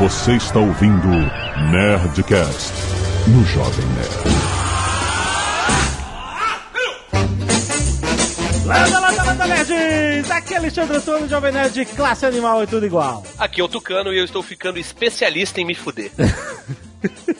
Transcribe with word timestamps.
Você 0.00 0.32
está 0.32 0.58
ouvindo 0.58 1.08
Nerdcast 1.70 2.72
no 3.26 3.44
Jovem 3.44 3.84
Nerd. 3.88 4.10
Landa, 8.64 8.98
landa, 8.98 9.22
landa, 9.24 9.46
nerds! 9.46 10.30
Aqui 10.30 10.54
é 10.54 10.56
Alexandre 10.56 10.96
Antônio, 10.96 11.28
Jovem 11.28 11.52
Nerd, 11.52 11.84
classe 11.84 12.24
animal 12.24 12.64
e 12.64 12.66
tudo 12.66 12.86
igual. 12.86 13.22
Aqui 13.38 13.60
é 13.60 13.64
o 13.64 13.68
Tucano 13.68 14.10
e 14.10 14.18
eu 14.18 14.24
estou 14.24 14.42
ficando 14.42 14.78
especialista 14.78 15.60
em 15.60 15.66
me 15.66 15.74
fuder. 15.74 16.10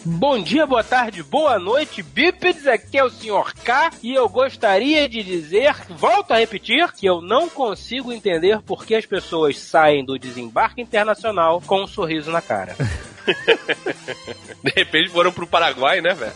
Bom 0.04 0.42
dia, 0.42 0.66
boa 0.66 0.82
tarde, 0.82 1.22
boa 1.22 1.58
noite, 1.58 2.02
bípedes, 2.02 2.66
aqui 2.66 2.96
é 2.96 3.04
o 3.04 3.10
Sr. 3.10 3.54
K 3.62 3.90
e 4.02 4.14
eu 4.14 4.28
gostaria 4.28 5.08
de 5.08 5.22
dizer, 5.22 5.74
volto 5.90 6.32
a 6.32 6.38
repetir, 6.38 6.90
que 6.92 7.06
eu 7.06 7.20
não 7.20 7.48
consigo 7.48 8.12
entender 8.12 8.60
por 8.62 8.86
que 8.86 8.94
as 8.94 9.04
pessoas 9.04 9.58
saem 9.58 10.04
do 10.04 10.18
desembarque 10.18 10.80
internacional 10.80 11.60
com 11.66 11.82
um 11.82 11.86
sorriso 11.86 12.30
na 12.30 12.40
cara. 12.40 12.74
De 14.62 14.72
repente 14.76 15.10
foram 15.10 15.32
pro 15.32 15.46
Paraguai, 15.46 16.00
né, 16.00 16.14
velho? 16.14 16.32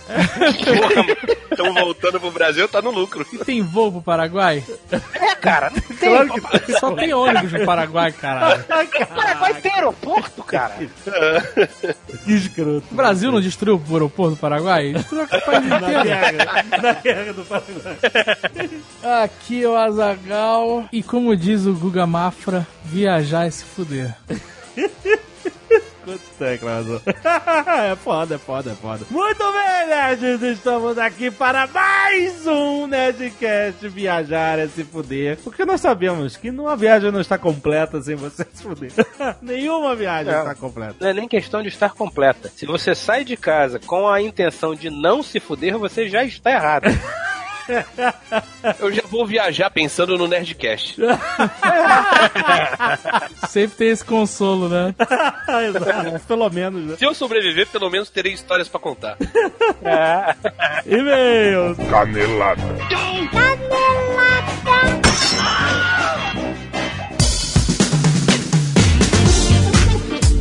Estão 1.51 1.73
voltando 1.75 2.19
pro 2.21 2.31
Brasil, 2.31 2.69
tá 2.69 2.81
no 2.81 2.91
lucro. 2.91 3.27
E 3.33 3.39
tem 3.39 3.63
voo 3.63 3.93
pro 3.93 4.03
Paraguai? 4.03 4.65
É, 5.15 5.35
cara, 5.37 5.71
não 5.71 5.97
tem. 5.97 6.09
Claro 6.11 6.29
que 6.33 6.61
tem. 6.67 6.79
Só 6.79 6.93
tem 6.93 7.13
ônibus 7.13 7.53
no 7.53 7.65
Paraguai, 7.67 8.13
caralho. 8.13 8.63
O 8.63 9.07
Paraguai 9.15 9.55
tem 9.55 9.73
aeroporto, 9.73 10.43
cara. 10.43 10.75
Que 12.25 12.33
escroto. 12.33 12.87
O 12.91 12.95
Brasil 12.95 13.31
não 13.31 13.41
destruiu 13.41 13.81
o 13.89 13.93
aeroporto 13.93 14.35
do 14.37 14.41
Paraguai? 14.41 14.93
Destruiu 14.95 15.25
o 15.25 15.29
país 15.45 15.67
Na 15.67 15.77
inteiro. 15.79 16.03
guerra, 16.05 16.33
na 16.83 16.93
guerra 16.95 17.33
do 17.33 17.45
Paraguai. 17.45 17.99
Aqui 19.25 19.63
é 19.65 19.69
o 19.69 19.77
Azagal 19.77 20.89
e 20.93 21.03
como 21.03 21.37
diz 21.37 21.67
o 21.67 21.75
Guga 21.75 22.07
Mafra, 22.07 22.67
viajar 22.85 23.47
é 23.47 23.51
se 23.51 23.65
fuder. 23.65 24.15
Tempo, 26.39 26.67
razão. 26.67 27.01
É 27.85 27.97
foda, 27.97 28.35
é 28.35 28.39
foda, 28.39 28.71
é 28.73 28.75
foda. 28.75 29.05
Muito 29.11 29.39
bem, 29.53 29.87
nerds, 29.89 30.43
estamos 30.43 30.99
aqui 30.99 31.31
para 31.31 31.67
mais 31.67 32.47
um 32.47 32.87
Nerdcast 32.87 33.89
Viajar 33.89 34.59
é 34.59 34.69
se 34.69 34.85
fuder. 34.85 35.39
Porque 35.43 35.65
nós 35.65 35.81
sabemos 35.81 36.37
que 36.37 36.51
uma 36.51 36.77
viagem 36.77 37.11
não 37.11 37.21
está 37.21 37.39
completa 37.39 38.01
sem 38.03 38.15
você 38.15 38.47
se 38.53 38.63
fuder. 38.63 38.93
Nenhuma 39.43 39.95
viagem 39.95 40.33
É. 40.33 40.39
está 40.39 40.55
completa. 40.55 40.97
Não 41.01 41.09
é 41.09 41.15
nem 41.15 41.29
questão 41.29 41.63
de 41.63 41.69
estar 41.69 41.91
completa. 41.95 42.51
Se 42.55 42.67
você 42.67 42.95
sai 42.95 43.25
de 43.25 43.37
casa 43.37 43.79
com 43.79 44.09
a 44.09 44.21
intenção 44.21 44.75
de 44.75 44.91
não 44.91 45.23
se 45.23 45.41
fuder, 45.41 45.79
você 45.79 46.09
já 46.09 46.25
está 46.25 46.51
errado. 46.51 46.85
Eu 48.79 48.93
já 48.93 49.03
vou 49.11 49.27
viajar 49.27 49.71
pensando 49.71 50.17
no 50.19 50.29
Nerdcast. 50.29 50.97
Sempre 53.49 53.77
tem 53.77 53.89
esse 53.89 54.05
consolo, 54.05 54.69
né? 54.69 54.95
Exato, 55.69 56.21
Pelo 56.27 56.51
menos, 56.51 56.85
né? 56.85 56.97
Se 56.97 57.05
eu 57.05 57.15
sobreviver, 57.15 57.67
pelo 57.69 57.91
menos 57.91 58.11
terei 58.11 58.33
histórias 58.33 58.69
pra 58.69 58.81
contar. 58.81 59.17
E-mails. 60.87 61.77
Canelada. 61.91 62.63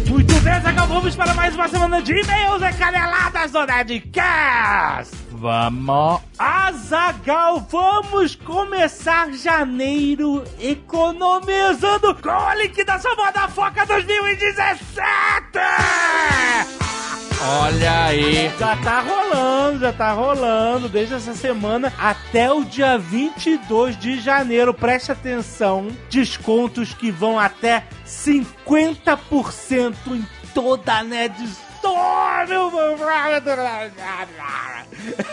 Muito 0.09 0.33
bem, 0.41 0.61
Zagal, 0.61 0.87
vamos 0.87 1.15
para 1.15 1.33
mais 1.33 1.55
uma 1.55 1.67
semana 1.67 2.01
de 2.01 2.11
e-mails 2.13 2.61
e 2.61 2.73
caneladas 2.77 3.51
do 3.51 3.65
Nerdcast. 3.65 5.22
Vamos. 5.43 6.21
Azagal, 6.39 7.67
vamos 7.69 8.33
começar 8.33 9.29
janeiro 9.33 10.41
economizando 10.57 12.15
com 12.15 12.29
a 12.29 12.55
liquidação 12.55 13.13
da 13.17 13.49
Foca 13.49 13.85
2017! 13.85 15.03
Olha 17.45 18.05
aí. 18.05 18.49
Já 18.57 18.77
tá 18.77 19.01
rolando, 19.01 19.79
já 19.79 19.91
tá 19.91 20.13
rolando 20.13 20.87
desde 20.87 21.15
essa 21.15 21.33
semana 21.33 21.91
até 21.99 22.49
o 22.49 22.63
dia 22.63 22.97
22 22.97 23.99
de 23.99 24.21
janeiro. 24.21 24.73
Preste 24.73 25.11
atenção, 25.11 25.89
descontos 26.09 26.93
que 26.93 27.11
vão 27.11 27.37
até 27.37 27.83
50% 28.07 29.93
em 30.07 30.25
toda 30.53 30.99
a 30.99 31.03
Ned 31.03 31.35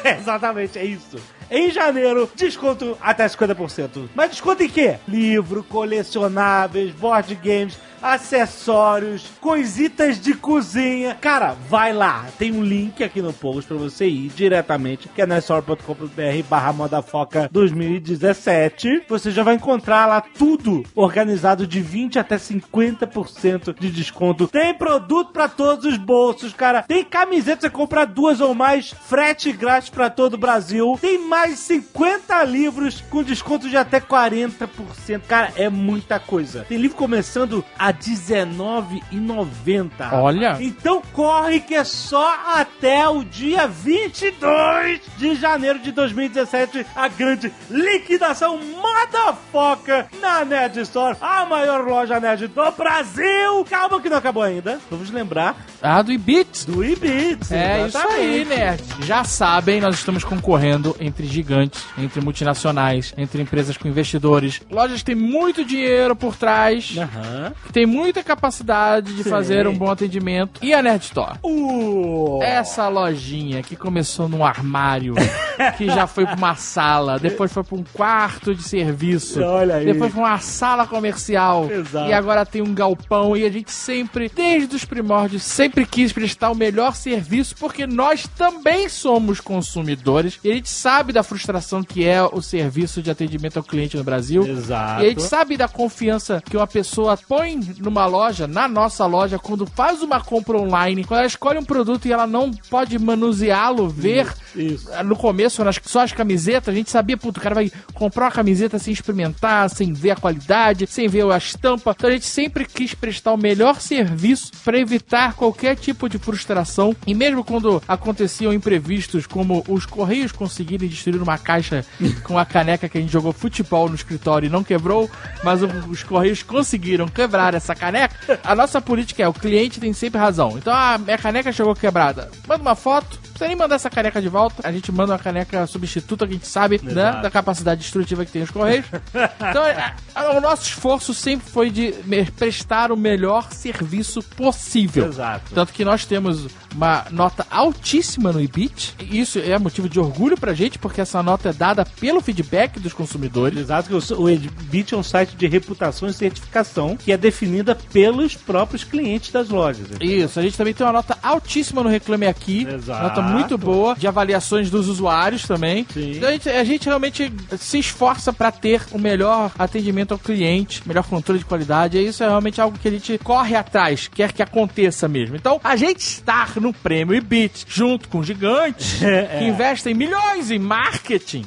Exatamente, 0.19 0.79
é 0.79 0.85
isso. 0.85 1.17
Em 1.51 1.71
janeiro, 1.71 2.31
desconto 2.37 2.97
até 3.01 3.27
50%. 3.27 4.09
Mas 4.15 4.31
desconto 4.31 4.63
em 4.63 4.69
quê? 4.69 4.99
Livro, 5.09 5.65
colecionáveis, 5.65 6.93
board 6.93 7.35
games, 7.35 7.77
acessórios, 8.03 9.27
coisitas 9.41 10.21
de 10.21 10.35
cozinha. 10.35 11.17
Cara, 11.21 11.57
vai 11.69 11.93
lá. 11.93 12.27
Tem 12.39 12.53
um 12.53 12.63
link 12.63 13.03
aqui 13.03 13.21
no 13.21 13.33
post 13.33 13.67
pra 13.69 13.77
você 13.77 14.07
ir 14.07 14.29
diretamente, 14.29 15.09
que 15.09 15.23
é 15.23 15.27
nessor.com.br 15.27 16.43
barra 16.49 16.73
modafoca 16.73 17.49
2017. 17.53 19.03
Você 19.09 19.31
já 19.31 19.43
vai 19.43 19.55
encontrar 19.55 20.07
lá 20.07 20.21
tudo 20.21 20.85
organizado 20.95 21.67
de 21.67 21.81
20 21.81 22.19
até 22.19 22.37
50% 22.37 23.75
de 23.79 23.91
desconto. 23.91 24.49
Tem 24.49 24.75
produto 24.75 25.33
pra 25.33 25.49
todos 25.49 25.85
os 25.85 25.97
bolsos, 25.97 26.53
cara. 26.53 26.83
Tem 26.83 27.05
camiseta, 27.05 27.63
você 27.63 27.71
compra 27.71 28.07
duas 28.07 28.41
ou 28.41 28.55
mais, 28.55 28.91
frete 28.91 29.53
grátis 29.53 29.91
pra 29.91 30.09
todo 30.09 30.35
o 30.35 30.39
Brasil. 30.39 30.97
Tem 31.01 31.19
mais 31.19 31.40
50 31.49 32.45
livros 32.45 33.03
com 33.11 33.23
desconto 33.23 33.69
de 33.69 33.77
até 33.77 34.01
40%. 34.01 35.23
Cara, 35.27 35.53
é 35.57 35.69
muita 35.69 36.19
coisa. 36.21 36.65
Tem 36.69 36.79
livro 36.79 36.97
começando 36.97 37.65
a 37.79 37.89
R$19,90. 37.89 40.13
Olha. 40.13 40.57
Então 40.61 41.03
corre 41.13 41.61
que 41.61 41.75
é 41.75 41.85
só 41.85 42.35
até 42.55 43.09
o 43.09 43.25
dia 43.25 43.67
22 43.67 45.01
de 45.17 45.35
janeiro 45.35 45.79
de 45.79 45.93
2017 45.93 46.87
a 46.95 47.09
grande 47.09 47.53
liquidação 47.71 48.59
motherfucker 48.59 50.07
na 50.21 50.45
Nerd 50.45 50.79
Store, 50.81 51.17
a 51.21 51.45
maior 51.47 51.85
loja 51.85 52.21
nerd 52.21 52.49
do 52.49 52.71
Brasil. 52.73 53.65
Calma 53.69 54.01
que 54.01 54.09
não 54.09 54.17
acabou 54.19 54.43
ainda. 54.43 54.79
Vamos 54.91 55.11
lembrar 55.11 55.57
Ah, 55.83 56.03
do 56.03 56.13
Ibits. 56.13 56.65
do 56.65 56.85
Ibits. 56.85 57.51
É 57.53 57.87
isso 57.87 57.99
aí, 57.99 58.45
nerd. 58.45 58.83
Já 59.01 59.25
sabem, 59.25 59.81
nós 59.81 59.95
estamos 59.97 60.25
concorrendo 60.25 60.97
entre 61.01 61.27
gigantes, 61.33 61.85
entre 61.99 62.21
multinacionais, 62.21 63.15
entre 63.17 63.43
empresas 63.43 63.77
com 63.77 63.89
investidores, 63.89 64.61
lojas 64.71 64.99
que 64.99 65.05
têm 65.07 65.15
muito 65.15 65.65
dinheiro 65.65 66.15
por 66.17 66.37
trás, 66.37 66.97
Aham. 66.97 67.53
que 67.67 67.73
tem 67.73 67.87
muita 67.87 68.23
capacidade 68.23 69.15
de 69.15 69.23
Sim. 69.25 69.31
fazer 69.31 69.67
um 69.67 69.77
bom 69.77 69.91
atendimento. 69.91 70.61
E 70.63 70.73
a 70.75 70.83
Nerd 70.83 71.05
Store? 71.05 71.39
Uh. 71.43 72.41
Essa 72.43 72.89
lojinha 72.89 73.63
que 73.63 73.77
começou 73.77 74.29
num 74.29 74.45
armário, 74.45 75.15
que 75.77 75.87
já 75.87 76.07
foi 76.07 76.25
pra 76.27 76.37
uma 76.37 76.55
sala, 76.55 77.19
depois 77.19 77.53
foi 77.53 77.63
pra 77.63 77.77
um 77.77 77.85
quarto 77.93 78.55
de 78.55 78.63
serviço, 78.63 79.43
Olha 79.43 79.77
aí. 79.77 79.87
depois 79.87 80.13
foi 80.13 80.23
uma 80.23 80.39
sala 80.39 80.87
comercial, 80.87 81.71
Exato. 81.71 82.09
e 82.09 82.13
agora 82.13 82.45
tem 82.47 82.63
um 82.63 82.75
galpão, 82.75 83.37
e 83.37 83.45
a 83.45 83.51
gente 83.51 83.71
sempre, 83.71 84.31
desde 84.35 84.75
os 84.77 84.85
primórdios, 84.85 85.43
sempre 85.43 85.85
quis 85.87 86.13
prestar 86.13 86.51
o 86.51 86.55
melhor 86.55 86.95
serviço, 86.95 87.55
porque 87.59 87.87
nós 87.87 88.27
também 88.37 88.89
somos 88.89 89.41
consumidores, 89.41 90.39
e 90.43 90.51
a 90.51 90.55
gente 90.55 90.69
sabe 90.69 91.13
da 91.13 91.20
frustração 91.23 91.83
que 91.83 92.05
é 92.05 92.23
o 92.23 92.41
serviço 92.41 93.03
de 93.03 93.11
atendimento 93.11 93.57
ao 93.57 93.63
cliente 93.63 93.97
no 93.97 94.05
Brasil. 94.05 94.47
Exato. 94.47 95.03
E 95.03 95.07
a 95.07 95.09
gente 95.09 95.23
sabe 95.23 95.57
da 95.57 95.69
confiança 95.69 96.43
que 96.45 96.57
uma 96.57 96.67
pessoa 96.67 97.17
põe 97.17 97.59
numa 97.79 98.07
loja, 98.07 98.47
na 98.47 98.69
nossa 98.69 99.07
loja, 99.07 99.39
quando 99.39 99.67
faz 99.67 100.03
uma 100.03 100.21
compra 100.21 100.57
online, 100.57 101.05
quando 101.05 101.19
ela 101.19 101.27
escolhe 101.27 101.59
um 101.59 101.65
produto 101.65 102.07
e 102.07 102.13
ela 102.13 102.27
não 102.27 102.51
pode 102.51 102.99
manuseá-lo, 102.99 103.89
ver 103.89 104.33
Isso. 104.55 104.89
no 105.05 105.17
começo, 105.17 105.65
nas, 105.65 105.81
só 105.85 106.01
as 106.01 106.13
camisetas, 106.13 106.73
a 106.73 106.77
gente 106.77 106.91
sabia, 106.91 107.17
puto, 107.17 107.41
o 107.41 107.43
cara 107.43 107.55
vai 107.55 107.73
comprar 107.95 108.27
uma 108.27 108.33
camiseta 108.33 108.79
sem 108.79 108.93
experimentar, 108.93 109.69
sem 109.71 109.93
ver 109.93 110.13
a 110.13 110.17
qualidade, 110.17 110.87
sem 110.87 111.09
ver 111.09 111.31
a 111.31 111.37
estampa. 111.37 111.95
Então 111.97 112.09
a 112.09 112.13
gente 112.13 112.27
sempre 112.27 112.65
quis 112.65 112.95
prestar 112.95 113.33
o 113.33 113.37
melhor 113.37 113.81
serviço 113.81 114.53
para 114.65 114.79
evitar 114.79 115.35
qualquer 115.35 115.77
tipo 115.77 116.09
de 116.09 116.19
frustração. 116.19 116.95
E 117.07 117.15
mesmo 117.15 117.45
quando 117.45 117.83
aconteciam 117.87 118.53
imprevistos, 118.53 119.27
como 119.27 119.65
os 119.69 119.87
Correios 119.87 120.33
conseguirem 120.33 120.89
destruir 121.01 121.23
uma 121.23 121.39
caixa 121.39 121.85
com 122.23 122.39
a 122.39 122.45
caneca 122.45 122.89
que 122.89 122.99
a 122.99 123.01
gente 123.01 123.13
jogou 123.13 123.33
futebol 123.33 123.89
no 123.89 123.95
escritório 123.95 124.47
e 124.47 124.51
não 124.51 124.63
quebrou, 124.63 125.11
mas 125.43 125.63
os 125.63 126.03
Correios 126.03 126.43
conseguiram 126.43 127.09
quebrar 127.09 127.55
essa 127.55 127.75
caneca, 127.75 128.15
a 128.45 128.55
nossa 128.55 128.81
política 128.81 129.23
é: 129.23 129.29
o 129.29 129.33
cliente 129.33 129.81
tem 129.81 129.93
sempre 129.93 130.21
razão. 130.21 130.57
Então 130.59 130.73
a 130.73 130.99
minha 130.99 131.19
caneca 131.19 131.53
chegou 131.53 131.75
quebrada. 131.75 132.31
Manda 132.47 132.63
uma 132.63 132.75
foto. 132.75 133.19
precisa 133.19 133.49
nem 133.49 133.57
mandar 133.57 133.77
essa 133.77 133.91
caneca 133.91 134.21
de 134.21 134.29
volta. 134.29 134.67
A 134.67 134.73
gente 134.73 134.93
manda 134.93 135.13
uma 135.13 135.19
caneca 135.19 135.67
substituta 135.67 136.27
que 136.27 136.33
a 136.33 136.37
gente 136.37 136.49
sabe, 136.49 136.81
né? 136.83 137.21
Da 137.23 137.31
capacidade 137.31 137.81
destrutiva 137.81 138.25
que 138.25 138.33
tem 138.33 138.43
os 138.43 138.51
Correios. 138.51 138.87
então, 139.15 139.65
é, 139.65 139.95
é, 140.15 140.31
o 140.37 140.41
nosso 140.41 140.65
esforço 140.65 141.15
sempre 141.15 141.49
foi 141.49 141.71
de 141.71 141.95
prestar 142.37 142.93
o 142.93 142.97
melhor 142.97 143.51
serviço 143.53 144.23
possível. 144.23 145.07
Exato. 145.07 145.55
Tanto 145.55 145.73
que 145.73 145.85
nós 145.85 146.05
temos 146.05 146.47
uma 146.75 147.07
nota 147.11 147.47
altíssima 147.51 148.33
no 148.33 148.41
Ibit. 148.41 148.95
Isso 149.11 149.39
é 149.39 149.59
motivo 149.59 149.89
de 149.89 149.99
orgulho 149.99 150.39
pra 150.39 150.55
gente, 150.55 150.79
porque 150.79 151.01
essa 151.01 151.23
nota 151.23 151.51
é 151.51 151.53
dada 151.53 151.85
pelo 151.85 152.21
feedback 152.21 152.79
dos 152.79 152.93
consumidores. 152.93 153.59
Exato, 153.59 153.89
que 153.89 154.15
o, 154.15 154.29
Edbit 154.29 154.95
é 154.95 154.97
um 154.97 155.03
site 155.03 155.37
de 155.37 155.47
reputação 155.47 156.09
e 156.09 156.13
certificação 156.13 156.97
que 156.97 157.13
é 157.13 157.17
definida 157.17 157.75
pelos 157.75 158.35
próprios 158.35 158.85
clientes 158.85 159.31
das 159.31 159.49
lojas. 159.49 159.87
Isso, 160.01 160.39
a 160.39 160.43
gente 160.43 160.57
também 160.57 160.75
tem 160.75 160.87
uma 160.87 160.93
nota 160.93 161.19
altíssima 161.23 161.83
no 161.83 161.89
Reclame 161.89 162.27
Aqui. 162.27 162.67
Exato. 162.67 163.03
Nota 163.03 163.23
muito 163.23 163.59
boa, 163.59 163.95
de 163.95 164.07
avaliações 164.07 164.71
dos 164.71 164.89
usuários 164.89 165.47
também. 165.47 165.87
Sim. 165.93 166.13
Então 166.13 166.29
a 166.29 166.33
gente, 166.33 166.49
a 166.49 166.65
gente 166.65 166.85
realmente 166.87 167.33
se 167.59 167.79
esforça 167.79 168.33
pra 168.33 168.51
ter 168.51 168.83
o 168.93 168.99
melhor 168.99 169.51
atendimento 169.59 170.13
ao 170.13 170.19
cliente, 170.19 170.83
melhor 170.87 171.05
controle 171.05 171.39
de 171.39 171.45
qualidade. 171.45 171.99
E 171.99 172.07
isso 172.07 172.23
é 172.23 172.29
realmente 172.29 172.61
algo 172.61 172.79
que 172.79 172.89
a 172.89 172.91
gente 172.91 173.19
corre 173.19 173.57
atrás, 173.57 174.09
quer 174.09 174.33
que 174.33 174.43
aconteça 174.43 175.09
mesmo. 175.09 175.37
Então, 175.37 175.61
a 175.63 175.77
gente 175.77 176.01
estar 176.01 176.60
no 176.61 176.73
prêmio 176.73 177.15
Ibit 177.15 177.65
junto 177.69 178.09
com 178.09 178.23
gigantes 178.23 179.03
É. 179.03 179.39
que 179.39 179.45
investem 179.45 179.95
milhões 179.95 180.51
em 180.51 180.59
marketing 180.59 181.45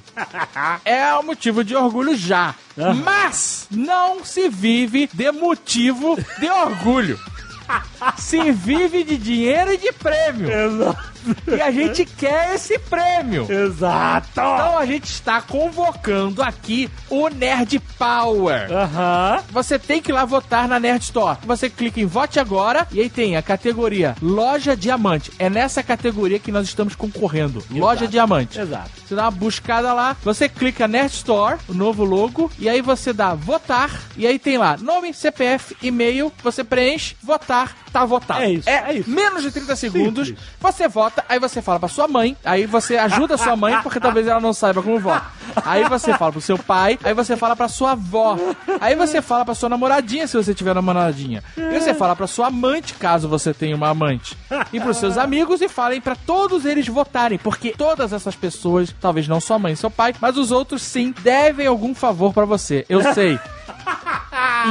é 0.83 1.13
um 1.17 1.23
motivo 1.23 1.63
de 1.63 1.75
orgulho 1.75 2.15
já. 2.15 2.55
Mas 3.03 3.67
não 3.71 4.23
se 4.25 4.49
vive 4.49 5.09
de 5.13 5.31
motivo 5.31 6.17
de 6.39 6.49
orgulho. 6.49 7.19
Se 8.17 8.51
vive 8.51 9.03
de 9.03 9.17
dinheiro 9.17 9.73
e 9.73 9.77
de 9.77 9.91
prêmio. 9.91 10.51
Exato. 10.51 11.13
E 11.47 11.61
a 11.61 11.71
gente 11.71 12.05
quer 12.05 12.55
esse 12.55 12.77
prêmio. 12.77 13.49
Exato. 13.49 14.27
Então 14.31 14.77
a 14.77 14.85
gente 14.85 15.05
está 15.05 15.41
convocando 15.41 16.41
aqui 16.41 16.89
o 17.09 17.29
Nerd 17.29 17.79
Power. 17.97 18.71
Aham. 18.71 19.39
Você 19.51 19.79
tem 19.79 20.01
que 20.01 20.11
ir 20.11 20.13
lá 20.13 20.25
votar 20.25 20.67
na 20.67 20.79
Nerd 20.79 21.03
Store. 21.03 21.37
Você 21.45 21.69
clica 21.69 21.99
em 22.01 22.05
Vote 22.05 22.39
Agora 22.39 22.87
e 22.91 22.99
aí 22.99 23.09
tem 23.09 23.37
a 23.37 23.41
categoria 23.41 24.15
Loja 24.21 24.75
Diamante. 24.75 25.31
É 25.39 25.49
nessa 25.49 25.81
categoria 25.81 26.39
que 26.39 26.51
nós 26.51 26.67
estamos 26.67 26.95
concorrendo. 26.95 27.63
Loja 27.71 28.07
Diamante. 28.07 28.59
Exato. 28.59 28.91
Você 29.05 29.15
dá 29.15 29.23
uma 29.23 29.31
buscada 29.31 29.93
lá, 29.93 30.17
você 30.23 30.49
clica 30.49 30.87
Nerd 30.87 31.13
Store, 31.13 31.59
o 31.67 31.73
novo 31.73 32.03
logo, 32.03 32.51
e 32.57 32.67
aí 32.67 32.81
você 32.81 33.13
dá 33.13 33.33
votar, 33.33 33.91
e 34.17 34.25
aí 34.25 34.39
tem 34.39 34.57
lá 34.57 34.77
nome, 34.77 35.13
CPF, 35.13 35.75
e-mail, 35.81 36.31
você 36.41 36.63
preenche, 36.63 37.15
votar, 37.21 37.75
tá 37.93 38.03
votado. 38.03 38.41
É 38.41 38.51
isso, 38.51 38.67
é 38.69 38.93
isso. 38.93 39.09
Menos 39.09 39.43
de 39.43 39.51
30 39.51 39.75
segundos, 39.75 40.27
Simples. 40.29 40.45
você 40.59 40.87
vota, 40.87 41.23
aí 41.29 41.39
você 41.39 41.61
fala 41.61 41.79
pra 41.79 41.87
sua 41.87 42.07
mãe, 42.07 42.35
aí 42.43 42.65
você 42.65 42.97
ajuda 42.97 43.35
a 43.35 43.37
sua 43.37 43.55
mãe, 43.55 43.79
porque 43.83 43.99
talvez 43.99 44.27
ela 44.27 44.39
não 44.41 44.51
saiba 44.51 44.81
como 44.81 44.99
vota. 44.99 45.25
Aí 45.63 45.83
você 45.87 46.13
fala 46.17 46.31
pro 46.31 46.41
seu 46.41 46.57
pai, 46.57 46.97
aí 47.03 47.13
você 47.13 47.37
fala 47.37 47.55
pra 47.55 47.67
sua 47.67 47.91
avó, 47.91 48.37
aí 48.81 48.95
você 48.95 49.21
fala 49.21 49.45
pra 49.45 49.53
sua 49.53 49.69
namoradinha, 49.69 50.25
se 50.25 50.35
você 50.35 50.53
tiver 50.53 50.73
namoradinha. 50.73 51.43
E 51.55 51.79
você 51.79 51.93
fala 51.93 52.15
pra 52.15 52.25
sua 52.25 52.47
amante, 52.47 52.95
caso 52.95 53.29
você 53.29 53.53
tenha 53.53 53.75
uma 53.75 53.89
amante. 53.89 54.35
E 54.73 54.79
pros 54.79 54.97
seus 54.97 55.17
amigos 55.17 55.61
e 55.61 55.69
falem 55.69 56.01
pra 56.01 56.15
todos 56.15 56.65
eles 56.65 56.87
votarem, 56.87 57.37
porque 57.37 57.73
todas 57.77 58.11
essas 58.11 58.35
pessoas, 58.35 58.93
talvez 58.99 59.27
não 59.27 59.39
sua 59.39 59.59
mãe 59.59 59.73
e 59.73 59.77
seu 59.77 59.91
pai, 59.91 60.15
mas 60.19 60.35
os 60.37 60.51
outros 60.51 60.81
sim, 60.81 61.13
devem 61.21 61.67
algum 61.67 61.93
favor 61.93 62.33
pra 62.33 62.45
você. 62.45 62.85
Eu 62.89 63.13
sei. 63.13 63.39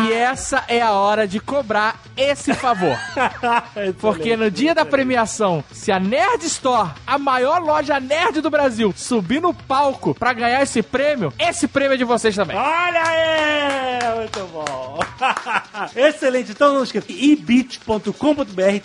E 0.04 0.12
essa 0.12 0.64
é 0.66 0.80
a 0.80 0.92
hora 0.92 1.26
de 1.26 1.38
cobrar 1.38 2.00
esse 2.16 2.52
favor. 2.54 2.98
Porque 4.00 4.36
no 4.36 4.50
dia 4.50 4.74
da 4.74 4.84
premiação, 4.84 5.64
se 5.70 5.92
a 5.92 6.00
Nerd 6.00 6.44
Store, 6.46 6.90
a 7.06 7.18
maior 7.18 7.60
loja 7.60 8.00
nerd 8.00 8.40
do 8.40 8.50
Brasil, 8.50 8.92
subir 8.96 9.40
no 9.40 9.54
palco 9.54 10.14
pra 10.14 10.32
ganhar 10.32 10.62
esse 10.62 10.82
prêmio, 10.82 11.32
esse 11.38 11.68
prêmio 11.68 11.94
é 11.94 11.96
de 11.96 12.04
vocês 12.04 12.34
também. 12.34 12.56
Olha 12.56 13.02
aí! 13.02 14.16
Muito 14.16 14.46
bom! 14.52 14.98
Excelente! 15.94 16.52
Então 16.52 16.74
não 16.74 16.82
esqueça, 16.82 17.06
ebit.com.br 17.10 18.12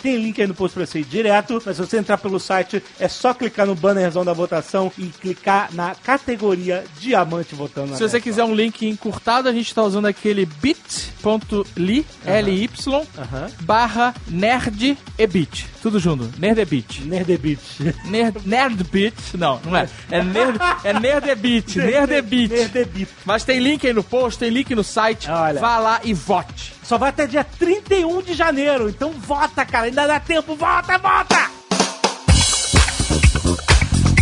tem 0.00 0.16
link 0.16 0.40
aí 0.40 0.46
no 0.46 0.54
post 0.54 0.74
pra 0.74 0.86
você 0.86 1.00
ir 1.00 1.04
direto, 1.04 1.62
mas 1.64 1.76
se 1.76 1.84
você 1.84 1.98
entrar 1.98 2.18
pelo 2.18 2.38
site, 2.38 2.82
é 2.98 3.08
só 3.08 3.34
clicar 3.34 3.66
no 3.66 3.74
bannerzão 3.74 4.24
da 4.24 4.32
votação 4.32 4.92
e 4.96 5.06
clicar 5.06 5.70
na 5.72 5.94
categoria 5.94 6.84
Diamante 6.98 7.54
votando 7.54 7.96
Se 7.96 8.02
você 8.02 8.20
quiser 8.20 8.44
um 8.44 8.54
link 8.54 8.86
encurtado, 8.86 9.48
a 9.48 9.52
gente 9.52 9.74
tá 9.74 9.82
usando 9.82 10.06
aquele 10.06 10.46
bit.ly, 10.68 12.04
L-Y, 12.24 13.06
Aham. 13.18 13.50
barra 13.60 14.14
nerd 14.26 14.98
e 15.18 15.26
bit. 15.26 15.66
Tudo 15.82 15.98
junto, 15.98 16.28
nerd 16.38 16.60
e 16.60 16.64
bit. 16.64 17.02
Nerdebit. 17.04 17.60
Nerd, 18.04 18.40
nerd 18.46 18.84
bit, 18.84 19.14
não, 19.36 19.60
não 19.64 19.76
é. 19.76 19.88
É 20.10 20.22
nerd, 20.22 20.58
é 20.84 20.92
nerd 20.92 21.28
e 21.28 21.34
bit, 21.34 21.78
nerd 21.78 22.12
e 22.12 22.22
bit. 22.22 22.52
Nerdebit. 22.52 23.08
Mas 23.24 23.44
tem 23.44 23.58
link 23.60 23.86
aí 23.86 23.92
no 23.92 24.02
post, 24.04 24.38
tem 24.38 24.50
link 24.50 24.74
no 24.74 24.84
site. 24.84 25.30
Olha. 25.30 25.60
Vá 25.60 25.78
lá 25.78 26.00
e 26.04 26.12
vote. 26.12 26.74
Só 26.82 26.98
vai 26.98 27.10
até 27.10 27.26
dia 27.26 27.44
31 27.44 28.22
de 28.22 28.34
janeiro, 28.34 28.88
então 28.88 29.10
vota, 29.12 29.64
cara, 29.64 29.86
ainda 29.86 30.06
dá 30.06 30.20
tempo, 30.20 30.54
vota, 30.54 30.98
vota! 30.98 31.57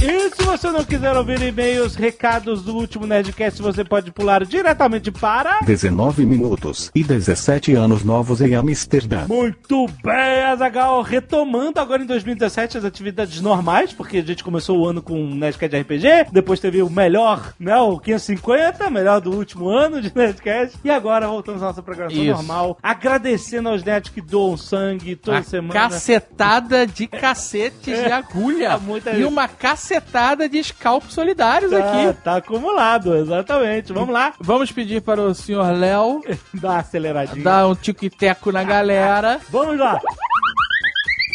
E 0.08 0.30
se 0.30 0.44
você 0.44 0.70
não 0.70 0.84
quiser 0.84 1.16
ouvir 1.16 1.42
e-mails, 1.42 1.96
recados 1.96 2.62
do 2.62 2.76
último 2.76 3.08
Nerdcast, 3.08 3.60
você 3.60 3.82
pode 3.82 4.12
pular 4.12 4.44
diretamente 4.46 5.10
para... 5.10 5.58
19 5.62 6.24
minutos 6.24 6.92
e 6.94 7.02
17 7.02 7.74
anos 7.74 8.04
novos 8.04 8.40
em 8.40 8.54
Amsterdã. 8.54 9.26
Muito 9.26 9.84
bem, 10.04 10.44
Azagal, 10.44 11.02
retomando 11.02 11.80
agora 11.80 12.04
em 12.04 12.06
2017 12.06 12.78
as 12.78 12.84
atividades 12.84 13.40
normais, 13.40 13.92
porque 13.92 14.18
a 14.18 14.22
gente 14.22 14.44
começou 14.44 14.78
o 14.78 14.86
ano 14.86 15.02
com 15.02 15.20
um 15.20 15.34
Nerdcast 15.34 15.74
de 15.74 15.80
RPG, 15.82 16.08
depois 16.30 16.60
teve 16.60 16.80
o 16.82 16.88
melhor, 16.88 17.52
né, 17.58 17.76
o 17.76 17.98
550, 17.98 18.88
melhor 18.88 19.20
do 19.20 19.32
último 19.32 19.68
ano 19.68 20.00
de 20.00 20.12
Nerdcast, 20.14 20.78
e 20.84 20.90
agora 20.90 21.26
voltamos 21.26 21.60
à 21.64 21.66
nossa 21.66 21.82
programação 21.82 22.22
Isso. 22.22 22.30
normal, 22.32 22.78
agradecendo 22.80 23.70
aos 23.70 23.82
nerds 23.82 24.12
que 24.12 24.20
doam 24.20 24.56
sangue 24.56 25.16
toda 25.16 25.38
Uma 25.38 25.42
semana. 25.42 25.74
cacetada 25.74 26.86
de 26.86 27.08
cacetes 27.08 27.98
de 27.98 28.12
agulha. 28.12 28.68
É, 28.68 28.76
muita 28.78 29.10
e 29.10 29.14
gente. 29.16 29.24
uma 29.24 29.48
cacetada 29.48 29.95
de 30.48 30.62
scalpos 30.62 31.12
solidários 31.14 31.70
Tá, 31.70 31.78
aqui. 31.78 32.18
tá 32.22 32.36
acumulado, 32.36 33.16
exatamente. 33.16 33.92
Vamos 33.92 34.12
lá, 34.12 34.32
Vamos 34.40 34.70
pedir 34.72 35.02
para 35.02 35.20
o 35.20 35.34
senhor 35.34 35.72
Léo 35.72 36.22
dá 36.54 36.68
uma 36.70 36.78
aceleradinha. 36.78 37.42
dar 37.44 37.66
um 37.66 37.74
tico-teco 37.74 38.52
na 38.52 38.64
galera. 38.64 39.40
Vamos 39.50 39.78
lá. 39.78 40.00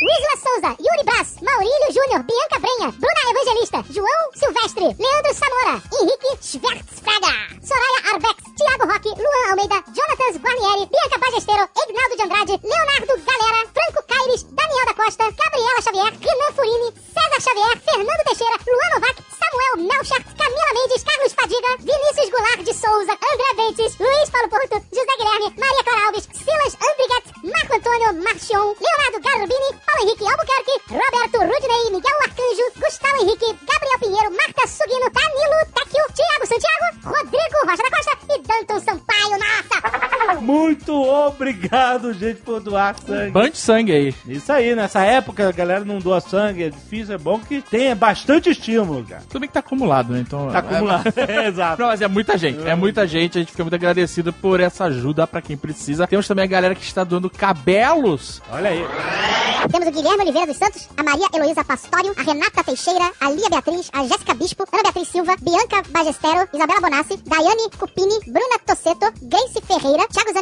Wisla 0.01 0.36
Souza, 0.42 0.71
Yuri 0.81 1.03
Brás, 1.06 1.38
Maurílio 1.45 1.89
Júnior, 1.94 2.25
Bianca 2.25 2.57
Brenha, 2.57 2.89
Bruna 2.98 3.21
Evangelista, 3.30 3.86
João 3.94 4.24
Silvestre, 4.33 4.98
Leandro 4.98 5.33
Samora, 5.38 5.77
Henrique 5.94 6.42
Schwertzfraga, 6.42 7.30
Soraya 7.62 8.01
Arbex, 8.09 8.42
Thiago 8.57 8.89
Roque, 8.89 9.13
Luan 9.13 9.45
Almeida, 9.53 9.77
Jonathan 9.94 10.42
Guarnieri, 10.42 10.89
Bianca 10.89 11.18
Bagesteiro, 11.21 11.69
Ignaldo 11.86 12.15
de 12.18 12.24
Andrade, 12.24 12.56
Leonardo 12.65 13.13
Galera, 13.30 13.62
Franco 13.69 14.01
Caires, 14.09 14.42
Daniel 14.50 14.86
da 14.89 14.95
Costa, 14.98 15.24
Gabriela 15.38 15.81
Xavier, 15.86 16.12
Renan 16.18 16.51
Furini, 16.57 16.89
César 16.98 17.42
Xavier, 17.45 17.77
Fernando 17.86 18.24
Teixeira, 18.25 18.57
Luan 18.57 18.89
Novak, 18.98 19.18
Samuel 19.38 19.86
Melchart, 19.86 20.25
Camila 20.33 20.71
Mendes, 20.81 21.03
Carlos 21.06 21.33
Padiga, 21.38 21.71
Vinícius 21.77 22.30
Goulart 22.33 22.62
de 22.65 22.74
Souza, 22.74 23.13
André 23.13 23.50
Bentes, 23.53 23.94
Luiz 24.01 24.30
Paulo 24.33 24.50
Porto, 24.50 24.81
José 24.89 25.13
Guilherme, 25.21 25.53
Maria 25.62 25.83
Clara 25.86 26.07
Alves, 26.09 26.25
Silas 26.33 26.74
Andriguet, 26.89 27.25
Marco 27.53 27.74
Antônio 27.77 28.13
Marchion, 28.25 28.74
Leonardo 28.81 29.20
Garubini, 29.22 29.70
Paulo 29.91 30.03
Henrique 30.03 30.25
Albuquerque, 30.25 30.75
Roberto 30.88 31.38
Rudney, 31.39 31.91
Miguel 31.91 32.13
Arcanjo, 32.24 32.65
Gustavo 32.75 33.21
Henrique, 33.21 33.48
Gabriel 33.48 34.00
Pinheiro, 34.00 34.31
Marta 34.31 34.67
Sugino, 34.67 35.07
Danilo 35.12 35.60
Tecchio, 35.74 36.03
Thiago 36.15 36.45
Santiago, 36.48 36.86
Rodrigo 37.03 37.40
Muito 40.62 40.94
obrigado, 40.94 42.13
gente, 42.13 42.41
por 42.41 42.60
doar 42.60 42.96
sangue. 43.00 43.32
Bande 43.32 43.58
sangue 43.58 43.91
aí. 43.91 44.15
Isso 44.27 44.51
aí, 44.51 44.75
nessa 44.75 45.01
época 45.01 45.50
a 45.50 45.51
galera 45.51 45.84
não 45.84 46.00
doa 46.00 46.22
sangue, 46.22 46.63
é 46.65 46.70
difícil, 46.70 47.15
é 47.15 47.18
bom 47.18 47.39
que 47.39 47.62
tenha 47.62 47.96
bastante 47.96 48.50
estímulo, 48.50 49.03
cara. 49.03 49.24
Tudo 49.27 49.39
bem 49.39 49.48
que 49.48 49.53
tá 49.53 49.60
acumulado, 49.60 50.13
né? 50.13 50.20
Então. 50.20 50.51
Tá 50.51 50.60
acumulado. 50.60 51.12
É, 51.32 51.48
Exato. 51.48 51.82
Não, 51.82 51.88
mas 51.89 52.01
é 52.01 52.08
muita 52.08 52.38
gente, 52.38 52.68
é 52.68 52.75
muita 52.75 53.08
gente, 53.08 53.38
a 53.38 53.41
gente 53.41 53.51
fica 53.51 53.63
muito 53.63 53.74
agradecido 53.75 54.34
por 54.34 54.60
essa 54.60 54.86
ajuda 54.86 55.27
pra 55.27 55.41
quem 55.41 55.56
precisa. 55.56 56.08
Temos 56.08 56.27
também 56.27 56.44
a 56.46 56.48
galera 56.48 56.75
que 56.75 56.84
está 56.84 57.03
doando 57.03 57.30
cabelos. 57.30 58.41
Olha 58.51 58.70
aí. 58.70 58.84
Temos 59.72 59.88
o 59.88 59.91
Guilherme 59.91 60.24
Oliveira 60.24 60.48
dos 60.48 60.58
Santos, 60.58 60.89
a 60.98 61.03
Maria 61.03 61.27
Heloísa 61.34 61.63
Pastório, 61.63 62.13
a 62.18 62.22
Renata 62.24 62.63
Teixeira, 62.63 63.12
a 63.20 63.30
Lia 63.30 63.50
Beatriz, 63.50 63.89
a 63.94 64.03
Jéssica 64.03 64.34
Bispo, 64.34 64.65
Ana 64.72 64.84
Beatriz 64.84 65.08
Silva, 65.08 65.36
Bianca 65.39 65.84
Bagestero, 65.89 66.48
Isabela 66.53 66.82
Bonassi, 66.82 67.18
Daiane 67.25 67.70
Cupini, 67.77 68.20
Bruna 68.25 68.58
Tosseto, 68.65 69.13
Grace 69.22 69.62
Ferreira, 69.62 70.08
Thiago 70.08 70.34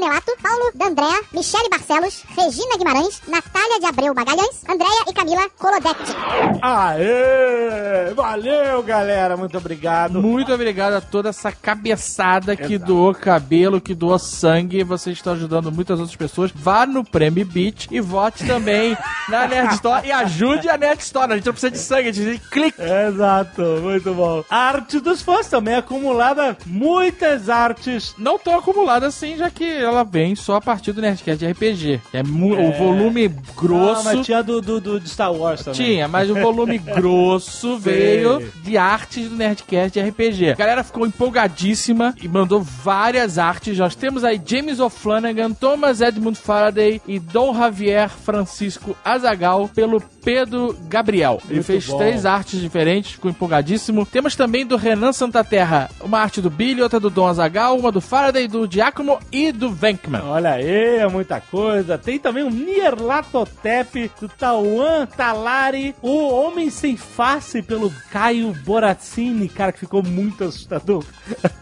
Paulo 0.41 0.71
D'Andrea, 0.73 1.21
Michele 1.31 1.69
Barcelos, 1.69 2.23
Regina 2.35 2.77
Guimarães, 2.77 3.21
Natália 3.27 3.79
de 3.79 3.85
Abreu 3.85 4.13
Magalhães, 4.15 4.63
Andréia 4.67 5.03
e 5.07 5.13
Camila 5.13 5.47
Colodetti. 5.57 6.15
Aê! 6.61 8.13
Valeu, 8.15 8.81
galera. 8.81 9.37
Muito 9.37 9.57
obrigado. 9.57 10.21
Muito 10.21 10.51
obrigado 10.51 10.93
a 10.93 11.01
toda 11.01 11.29
essa 11.29 11.51
cabeçada 11.51 12.55
que 12.55 12.77
doou 12.77 13.13
cabelo, 13.13 13.79
que 13.79 13.93
doou 13.93 14.17
sangue. 14.17 14.83
Vocês 14.83 15.17
estão 15.17 15.33
ajudando 15.33 15.71
muitas 15.71 15.99
outras 15.99 16.17
pessoas. 16.17 16.51
Vá 16.53 16.85
no 16.85 17.03
Prêmio 17.03 17.45
Beat 17.45 17.87
e 17.91 18.01
vote 18.01 18.45
também 18.47 18.97
na 19.29 19.47
Nerd 19.47 19.75
Store 19.75 20.07
e 20.07 20.11
ajude 20.11 20.69
a 20.69 20.77
Nerd 20.77 21.01
Store. 21.01 21.31
A 21.31 21.35
gente 21.35 21.45
não 21.45 21.53
precisa 21.53 21.71
de 21.71 21.77
sangue, 21.77 22.09
a 22.09 22.11
gente 22.11 22.23
precisa 22.23 22.43
de 22.43 22.49
clique. 22.49 22.81
Exato, 22.81 23.61
muito 23.81 24.13
bom. 24.13 24.43
A 24.49 24.57
arte 24.57 24.99
dos 24.99 25.21
fãs 25.21 25.47
também 25.47 25.75
acumulada, 25.75 26.57
muitas 26.65 27.49
artes. 27.49 28.15
Não 28.17 28.39
tão 28.39 28.57
acumulada 28.57 29.07
assim, 29.07 29.37
já 29.37 29.49
que 29.49 29.69
ela 29.69 29.98
vem 30.03 30.35
só 30.35 30.55
a 30.55 30.61
partir 30.61 30.91
do 30.91 31.01
Nerdcast 31.01 31.45
RPG. 31.45 31.99
É, 32.13 32.23
mu- 32.23 32.53
o 32.59 32.71
volume 32.73 33.27
grosso. 33.55 34.01
Ah, 34.09 34.13
mas 34.15 34.25
tinha 34.25 34.41
do, 34.43 34.61
do, 34.61 34.79
do 34.79 35.07
Star 35.07 35.33
Wars 35.33 35.63
também. 35.63 35.79
Tinha, 35.85 36.07
mas 36.07 36.29
o 36.29 36.35
volume 36.35 36.77
grosso 36.79 37.77
veio 37.77 38.51
de 38.63 38.77
artes 38.77 39.29
do 39.29 39.35
Nerdcast 39.35 39.99
RPG. 39.99 40.51
A 40.51 40.55
galera 40.55 40.83
ficou 40.83 41.05
empolgadíssima 41.05 42.13
e 42.21 42.27
mandou 42.27 42.61
várias 42.61 43.37
artes. 43.37 43.77
Nós 43.77 43.95
temos 43.95 44.23
aí 44.23 44.41
James 44.45 44.79
O'Flanagan, 44.79 45.51
Thomas 45.53 46.01
Edmund 46.01 46.37
Faraday 46.37 47.01
e 47.07 47.19
Dom 47.19 47.53
Javier 47.55 48.09
Francisco 48.09 48.95
Azagal 49.03 49.69
pelo 49.73 50.01
Pedro 50.23 50.75
Gabriel. 50.87 51.39
Ele 51.45 51.55
Muito 51.55 51.65
fez 51.65 51.85
bom. 51.87 51.97
três 51.97 52.25
artes 52.25 52.59
diferentes, 52.59 53.13
ficou 53.13 53.31
empolgadíssimo. 53.31 54.05
Temos 54.05 54.35
também 54.35 54.65
do 54.65 54.77
Renan 54.77 55.11
Santaterra 55.11 55.89
uma 56.01 56.19
arte 56.19 56.41
do 56.41 56.49
Billy, 56.49 56.81
outra 56.81 56.99
do 56.99 57.09
Dom 57.09 57.27
Azagal, 57.27 57.77
uma 57.77 57.91
do 57.91 58.01
Faraday, 58.01 58.47
do 58.47 58.69
Giacomo 58.69 59.19
e 59.31 59.51
do 59.51 59.71
Venkman. 59.71 60.21
Olha 60.21 60.53
aí, 60.53 60.97
é 60.97 61.07
muita 61.07 61.41
coisa. 61.41 61.97
Tem 61.97 62.19
também 62.19 62.43
o 62.43 62.49
Nier 62.49 63.01
Latotep 63.01 64.11
do 64.19 64.29
Tauan 64.29 65.05
Talari, 65.05 65.95
o 66.01 66.29
Homem 66.29 66.69
Sem 66.69 66.95
Face 66.95 67.61
pelo 67.61 67.91
Caio 68.11 68.53
Borazzini, 68.65 69.49
cara, 69.49 69.71
que 69.71 69.79
ficou 69.79 70.03
muito 70.03 70.43
assustador. 70.43 71.03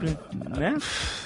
Né? 0.57 0.77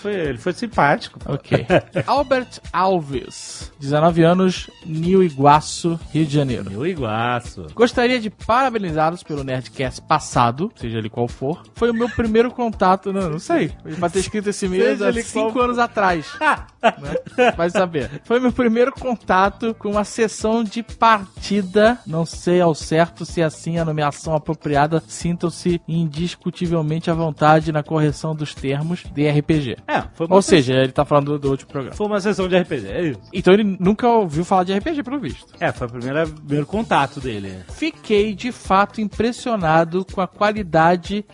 Foi, 0.02 0.14
ele 0.14 0.38
foi 0.38 0.54
simpático. 0.54 1.20
Ok. 1.26 1.66
Albert 2.08 2.60
Alves, 2.74 3.72
19 3.80 4.24
anos, 4.24 4.70
Nil 4.86 5.24
Iguaçu, 5.24 6.00
Rio 6.12 6.26
de 6.26 6.34
Janeiro. 6.34 6.72
Meu 6.72 6.88
iguaço. 6.88 7.68
Gostaria 7.74 8.20
de 8.20 8.30
parabenizá-los 8.30 9.24
pelo 9.24 9.44
Nerdcast 9.44 10.02
passado, 10.02 10.72
seja 10.76 10.98
ele 10.98 11.10
qual 11.10 11.28
for. 11.28 11.62
Foi 11.76 11.92
o 11.92 11.94
meu 11.94 12.10
primeiro 12.10 12.52
contato, 12.52 13.14
não, 13.14 13.30
não 13.30 13.40
sei. 13.40 13.72
Pra 14.00 14.10
ter 14.10 14.20
escrito 14.20 14.50
esse 14.50 14.68
Seja 14.80 15.10
há 15.10 15.14
cinco 15.24 15.54
qual 15.54 15.66
anos 15.66 15.78
atrás. 15.78 16.28
né? 16.82 17.52
Vai 17.56 17.70
saber. 17.70 18.22
Foi 18.24 18.40
meu 18.40 18.52
primeiro 18.52 18.92
contato 18.92 19.76
com 19.78 19.92
uma 19.92 20.04
sessão 20.04 20.64
de 20.64 20.84
partida. 20.84 21.98
Não 22.06 22.26
sei 22.26 22.62
ao 22.62 22.74
certo 22.74 23.26
se 23.26 23.42
é 23.42 23.46
assim 23.46 23.78
a 23.78 23.86
nomeação 23.86 24.36
apropriada. 24.36 25.02
Sintam-se 25.08 25.82
indiscutivelmente 25.88 27.10
à 27.10 27.14
vontade 27.14 27.72
na 27.72 27.84
correção 27.84 28.36
dos 28.36 28.54
termos 28.54 29.04
de 29.04 29.30
RPG. 29.30 29.78
É, 29.88 30.04
foi 30.14 30.28
uma, 30.28 30.36
Ou 30.36 30.42
seja, 30.42 30.74
ele 30.74 30.92
tá 30.92 31.06
falando 31.06 31.34
do, 31.34 31.40
do 31.40 31.52
último 31.52 31.72
programa. 31.72 31.96
foi 31.96 32.08
uma 32.08 32.20
sessão 32.20 32.48
de 32.48 32.58
RPG. 32.58 32.88
É 32.88 33.02
isso. 33.10 33.20
Então 33.34 33.54
ele 33.54 33.78
nunca 33.80 34.08
ouviu 34.08 34.44
falar 34.44 34.64
de 34.64 34.74
RPG, 34.74 35.04
pelo 35.04 35.20
visto. 35.20 35.54
É, 35.60 35.72
foi 35.72 35.88
o 35.88 35.90
primeiro, 35.90 36.30
primeiro 36.30 36.66
contato 36.66 37.20
dele. 37.20 37.60
Fiquei 37.70 38.34
de 38.34 38.52
fato 38.52 39.02
impressionado 39.02 40.06
com 40.06 40.22
a 40.22 40.28
qualidade 40.28 41.26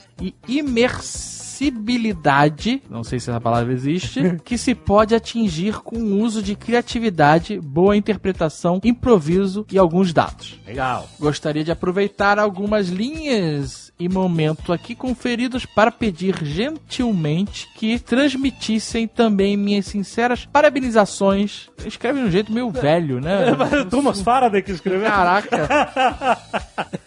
e 0.48 0.62
imersibilidade, 1.62 2.82
não 2.90 3.04
sei 3.04 3.20
se 3.20 3.30
essa 3.30 3.42
palavra 3.42 3.74
existe, 3.74 4.38
que 4.44 4.58
se 4.58 4.76
pode 4.76 5.16
atingir 5.16 5.80
com 5.80 5.98
o 5.98 6.22
uso 6.22 6.42
de 6.42 6.56
criatividade, 6.56 7.60
boa 7.60 7.96
interpretação, 7.96 8.80
improviso 8.84 9.66
e 9.72 9.78
alguns 9.78 10.14
dados. 10.14 10.60
Legal. 10.66 11.08
Gostaria 11.20 11.64
de 11.64 11.72
aproveitar 11.72 12.40
algumas 12.40 12.90
linhas 12.90 13.92
e 14.00 14.08
momentos 14.08 14.70
aqui 14.70 14.94
conferidos 14.94 15.66
para 15.66 15.92
pedir 15.92 16.36
gentilmente 16.44 17.68
que 17.76 17.98
transmitissem 17.98 19.08
também 19.08 19.58
minhas 19.58 19.88
sinceras 19.88 20.46
parabenizações. 20.46 21.70
Escreve 21.84 22.20
de 22.22 22.26
um 22.28 22.32
jeito 22.32 22.52
meio 22.52 22.70
velho, 22.70 23.20
né? 23.20 23.56
Thomas 23.90 24.22
Faraday 24.22 24.62
que 24.62 24.72
escreveu. 24.72 25.10
Caraca. 25.10 25.68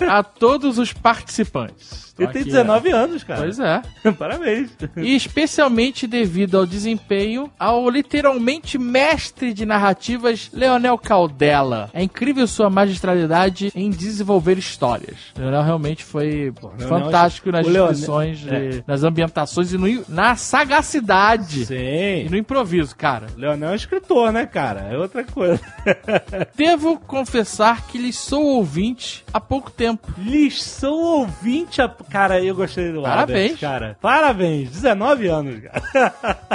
A 0.10 0.22
todos 0.22 0.78
os 0.78 0.92
participantes. 0.92 2.09
Ele 2.24 2.32
tem 2.32 2.42
aqui, 2.42 2.50
19 2.50 2.90
anos, 2.90 3.24
cara. 3.24 3.40
Pois 3.42 3.58
é. 3.58 3.82
Parabéns. 4.18 4.70
E 4.96 5.14
especialmente 5.14 6.06
devido 6.06 6.56
ao 6.58 6.66
desempenho 6.66 7.50
ao 7.58 7.88
literalmente 7.88 8.78
mestre 8.78 9.52
de 9.52 9.64
narrativas 9.66 10.50
Leonel 10.52 10.96
Caldela. 10.98 11.90
É 11.92 12.02
incrível 12.02 12.46
sua 12.46 12.68
magistralidade 12.70 13.72
em 13.74 13.90
desenvolver 13.90 14.58
histórias. 14.58 15.16
Leonel 15.36 15.62
realmente 15.62 16.04
foi 16.04 16.52
fantástico 16.88 17.50
nas 17.50 17.66
o 17.66 17.70
Leonel- 17.70 17.88
descrições, 17.92 18.38
de- 18.38 18.84
nas 18.86 19.02
ambientações 19.02 19.72
e 19.72 19.78
no- 19.78 20.04
na 20.08 20.36
sagacidade. 20.36 21.62
E 21.62 21.66
Sim. 21.66 22.28
no 22.30 22.36
improviso, 22.36 22.94
cara. 22.96 23.26
Leonel 23.36 23.70
é 23.70 23.76
escritor, 23.76 24.32
né, 24.32 24.46
cara? 24.46 24.80
É 24.90 24.96
outra 24.98 25.24
coisa. 25.24 25.60
Devo 26.56 26.98
confessar 26.98 27.86
que 27.86 27.98
lhes 27.98 28.16
sou 28.18 28.42
ouvinte 28.44 29.24
há 29.32 29.40
pouco 29.40 29.70
tempo. 29.70 30.12
Lhes 30.18 30.62
sou 30.62 30.98
ouvinte. 31.20 31.80
A... 31.82 31.88
Cara, 32.10 32.42
eu 32.42 32.54
gostei 32.54 32.92
do 32.92 33.02
Parabéns. 33.02 33.52
Albert, 33.52 33.60
cara. 33.60 33.96
Parabéns. 34.00 34.70
19 34.70 35.28
anos, 35.28 35.60
cara. 35.62 36.12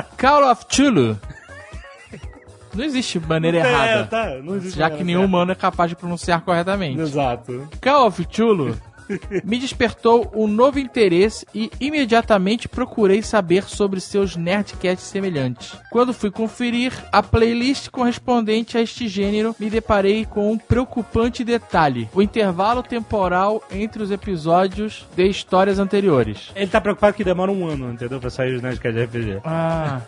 Call 0.17 0.51
of 0.51 0.65
Chulu. 0.69 1.17
Não 2.73 2.83
existe 2.83 3.19
maneira 3.19 3.59
É, 3.59 3.61
errada. 3.61 4.05
tá, 4.07 4.29
não 4.43 4.57
existe 4.57 4.77
Já 4.77 4.89
que 4.89 5.01
nenhum 5.03 5.19
certa. 5.21 5.27
humano 5.35 5.51
é 5.53 5.55
capaz 5.55 5.89
de 5.89 5.95
pronunciar 5.95 6.41
corretamente. 6.41 6.99
Exato. 6.99 7.69
Call 7.81 8.07
of 8.07 8.27
Chulo 8.29 8.77
me 9.43 9.59
despertou 9.59 10.31
um 10.33 10.47
novo 10.47 10.79
interesse 10.79 11.45
e 11.53 11.71
imediatamente 11.79 12.67
procurei 12.67 13.21
saber 13.21 13.63
sobre 13.63 13.99
seus 13.99 14.35
nerdcasts 14.35 15.07
semelhantes. 15.07 15.75
Quando 15.91 16.13
fui 16.13 16.31
conferir 16.31 16.93
a 17.11 17.21
playlist 17.21 17.89
correspondente 17.89 18.77
a 18.77 18.81
este 18.81 19.07
gênero, 19.07 19.55
me 19.59 19.69
deparei 19.69 20.25
com 20.25 20.51
um 20.51 20.57
preocupante 20.57 21.43
detalhe: 21.43 22.09
o 22.13 22.21
intervalo 22.21 22.83
temporal 22.83 23.63
entre 23.71 24.01
os 24.01 24.11
episódios 24.11 25.05
de 25.15 25.27
histórias 25.27 25.79
anteriores. 25.79 26.51
Ele 26.55 26.67
tá 26.67 26.81
preocupado 26.81 27.15
que 27.15 27.23
demora 27.23 27.51
um 27.51 27.67
ano, 27.67 27.91
entendeu? 27.91 28.19
Pra 28.19 28.29
sair 28.29 28.55
os 28.55 28.61
Nerdcast 28.61 28.95
de 28.95 29.03
RPG. 29.03 29.41
Ah. 29.43 30.01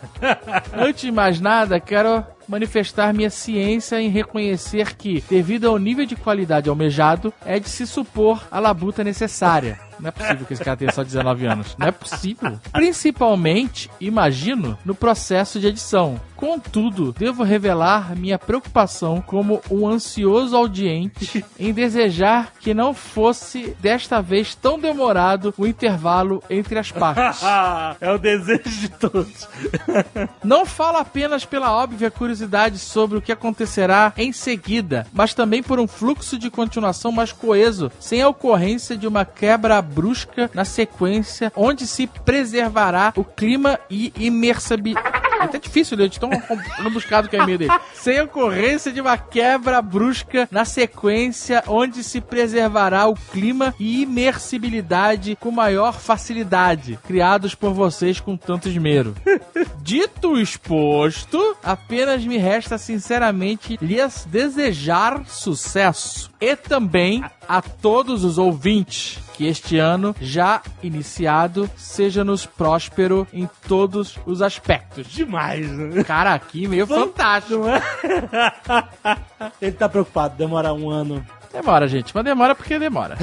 Antes 0.72 1.02
de 1.02 1.12
mais 1.12 1.40
nada, 1.40 1.78
quero 1.80 2.24
manifestar 2.48 3.12
minha 3.12 3.30
ciência 3.30 4.00
em 4.00 4.08
reconhecer 4.08 4.96
que, 4.96 5.22
devido 5.28 5.68
ao 5.68 5.78
nível 5.78 6.06
de 6.06 6.16
qualidade 6.16 6.68
almejado, 6.68 7.32
é 7.44 7.60
de 7.60 7.68
se 7.68 7.86
supor 7.86 8.46
a 8.50 8.58
labuta 8.58 9.04
necessária. 9.04 9.87
Não 10.00 10.08
é 10.08 10.10
possível 10.10 10.46
que 10.46 10.52
esse 10.54 10.64
cara 10.64 10.76
tenha 10.76 10.92
só 10.92 11.02
19 11.02 11.46
anos. 11.46 11.76
Não 11.78 11.86
é 11.86 11.92
possível. 11.92 12.58
Principalmente, 12.72 13.90
imagino, 14.00 14.78
no 14.84 14.94
processo 14.94 15.58
de 15.58 15.66
edição. 15.66 16.20
Contudo, 16.38 17.12
devo 17.18 17.42
revelar 17.42 18.14
minha 18.14 18.38
preocupação 18.38 19.20
como 19.20 19.60
um 19.68 19.88
ansioso 19.88 20.56
audiente 20.56 21.44
em 21.58 21.72
desejar 21.72 22.52
que 22.60 22.72
não 22.72 22.94
fosse 22.94 23.76
desta 23.80 24.22
vez 24.22 24.54
tão 24.54 24.78
demorado 24.78 25.52
o 25.58 25.66
intervalo 25.66 26.40
entre 26.48 26.78
as 26.78 26.92
partes. 26.92 27.42
é 28.00 28.12
o 28.12 28.18
desejo 28.18 28.62
de 28.62 28.88
todos. 28.88 29.48
Não 30.44 30.64
falo 30.64 30.98
apenas 30.98 31.44
pela 31.44 31.72
óbvia 31.72 32.10
curiosidade 32.10 32.78
sobre 32.78 33.18
o 33.18 33.22
que 33.22 33.32
acontecerá 33.32 34.12
em 34.16 34.32
seguida, 34.32 35.06
mas 35.12 35.34
também 35.34 35.62
por 35.62 35.80
um 35.80 35.88
fluxo 35.88 36.38
de 36.38 36.50
continuação 36.50 37.10
mais 37.10 37.32
coeso, 37.32 37.90
sem 37.98 38.22
a 38.22 38.28
ocorrência 38.28 38.96
de 38.96 39.06
uma 39.06 39.24
quebra 39.24 39.82
brusca 39.88 40.50
na 40.54 40.64
sequência, 40.64 41.52
onde 41.56 41.86
se 41.86 42.06
preservará 42.06 43.12
o 43.16 43.24
clima 43.24 43.78
e 43.90 44.12
imersibilidade. 44.16 45.28
É 45.40 45.44
até 45.44 45.58
difícil 45.58 45.96
ler, 45.96 46.08
de 46.08 46.18
tão 46.18 46.30
buscado 46.92 47.28
que 47.28 47.36
é 47.36 47.38
e-mail 47.40 47.58
dele. 47.58 47.72
Sem 47.94 48.20
ocorrência 48.20 48.92
de 48.92 49.00
uma 49.00 49.16
quebra 49.16 49.80
brusca 49.80 50.48
na 50.50 50.64
sequência, 50.64 51.62
onde 51.66 52.02
se 52.02 52.20
preservará 52.20 53.06
o 53.06 53.14
clima 53.14 53.74
e 53.78 54.02
imersibilidade 54.02 55.36
com 55.36 55.50
maior 55.50 55.94
facilidade, 55.94 56.98
criados 57.06 57.54
por 57.54 57.72
vocês 57.72 58.18
com 58.18 58.36
tanto 58.36 58.68
esmero. 58.68 59.14
Dito 59.80 60.38
exposto, 60.38 61.56
apenas 61.62 62.24
me 62.24 62.36
resta 62.36 62.76
sinceramente 62.76 63.78
lhes 63.80 64.26
desejar 64.28 65.24
sucesso. 65.26 66.30
E 66.40 66.56
também 66.56 67.22
a 67.48 67.62
todos 67.62 68.24
os 68.24 68.36
ouvintes 68.38 69.18
que 69.34 69.46
este 69.46 69.78
ano, 69.78 70.14
já 70.20 70.60
iniciado, 70.82 71.70
seja-nos 71.76 72.44
próspero 72.44 73.26
em 73.32 73.48
todos 73.66 74.18
os 74.26 74.42
aspectos. 74.42 75.06
Demais, 75.06 75.70
né? 75.70 76.04
Cara, 76.04 76.34
aqui 76.34 76.66
meio 76.68 76.86
fantástico. 76.86 77.60
Não 77.60 77.70
é? 77.70 77.82
Ele 79.62 79.72
tá 79.72 79.88
preocupado, 79.88 80.36
demora 80.36 80.74
um 80.74 80.90
ano. 80.90 81.24
Demora, 81.52 81.88
gente, 81.88 82.14
mas 82.14 82.24
demora 82.24 82.54
porque 82.54 82.78
demora. 82.78 83.16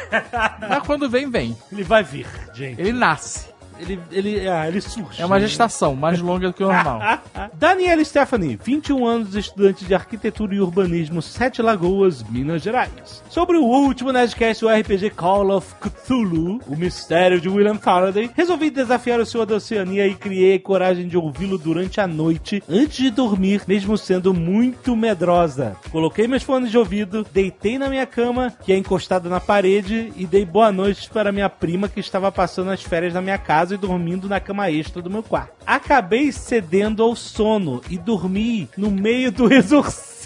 mas 0.68 0.86
quando 0.86 1.10
vem, 1.10 1.28
vem. 1.30 1.56
Ele 1.70 1.82
vai 1.82 2.02
vir, 2.02 2.26
gente. 2.54 2.80
Ele 2.80 2.92
nasce. 2.92 3.57
Ele, 3.78 4.00
ele, 4.10 4.48
ah, 4.48 4.66
ele 4.66 4.80
surge. 4.80 5.20
É 5.20 5.26
uma 5.26 5.40
gestação 5.40 5.94
mais 5.94 6.20
longa 6.20 6.48
do 6.48 6.54
que 6.54 6.64
o 6.64 6.66
normal. 6.66 7.00
Daniela 7.54 8.04
Stephanie, 8.04 8.58
21 8.62 9.06
anos, 9.06 9.34
estudante 9.34 9.84
de 9.84 9.94
arquitetura 9.94 10.54
e 10.54 10.60
urbanismo, 10.60 11.22
Sete 11.22 11.62
Lagoas, 11.62 12.22
Minas 12.24 12.62
Gerais. 12.62 13.22
Sobre 13.28 13.56
o 13.56 13.64
último 13.64 14.12
Nerdcast 14.12 14.64
do 14.64 14.70
RPG 14.70 15.10
Call 15.10 15.50
of 15.50 15.74
Cthulhu, 15.76 16.60
o 16.66 16.76
mistério 16.76 17.40
de 17.40 17.48
William 17.48 17.76
Faraday, 17.76 18.30
resolvi 18.34 18.70
desafiar 18.70 19.20
o 19.20 19.26
senhor 19.26 19.46
da 19.46 19.56
Oceania 19.56 20.06
e 20.06 20.14
criei 20.14 20.58
coragem 20.58 21.06
de 21.06 21.16
ouvi-lo 21.16 21.58
durante 21.58 22.00
a 22.00 22.06
noite, 22.06 22.62
antes 22.68 22.96
de 22.96 23.10
dormir, 23.10 23.62
mesmo 23.66 23.96
sendo 23.96 24.34
muito 24.34 24.96
medrosa. 24.96 25.76
Coloquei 25.90 26.26
meus 26.26 26.42
fones 26.42 26.70
de 26.70 26.78
ouvido, 26.78 27.26
deitei 27.32 27.78
na 27.78 27.88
minha 27.88 28.06
cama, 28.06 28.52
que 28.64 28.72
é 28.72 28.76
encostada 28.76 29.28
na 29.28 29.40
parede, 29.40 30.12
e 30.16 30.26
dei 30.26 30.44
boa 30.44 30.72
noite 30.72 31.08
para 31.10 31.32
minha 31.32 31.48
prima 31.48 31.88
que 31.88 32.00
estava 32.00 32.30
passando 32.32 32.70
as 32.70 32.82
férias 32.82 33.14
na 33.14 33.20
minha 33.20 33.38
casa 33.38 33.67
e 33.70 33.76
dormindo 33.76 34.28
na 34.28 34.40
cama 34.40 34.70
extra 34.70 35.00
do 35.02 35.10
meu 35.10 35.22
quarto. 35.22 35.52
Acabei 35.66 36.32
cedendo 36.32 37.02
ao 37.02 37.14
sono 37.14 37.80
e 37.90 37.98
dormi 37.98 38.68
no 38.76 38.90
meio 38.90 39.30
do 39.30 39.50
exorcismo, 39.52 40.17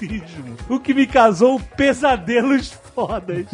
o 0.68 0.80
que 0.80 0.94
me 0.94 1.06
causou 1.06 1.60
pesadelos 1.76 2.72
fodas. 2.94 3.46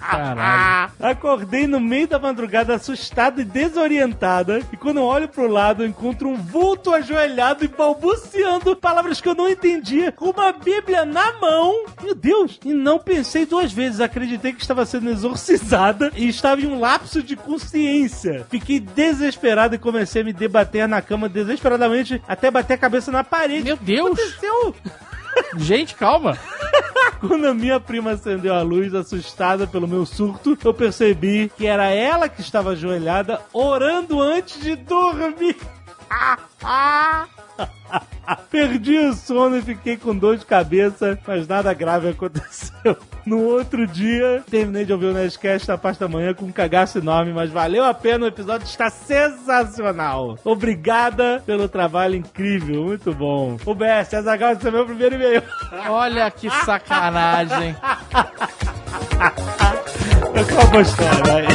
Caralho. 0.00 0.92
Acordei 1.00 1.66
no 1.66 1.80
meio 1.80 2.06
da 2.06 2.18
madrugada 2.18 2.74
assustada 2.74 3.40
e 3.40 3.44
desorientada, 3.44 4.60
e 4.72 4.76
quando 4.76 4.98
eu 4.98 5.04
olho 5.04 5.28
pro 5.28 5.48
lado, 5.48 5.82
eu 5.82 5.88
encontro 5.88 6.28
um 6.28 6.36
vulto 6.36 6.92
ajoelhado 6.92 7.64
e 7.64 7.68
balbuciando 7.68 8.76
palavras 8.76 9.20
que 9.20 9.28
eu 9.28 9.34
não 9.34 9.48
entendia, 9.48 10.12
com 10.12 10.30
uma 10.30 10.52
bíblia 10.52 11.04
na 11.04 11.32
mão. 11.40 11.86
Meu 12.02 12.14
Deus! 12.14 12.58
E 12.64 12.72
não 12.72 12.98
pensei 12.98 13.46
duas 13.46 13.72
vezes, 13.72 14.00
acreditei 14.00 14.52
que 14.52 14.62
estava 14.62 14.86
sendo 14.86 15.10
exorcizada 15.10 16.12
e 16.16 16.28
estava 16.28 16.60
em 16.60 16.66
um 16.66 16.78
lapso 16.78 17.22
de 17.22 17.36
consciência. 17.36 18.46
Fiquei 18.50 18.80
desesperado 18.80 19.74
e 19.74 19.78
comecei 19.78 20.22
a 20.22 20.24
me 20.24 20.32
debater 20.32 20.86
na 20.86 21.02
cama 21.02 21.28
desesperadamente 21.28 22.22
até 22.26 22.50
bater 22.50 22.74
a 22.74 22.78
cabeça 22.78 23.10
na 23.10 23.24
parede. 23.24 23.64
Meu 23.64 23.76
Deus! 23.76 24.18
Aconteceu? 24.18 24.74
Gente, 25.56 25.94
calma. 25.94 26.38
Quando 27.20 27.46
a 27.46 27.54
minha 27.54 27.80
prima 27.80 28.12
acendeu 28.12 28.54
a 28.54 28.62
luz, 28.62 28.94
assustada 28.94 29.66
pelo 29.66 29.88
meu 29.88 30.04
surto, 30.04 30.58
eu 30.62 30.74
percebi 30.74 31.50
que 31.56 31.66
era 31.66 31.88
ela 31.90 32.28
que 32.28 32.40
estava 32.40 32.70
ajoelhada, 32.70 33.40
orando 33.52 34.20
antes 34.20 34.60
de 34.60 34.76
dormir. 34.76 35.56
Perdi 38.50 38.98
o 38.98 39.14
sono 39.14 39.58
e 39.58 39.62
fiquei 39.62 39.96
com 39.96 40.16
dor 40.16 40.36
de 40.36 40.46
cabeça, 40.46 41.18
mas 41.26 41.46
nada 41.46 41.72
grave 41.74 42.08
aconteceu. 42.08 42.96
No 43.24 43.38
outro 43.38 43.86
dia, 43.86 44.44
terminei 44.50 44.84
de 44.84 44.92
ouvir 44.92 45.06
o 45.06 45.14
Nerdcast 45.14 45.66
na 45.66 45.78
parte 45.78 45.98
da 45.98 46.06
manhã 46.06 46.34
com 46.34 46.44
um 46.44 46.52
cagaço 46.52 46.98
enorme, 46.98 47.32
mas 47.32 47.50
valeu 47.50 47.82
a 47.82 47.94
pena, 47.94 48.26
o 48.26 48.28
episódio 48.28 48.66
está 48.66 48.90
sensacional. 48.90 50.38
Obrigada 50.44 51.42
pelo 51.46 51.66
trabalho 51.66 52.16
incrível, 52.16 52.84
muito 52.84 53.14
bom. 53.14 53.56
O 53.64 53.74
BS, 53.74 54.12
Azaghal, 54.12 54.52
esse 54.52 54.68
é 54.68 54.70
meu 54.70 54.84
primeiro 54.84 55.14
e-mail. 55.14 55.42
Olha 55.88 56.30
que 56.30 56.50
sacanagem. 56.50 57.74
Eu 60.34 60.46
tô 60.46 60.60
apostando 60.60 61.30
aí. 61.30 61.46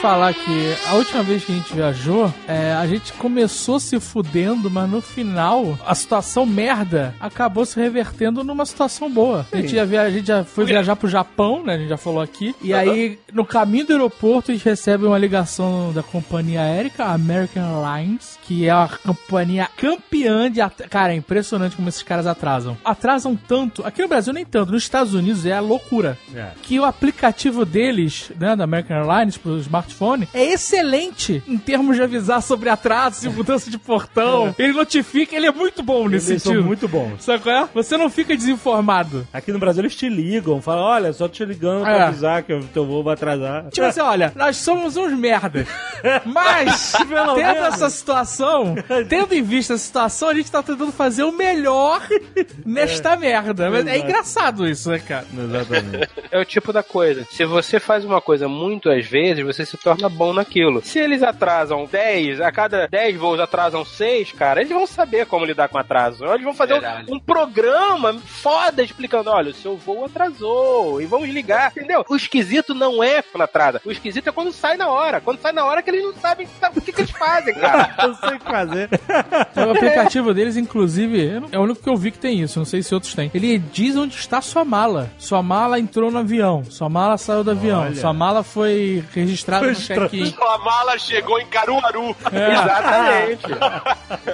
Falar 0.00 0.34
que 0.34 0.74
a 0.88 0.94
última 0.94 1.22
vez 1.22 1.44
que 1.44 1.52
a 1.52 1.54
gente 1.54 1.74
viajou, 1.74 2.32
é, 2.46 2.72
a 2.74 2.86
gente 2.86 3.12
começou 3.14 3.80
se 3.80 3.98
fudendo, 3.98 4.70
mas 4.70 4.88
no 4.88 5.00
final, 5.00 5.78
a 5.86 5.94
situação 5.94 6.44
merda 6.46 7.14
acabou 7.18 7.64
se 7.64 7.78
revertendo 7.80 8.44
numa 8.44 8.64
situação 8.66 9.10
boa. 9.10 9.46
A 9.52 9.56
gente, 9.56 9.74
já 9.74 9.84
via, 9.84 10.02
a 10.02 10.10
gente 10.10 10.26
já 10.26 10.44
foi 10.44 10.64
viajar 10.64 10.94
pro 10.96 11.08
Japão, 11.08 11.64
né? 11.64 11.74
A 11.74 11.78
gente 11.78 11.88
já 11.88 11.96
falou 11.96 12.20
aqui. 12.20 12.54
E 12.62 12.72
aí, 12.72 13.18
no 13.32 13.44
caminho 13.44 13.86
do 13.86 13.92
aeroporto, 13.94 14.50
a 14.50 14.54
gente 14.54 14.64
recebe 14.64 15.06
uma 15.06 15.18
ligação 15.18 15.92
da 15.92 16.02
companhia 16.02 16.60
aérea, 16.60 16.92
American 16.98 17.62
Airlines, 17.64 18.38
que 18.42 18.66
é 18.66 18.70
a 18.70 18.88
companhia 19.04 19.68
campeã 19.76 20.50
de. 20.50 20.60
at- 20.60 20.88
Cara, 20.88 21.12
é 21.12 21.16
impressionante 21.16 21.74
como 21.74 21.88
esses 21.88 22.02
caras 22.02 22.26
atrasam. 22.26 22.76
Atrasam 22.84 23.34
tanto. 23.36 23.84
Aqui 23.84 24.02
no 24.02 24.08
Brasil 24.08 24.32
nem 24.32 24.44
tanto. 24.44 24.72
Nos 24.72 24.82
Estados 24.82 25.14
Unidos 25.14 25.44
é 25.46 25.52
a 25.52 25.60
loucura 25.60 26.16
É. 26.34 26.50
que 26.62 26.78
o 26.78 26.84
aplicativo 26.84 27.64
deles, 27.64 28.30
né, 28.38 28.54
da 28.54 28.64
American 28.64 28.96
Airlines 28.98 29.36
pro 29.36 29.58
smartphone, 29.58 29.85
é 30.34 30.44
excelente 30.44 31.42
em 31.46 31.58
termos 31.58 31.96
de 31.96 32.02
avisar 32.02 32.42
sobre 32.42 32.68
atrasos 32.68 33.24
e 33.24 33.28
mudança 33.28 33.70
de 33.70 33.78
portão. 33.78 34.54
Ele 34.58 34.72
notifica, 34.72 35.34
ele 35.36 35.46
é 35.46 35.52
muito 35.52 35.82
bom 35.82 36.08
nesse 36.08 36.32
Eles 36.32 36.42
são 36.42 36.52
sentido. 36.52 36.66
muito 36.66 36.88
bons. 36.88 37.22
Sabe 37.24 37.42
qual 37.42 37.54
é? 37.64 37.68
Você 37.74 37.96
não 37.96 38.08
fica 38.10 38.36
desinformado. 38.36 39.26
Aqui 39.32 39.52
no 39.52 39.58
Brasil 39.58 39.82
eles 39.82 39.94
te 39.96 40.08
ligam, 40.08 40.60
falam, 40.62 40.84
olha, 40.84 41.12
só 41.12 41.28
te 41.28 41.44
ligando 41.44 41.82
pra 41.82 41.96
É. 41.96 42.02
avisar 42.02 42.42
que 42.42 42.52
o 42.52 42.62
teu 42.64 42.86
voo 42.86 43.02
vai 43.02 43.14
atrasar. 43.14 43.68
Tipo 43.70 43.86
assim, 43.86 44.00
olha, 44.00 44.32
nós 44.34 44.56
somos 44.58 44.96
uns 44.96 45.12
merdas. 45.12 45.66
Mas, 46.24 46.92
Pelo 47.08 47.34
tendo 47.34 47.54
menos. 47.54 47.74
essa 47.74 47.90
situação, 47.90 48.74
tendo 49.08 49.34
em 49.34 49.42
vista 49.42 49.74
a 49.74 49.78
situação, 49.78 50.28
a 50.28 50.34
gente 50.34 50.50
tá 50.50 50.62
tentando 50.62 50.92
fazer 50.92 51.24
o 51.24 51.32
melhor 51.32 52.06
nesta 52.64 53.16
merda. 53.16 53.70
Mas 53.70 53.86
é 53.86 53.98
engraçado 53.98 54.66
isso, 54.68 54.90
né, 54.90 54.98
cara? 54.98 55.26
Exatamente. 55.32 56.08
É 56.30 56.38
o 56.40 56.44
tipo 56.44 56.72
da 56.72 56.82
coisa. 56.82 57.26
Se 57.30 57.44
você 57.44 57.78
faz 57.80 58.04
uma 58.04 58.20
coisa 58.20 58.48
muitas 58.48 59.06
vezes, 59.06 59.44
você 59.44 59.64
se 59.64 59.75
torna 59.76 60.08
bom 60.08 60.32
naquilo. 60.32 60.82
Se 60.82 60.98
eles 60.98 61.22
atrasam 61.22 61.86
10, 61.90 62.40
a 62.40 62.50
cada 62.52 62.86
10 62.88 63.16
voos 63.16 63.40
atrasam 63.40 63.84
6, 63.84 64.32
cara, 64.32 64.60
eles 64.60 64.72
vão 64.72 64.86
saber 64.86 65.26
como 65.26 65.44
lidar 65.44 65.68
com 65.68 65.78
atraso. 65.78 66.24
Eles 66.24 66.44
vão 66.44 66.54
fazer 66.54 66.74
um, 66.74 67.16
um 67.16 67.20
programa 67.20 68.14
foda 68.18 68.82
explicando: 68.82 69.30
olha, 69.30 69.50
o 69.50 69.54
seu 69.54 69.76
voo 69.76 70.04
atrasou 70.04 71.00
e 71.00 71.06
vamos 71.06 71.28
ligar, 71.28 71.70
entendeu? 71.70 72.04
O 72.08 72.16
esquisito 72.16 72.74
não 72.74 73.02
é 73.02 73.22
quando 73.22 73.42
atrasa. 73.42 73.80
O 73.84 73.90
esquisito 73.90 74.28
é 74.28 74.32
quando 74.32 74.52
sai 74.52 74.76
na 74.76 74.88
hora. 74.88 75.20
Quando 75.20 75.40
sai 75.40 75.52
na 75.52 75.64
hora 75.64 75.82
que 75.82 75.90
eles 75.90 76.02
não 76.02 76.14
sabem 76.14 76.46
o 76.74 76.80
que, 76.80 76.92
que 76.92 77.00
eles 77.00 77.10
fazem, 77.10 77.54
cara. 77.54 77.94
Eu 78.06 78.14
sei 78.14 78.36
o 78.36 78.38
que 78.38 78.44
fazer. 78.44 78.88
O 79.66 79.70
aplicativo 79.70 80.32
deles, 80.34 80.56
inclusive, 80.56 81.42
é 81.50 81.58
o 81.58 81.62
único 81.62 81.82
que 81.82 81.88
eu 81.88 81.96
vi 81.96 82.10
que 82.10 82.18
tem 82.18 82.40
isso, 82.40 82.58
não 82.58 82.66
sei 82.66 82.82
se 82.82 82.94
outros 82.94 83.14
têm. 83.14 83.30
Ele 83.34 83.58
diz 83.58 83.96
onde 83.96 84.14
está 84.14 84.40
sua 84.40 84.64
mala. 84.64 85.10
Sua 85.18 85.42
mala 85.42 85.80
entrou 85.80 86.10
no 86.10 86.18
avião, 86.18 86.62
sua 86.64 86.88
mala 86.88 87.16
saiu 87.16 87.42
do 87.42 87.50
avião, 87.50 87.80
Olha. 87.82 87.94
sua 87.96 88.12
mala 88.12 88.42
foi 88.42 89.02
registrada 89.12 89.65
check-in. 89.74 90.26
Sua 90.26 90.58
mala 90.58 90.98
chegou 90.98 91.38
em 91.40 91.46
Caruaru. 91.46 92.16
Exatamente. 92.32 93.46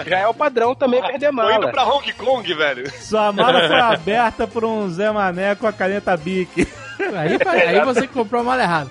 Já 0.09 0.19
é 0.19 0.27
o 0.29 0.35
padrão 0.35 0.75
também 0.75 1.01
perder 1.01 1.27
Tô 1.27 1.33
indo 1.33 1.37
mala. 1.37 1.71
pra 1.73 1.85
Hong 1.85 2.13
Kong, 2.15 2.55
velho. 2.55 2.91
Sua 3.01 3.33
mala 3.33 3.67
foi 3.67 3.79
aberta 3.81 4.47
por 4.47 4.65
um 4.65 4.89
Zé 4.89 5.11
Mané 5.11 5.55
com 5.55 5.67
a 5.67 5.73
caneta 5.73 6.17
Bic. 6.17 6.67
Aí, 7.15 7.39
aí 7.69 7.85
você 7.85 8.07
comprou 8.07 8.41
a 8.41 8.45
mala 8.45 8.63
errada. 8.63 8.91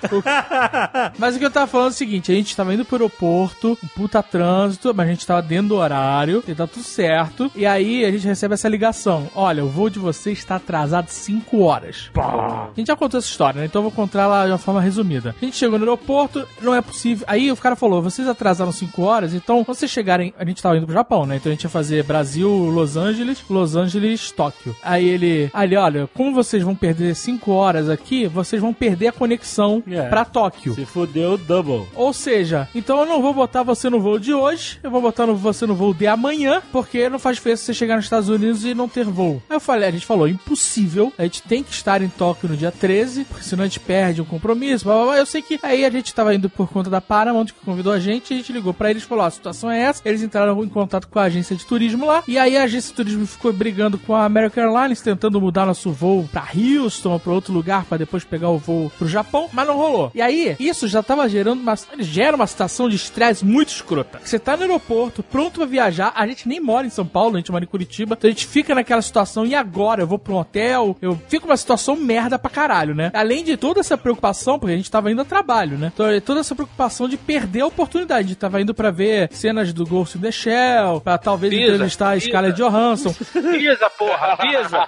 Mas 1.17 1.36
o 1.36 1.39
que 1.39 1.45
eu 1.45 1.52
tava 1.52 1.67
falando 1.67 1.88
é 1.88 1.91
o 1.91 1.93
seguinte: 1.93 2.32
a 2.32 2.36
gente 2.36 2.56
tava 2.56 2.74
indo 2.74 2.86
pro 2.86 2.95
aeroporto, 2.95 3.78
um 3.84 3.88
puta 3.88 4.21
trânsito, 4.21 4.93
mas 4.95 5.08
a 5.08 5.12
gente 5.12 5.26
tava 5.26 5.41
dentro 5.41 5.69
do 5.69 5.76
horário, 5.76 6.43
e 6.47 6.54
tá 6.54 6.67
tudo 6.67 6.84
certo. 6.84 7.52
E 7.56 7.65
aí 7.65 8.06
a 8.06 8.12
gente 8.12 8.28
recebe 8.28 8.54
essa 8.54 8.69
ligação: 8.69 9.30
olha, 9.36 9.63
o 9.63 9.69
voo 9.69 9.89
de 9.89 10.00
você 10.00 10.32
está 10.32 10.56
atrasado 10.56 11.10
5 11.10 11.62
horas. 11.62 12.12
A 12.15 12.69
gente 12.76 12.88
já 12.88 12.95
contou 12.95 13.17
essa 13.17 13.28
história, 13.28 13.60
né? 13.60 13.65
Então 13.65 13.80
eu 13.80 13.84
vou 13.84 13.91
contar 13.91 14.24
ela 14.24 14.45
de 14.45 14.52
uma 14.52 14.58
forma 14.58 14.82
resumida. 14.82 15.36
A 15.41 15.45
gente 15.45 15.58
chegou 15.58 15.78
no 15.78 15.86
aeroporto, 15.86 16.47
não 16.62 16.74
é 16.74 16.82
possível. 16.82 17.26
Aí 17.28 17.52
o 17.52 17.58
cara 17.58 17.76
falou: 17.76 18.02
vocês 18.02 18.28
atrasaram 18.28 18.71
5 18.71 19.02
horas, 19.02 19.34
então 19.34 19.63
quando 19.63 19.78
vocês 19.78 19.91
chegarem. 19.91 20.34
A 20.38 20.45
gente 20.45 20.62
tava 20.62 20.78
indo 20.78 20.86
pro 20.86 20.93
Japão, 20.93 21.26
né? 21.26 21.36
Então 21.36 21.52
a 21.52 21.54
gente 21.56 21.63
ia 21.63 21.69
fazer 21.69 22.04
Brasil, 22.04 22.50
Los 22.50 22.97
Angeles, 22.97 23.43
Los 23.50 23.76
Angeles, 23.76 24.32
Tóquio. 24.32 24.76
Aí 24.84 25.08
ele, 25.08 25.50
ali, 25.54 25.76
olha, 25.76 26.10
como 26.13 26.34
vocês 26.34 26.63
vão 26.63 26.76
perder 26.76 27.15
5 27.15 27.52
horas 27.52 27.89
aqui, 27.89 28.00
vocês 28.31 28.61
vão 28.61 28.73
perder 28.73 29.07
a 29.07 29.11
conexão 29.11 29.83
É. 29.89 30.03
pra 30.09 30.25
Tóquio. 30.25 30.73
Se 30.75 30.85
fudeu, 30.85 31.37
double. 31.37 31.87
Ou 31.95 32.13
seja, 32.13 32.67
então 32.73 32.99
eu 33.01 33.05
não 33.05 33.21
vou 33.21 33.33
botar 33.33 33.63
você 33.63 33.89
no 33.89 33.99
voo 33.99 34.19
de 34.19 34.33
hoje, 34.33 34.79
eu 34.83 34.91
vou 34.91 35.01
botar 35.01 35.25
no- 35.25 35.35
você 35.35 35.65
no 35.65 35.75
voo 35.75 35.93
de 35.93 36.07
amanhã, 36.07 36.61
porque 36.71 37.09
não 37.09 37.19
faz 37.19 37.37
diferença 37.37 37.63
você 37.63 37.73
chegar 37.73 37.95
nos 37.95 38.05
Estados 38.05 38.29
Unidos 38.29 38.65
e 38.65 38.73
não 38.73 38.87
ter 38.87 39.05
voo. 39.05 39.41
Aí 39.49 39.55
eu 39.55 39.59
falei, 39.59 39.89
a 39.89 39.91
gente 39.91 40.05
falou, 40.05 40.27
impossível, 40.27 41.11
a 41.17 41.23
gente 41.23 41.41
tem 41.43 41.63
que 41.63 41.71
estar 41.71 42.01
em 42.01 42.09
Tóquio 42.09 42.49
no 42.49 42.57
dia 42.57 42.71
13, 42.71 43.23
porque 43.25 43.43
senão 43.43 43.63
a 43.63 43.67
gente 43.67 43.79
perde 43.79 44.21
um 44.21 44.25
compromisso, 44.25 44.85
blá, 44.85 44.95
blá, 44.95 45.05
blá. 45.05 45.17
Eu 45.17 45.25
sei 45.25 45.41
que 45.41 45.59
aí 45.63 45.85
a 45.85 45.89
gente 45.89 46.13
tava 46.13 46.33
indo 46.35 46.49
por 46.49 46.67
conta 46.69 46.89
da 46.89 46.99
Paramount, 47.01 47.47
que 47.47 47.65
convidou 47.65 47.93
a 47.93 47.99
gente, 47.99 48.31
e 48.31 48.33
a 48.33 48.37
gente 48.37 48.51
ligou 48.53 48.73
pra 48.73 48.89
eles 48.89 49.03
e 49.03 49.05
falou, 49.05 49.25
a 49.25 49.31
situação 49.31 49.69
é 49.71 49.79
essa, 49.81 50.01
eles 50.05 50.21
entraram 50.21 50.61
em 50.63 50.69
contato 50.69 51.07
com 51.07 51.19
a 51.19 51.23
agência 51.23 51.55
de 51.55 51.65
turismo 51.65 52.05
lá, 52.05 52.23
e 52.27 52.37
aí 52.37 52.57
a 52.57 52.63
agência 52.63 52.89
de 52.89 52.95
turismo 52.95 53.25
ficou 53.25 53.51
brigando 53.53 53.97
com 53.97 54.13
a 54.15 54.25
American 54.25 54.63
Airlines, 54.63 55.01
tentando 55.01 55.39
mudar 55.41 55.65
nosso 55.65 55.91
voo 55.91 56.27
pra 56.31 56.47
Houston 56.55 57.11
ou 57.13 57.19
pra 57.19 57.33
outro 57.33 57.53
lugar, 57.53 57.80
pra 57.85 57.97
depois 57.97 58.23
pegar 58.23 58.49
o 58.49 58.57
voo 58.57 58.91
pro 58.97 59.07
Japão, 59.07 59.49
mas 59.53 59.67
não 59.67 59.75
rolou. 59.77 60.11
E 60.13 60.21
aí, 60.21 60.55
isso 60.59 60.87
já 60.87 61.01
tava 61.03 61.27
gerando 61.29 61.59
uma, 61.61 61.75
gera 61.99 62.35
uma 62.35 62.47
situação 62.47 62.89
de 62.89 62.95
estresse 62.95 63.45
muito 63.45 63.69
escrota. 63.69 64.19
Você 64.23 64.39
tá 64.39 64.55
no 64.55 64.63
aeroporto, 64.63 65.23
pronto 65.23 65.59
pra 65.59 65.65
viajar, 65.65 66.11
a 66.15 66.25
gente 66.27 66.47
nem 66.47 66.59
mora 66.59 66.85
em 66.87 66.89
São 66.89 67.05
Paulo, 67.05 67.35
a 67.35 67.39
gente 67.39 67.51
mora 67.51 67.63
em 67.63 67.67
Curitiba, 67.67 68.15
então 68.17 68.27
a 68.27 68.31
gente 68.31 68.45
fica 68.47 68.73
naquela 68.75 69.01
situação, 69.01 69.45
e 69.45 69.53
agora? 69.55 70.01
Eu 70.03 70.07
vou 70.07 70.19
pra 70.19 70.33
um 70.33 70.37
hotel, 70.37 70.97
eu 71.01 71.19
fico 71.27 71.45
uma 71.47 71.57
situação 71.57 71.95
merda 71.95 72.37
pra 72.39 72.49
caralho, 72.49 72.93
né? 72.95 73.11
Além 73.13 73.43
de 73.43 73.57
toda 73.57 73.79
essa 73.79 73.97
preocupação, 73.97 74.57
porque 74.59 74.73
a 74.73 74.77
gente 74.77 74.89
tava 74.91 75.11
indo 75.11 75.21
a 75.21 75.25
trabalho, 75.25 75.77
né? 75.77 75.91
Então, 75.93 76.05
toda 76.21 76.39
essa 76.39 76.55
preocupação 76.55 77.07
de 77.07 77.17
perder 77.17 77.61
a 77.61 77.67
oportunidade. 77.67 78.25
A 78.25 78.27
gente 78.29 78.37
tava 78.37 78.61
indo 78.61 78.73
pra 78.73 78.91
ver 78.91 79.29
cenas 79.31 79.73
do 79.73 79.85
Ghost 79.85 80.17
in 80.17 80.21
the 80.21 80.31
Shell, 80.31 81.01
pra 81.01 81.17
talvez 81.17 81.53
Pisa, 81.53 81.63
entrevistar 81.73 82.11
a 82.11 82.13
pisa. 82.13 82.25
Scarlett 82.27 82.57
Johansson. 82.57 83.13
Pisa, 83.13 83.89
porra, 83.97 84.37
pisa. 84.37 84.87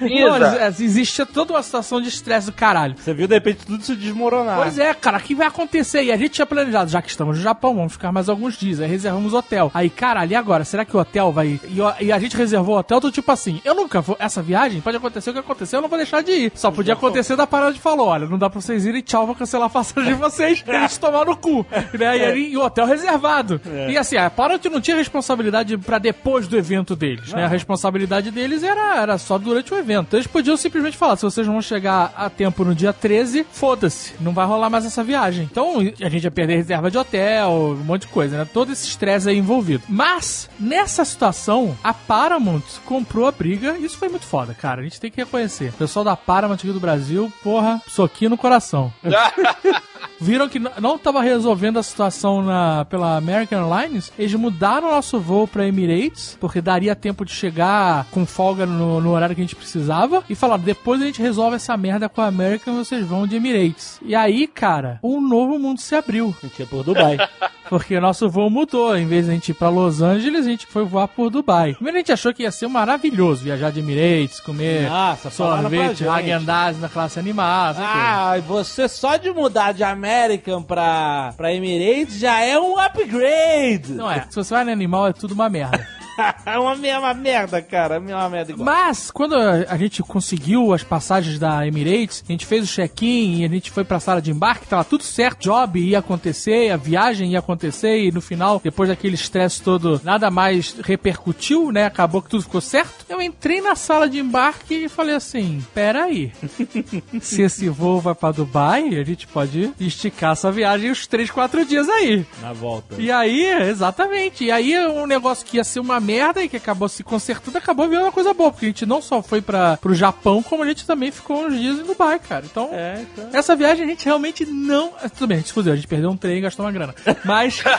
Não, 0.00 0.08
Pisa. 0.08 0.64
ex- 0.66 0.80
existe 0.80 1.24
toda 1.26 1.52
uma 1.52 1.62
situação 1.62 2.00
de 2.00 2.08
estresse 2.08 2.23
do 2.46 2.52
caralho. 2.52 2.94
Você 2.96 3.12
viu, 3.12 3.28
de 3.28 3.34
repente, 3.34 3.66
tudo 3.66 3.82
se 3.82 3.94
desmoronar. 3.94 4.56
Pois 4.56 4.78
é, 4.78 4.92
cara, 4.94 5.18
o 5.18 5.20
que 5.20 5.34
vai 5.34 5.46
acontecer? 5.46 6.02
E 6.02 6.12
a 6.12 6.16
gente 6.16 6.30
tinha 6.30 6.46
planejado, 6.46 6.90
já 6.90 7.02
que 7.02 7.10
estamos 7.10 7.36
no 7.36 7.42
Japão, 7.42 7.74
vamos 7.74 7.92
ficar 7.92 8.12
mais 8.12 8.28
alguns 8.28 8.56
dias. 8.56 8.80
Aí 8.80 8.88
reservamos 8.88 9.34
hotel. 9.34 9.70
Aí, 9.74 9.90
caralho, 9.90 10.32
e 10.32 10.34
agora? 10.34 10.64
Será 10.64 10.84
que 10.84 10.96
o 10.96 11.00
hotel 11.00 11.32
vai. 11.32 11.60
E, 11.64 12.04
e 12.04 12.12
a 12.12 12.18
gente 12.18 12.36
reservou 12.36 12.76
o 12.76 12.78
hotel 12.78 13.00
do 13.00 13.12
tipo 13.12 13.30
assim: 13.30 13.60
eu 13.64 13.74
nunca 13.74 14.00
vou. 14.00 14.16
Essa 14.18 14.42
viagem 14.42 14.80
pode 14.80 14.96
acontecer 14.96 15.30
o 15.30 15.32
que 15.32 15.38
aconteceu, 15.38 15.78
eu 15.78 15.82
não 15.82 15.88
vou 15.88 15.98
deixar 15.98 16.22
de 16.22 16.32
ir. 16.32 16.52
Só 16.54 16.70
podia 16.70 16.94
acontecer 16.94 17.36
da 17.36 17.46
parada 17.46 17.72
de 17.72 17.80
falou: 17.80 18.08
olha, 18.08 18.26
não 18.26 18.38
dá 18.38 18.48
pra 18.48 18.60
vocês 18.60 18.86
irem, 18.86 19.02
tchau, 19.02 19.26
vou 19.26 19.34
cancelar 19.34 19.66
a 19.66 19.70
passagem 19.70 20.14
de 20.14 20.18
vocês. 20.18 20.64
E 20.66 20.70
eles 20.70 20.96
tomaram 20.98 21.32
no 21.32 21.36
cu. 21.36 21.66
Né? 21.92 22.18
E, 22.18 22.24
aí, 22.24 22.52
e 22.52 22.56
o 22.56 22.64
hotel 22.64 22.86
reservado. 22.86 23.60
E 23.88 23.96
assim, 23.96 24.16
a 24.16 24.30
Paramount 24.30 24.64
não 24.70 24.80
tinha 24.80 24.96
responsabilidade 24.96 25.76
pra 25.78 25.98
depois 25.98 26.46
do 26.48 26.56
evento 26.56 26.96
deles, 26.96 27.32
né? 27.32 27.44
A 27.44 27.48
responsabilidade 27.48 28.30
deles 28.30 28.62
era, 28.62 29.02
era 29.02 29.18
só 29.18 29.38
durante 29.38 29.72
o 29.72 29.76
evento. 29.76 30.08
Então 30.08 30.18
eles 30.18 30.26
podiam 30.26 30.56
simplesmente 30.56 30.96
falar: 30.96 31.16
se 31.16 31.22
vocês 31.22 31.46
vão 31.46 31.60
chegar 31.60 32.13
a 32.16 32.30
tempo 32.30 32.64
no 32.64 32.74
dia 32.74 32.92
13, 32.92 33.46
foda-se, 33.50 34.14
não 34.20 34.32
vai 34.32 34.46
rolar 34.46 34.70
mais 34.70 34.84
essa 34.84 35.04
viagem. 35.04 35.48
Então 35.50 35.78
a 35.78 36.08
gente 36.08 36.24
ia 36.24 36.30
perder 36.30 36.56
reserva 36.56 36.90
de 36.90 36.98
hotel, 36.98 37.50
um 37.78 37.84
monte 37.84 38.02
de 38.02 38.08
coisa, 38.08 38.38
né? 38.38 38.48
Todo 38.52 38.72
esse 38.72 38.86
estresse 38.86 39.28
aí 39.28 39.38
envolvido. 39.38 39.84
Mas, 39.88 40.48
nessa 40.58 41.04
situação, 41.04 41.76
a 41.82 41.92
Paramount 41.92 42.62
comprou 42.84 43.26
a 43.26 43.32
briga. 43.32 43.76
Isso 43.78 43.96
foi 43.96 44.08
muito 44.08 44.26
foda, 44.26 44.54
cara. 44.54 44.80
A 44.80 44.84
gente 44.84 45.00
tem 45.00 45.10
que 45.10 45.20
reconhecer. 45.20 45.70
O 45.70 45.78
pessoal 45.78 46.04
da 46.04 46.16
Paramount 46.16 46.58
aqui 46.58 46.72
do 46.72 46.80
Brasil, 46.80 47.32
porra, 47.42 47.80
soquinho 47.86 48.30
no 48.30 48.38
coração. 48.38 48.92
Viram 50.24 50.48
que 50.48 50.58
não 50.58 50.96
tava 50.96 51.20
resolvendo 51.20 51.78
a 51.78 51.82
situação 51.82 52.42
na, 52.42 52.86
pela 52.86 53.18
American 53.18 53.70
Airlines, 53.70 54.10
eles 54.18 54.34
mudaram 54.34 54.88
o 54.88 54.90
nosso 54.90 55.20
voo 55.20 55.46
pra 55.46 55.66
Emirates, 55.66 56.38
porque 56.40 56.62
daria 56.62 56.96
tempo 56.96 57.26
de 57.26 57.30
chegar 57.30 58.06
com 58.10 58.24
folga 58.24 58.64
no, 58.64 59.02
no 59.02 59.10
horário 59.10 59.34
que 59.34 59.42
a 59.42 59.44
gente 59.44 59.54
precisava, 59.54 60.24
e 60.26 60.34
falaram, 60.34 60.62
depois 60.62 61.02
a 61.02 61.04
gente 61.04 61.20
resolve 61.20 61.56
essa 61.56 61.76
merda 61.76 62.08
com 62.08 62.22
a 62.22 62.26
American, 62.26 62.74
vocês 62.74 63.04
vão 63.06 63.26
de 63.26 63.36
Emirates. 63.36 64.00
E 64.00 64.14
aí, 64.14 64.46
cara, 64.46 64.98
um 65.02 65.20
novo 65.20 65.58
mundo 65.58 65.78
se 65.78 65.94
abriu. 65.94 66.34
A 66.42 66.46
gente 66.46 66.58
ia 66.58 66.66
por 66.66 66.82
Dubai. 66.82 67.18
Porque 67.68 67.96
o 67.96 68.00
nosso 68.00 68.28
voo 68.28 68.50
mudou. 68.50 68.96
Em 68.96 69.06
vez 69.06 69.24
de 69.24 69.30
a 69.30 69.34
gente 69.34 69.48
ir 69.50 69.54
pra 69.54 69.68
Los 69.68 70.02
Angeles, 70.02 70.46
a 70.46 70.50
gente 70.50 70.66
foi 70.66 70.84
voar 70.84 71.08
por 71.08 71.30
Dubai. 71.30 71.74
Primeiro 71.74 71.96
a 71.96 72.00
gente 72.00 72.12
achou 72.12 72.32
que 72.32 72.42
ia 72.42 72.50
ser 72.50 72.68
maravilhoso 72.68 73.44
viajar 73.44 73.70
de 73.70 73.80
Emirates, 73.80 74.40
comer 74.40 74.88
Nossa, 74.88 75.30
sorvete. 75.30 76.04
Häagen-Dazs 76.04 76.80
na 76.80 76.88
classe 76.88 77.18
animada. 77.18 77.78
Ah, 77.80 78.36
e 78.38 78.40
você 78.42 78.88
só 78.88 79.16
de 79.16 79.30
mudar 79.30 79.72
de 79.72 79.82
American 80.14 80.62
pra, 80.62 81.34
pra 81.36 81.52
Emirates 81.52 82.18
já 82.18 82.40
é 82.40 82.58
um 82.58 82.78
upgrade. 82.78 83.92
Não 83.92 84.10
é. 84.10 84.26
Se 84.30 84.36
você 84.36 84.54
vai 84.54 84.64
no 84.64 84.70
animal, 84.70 85.08
é 85.08 85.12
tudo 85.12 85.34
uma 85.34 85.48
merda. 85.48 85.86
É 86.46 86.58
uma, 86.58 86.74
uma 86.74 87.14
merda, 87.14 87.60
cara. 87.60 87.98
Uma 87.98 88.28
merda 88.28 88.52
igual. 88.52 88.64
Mas, 88.64 89.10
quando 89.10 89.34
a 89.34 89.74
a 89.74 89.76
gente 89.76 90.02
conseguiu 90.02 90.72
as 90.72 90.84
passagens 90.84 91.38
da 91.38 91.66
Emirates, 91.66 92.24
a 92.28 92.32
gente 92.32 92.46
fez 92.46 92.64
o 92.64 92.72
check-in 92.72 93.40
e 93.40 93.44
a 93.44 93.48
gente 93.48 93.70
foi 93.70 93.84
pra 93.84 93.98
sala 93.98 94.22
de 94.22 94.30
embarque, 94.30 94.66
tava 94.66 94.84
tudo 94.84 95.02
certo, 95.02 95.42
job 95.42 95.80
ia 95.80 95.98
acontecer, 95.98 96.70
a 96.70 96.76
viagem 96.76 97.32
ia 97.32 97.40
acontecer 97.40 98.04
e 98.04 98.12
no 98.12 98.20
final, 98.20 98.60
depois 98.62 98.88
daquele 98.88 99.14
estresse 99.14 99.60
todo, 99.62 100.00
nada 100.04 100.30
mais 100.30 100.76
repercutiu, 100.84 101.72
né? 101.72 101.86
Acabou 101.86 102.22
que 102.22 102.30
tudo 102.30 102.44
ficou 102.44 102.60
certo. 102.60 103.04
Eu 103.08 103.20
entrei 103.20 103.60
na 103.60 103.74
sala 103.74 104.08
de 104.08 104.20
embarque 104.20 104.84
e 104.84 104.88
falei 104.88 105.16
assim: 105.16 105.64
peraí, 105.74 106.32
se 107.20 107.42
esse 107.42 107.68
voo 107.68 108.00
vai 108.00 108.14
pra 108.14 108.30
Dubai, 108.30 108.96
a 108.96 109.04
gente 109.04 109.26
pode 109.26 109.72
esticar 109.80 110.32
essa 110.32 110.50
viagem 110.52 110.90
uns 110.90 111.06
3, 111.06 111.30
4 111.30 111.64
dias 111.64 111.88
aí. 111.88 112.24
Na 112.40 112.52
volta. 112.52 112.94
E 112.98 113.10
aí, 113.10 113.44
exatamente. 113.68 114.44
E 114.44 114.50
aí, 114.50 114.78
um 114.86 115.06
negócio 115.06 115.44
que 115.44 115.56
ia 115.56 115.64
ser 115.64 115.80
uma 115.80 116.00
merda 116.04 116.42
e 116.44 116.48
que 116.48 116.56
acabou 116.56 116.88
se 116.88 117.02
consertando, 117.02 117.58
acabou 117.58 117.88
virando 117.88 118.04
uma 118.06 118.12
coisa 118.12 118.32
boa. 118.34 118.50
Porque 118.52 118.66
a 118.66 118.68
gente 118.68 118.86
não 118.86 119.00
só 119.02 119.22
foi 119.22 119.40
para 119.42 119.76
pro 119.78 119.94
Japão, 119.94 120.42
como 120.42 120.62
a 120.62 120.66
gente 120.66 120.86
também 120.86 121.10
ficou 121.10 121.46
uns 121.46 121.58
dias 121.58 121.78
em 121.80 121.84
Dubai, 121.84 122.18
cara. 122.18 122.44
Então, 122.44 122.68
É, 122.72 123.00
então. 123.02 123.28
essa 123.32 123.56
viagem 123.56 123.84
a 123.84 123.88
gente 123.88 124.04
realmente 124.04 124.44
não. 124.46 124.92
ah, 125.02 125.08
Tudo 125.08 125.28
bem, 125.28 125.36
a 125.36 125.40
gente 125.40 125.48
se 125.48 125.52
fudeu, 125.54 125.72
a 125.72 125.76
gente 125.76 125.88
perdeu 125.88 126.10
um 126.10 126.16
trem 126.16 126.38
e 126.38 126.40
gastou 126.42 126.64
uma 126.64 126.72
grana. 126.72 126.94
Mas. 127.24 127.62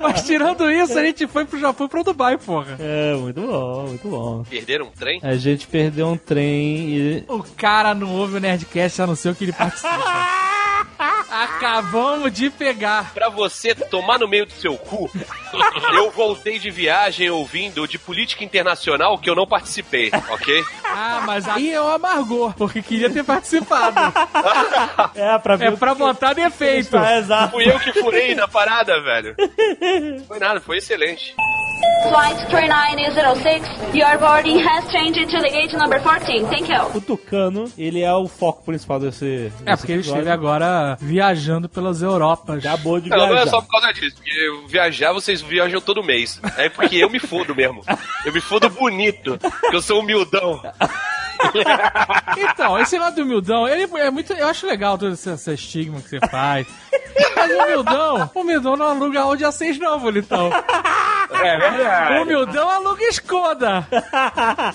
Mas 0.00 0.22
tirando 0.24 0.70
isso, 0.70 0.98
a 0.98 1.04
gente 1.04 1.26
foi 1.26 1.44
pro 1.44 1.58
Japão 1.58 1.86
e 1.86 1.90
pro 1.90 2.04
Dubai, 2.04 2.36
porra. 2.36 2.76
É, 2.78 3.14
muito 3.14 3.40
bom, 3.40 3.86
muito 3.88 4.08
bom. 4.08 4.44
Perderam 4.48 4.86
um 4.86 4.90
trem? 4.90 5.20
A 5.22 5.34
gente 5.36 5.66
perdeu 5.66 6.08
um 6.08 6.16
trem 6.16 6.88
e. 6.96 7.24
O 7.28 7.42
cara 7.56 7.94
não 7.94 8.14
ouve 8.14 8.36
o 8.36 8.40
Nerdcast, 8.40 9.02
a 9.02 9.06
não 9.06 9.16
ser 9.16 9.30
o 9.30 9.34
que 9.34 9.44
ele 9.44 9.52
participa. 9.52 9.88
Acabamos 10.98 12.32
de 12.32 12.50
pegar. 12.50 13.12
Pra 13.12 13.28
você 13.28 13.74
tomar 13.74 14.18
no 14.18 14.28
meio 14.28 14.46
do 14.46 14.52
seu 14.52 14.76
cu, 14.76 15.10
eu 15.94 16.10
voltei 16.10 16.58
de 16.58 16.70
viagem 16.70 17.30
ouvindo 17.30 17.86
de 17.86 17.98
política 17.98 18.44
internacional 18.44 19.18
que 19.18 19.28
eu 19.28 19.34
não 19.34 19.46
participei, 19.46 20.10
ok? 20.30 20.64
Ah, 20.84 21.22
mas 21.26 21.48
aí 21.48 21.72
eu 21.72 21.88
amargou, 21.88 22.52
porque 22.54 22.80
queria 22.82 23.10
ter 23.10 23.24
participado. 23.24 23.96
É, 25.14 25.38
pra 25.38 25.56
ver. 25.56 25.72
É 25.72 25.76
pra 25.76 25.94
botar 25.94 26.32
defeito. 26.32 26.96
É, 26.96 27.18
exato. 27.18 27.52
Fui 27.52 27.68
eu 27.68 27.78
que 27.80 27.92
furei 27.92 28.34
na 28.34 28.46
parada, 28.46 29.00
velho. 29.02 29.34
Foi 30.26 30.38
nada, 30.38 30.60
foi 30.60 30.78
excelente. 30.78 31.34
Flight 32.08 32.46
3906, 32.48 33.94
your 33.94 34.18
boarding 34.18 34.58
has 34.62 34.90
changed 34.90 35.28
to 35.30 35.40
the 35.40 35.50
gate 35.50 35.72
number 35.76 36.00
14. 36.00 36.44
Thank 36.46 36.70
you. 36.72 36.82
O 36.94 37.00
Tucano, 37.00 37.70
ele 37.76 38.02
é 38.02 38.12
o 38.12 38.28
foco 38.28 38.62
principal 38.64 39.00
desse. 39.00 39.52
É, 39.64 39.70
desse 39.70 39.76
porque 39.78 39.92
ele 39.92 40.00
episódio. 40.00 40.20
esteve 40.20 40.30
agora 40.30 40.85
viajando 41.00 41.68
pelas 41.68 42.02
Europas. 42.02 42.64
Acabou 42.64 43.00
de 43.00 43.08
Não, 43.10 43.16
não 43.16 43.26
é 43.26 43.32
viajar. 43.32 43.50
só 43.50 43.60
por 43.60 43.70
causa 43.70 43.92
disso, 43.92 44.16
porque 44.16 44.66
viajar, 44.68 45.12
vocês 45.12 45.40
viajam 45.42 45.80
todo 45.80 46.02
mês. 46.04 46.40
É 46.56 46.68
porque 46.68 46.96
eu 46.96 47.10
me 47.10 47.18
fodo 47.18 47.54
mesmo. 47.54 47.82
Eu 48.24 48.32
me 48.32 48.40
fodo 48.40 48.68
bonito, 48.70 49.38
porque 49.38 49.76
eu 49.76 49.82
sou 49.82 50.00
humildão. 50.00 50.60
Então, 52.38 52.78
esse 52.78 52.98
lado 52.98 53.16
do 53.16 53.22
humildão, 53.22 53.66
ele 53.66 53.88
é 53.96 54.10
muito. 54.10 54.32
Eu 54.32 54.48
acho 54.48 54.66
legal 54.66 54.98
todo 54.98 55.12
esse, 55.14 55.30
esse 55.30 55.52
estigma 55.54 56.00
que 56.00 56.08
você 56.08 56.20
faz. 56.28 56.66
Mas 57.34 57.50
o 57.50 57.62
humildão, 57.62 58.30
o 58.34 58.40
humildão 58.40 58.76
não 58.76 58.86
aluga 58.86 59.20
Audi 59.20 59.44
A6 59.44 59.78
não, 59.78 59.98
bonitão. 59.98 60.50
É 61.30 61.56
O 61.56 61.60
verdade. 61.60 62.20
humildão 62.20 62.68
aluga 62.68 63.04
Skoda. 63.08 63.86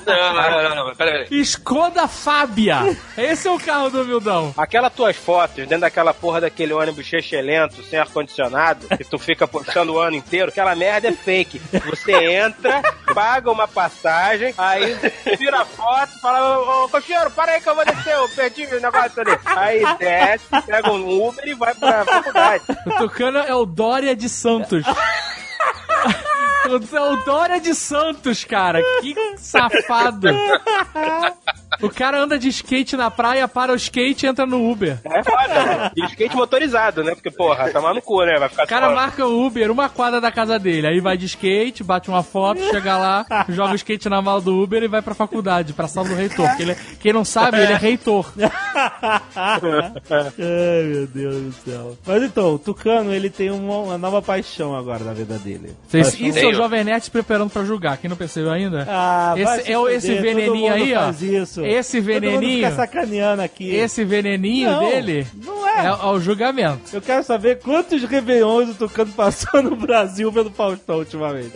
Não, 0.06 0.34
não, 0.34 0.76
não, 0.76 0.88
não, 0.88 0.96
pera 0.96 1.20
aí. 1.30 1.40
Skoda 1.42 2.08
Fábia. 2.08 2.98
Esse 3.18 3.48
é 3.48 3.52
o 3.52 3.60
carro 3.60 3.90
do 3.90 4.02
humildão. 4.02 4.54
Aquelas 4.58 4.94
tuas 4.94 5.16
fotos 5.16 5.56
dentro 5.58 5.80
daquela 5.80 6.14
porra 6.14 6.42
daquele 6.42 6.74
ônibus 6.74 7.10
lento, 7.42 7.84
sem 7.84 8.00
ar-condicionado, 8.00 8.88
que 8.98 9.04
tu 9.04 9.18
fica 9.18 9.48
puxando 9.48 9.92
o 9.92 10.00
ano 10.00 10.16
inteiro, 10.16 10.50
aquela 10.50 10.76
merda 10.76 11.10
é 11.10 11.12
fake. 11.12 11.62
Você 11.86 12.12
entra, 12.14 12.82
paga 13.14 13.52
uma 13.52 13.68
passagem, 13.68 14.54
aí 14.58 14.98
tira 15.38 15.62
a 15.62 15.66
foto, 15.66 16.20
fala, 16.20 16.51
ô, 16.60 16.86
ô 16.86 16.90
cocheiro, 16.90 17.32
para 17.32 17.54
aí 17.54 17.62
que 17.62 17.70
eu 17.70 17.76
vou 17.76 17.86
descer, 17.86 18.14
eu 18.14 18.30
perdi 18.30 18.66
o 18.66 18.80
negócio 18.82 19.22
ali. 19.22 19.40
Aí 19.46 19.84
desce, 19.98 20.46
pega 20.66 20.92
um 20.92 21.28
Uber 21.28 21.48
e 21.48 21.54
vai 21.54 21.74
pra 21.76 22.06
faculdade. 22.06 22.64
O 22.86 22.92
Tucano 22.98 23.40
é 23.40 23.54
o 23.56 23.66
Dória 23.66 24.16
de 24.16 24.28
Santos. 24.30 24.84
O- 26.64 26.96
É 26.96 27.02
o 27.02 27.16
Dória 27.24 27.60
de 27.60 27.74
Santos, 27.74 28.44
cara. 28.46 28.80
Que 29.02 29.16
safado. 29.38 30.28
O 31.82 31.90
cara 31.90 32.22
anda 32.22 32.38
de 32.38 32.50
skate 32.50 32.98
na 32.98 33.10
praia, 33.10 33.48
para 33.48 33.72
o 33.72 33.76
skate 33.76 34.26
e 34.26 34.30
entra 34.30 34.46
no 34.46 34.70
Uber. 34.70 34.98
É 35.06 35.24
foda, 35.24 35.48
né? 35.66 35.92
E 35.96 36.06
skate 36.06 36.36
motorizado, 36.36 37.04
né? 37.04 37.14
Porque, 37.16 37.32
porra, 37.32 37.70
tá 37.72 37.80
no 37.94 38.02
cu, 38.02 38.24
né? 38.26 38.38
Vai 38.40 38.50
ficar 38.50 38.64
O 38.64 38.68
cara 38.68 38.88
só- 38.90 38.96
marca 38.96 39.26
o 39.26 39.46
Uber 39.46 39.72
uma 39.72 39.88
quadra 39.90 40.20
da 40.20 40.32
casa 40.32 40.60
dele. 40.60 40.88
Aí 40.88 41.00
vai 41.00 41.18
de 41.18 41.26
skate, 41.26 41.84
bate 41.84 42.10
uma 42.10 42.24
foto, 42.24 42.62
chega 42.70 42.98
lá, 42.98 43.26
joga 43.50 43.74
o 43.74 43.76
skate 43.76 44.10
na 44.10 44.22
mala 44.22 44.42
do 44.42 44.62
Uber 44.62 44.84
e 44.84 44.88
vai 44.88 45.02
pra 45.02 45.14
faculdade, 45.16 45.74
pra 45.74 45.88
sala 45.88 46.10
do 46.10 46.16
reitor. 46.16 46.48
Porque 46.48 46.64
ele, 46.64 46.76
quem 47.00 47.14
não 47.14 47.24
sabe, 47.26 47.60
ele 47.62 47.74
é 47.74 47.78
reitor. 47.78 48.32
Ai, 49.36 50.84
meu 50.84 51.08
Deus 51.08 51.36
do 51.36 51.52
céu. 51.66 51.98
Mas 52.06 52.24
então, 52.24 52.56
o 52.56 52.60
Tucano, 52.60 53.14
ele 53.14 53.30
tem 53.30 53.50
uma, 53.50 53.78
uma 53.78 53.98
nova 53.98 54.22
paixão 54.22 54.76
agora 54.76 55.04
na 55.04 55.14
vida 55.14 55.38
dele. 55.38 55.70
Isso, 55.94 56.12
Paixão- 56.12 56.28
isso 56.28 56.40
é 56.40 56.48
o 56.48 56.54
Jovem 56.54 56.84
Nerd 56.84 57.04
se 57.06 57.12
preparando 57.12 57.50
pra 57.50 57.64
julgar. 57.64 57.98
Quem 57.98 58.10
não 58.10 58.18
percebeu 58.18 58.52
ainda? 58.52 58.86
Ah, 58.90 59.34
vai 59.38 59.58
esse 59.58 59.66
se 59.66 59.74
é 59.74 59.94
esse 59.96 60.14
todo 60.14 60.22
veneninho 60.22 60.56
mundo 60.72 60.74
aí, 60.74 60.94
ó. 60.96 61.00
faz 61.02 61.22
Isso. 61.66 61.78
Esse 61.78 61.98
Todo 62.02 62.06
veneninho. 62.08 62.66
fica 62.68 62.76
sacaneando 62.76 63.42
aqui. 63.42 63.74
Esse 63.74 64.04
veneninho 64.04 64.70
Não, 64.72 64.80
dele 64.90 65.28
Não 65.44 65.68
é. 65.68 65.86
é 65.88 65.92
o 66.06 66.20
julgamento. 66.20 66.82
Eu 66.94 67.02
quero 67.02 67.24
saber 67.24 67.60
quantos 67.60 68.04
Réveillons 68.04 68.70
o 68.70 68.74
Tucano 68.76 69.12
passou 69.14 69.62
no 69.62 69.76
Brasil 69.76 70.32
pelo 70.32 70.50
Faustão 70.52 70.98
ultimamente. 71.00 71.52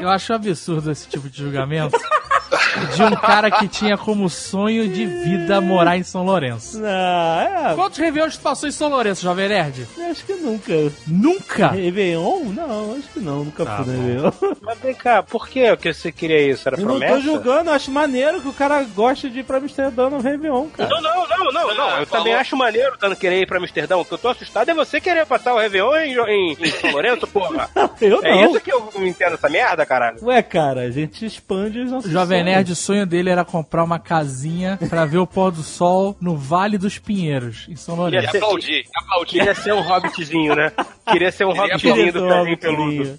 Eu 0.00 0.08
acho 0.08 0.32
absurdo 0.32 0.90
esse 0.90 1.08
tipo 1.08 1.28
de 1.28 1.38
julgamento 1.42 1.98
de 2.94 3.02
um 3.02 3.10
cara 3.16 3.50
que 3.50 3.68
tinha 3.68 3.96
como 3.96 4.28
sonho 4.28 4.88
de 4.88 5.04
vida 5.06 5.60
morar 5.60 5.96
em 5.96 6.02
São 6.02 6.24
Lourenço. 6.24 6.78
Não, 6.80 6.88
é. 6.88 7.72
Quantos 7.74 7.98
Réveillons 7.98 8.36
tu 8.36 8.42
passou 8.42 8.68
em 8.68 8.72
São 8.72 8.88
Lourenço, 8.88 9.22
Jovem 9.22 9.48
Nerd? 9.48 9.86
Acho 10.10 10.24
que 10.24 10.34
nunca. 10.34 10.72
Nunca! 11.06 11.68
Réveillon? 11.68 12.44
Não, 12.54 12.92
acho 12.96 13.08
que 13.12 13.20
não. 13.20 13.44
Nunca 13.44 13.64
Tá 13.64 13.82
fui. 13.82 13.94
Réveillon. 13.94 14.32
Mas 14.62 14.78
vem 14.78 14.94
cá, 14.94 15.22
por 15.22 15.48
que 15.48 15.76
que 15.76 15.92
você 15.92 16.12
queria 16.12 16.50
isso? 16.50 16.68
Era 16.68 16.76
Eu 16.76 16.80
não 16.86 16.90
promessa? 16.98 17.14
tô 17.14 17.20
julgando, 17.20 17.70
acho 17.70 17.90
maneiro 17.90 18.40
que 18.40 18.48
o 18.48 18.52
cara 18.52 18.82
gosta 18.94 19.28
de 19.28 19.40
ir 19.40 19.44
pra 19.44 19.58
Amsterdã 19.58 20.08
no 20.10 20.20
Réveillon, 20.20 20.66
cara. 20.68 20.88
Não, 20.88 21.00
não, 21.02 21.26
não, 21.28 21.52
não, 21.52 21.74
não. 21.74 21.88
Ah, 21.88 22.00
Eu 22.00 22.06
falou. 22.06 22.24
também 22.24 22.34
acho 22.34 22.56
maneiro 22.56 22.96
tanto 22.98 23.16
querer 23.16 23.40
ir 23.42 23.46
pra 23.46 23.58
Amsterdã. 23.58 23.96
O 23.96 24.04
que 24.04 24.12
eu 24.14 24.18
tô 24.18 24.28
assustado 24.28 24.68
é 24.70 24.74
você 24.74 25.00
querer 25.00 25.26
passar 25.26 25.54
o 25.54 25.58
Réveillon 25.58 25.94
em, 25.96 26.14
em, 26.52 26.52
em 26.60 26.70
São 26.70 26.90
Lourenço, 26.90 27.26
porra. 27.28 27.68
Eu 28.00 28.22
não. 28.22 28.28
É 28.28 28.44
isso 28.46 28.60
que 28.60 28.72
eu 28.72 28.88
não 28.94 29.06
entendo 29.06 29.34
essa 29.34 29.48
merda, 29.48 29.84
caralho. 29.86 30.18
Ué, 30.22 30.42
cara, 30.42 30.82
a 30.82 30.90
gente 30.90 31.24
expande 31.24 31.80
os 31.80 31.90
nossos 31.90 32.10
Jovem 32.10 32.35
sonhos. 32.38 32.44
Nerd, 32.56 32.72
o 32.72 32.76
sonho 32.76 33.06
dele 33.06 33.30
era 33.30 33.44
comprar 33.44 33.84
uma 33.84 33.98
casinha 33.98 34.78
pra 34.88 35.04
ver 35.04 35.18
o 35.18 35.26
pôr 35.26 35.50
do 35.50 35.62
sol 35.62 36.16
no 36.20 36.36
Vale 36.36 36.78
dos 36.78 36.98
Pinheiros, 36.98 37.66
em 37.68 37.76
São 37.76 37.94
E 37.94 37.98
Lourenço. 37.98 38.36
aplaudi, 38.36 38.72
e 38.72 38.84
aplaudi. 38.94 39.30
Queria 39.32 39.54
ser 39.54 39.74
um 39.74 39.80
hobbitzinho, 39.80 40.54
né? 40.54 40.72
Queria 41.10 41.30
ser 41.32 41.44
um 41.44 41.52
Queria 41.52 41.62
hobbitzinho 41.62 41.94
Queria 41.94 42.12
do 42.12 42.24
um 42.24 42.28
pezinho 42.28 42.58
peludo. 42.58 43.18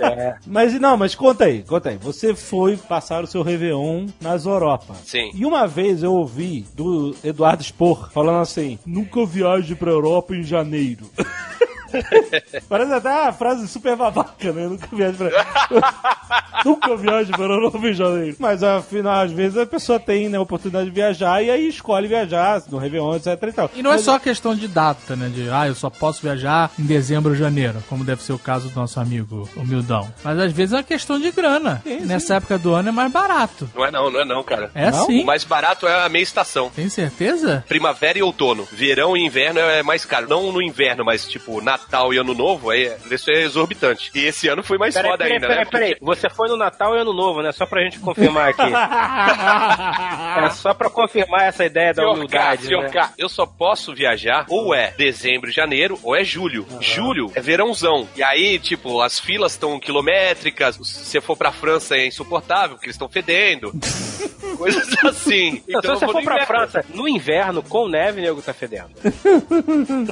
É. 0.00 0.36
Mas 0.46 0.74
não, 0.80 0.96
mas 0.96 1.14
conta 1.14 1.44
aí, 1.44 1.62
conta 1.62 1.90
aí. 1.90 1.96
Você 1.98 2.34
foi 2.34 2.76
passar 2.76 3.24
o 3.24 3.26
seu 3.26 3.42
Réveillon 3.42 4.06
nas 4.20 4.46
Europa. 4.46 4.94
Sim. 5.04 5.30
E 5.34 5.44
uma 5.44 5.66
vez 5.66 6.02
eu 6.02 6.12
ouvi 6.12 6.66
do 6.74 7.14
Eduardo 7.24 7.62
Spor 7.62 8.10
falando 8.12 8.40
assim: 8.40 8.78
nunca 8.86 9.20
viaje 9.26 9.74
pra 9.74 9.90
Europa 9.90 10.34
em 10.34 10.42
janeiro. 10.42 11.10
Parece 12.68 12.92
até 12.92 13.10
uma 13.22 13.32
frase 13.32 13.68
super 13.68 13.96
babaca, 13.96 14.52
né? 14.52 14.66
Nunca 14.66 14.88
viaje 14.94 15.16
pra. 15.16 15.30
nunca 16.64 16.96
viaje 16.96 17.32
pra 17.32 17.46
em 17.88 17.94
janeiro. 17.94 18.36
Mas 18.38 18.62
afinal, 18.62 19.22
às 19.22 19.32
vezes 19.32 19.56
a 19.58 19.66
pessoa 19.66 19.98
tem 19.98 20.28
né, 20.28 20.38
a 20.38 20.40
oportunidade 20.40 20.86
de 20.86 20.90
viajar 20.94 21.42
e 21.42 21.50
aí 21.50 21.68
escolhe 21.68 22.08
viajar 22.08 22.62
no 22.70 22.78
Réveillon, 22.78 23.16
etc 23.16 23.26
e 23.42 23.52
tal. 23.52 23.70
E 23.74 23.82
não 23.82 23.90
é 23.90 23.94
Mas- 23.94 24.04
só 24.04 24.18
questão 24.18 24.54
de 24.54 24.68
data, 24.68 25.16
né? 25.16 25.28
De, 25.28 25.48
ah, 25.50 25.66
eu 25.66 25.74
só 25.74 25.90
posso 25.90 26.22
viajar 26.22 26.70
em 26.78 26.84
dezembro 26.84 27.30
ou 27.30 27.36
janeiro, 27.36 27.82
como 27.88 28.04
deve 28.04 28.22
ser 28.22 28.32
o 28.32 28.38
caso 28.38 28.68
do 28.68 28.78
nosso 28.78 29.00
amigo 29.00 29.48
Humildão. 29.56 30.12
Mas 30.22 30.38
às 30.38 30.52
vezes 30.52 30.72
é 30.72 30.76
uma 30.76 30.82
questão 30.82 31.18
de 31.18 31.30
grana. 31.30 31.80
Sim, 31.84 32.00
sim. 32.00 32.06
Nessa 32.06 32.34
época 32.36 32.58
do 32.58 32.74
ano 32.74 32.88
é 32.88 32.92
mais 32.92 33.10
barato. 33.12 33.68
Não 33.74 33.84
é 33.84 33.90
não, 33.90 34.10
não 34.10 34.20
é 34.20 34.24
não, 34.24 34.42
cara. 34.42 34.70
É 34.74 34.90
Não? 34.90 35.06
sim. 35.06 35.22
O 35.22 35.26
mais 35.26 35.44
barato 35.44 35.86
é 35.86 36.04
a 36.04 36.08
meia 36.08 36.22
estação. 36.22 36.70
Tem 36.70 36.88
certeza? 36.88 37.64
Primavera 37.68 38.18
e 38.18 38.22
outono. 38.22 38.66
Verão 38.70 39.16
e 39.16 39.24
inverno 39.26 39.60
é 39.60 39.82
mais 39.82 40.04
caro. 40.04 40.28
Não 40.28 40.52
no 40.52 40.62
inverno, 40.62 41.04
mas 41.04 41.26
tipo 41.26 41.60
Natal 41.80 42.12
e 42.14 42.18
Ano 42.18 42.34
Novo, 42.34 42.70
aí 42.70 42.88
o 42.88 43.00
preço 43.00 43.30
é 43.30 43.42
exorbitante. 43.42 44.10
E 44.14 44.24
esse 44.26 44.48
ano 44.48 44.62
foi 44.62 44.78
mais 44.78 44.94
Peraí, 44.94 45.10
foda 45.10 45.24
peraí, 45.24 45.34
ainda, 45.34 45.46
peraí, 45.48 45.64
né? 45.64 45.70
peraí. 45.70 45.96
Você 46.00 46.28
foi 46.30 46.48
no 46.48 46.56
Natal 46.56 46.94
e 46.96 47.00
Ano 47.00 47.12
Novo, 47.12 47.42
né? 47.42 47.52
Só 47.52 47.66
pra 47.66 47.82
gente 47.82 47.98
confirmar 47.98 48.50
aqui. 48.50 48.60
É 50.44 50.50
só 50.50 50.72
pra 50.74 50.88
confirmar 50.88 51.42
essa 51.42 51.64
ideia 51.64 51.92
da 51.92 52.02
Senhor 52.02 52.14
humildade, 52.14 52.66
senhor 52.66 52.82
né? 52.84 52.90
K, 52.90 53.12
eu 53.18 53.28
só 53.28 53.44
posso 53.46 53.94
viajar 53.94 54.46
ou 54.48 54.74
é 54.74 54.92
dezembro 54.96 55.50
janeiro 55.50 55.98
ou 56.02 56.14
é 56.16 56.22
julho. 56.24 56.66
Julho 56.80 57.30
é 57.34 57.40
verãozão. 57.40 58.08
E 58.16 58.22
aí, 58.22 58.58
tipo, 58.58 59.00
as 59.02 59.18
filas 59.18 59.52
estão 59.52 59.78
quilométricas. 59.80 60.76
Se 60.76 61.04
você 61.06 61.20
for 61.20 61.36
pra 61.36 61.50
França 61.52 61.96
é 61.96 62.06
insuportável, 62.06 62.76
porque 62.76 62.86
eles 62.86 62.94
estão 62.94 63.08
fedendo. 63.08 63.72
Coisas 64.56 64.88
assim. 65.04 65.62
Não, 65.68 65.78
Então 65.78 65.96
se 65.96 66.04
você 66.06 66.12
for 66.12 66.22
pra. 66.22 66.46
França 66.46 66.84
no 66.94 67.08
inverno, 67.08 67.62
com 67.62 67.88
neve, 67.88 68.20
nego 68.20 68.42
tá 68.42 68.52
fedendo. 68.52 68.90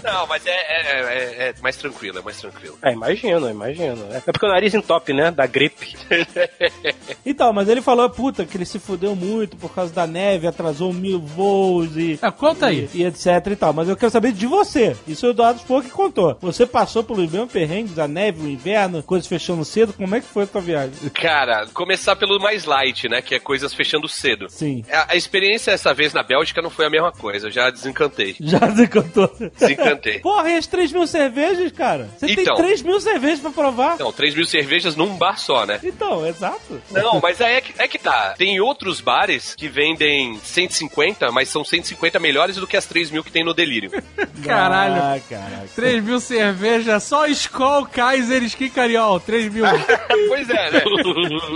Não, 0.02 0.26
mas 0.26 0.46
é, 0.46 0.50
é, 0.50 1.00
é- 1.00 1.48
é 1.48 1.54
mais 1.60 1.76
tranquilo, 1.76 2.18
é 2.18 2.22
mais 2.22 2.38
tranquilo. 2.38 2.78
É, 2.82 2.92
imagino, 2.92 3.48
imagino. 3.48 4.06
É 4.12 4.20
porque 4.20 4.46
o 4.46 4.48
nariz 4.48 4.74
entope, 4.74 5.12
né? 5.12 5.30
Da 5.30 5.46
gripe. 5.46 5.96
Então, 7.24 7.52
mas 7.52 7.68
ele 7.68 7.82
falou, 7.82 8.08
puta, 8.08 8.46
que 8.46 8.56
ele 8.56 8.64
se 8.64 8.78
fudeu 8.78 9.14
muito 9.14 9.56
por 9.56 9.74
causa 9.74 9.92
da 9.92 10.06
neve, 10.06 10.46
atrasou 10.46 10.92
mil 10.92 11.20
voos 11.20 11.96
e. 11.96 12.18
É, 12.22 12.30
conta 12.30 12.66
aí. 12.66 12.88
E, 12.94 13.02
e 13.02 13.04
etc 13.04 13.26
e 13.50 13.56
tal. 13.56 13.72
Mas 13.72 13.88
eu 13.88 13.96
quero 13.96 14.10
saber 14.10 14.32
de 14.32 14.46
você. 14.46 14.96
Isso 15.06 15.26
o 15.26 15.30
Eduardo 15.30 15.60
Spohr 15.60 15.82
que 15.82 15.90
contou. 15.90 16.36
Você 16.40 16.66
passou 16.66 17.04
pelos 17.04 17.30
mesmos 17.30 17.52
perrengues, 17.52 17.98
a 17.98 18.08
neve, 18.08 18.42
o 18.42 18.48
inverno, 18.48 19.02
coisas 19.02 19.28
fechando 19.28 19.64
cedo. 19.64 19.92
Como 19.92 20.14
é 20.14 20.20
que 20.20 20.26
foi 20.26 20.44
a 20.44 20.46
tua 20.46 20.60
viagem? 20.60 20.92
Cara, 21.10 21.66
começar 21.74 22.16
pelo 22.16 22.38
mais 22.38 22.64
light, 22.64 23.08
né? 23.08 23.20
Que 23.20 23.34
é 23.34 23.38
coisas 23.38 23.74
fechando 23.74 24.08
cedo. 24.08 24.46
Sim. 24.48 24.84
A, 24.90 25.12
a 25.12 25.16
experiência 25.16 25.72
dessa 25.72 25.92
vez 25.92 26.12
na 26.12 26.22
Bélgica 26.22 26.62
não 26.62 26.70
foi 26.70 26.86
a 26.86 26.90
mesma 26.90 27.12
coisa, 27.12 27.48
eu 27.48 27.50
já 27.50 27.70
desencantei. 27.70 28.36
Já 28.40 28.58
desencantou. 28.58 29.30
Desencantei. 29.58 30.20
Porra, 30.20 30.50
e 30.50 30.56
as 30.56 30.66
3 30.66 30.92
mil 30.92 31.06
cervejas, 31.06 31.47
cara? 31.74 32.08
Você 32.16 32.26
Então. 32.32 32.54
tem 32.56 32.64
3 32.64 32.82
mil 32.82 33.00
cervejas 33.00 33.40
pra 33.40 33.50
provar? 33.50 33.96
Não, 33.98 34.12
3 34.12 34.34
mil 34.34 34.46
cervejas 34.46 34.96
num 34.96 35.16
bar 35.16 35.38
só, 35.38 35.64
né? 35.66 35.78
Então, 35.82 36.26
exato. 36.26 36.80
Não, 36.90 37.20
mas 37.20 37.40
aí 37.40 37.54
é 37.56 37.60
que, 37.60 37.74
é 37.80 37.88
que 37.88 37.98
tá. 37.98 38.34
Tem 38.36 38.60
outros 38.60 39.00
bares 39.00 39.54
que 39.54 39.68
vendem 39.68 40.38
150, 40.42 41.30
mas 41.32 41.48
são 41.48 41.64
150 41.64 42.18
melhores 42.18 42.56
do 42.56 42.66
que 42.66 42.76
as 42.76 42.86
3 42.86 43.10
mil 43.10 43.22
que 43.24 43.32
tem 43.32 43.44
no 43.44 43.54
Delírio. 43.54 43.90
Caralho. 44.44 45.02
Ah, 45.02 45.18
caraca. 45.28 45.68
3 45.74 46.02
mil 46.04 46.20
cerveja, 46.20 47.00
só 47.00 47.26
Skol, 47.26 47.86
Kaiser, 47.86 48.42
Skin 48.44 48.68
Cariol. 48.70 49.20
3 49.20 49.52
mil. 49.52 49.64
pois 50.28 50.48
é, 50.50 50.70
né? 50.70 50.82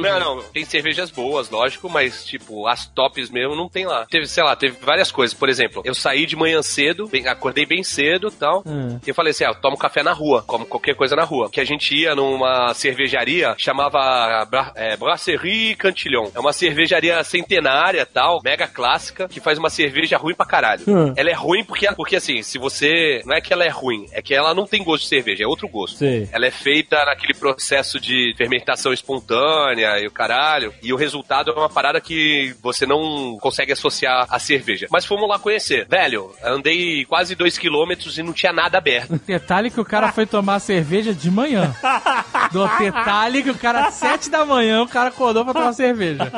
Não, 0.02 0.20
não. 0.37 0.42
Tem 0.44 0.64
cervejas 0.64 1.11
boas, 1.11 1.50
lógico, 1.50 1.88
mas, 1.88 2.24
tipo, 2.24 2.66
as 2.66 2.87
tops 2.87 3.31
mesmo 3.31 3.55
não 3.55 3.68
tem 3.68 3.87
lá. 3.87 4.07
Teve, 4.07 4.26
sei 4.26 4.42
lá, 4.42 4.55
teve 4.57 4.76
várias 4.81 5.11
coisas. 5.11 5.35
Por 5.35 5.48
exemplo, 5.48 5.83
eu 5.85 5.94
saí 5.94 6.26
de 6.26 6.37
manhã 6.37 6.62
cedo, 6.62 7.07
bem- 7.09 7.26
acordei 7.28 7.66
bem 7.66 7.83
cedo 7.83 8.28
e 8.28 8.33
tal. 8.33 8.62
Hum. 8.66 8.98
E 9.05 9.11
eu 9.11 9.14
falei 9.14 9.31
assim: 9.31 9.44
ah, 9.44 9.48
eu 9.48 9.55
tomo 9.55 9.76
café 9.82 10.02
na 10.02 10.12
rua, 10.12 10.42
como 10.46 10.64
qualquer 10.64 10.94
coisa 10.94 11.16
na 11.16 11.24
rua. 11.24 11.50
Que 11.50 11.60
a 11.60 11.64
gente 11.64 11.94
ia 11.94 12.14
numa 12.14 12.72
cervejaria, 12.74 13.54
chamava 13.58 14.44
Bra 14.48 14.72
é, 14.76 14.96
Brasserie 14.96 15.74
Cantillon. 15.74 16.30
É 16.34 16.38
uma 16.40 16.52
cervejaria 16.52 17.22
centenária 17.24 18.06
tal, 18.06 18.40
mega 18.44 18.68
clássica, 18.68 19.28
que 19.28 19.40
faz 19.40 19.58
uma 19.58 19.70
cerveja 19.70 20.16
ruim 20.16 20.34
pra 20.34 20.46
caralho. 20.46 20.84
Hum. 20.86 21.12
Ela 21.16 21.30
é 21.30 21.34
ruim 21.34 21.64
porque, 21.64 21.86
porque, 21.94 22.16
assim, 22.16 22.42
se 22.42 22.58
você. 22.58 23.20
Não 23.26 23.34
é 23.34 23.40
que 23.40 23.52
ela 23.52 23.64
é 23.64 23.68
ruim, 23.68 24.06
é 24.12 24.22
que 24.22 24.34
ela 24.34 24.54
não 24.54 24.66
tem 24.66 24.84
gosto 24.84 25.02
de 25.02 25.08
cerveja, 25.08 25.44
é 25.44 25.46
outro 25.46 25.68
gosto. 25.68 25.98
Sei. 25.98 26.28
Ela 26.32 26.46
é 26.46 26.50
feita 26.50 27.04
naquele 27.04 27.34
processo 27.34 27.98
de 27.98 28.34
fermentação 28.36 28.92
espontânea 28.92 29.98
e 29.98 30.06
o 30.06 30.10
caralho. 30.10 30.72
E 30.82 30.92
o 30.92 30.96
resultado 30.96 31.50
é 31.50 31.54
uma 31.54 31.68
parada 31.68 32.00
que 32.00 32.54
você 32.62 32.86
não 32.86 33.36
consegue 33.40 33.72
associar 33.72 34.26
à 34.30 34.38
cerveja. 34.38 34.86
Mas 34.90 35.04
fomos 35.04 35.28
lá 35.28 35.38
conhecer. 35.38 35.86
Velho, 35.88 36.32
andei 36.42 37.04
quase 37.04 37.34
dois 37.34 37.58
quilômetros 37.58 38.18
e 38.18 38.22
não 38.22 38.32
tinha 38.32 38.52
nada 38.52 38.78
aberto. 38.78 39.20
Detalhe 39.26 39.70
que 39.72 39.80
o 39.80 39.85
cara 39.85 40.12
foi 40.12 40.26
tomar 40.26 40.61
cerveja 40.61 41.12
de 41.14 41.30
manhã. 41.30 41.74
Do 42.52 42.66
detalhe 42.78 43.42
que 43.42 43.50
o 43.50 43.54
cara, 43.54 43.87
às 43.87 43.94
7 43.94 44.28
da 44.30 44.44
manhã, 44.44 44.82
o 44.82 44.88
cara 44.88 45.08
acordou 45.08 45.44
pra 45.44 45.54
tomar 45.54 45.72
cerveja. 45.72 46.30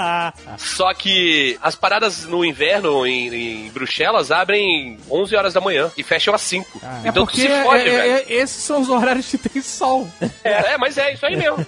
Só 0.56 0.92
que 0.94 1.58
as 1.60 1.74
paradas 1.74 2.24
no 2.24 2.44
inverno 2.44 3.06
em, 3.06 3.66
em 3.66 3.70
Bruxelas 3.70 4.30
abrem 4.30 4.98
11 5.10 5.34
horas 5.36 5.54
da 5.54 5.60
manhã 5.60 5.90
e 5.96 6.02
fecham 6.02 6.34
às 6.34 6.42
5. 6.42 6.80
É 7.04 7.08
então 7.08 7.24
tu 7.24 7.30
porque 7.32 7.42
se 7.42 7.62
fode, 7.62 7.82
é- 7.82 7.90
velho. 7.90 8.12
é- 8.28 8.32
esses 8.32 8.62
são 8.62 8.80
os 8.80 8.88
horários 8.88 9.28
que 9.28 9.38
tem 9.38 9.60
sol. 9.62 10.08
É, 10.44 10.74
é, 10.74 10.78
mas 10.78 10.96
é 10.98 11.12
isso 11.14 11.26
aí 11.26 11.36
mesmo. 11.36 11.66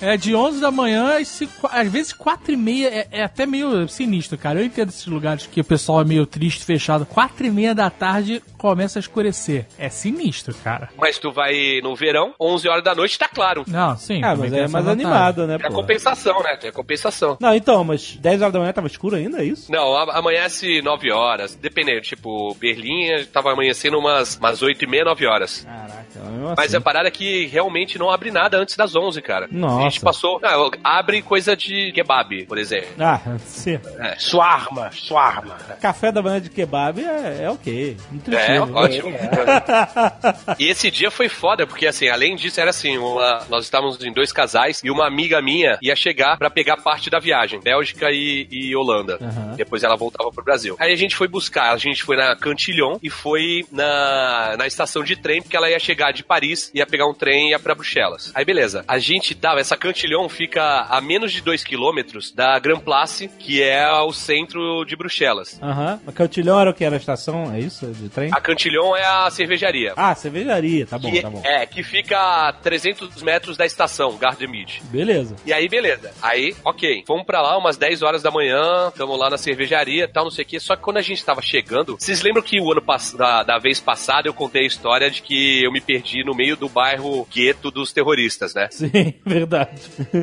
É 0.00 0.16
de 0.16 0.34
11 0.34 0.60
da 0.60 0.70
manhã, 0.70 1.18
às 1.18 1.40
às 1.70 1.88
vezes 1.90 2.12
4 2.12 2.52
e 2.52 2.56
meia, 2.56 2.88
é, 2.88 3.08
é 3.10 3.22
até 3.24 3.46
meio 3.46 3.88
sinistro, 3.88 4.38
cara. 4.38 4.60
Eu 4.60 4.64
entendo 4.64 4.88
esses 4.90 5.06
lugares 5.06 5.46
que 5.46 5.60
o 5.60 5.64
pessoal 5.64 6.00
é 6.00 6.04
meio 6.04 6.26
triste, 6.26 6.64
fechado. 6.64 7.04
4 7.06 7.46
e 7.46 7.50
meia 7.50 7.74
da 7.74 7.90
tarde 7.90 8.42
começa 8.56 8.98
a 8.98 9.00
escurecer. 9.00 9.66
É 9.78 9.88
sinistro, 9.88 10.54
cara. 10.66 10.88
Mas 10.98 11.16
tu 11.16 11.30
vai 11.30 11.80
no 11.80 11.94
verão, 11.94 12.34
11 12.40 12.68
horas 12.68 12.82
da 12.82 12.92
noite, 12.92 13.16
tá 13.16 13.28
claro. 13.28 13.62
Não, 13.68 13.96
sim. 13.96 14.20
Ah, 14.24 14.34
mas 14.34 14.52
é 14.52 14.66
mais 14.66 14.84
vantagem. 14.84 15.06
animado, 15.06 15.46
né, 15.46 15.58
É 15.62 15.70
compensação, 15.70 16.42
né? 16.42 16.58
A 16.66 16.72
compensação. 16.72 17.36
Não, 17.40 17.54
então, 17.54 17.84
mas 17.84 18.16
10 18.16 18.42
horas 18.42 18.52
da 18.52 18.58
manhã 18.58 18.72
tava 18.72 18.88
escuro 18.88 19.14
ainda, 19.14 19.38
é 19.38 19.44
isso? 19.44 19.70
Não, 19.70 19.96
amanhece 20.10 20.82
9 20.82 21.12
horas, 21.12 21.54
dependendo, 21.54 22.00
tipo, 22.00 22.52
Berlim 22.56 23.24
tava 23.32 23.52
amanhecendo 23.52 23.96
umas, 23.96 24.36
umas 24.36 24.60
8 24.60 24.82
e 24.84 24.88
meia, 24.88 25.04
9 25.04 25.26
horas. 25.26 25.64
Caraca, 25.64 26.06
mesmo 26.30 26.54
Mas 26.56 26.66
assim. 26.66 26.76
a 26.76 26.80
parada 26.80 27.08
é 27.08 27.10
que 27.12 27.46
realmente 27.46 27.98
não 27.98 28.10
abre 28.10 28.32
nada 28.32 28.58
antes 28.58 28.76
das 28.76 28.96
11, 28.96 29.22
cara. 29.22 29.48
Nossa. 29.50 29.78
A 29.78 29.82
gente 29.82 30.00
passou... 30.00 30.40
Ah, 30.42 30.70
abre 30.98 31.22
coisa 31.22 31.56
de 31.56 31.92
kebab, 31.92 32.44
por 32.46 32.58
exemplo. 32.58 32.88
Ah, 32.98 33.20
sim. 33.44 33.78
Suarma, 34.18 34.90
suarma. 34.92 35.54
Café 35.80 36.10
da 36.10 36.22
manhã 36.22 36.40
de 36.40 36.50
kebab 36.50 37.00
é, 37.04 37.44
é 37.44 37.50
ok. 37.50 37.96
É, 37.96 38.14
Nutritivo. 38.14 38.74
ótimo. 38.74 39.12
E 40.58 40.68
esse 40.68 40.90
dia 40.90 41.10
foi 41.10 41.28
foda, 41.28 41.66
porque 41.66 41.86
assim, 41.86 42.08
além 42.08 42.34
disso, 42.34 42.60
era 42.60 42.70
assim, 42.70 42.96
uma- 42.98 43.44
nós 43.48 43.64
estávamos 43.64 44.02
em 44.04 44.12
dois 44.12 44.32
casais 44.32 44.80
e 44.82 44.90
uma 44.90 45.06
amiga 45.06 45.40
minha 45.42 45.78
ia 45.82 45.94
chegar 45.94 46.36
pra 46.38 46.48
pegar 46.50 46.78
parte 46.78 47.10
da 47.10 47.18
viagem, 47.18 47.60
Bélgica 47.60 48.10
e, 48.10 48.46
e 48.50 48.74
Holanda. 48.76 49.18
Aham. 49.20 49.54
Depois 49.56 49.82
ela 49.82 49.96
voltava 49.96 50.30
pro 50.30 50.44
Brasil. 50.44 50.76
Aí 50.78 50.92
a 50.92 50.96
gente 50.96 51.14
foi 51.16 51.28
buscar, 51.28 51.72
a 51.72 51.76
gente 51.76 52.02
foi 52.02 52.16
na 52.16 52.34
Cantillon 52.36 52.98
e 53.02 53.10
foi 53.10 53.64
na, 53.70 54.56
na 54.58 54.66
estação 54.66 55.02
de 55.02 55.16
trem, 55.16 55.42
porque 55.42 55.56
ela 55.56 55.70
ia 55.70 55.78
chegar 55.78 56.12
de 56.12 56.22
Paris, 56.24 56.70
ia 56.74 56.86
pegar 56.86 57.06
um 57.06 57.14
trem 57.14 57.48
e 57.48 57.50
ia 57.50 57.58
pra 57.58 57.74
Bruxelas. 57.74 58.32
Aí 58.34 58.44
beleza, 58.44 58.84
a 58.88 58.98
gente 58.98 59.34
tava, 59.34 59.60
essa 59.60 59.76
Cantillon 59.76 60.28
fica 60.28 60.86
a 60.88 61.00
menos 61.00 61.32
de 61.32 61.40
2 61.42 61.62
quilômetros 61.64 62.32
da 62.32 62.58
Grand 62.58 62.80
Place, 62.80 63.28
que 63.38 63.62
é 63.62 63.90
o 63.90 64.12
centro 64.12 64.84
de 64.84 64.96
Bruxelas. 64.96 65.58
Aham. 65.62 66.00
Mas 66.04 66.14
Cantilhão 66.14 66.58
era 66.60 66.70
o 66.70 66.74
que? 66.74 66.84
Era 66.84 66.96
a 66.96 66.98
estação? 66.98 67.52
É 67.54 67.60
isso? 67.60 67.86
De 67.86 68.08
trem? 68.08 68.30
A 68.32 68.40
Cantillon 68.40 68.96
é 68.96 69.04
a 69.04 69.30
cervejaria. 69.30 69.92
Ah, 69.96 70.14
cervejaria. 70.14 70.45
Tá 70.86 70.98
bom, 70.98 71.10
que, 71.10 71.22
tá 71.22 71.30
bom. 71.30 71.42
É, 71.44 71.66
que 71.66 71.82
fica 71.82 72.18
a 72.48 72.52
300 72.52 73.22
metros 73.22 73.56
da 73.56 73.66
estação, 73.66 74.16
Garde 74.16 74.46
Mid. 74.46 74.80
Beleza. 74.84 75.36
E 75.44 75.52
aí, 75.52 75.68
beleza. 75.68 76.12
Aí, 76.22 76.54
ok. 76.64 77.04
Fomos 77.06 77.26
pra 77.26 77.42
lá 77.42 77.56
umas 77.56 77.76
10 77.76 78.02
horas 78.02 78.22
da 78.22 78.30
manhã, 78.30 78.90
tamo 78.96 79.16
lá 79.16 79.30
na 79.30 79.38
cervejaria 79.38 80.04
e 80.04 80.08
tal, 80.08 80.24
não 80.24 80.30
sei 80.30 80.44
o 80.44 80.48
quê. 80.48 80.60
Só 80.60 80.76
que 80.76 80.82
quando 80.82 80.98
a 80.98 81.02
gente 81.02 81.24
tava 81.24 81.42
chegando, 81.42 81.96
vocês 81.98 82.22
lembram 82.22 82.42
que 82.42 82.60
o 82.60 82.70
ano 82.70 82.82
da, 83.16 83.42
da 83.42 83.58
vez 83.58 83.80
passada 83.80 84.28
eu 84.28 84.34
contei 84.34 84.62
a 84.62 84.66
história 84.66 85.10
de 85.10 85.22
que 85.22 85.64
eu 85.64 85.72
me 85.72 85.80
perdi 85.80 86.24
no 86.24 86.34
meio 86.34 86.56
do 86.56 86.68
bairro 86.68 87.26
gueto 87.32 87.70
dos 87.70 87.92
terroristas, 87.92 88.54
né? 88.54 88.68
Sim, 88.70 89.14
verdade. 89.24 89.80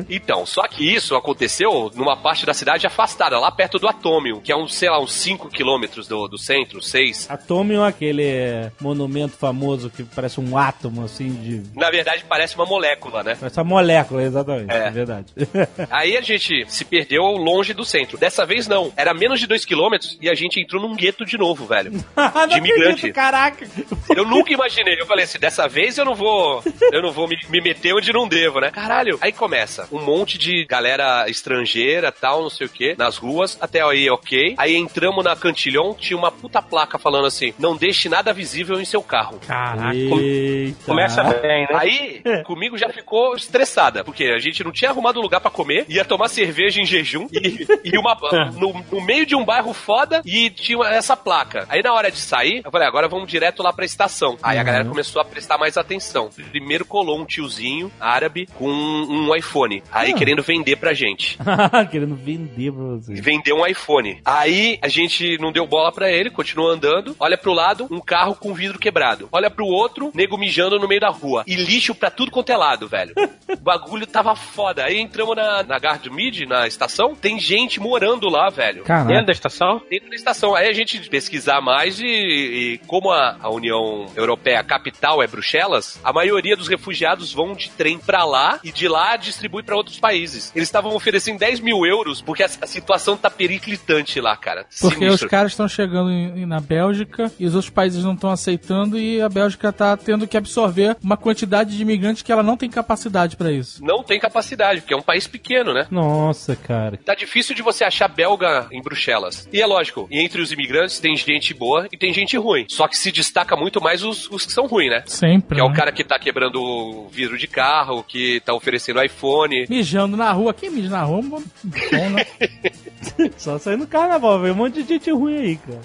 Então, 0.08 0.46
só 0.46 0.66
que 0.66 0.84
isso 0.84 1.14
aconteceu 1.14 1.90
numa 1.94 2.16
parte 2.16 2.46
da 2.46 2.54
cidade 2.54 2.86
afastada, 2.86 3.38
lá 3.38 3.50
perto 3.50 3.78
do 3.78 3.88
Atômio, 3.88 4.40
que 4.40 4.52
é 4.52 4.56
uns, 4.56 4.74
sei 4.74 4.90
lá, 4.90 5.00
uns 5.00 5.12
5 5.12 5.48
quilômetros 5.48 6.08
do, 6.08 6.28
do 6.28 6.38
centro, 6.38 6.82
6. 6.82 7.30
Atomium 7.30 7.84
é 7.84 7.88
aquele 7.88 8.70
monumento 8.80 9.36
famoso 9.36 9.90
que 9.90 10.04
parece 10.14 10.40
um 10.40 10.56
átomo, 10.56 11.04
assim, 11.04 11.32
de... 11.32 11.62
Na 11.78 11.90
verdade, 11.90 12.24
parece 12.28 12.54
uma 12.54 12.64
molécula, 12.66 13.22
né? 13.22 13.36
Parece 13.38 13.58
uma 13.58 13.64
molécula, 13.64 14.22
exatamente. 14.22 14.70
É, 14.72 14.86
É. 14.86 14.90
verdade. 14.90 15.26
Aí 15.90 16.16
a 16.16 16.20
gente 16.20 16.64
se 16.68 16.84
perdeu 16.84 17.22
longe 17.22 17.72
do 17.72 17.84
centro. 17.84 18.16
Dessa 18.18 18.44
vez 18.46 18.66
não. 18.68 18.92
Era 18.96 19.12
menos 19.14 19.40
de 19.40 19.46
2 19.46 19.64
quilômetros 19.64 20.16
e 20.20 20.28
a 20.28 20.34
gente 20.34 20.60
entrou 20.60 20.80
num 20.80 20.94
gueto 20.94 21.24
de 21.24 21.36
novo, 21.38 21.66
velho. 21.66 21.92
De 22.48 22.58
imigrante. 22.58 23.12
caraca. 23.12 23.66
Eu 24.14 24.24
nunca 24.24 24.52
imaginei. 24.52 25.00
Eu 25.00 25.06
falei 25.06 25.24
assim, 25.24 25.38
dessa 25.38 25.66
vez 25.68 25.96
eu 25.98 26.04
não 26.04 26.14
vou. 26.14 26.62
Eu 26.92 27.02
não 27.02 27.10
vou 27.12 27.26
me, 27.28 27.36
me 27.48 27.60
meter 27.60 27.94
onde 27.94 28.12
não 28.12 28.28
devo, 28.28 28.60
né? 28.60 28.70
Caralho. 28.70 29.18
Aí 29.20 29.32
começa 29.32 29.88
um 29.90 30.00
monte 30.02 30.36
de 30.38 30.64
galera 30.66 31.28
estrangeira, 31.28 32.10
tal, 32.12 32.42
não 32.42 32.50
sei 32.50 32.66
o 32.66 32.70
quê, 32.70 32.94
nas 32.96 33.16
ruas. 33.16 33.56
Até 33.60 33.82
aí, 33.82 34.08
ok. 34.10 34.54
Aí 34.58 34.76
entramos 34.76 35.24
na 35.24 35.34
Cantilhon, 35.36 35.94
tinha 35.94 36.16
uma 36.16 36.30
puta 36.30 36.60
placa 36.62 36.98
falando 36.98 37.26
assim: 37.26 37.52
não 37.58 37.76
deixe 37.76 38.08
nada 38.08 38.32
visível 38.32 38.80
em 38.80 38.84
seu 38.84 39.02
carro. 39.02 39.38
Caraca. 39.46 39.94
Eita. 40.12 40.84
Começa 40.84 41.22
bem, 41.24 41.62
né? 41.62 41.68
Aí, 41.74 42.22
comigo 42.44 42.76
já 42.78 42.88
ficou 42.88 43.34
estressada, 43.34 44.04
porque 44.04 44.24
a 44.24 44.38
gente 44.38 44.62
não 44.64 44.72
tinha 44.72 44.90
arrumado 44.90 45.20
lugar 45.20 45.40
pra 45.40 45.50
comer, 45.50 45.84
ia 45.88 46.04
tomar 46.04 46.28
cerveja 46.28 46.80
em 46.80 46.86
jejum 46.86 47.26
e, 47.32 47.66
e 47.84 47.98
uma, 47.98 48.16
no, 48.58 48.74
no 48.90 49.00
meio 49.00 49.26
de 49.26 49.34
um 49.34 49.44
bairro 49.44 49.72
foda 49.72 50.22
e 50.24 50.50
tinha 50.50 50.84
essa 50.88 51.16
placa. 51.16 51.66
Aí 51.68 51.82
na 51.82 51.92
hora 51.92 52.10
de 52.10 52.18
sair, 52.18 52.62
eu 52.64 52.70
falei, 52.70 52.86
agora 52.88 53.08
vamos 53.08 53.28
direto 53.28 53.62
lá 53.62 53.72
pra 53.72 53.84
estação. 53.84 54.36
Aí 54.42 54.58
a 54.58 54.62
galera 54.62 54.84
começou 54.84 55.20
a 55.20 55.24
prestar 55.24 55.58
mais 55.58 55.76
atenção. 55.76 56.30
Primeiro 56.50 56.84
colou 56.84 57.18
um 57.20 57.24
tiozinho 57.24 57.90
árabe 58.00 58.46
com 58.54 58.68
um 58.68 59.34
iPhone, 59.34 59.82
aí 59.92 60.12
Ah. 60.12 60.14
querendo 60.16 60.42
vender 60.42 60.76
pra 60.76 60.92
gente. 60.94 61.38
Querendo 61.90 62.14
vender 62.14 62.72
pra 62.72 62.82
você. 62.82 63.14
Vendeu 63.14 63.56
um 63.56 63.66
iPhone. 63.66 64.20
Aí 64.24 64.78
a 64.82 64.88
gente 64.88 65.38
não 65.38 65.52
deu 65.52 65.66
bola 65.66 65.92
pra 65.92 66.10
ele, 66.10 66.30
continuou 66.30 66.70
andando. 66.70 67.14
Olha 67.20 67.36
pro 67.36 67.52
lado, 67.52 67.86
um 67.90 68.00
carro 68.00 68.34
com 68.34 68.54
vidro 68.54 68.78
quebrado. 68.78 69.28
Olha 69.30 69.50
pro 69.50 69.66
outro, 69.66 69.93
nego 70.14 70.36
mijando 70.38 70.78
no 70.78 70.88
meio 70.88 71.00
da 71.00 71.08
rua. 71.10 71.44
E 71.46 71.54
lixo 71.56 71.94
pra 71.94 72.10
tudo 72.10 72.30
quanto 72.30 72.50
é 72.50 72.56
lado, 72.56 72.88
velho. 72.88 73.14
O 73.48 73.56
bagulho 73.56 74.06
tava 74.06 74.34
foda. 74.34 74.84
Aí 74.84 74.98
entramos 74.98 75.36
na, 75.36 75.62
na 75.62 75.76
Guard 75.76 76.06
Mid, 76.06 76.42
na 76.48 76.66
estação. 76.66 77.14
Tem 77.14 77.38
gente 77.38 77.78
morando 77.80 78.28
lá, 78.28 78.50
velho. 78.50 78.84
Caraca. 78.84 79.08
Dentro 79.08 79.26
da 79.26 79.32
estação? 79.32 79.80
Dentro 79.90 80.10
da 80.10 80.16
estação. 80.16 80.54
Aí 80.54 80.68
a 80.68 80.72
gente 80.72 80.98
pesquisar 81.08 81.60
mais 81.60 82.00
e, 82.00 82.04
e 82.06 82.80
como 82.86 83.10
a, 83.10 83.36
a 83.40 83.50
União 83.50 84.06
Europeia, 84.16 84.60
a 84.60 84.64
capital 84.64 85.22
é 85.22 85.26
Bruxelas, 85.26 86.00
a 86.02 86.12
maioria 86.12 86.56
dos 86.56 86.68
refugiados 86.68 87.32
vão 87.32 87.54
de 87.54 87.70
trem 87.70 87.98
pra 87.98 88.24
lá 88.24 88.58
e 88.64 88.72
de 88.72 88.88
lá 88.88 89.16
distribui 89.16 89.62
pra 89.62 89.76
outros 89.76 89.98
países. 89.98 90.52
Eles 90.54 90.68
estavam 90.68 90.94
oferecendo 90.94 91.38
10 91.38 91.60
mil 91.60 91.84
euros 91.86 92.20
porque 92.20 92.42
a, 92.42 92.46
a 92.60 92.66
situação 92.66 93.16
tá 93.16 93.30
periclitante 93.30 94.20
lá, 94.20 94.36
cara. 94.36 94.66
Porque 94.80 94.96
Sinistro. 94.98 95.26
os 95.26 95.30
caras 95.30 95.52
estão 95.52 95.68
chegando 95.68 96.10
em- 96.10 96.46
na 96.46 96.60
Bélgica 96.60 97.30
e 97.38 97.46
os 97.46 97.54
outros 97.54 97.70
países 97.72 98.04
não 98.04 98.14
estão 98.14 98.30
aceitando 98.30 98.98
e 98.98 99.20
a 99.20 99.28
Bélgica 99.28 99.72
tá 99.72 99.83
tendo 99.96 100.26
que 100.26 100.36
absorver 100.36 100.96
uma 101.02 101.16
quantidade 101.16 101.76
de 101.76 101.82
imigrantes 101.82 102.22
que 102.22 102.32
ela 102.32 102.42
não 102.42 102.56
tem 102.56 102.70
capacidade 102.70 103.36
pra 103.36 103.52
isso. 103.52 103.84
Não 103.84 104.02
tem 104.02 104.18
capacidade, 104.18 104.80
porque 104.80 104.94
é 104.94 104.96
um 104.96 105.02
país 105.02 105.26
pequeno, 105.26 105.72
né? 105.72 105.86
Nossa, 105.90 106.56
cara. 106.56 106.96
Tá 106.96 107.14
difícil 107.14 107.54
de 107.54 107.62
você 107.62 107.84
achar 107.84 108.08
belga 108.08 108.66
em 108.72 108.82
Bruxelas. 108.82 109.48
E 109.52 109.60
é 109.60 109.66
lógico, 109.66 110.08
e 110.10 110.20
entre 110.20 110.40
os 110.40 110.52
imigrantes 110.52 110.98
tem 110.98 111.16
gente 111.16 111.52
boa 111.54 111.86
e 111.92 111.96
tem 111.96 112.12
gente 112.12 112.36
ruim. 112.36 112.66
Só 112.68 112.88
que 112.88 112.96
se 112.96 113.12
destaca 113.12 113.56
muito 113.56 113.80
mais 113.80 114.02
os, 114.02 114.30
os 114.30 114.46
que 114.46 114.52
são 114.52 114.66
ruins, 114.66 114.90
né? 114.90 115.02
Sempre. 115.06 115.56
Que 115.56 115.60
é 115.60 115.64
o 115.64 115.68
né? 115.68 115.76
cara 115.76 115.92
que 115.92 116.04
tá 116.04 116.18
quebrando 116.18 116.62
o 116.62 117.08
vidro 117.08 117.36
de 117.36 117.46
carro, 117.46 118.02
que 118.02 118.40
tá 118.40 118.54
oferecendo 118.54 119.02
iPhone. 119.02 119.66
Mijando 119.68 120.16
na 120.16 120.32
rua. 120.32 120.54
Quem 120.54 120.70
mija 120.70 120.88
na 120.88 121.02
rua? 121.02 121.22
Bom, 121.22 121.42
bom, 121.64 122.10
né? 122.10 122.26
Só 123.36 123.58
sair 123.58 123.76
no 123.76 123.86
carnaval, 123.86 124.40
veio 124.40 124.54
um 124.54 124.56
monte 124.56 124.82
de 124.82 124.88
gente 124.88 125.10
ruim 125.10 125.36
aí, 125.36 125.56
cara. 125.56 125.80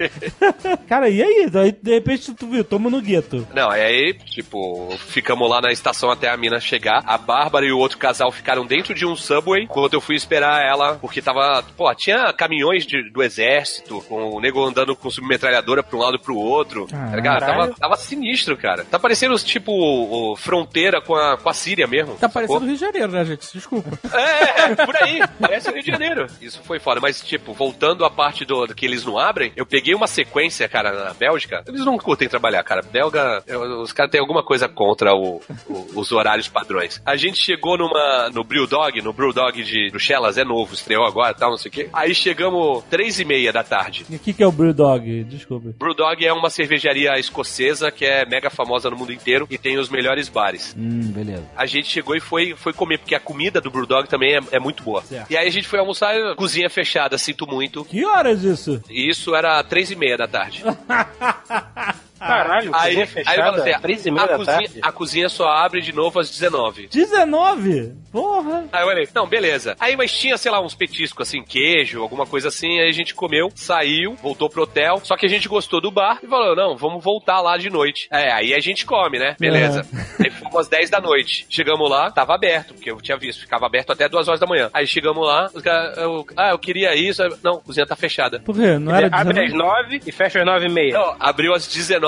É. 0.00 0.76
Cara, 0.88 1.08
e 1.08 1.22
aí? 1.22 1.48
Daí, 1.50 1.72
de 1.72 1.90
repente, 1.90 2.34
tu 2.34 2.46
viu, 2.46 2.64
toma 2.64 2.90
no 2.90 3.00
gueto. 3.20 3.46
Não, 3.54 3.70
aí, 3.70 4.14
tipo, 4.24 4.94
ficamos 5.06 5.48
lá 5.48 5.60
na 5.60 5.72
estação 5.72 6.10
até 6.10 6.28
a 6.28 6.36
mina 6.36 6.60
chegar. 6.60 7.02
A 7.06 7.16
Bárbara 7.18 7.64
e 7.66 7.72
o 7.72 7.78
outro 7.78 7.98
casal 7.98 8.30
ficaram 8.32 8.66
dentro 8.66 8.94
de 8.94 9.06
um 9.06 9.16
subway 9.16 9.66
quando 9.66 9.94
eu 9.94 10.00
fui 10.00 10.16
esperar 10.16 10.62
ela, 10.64 10.96
porque 11.00 11.20
tava. 11.22 11.64
Pô, 11.76 11.92
tinha 11.94 12.32
caminhões 12.32 12.86
de- 12.86 13.10
do 13.10 13.22
exército, 13.22 14.00
com 14.08 14.30
o 14.36 14.40
nego 14.40 14.62
andando 14.64 14.94
com 14.96 15.10
submetralhadora 15.10 15.82
pra 15.82 15.96
um 15.96 16.00
lado 16.00 16.16
e 16.16 16.20
pro 16.20 16.36
outro. 16.36 16.86
Tá 16.86 17.16
ligado? 17.16 17.40
Tava, 17.40 17.68
tava 17.74 17.96
sinistro, 17.96 18.56
cara. 18.56 18.84
Tá 18.84 18.98
parecendo, 18.98 19.36
tipo, 19.38 19.72
o- 19.72 20.36
fronteira 20.36 21.00
com 21.00 21.14
a, 21.14 21.36
com 21.36 21.48
a 21.48 21.54
Síria 21.54 21.86
mesmo. 21.86 22.14
Tá 22.16 22.28
parecendo 22.28 22.64
Rio 22.64 22.74
de 22.74 22.80
Janeiro, 22.80 23.12
né, 23.12 23.24
gente? 23.24 23.52
Desculpa. 23.52 23.98
É, 24.16 24.72
é, 24.72 24.74
por 24.86 24.96
aí. 24.96 25.20
Parece 25.40 25.68
o 25.70 25.72
Rio 25.74 25.82
de 25.82 25.90
Janeiro. 25.90 26.26
Isso 26.40 26.60
foi 26.64 26.78
foda. 26.78 27.00
Mas, 27.00 27.20
tipo, 27.20 27.52
voltando 27.52 28.04
à 28.04 28.10
parte 28.10 28.44
do, 28.44 28.66
do 28.66 28.74
que 28.74 28.84
eles 28.86 29.04
não 29.04 29.18
abrem, 29.18 29.52
eu 29.56 29.66
peguei 29.66 29.94
uma 29.94 30.06
sequência, 30.06 30.68
cara, 30.68 30.92
na 31.04 31.14
Bélgica. 31.14 31.62
Eles 31.66 31.84
não 31.84 31.98
curtem 31.98 32.28
trabalhar, 32.28 32.62
cara. 32.62 32.82
Belga, 32.94 33.42
os 33.82 33.92
caras 33.92 34.12
têm 34.12 34.20
alguma 34.20 34.40
coisa 34.44 34.68
contra 34.68 35.12
o- 35.12 35.40
o- 35.68 35.86
os 35.96 36.12
horários 36.12 36.46
padrões. 36.46 37.02
A 37.04 37.16
gente 37.16 37.36
chegou 37.38 37.76
numa, 37.76 38.30
no 38.30 38.44
Brewdog, 38.44 39.02
no 39.02 39.12
Brewdog 39.12 39.64
de 39.64 39.90
Bruxelas, 39.90 40.38
é 40.38 40.44
novo, 40.44 40.72
estreou 40.74 41.04
agora 41.04 41.32
e 41.32 41.34
tal, 41.40 41.50
não 41.50 41.56
sei 41.56 41.68
o 41.70 41.72
quê. 41.72 41.88
Aí 41.92 42.14
chegamos 42.14 42.84
três 42.88 43.18
e 43.18 43.24
meia 43.24 43.52
da 43.52 43.64
tarde. 43.64 44.06
E 44.08 44.14
o 44.14 44.18
que, 44.20 44.32
que 44.32 44.44
é 44.44 44.46
o 44.46 44.52
Brewdog? 44.52 45.24
Desculpa. 45.24 45.70
Brewdog 45.76 46.24
é 46.24 46.32
uma 46.32 46.48
cervejaria 46.50 47.18
escocesa 47.18 47.90
que 47.90 48.04
é 48.04 48.24
mega 48.24 48.48
famosa 48.48 48.88
no 48.88 48.96
mundo 48.96 49.12
inteiro 49.12 49.44
e 49.50 49.58
tem 49.58 49.76
os 49.76 49.88
melhores 49.88 50.28
bares. 50.28 50.72
Hum, 50.78 51.10
beleza. 51.12 51.42
a 51.56 51.66
gente 51.66 51.88
chegou 51.88 52.14
e 52.14 52.20
foi, 52.20 52.54
foi 52.54 52.72
comer, 52.72 52.98
porque 52.98 53.16
a 53.16 53.20
comida 53.20 53.60
do 53.60 53.72
Brewdog 53.72 54.08
também 54.08 54.36
é, 54.36 54.40
é 54.52 54.60
muito 54.60 54.84
boa. 54.84 55.02
Certo. 55.02 55.28
E 55.32 55.36
aí 55.36 55.48
a 55.48 55.50
gente 55.50 55.66
foi 55.66 55.80
almoçar, 55.80 56.14
cozinha 56.36 56.70
fechada, 56.70 57.18
sinto 57.18 57.44
muito. 57.44 57.84
Que 57.84 58.04
horas 58.04 58.44
isso? 58.44 58.80
E 58.88 59.08
isso 59.10 59.34
era 59.34 59.60
três 59.64 59.90
e 59.90 59.96
meia 59.96 60.16
da 60.16 60.28
tarde. 60.28 60.62
Caralho, 62.18 62.70
aí, 62.74 63.00
aí 63.00 63.06
fechada, 63.06 63.68
eu 63.70 63.80
falei 63.80 63.96
assim, 63.96 64.10
a, 64.10 64.26
da 64.26 64.36
cozinha, 64.36 64.70
a 64.82 64.92
cozinha 64.92 65.28
só 65.28 65.48
abre 65.48 65.80
de 65.80 65.92
novo 65.92 66.18
às 66.18 66.30
19. 66.30 66.88
19? 66.88 67.92
Porra. 68.12 68.64
Aí 68.72 68.82
eu 68.82 68.88
falei, 68.88 69.08
não, 69.14 69.26
beleza. 69.26 69.76
Aí, 69.80 69.96
mas 69.96 70.12
tinha, 70.12 70.36
sei 70.36 70.50
lá, 70.50 70.60
uns 70.60 70.74
petiscos 70.74 71.26
assim, 71.28 71.42
queijo, 71.42 72.00
alguma 72.00 72.24
coisa 72.26 72.48
assim. 72.48 72.80
Aí 72.80 72.88
a 72.88 72.92
gente 72.92 73.14
comeu, 73.14 73.50
saiu, 73.54 74.14
voltou 74.22 74.48
pro 74.48 74.62
hotel. 74.62 75.00
Só 75.02 75.16
que 75.16 75.26
a 75.26 75.28
gente 75.28 75.48
gostou 75.48 75.80
do 75.80 75.90
bar 75.90 76.20
e 76.22 76.26
falou, 76.26 76.54
não, 76.54 76.76
vamos 76.76 77.02
voltar 77.02 77.40
lá 77.40 77.56
de 77.56 77.68
noite. 77.68 78.06
É, 78.10 78.32
aí 78.32 78.54
a 78.54 78.60
gente 78.60 78.86
come, 78.86 79.18
né? 79.18 79.34
Beleza. 79.38 79.84
Aí 80.22 80.30
fomos 80.30 80.56
às 80.56 80.68
10 80.68 80.90
da 80.90 81.00
noite. 81.00 81.46
Chegamos 81.50 81.90
lá, 81.90 82.10
tava 82.10 82.34
aberto, 82.34 82.74
porque 82.74 82.90
eu 82.90 83.00
tinha 83.00 83.16
visto, 83.16 83.40
ficava 83.40 83.66
aberto 83.66 83.90
até 83.90 84.08
2 84.08 84.28
horas 84.28 84.40
da 84.40 84.46
manhã. 84.46 84.70
Aí 84.72 84.86
chegamos 84.86 85.26
lá, 85.26 85.50
os 85.52 85.62
caras, 85.62 85.98
eu, 85.98 86.24
ah, 86.36 86.50
eu 86.50 86.58
queria 86.58 86.94
isso. 86.94 87.22
Aí, 87.22 87.30
Não, 87.42 87.54
a 87.54 87.60
cozinha 87.60 87.86
tá 87.86 87.96
fechada. 87.96 88.38
Por 88.40 88.54
quê? 88.54 88.78
Não 88.78 88.94
era 88.94 89.08
Abre 89.08 89.34
19? 89.34 89.46
às 89.46 89.52
nove 89.52 90.00
e 90.06 90.12
fecha 90.12 90.38
às 90.38 90.46
nove 90.46 90.66
e 90.66 90.70
meia. 90.70 90.94
Não, 90.94 91.16
abriu 91.18 91.52
às 91.52 91.66
19, 91.66 92.03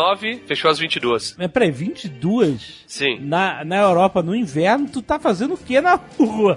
fechou 0.46 0.70
às 0.70 0.78
22. 0.78 1.36
Mas 1.38 1.50
peraí, 1.50 1.70
22? 1.70 2.84
Sim. 2.86 3.18
Na, 3.20 3.64
na 3.64 3.76
Europa, 3.76 4.22
no 4.22 4.34
inverno, 4.34 4.88
tu 4.88 5.02
tá 5.02 5.18
fazendo 5.18 5.54
o 5.54 5.58
que 5.58 5.80
na 5.80 5.98
rua? 6.18 6.56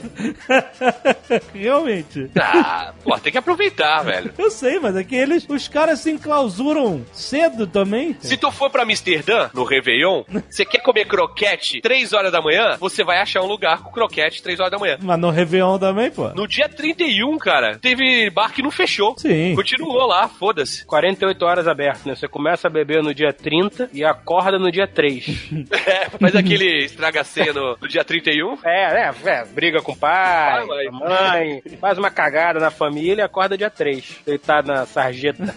Realmente. 1.54 2.30
Ah, 2.40 2.94
pô, 3.04 3.18
tem 3.20 3.32
que 3.32 3.38
aproveitar, 3.38 4.04
velho. 4.04 4.32
Eu 4.38 4.52
sei, 4.52 4.80
mas 4.80 4.96
é 4.96 5.04
que 5.04 5.16
eles, 5.16 5.46
os 5.48 5.68
caras 5.68 6.00
se 6.00 6.12
enclausuram 6.12 7.06
cedo 7.12 7.68
também. 7.68 8.16
Se 8.20 8.38
tu 8.38 8.52
for 8.52 8.70
pra 8.70 8.84
Amsterdã, 8.84 9.50
no 9.54 9.64
Réveillon, 9.64 10.24
você 10.50 10.66
quer 10.66 10.82
comer 10.82 11.06
croquete 11.06 11.82
3 11.82 12.14
horas 12.14 12.32
da 12.32 12.42
manhã, 12.42 12.78
você 12.80 13.04
vai 13.04 13.20
achar 13.20 13.42
um 13.42 13.48
lugar 13.48 13.82
com 13.84 13.92
croquete 13.92 14.42
3 14.44 14.60
horas 14.60 14.72
da 14.72 14.80
manhã. 14.80 14.98
Mas 15.02 15.20
no 15.20 15.30
Réveillon 15.30 15.78
também, 15.78 16.12
pô. 16.12 16.30
No 16.30 16.48
dia 16.48 16.70
31, 16.70 17.38
cara, 17.38 17.78
teve 17.78 18.30
bar 18.30 18.54
que 18.54 18.62
não 18.62 18.72
fechou. 18.72 19.16
Sim. 19.18 19.56
Continuou 19.56 20.06
lá, 20.08 20.28
foda-se. 20.28 20.86
48 20.86 21.46
horas 21.46 21.68
aberto, 21.68 22.08
né? 22.08 22.16
Você 22.16 22.28
começa 22.28 22.68
a 22.68 22.72
beber 22.72 23.02
no 23.04 23.14
dia 23.14 23.29
30 23.34 23.90
e 23.94 24.04
acorda 24.04 24.58
no 24.60 24.72
dia 24.72 24.88
3. 24.88 25.26
É, 25.90 26.10
faz 26.10 26.36
aquele 26.36 26.86
estraga-ceia 26.86 27.54
no, 27.54 27.76
no 27.82 27.88
dia 27.88 28.04
31. 28.04 28.58
é, 28.64 29.02
é, 29.10 29.14
é, 29.26 29.46
briga 29.46 29.82
com 29.82 29.92
o 29.94 29.96
pai, 29.98 30.66
com 30.66 30.74
a 30.74 31.10
mãe, 31.10 31.62
faz 31.80 31.98
uma 31.98 32.10
cagada 32.12 32.60
na 32.60 32.70
família 32.70 33.22
e 33.22 33.26
acorda 33.26 33.58
dia 33.58 33.70
3, 33.70 34.20
deitado 34.26 34.68
na 34.68 34.86
sarjeta. 34.86 35.44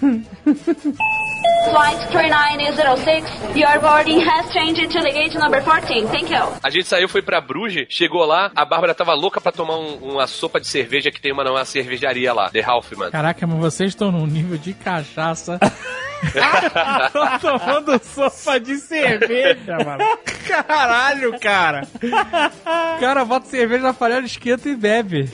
Flight 1.71 2.09
3906, 2.11 3.25
your 3.57 3.81
boarding 3.81 4.21
has 4.21 4.51
changed 4.53 4.91
to 4.91 5.01
the 5.01 5.11
gate 5.13 5.35
number 5.39 5.63
14. 5.63 6.07
Thank 6.09 6.33
you. 6.33 6.43
A 6.63 6.71
gente 6.71 6.87
saiu, 6.87 7.09
foi 7.09 7.23
pra 7.23 7.41
Bruges, 7.41 7.87
chegou 7.89 8.25
lá, 8.25 8.51
a 8.55 8.65
Bárbara 8.65 8.95
tava 8.95 9.15
louca 9.15 9.41
pra 9.41 9.53
tomar 9.53 9.77
um- 9.79 9.97
uma 10.13 10.27
sopa 10.27 10.61
de 10.61 10.67
cerveja 10.67 11.11
que 11.11 11.21
tem 11.21 11.33
uma, 11.33 11.49
uma 11.49 11.65
cervejaria 11.65 12.33
lá, 12.33 12.51
The 12.51 12.63
Halfman. 12.63 13.11
Caraca, 13.11 13.47
mas 13.47 13.59
vocês 13.59 13.91
estão 13.91 14.11
num 14.11 14.27
nível 14.27 14.59
de 14.59 14.73
cachaça. 14.75 15.59
Tô 17.13 17.39
tomando 17.59 18.01
sopa 18.05 18.59
de 18.61 18.77
cerveja, 18.77 19.77
mano. 19.85 20.05
Caralho, 20.47 21.39
cara. 21.41 21.83
Cara 23.01 23.25
bota 23.25 23.47
cerveja 23.47 23.83
na 23.83 23.93
panela, 23.95 24.25
esquenta 24.25 24.69
e 24.69 24.77
bebe. 24.77 25.29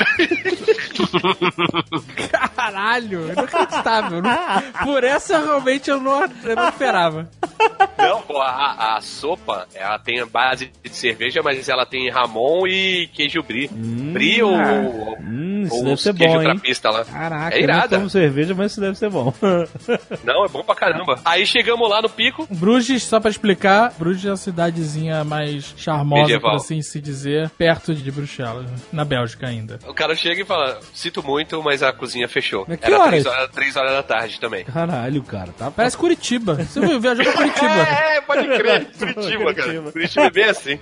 Caralho, 2.55 3.33
inacreditável. 3.33 4.23
Não- 4.23 4.39
Por 4.85 5.05
essa 5.05 5.39
realmente 5.39 5.91
eu 5.91 6.01
não, 6.01 6.23
eu 6.23 6.57
não 6.57 6.69
esperava. 6.69 7.29
Não, 7.99 8.23
pô, 8.23 8.41
a, 8.41 8.97
a 8.97 9.01
sopa, 9.01 9.67
ela 9.75 9.99
tem 9.99 10.21
a 10.21 10.27
base 10.27 10.71
de 10.83 10.91
cerveja, 10.95 11.41
mas 11.43 11.69
ela 11.69 11.85
tem 11.85 12.11
ramon 12.11 12.67
e 12.67 13.09
queijo 13.13 13.43
brie. 13.43 13.69
brie 13.69 14.43
ou, 14.43 14.57
Hum, 15.21 15.63
isso 15.65 15.75
ou 15.75 15.85
deve 15.85 15.97
ser 16.01 16.15
queijo 16.15 16.35
bom, 16.35 16.41
hein? 16.43 16.51
trapista 16.53 16.91
lá. 16.91 17.05
Caraca, 17.05 17.55
é 17.57 17.59
eu 17.63 17.67
não 17.67 17.75
irada. 17.75 17.97
tomo 17.97 18.11
cerveja, 18.11 18.55
mas 18.55 18.73
isso 18.73 18.81
deve 18.81 18.97
ser 18.97 19.11
bom. 19.11 19.33
Não, 20.25 20.45
é 20.45 20.49
bom 20.49 20.63
pra 20.63 20.75
caramba. 20.79 21.21
Aí 21.25 21.47
chegamos 21.47 21.89
lá 21.89 22.01
no 22.03 22.09
pico, 22.09 22.47
Bruges, 22.51 23.03
só 23.03 23.21
pra 23.21 23.31
explicar, 23.31 23.93
Bruges 23.99 24.25
é 24.25 24.31
a 24.31 24.37
cidadezinha 24.37 25.25
mais 25.25 25.75
charmosa, 25.77 26.23
Medieval. 26.23 26.51
por 26.53 26.57
assim 26.57 26.81
se 26.83 27.01
dizer, 27.01 27.51
perto 27.51 27.95
de 27.95 28.11
Bruxelas, 28.11 28.67
na 28.93 29.05
Bélgica 29.05 29.47
ainda. 29.47 29.79
o 29.87 29.95
cara 29.95 30.15
chega 30.15 30.43
e 30.43 30.45
fala: 30.45 30.79
Sinto 30.93 31.23
muito, 31.23 31.63
mas 31.63 31.83
a 31.83 31.93
cozinha 31.93 32.29
fechou. 32.29 32.65
Mas 32.69 32.79
que 32.79 32.87
Era 32.87 32.97
horas? 32.99 33.09
três 33.11 33.27
horas, 33.27 33.51
três 33.51 33.77
horas 33.77 33.93
da 33.93 34.03
tarde 34.03 34.41
também. 34.41 34.65
Caralho, 34.65 35.23
cara, 35.23 35.53
tá 35.57 35.71
Parece 35.71 35.97
Curitiba. 35.97 36.55
Você 36.55 36.81
viajou 36.99 37.25
pra 37.25 37.33
Curitiba. 37.33 37.69
É, 38.09 38.21
pode 38.21 38.47
crer. 38.47 38.87
Curitiba, 38.99 39.55
cara. 39.55 39.83
Curitiba 39.93 40.25
é 40.27 40.31
bem 40.31 40.45
assim. 40.45 40.79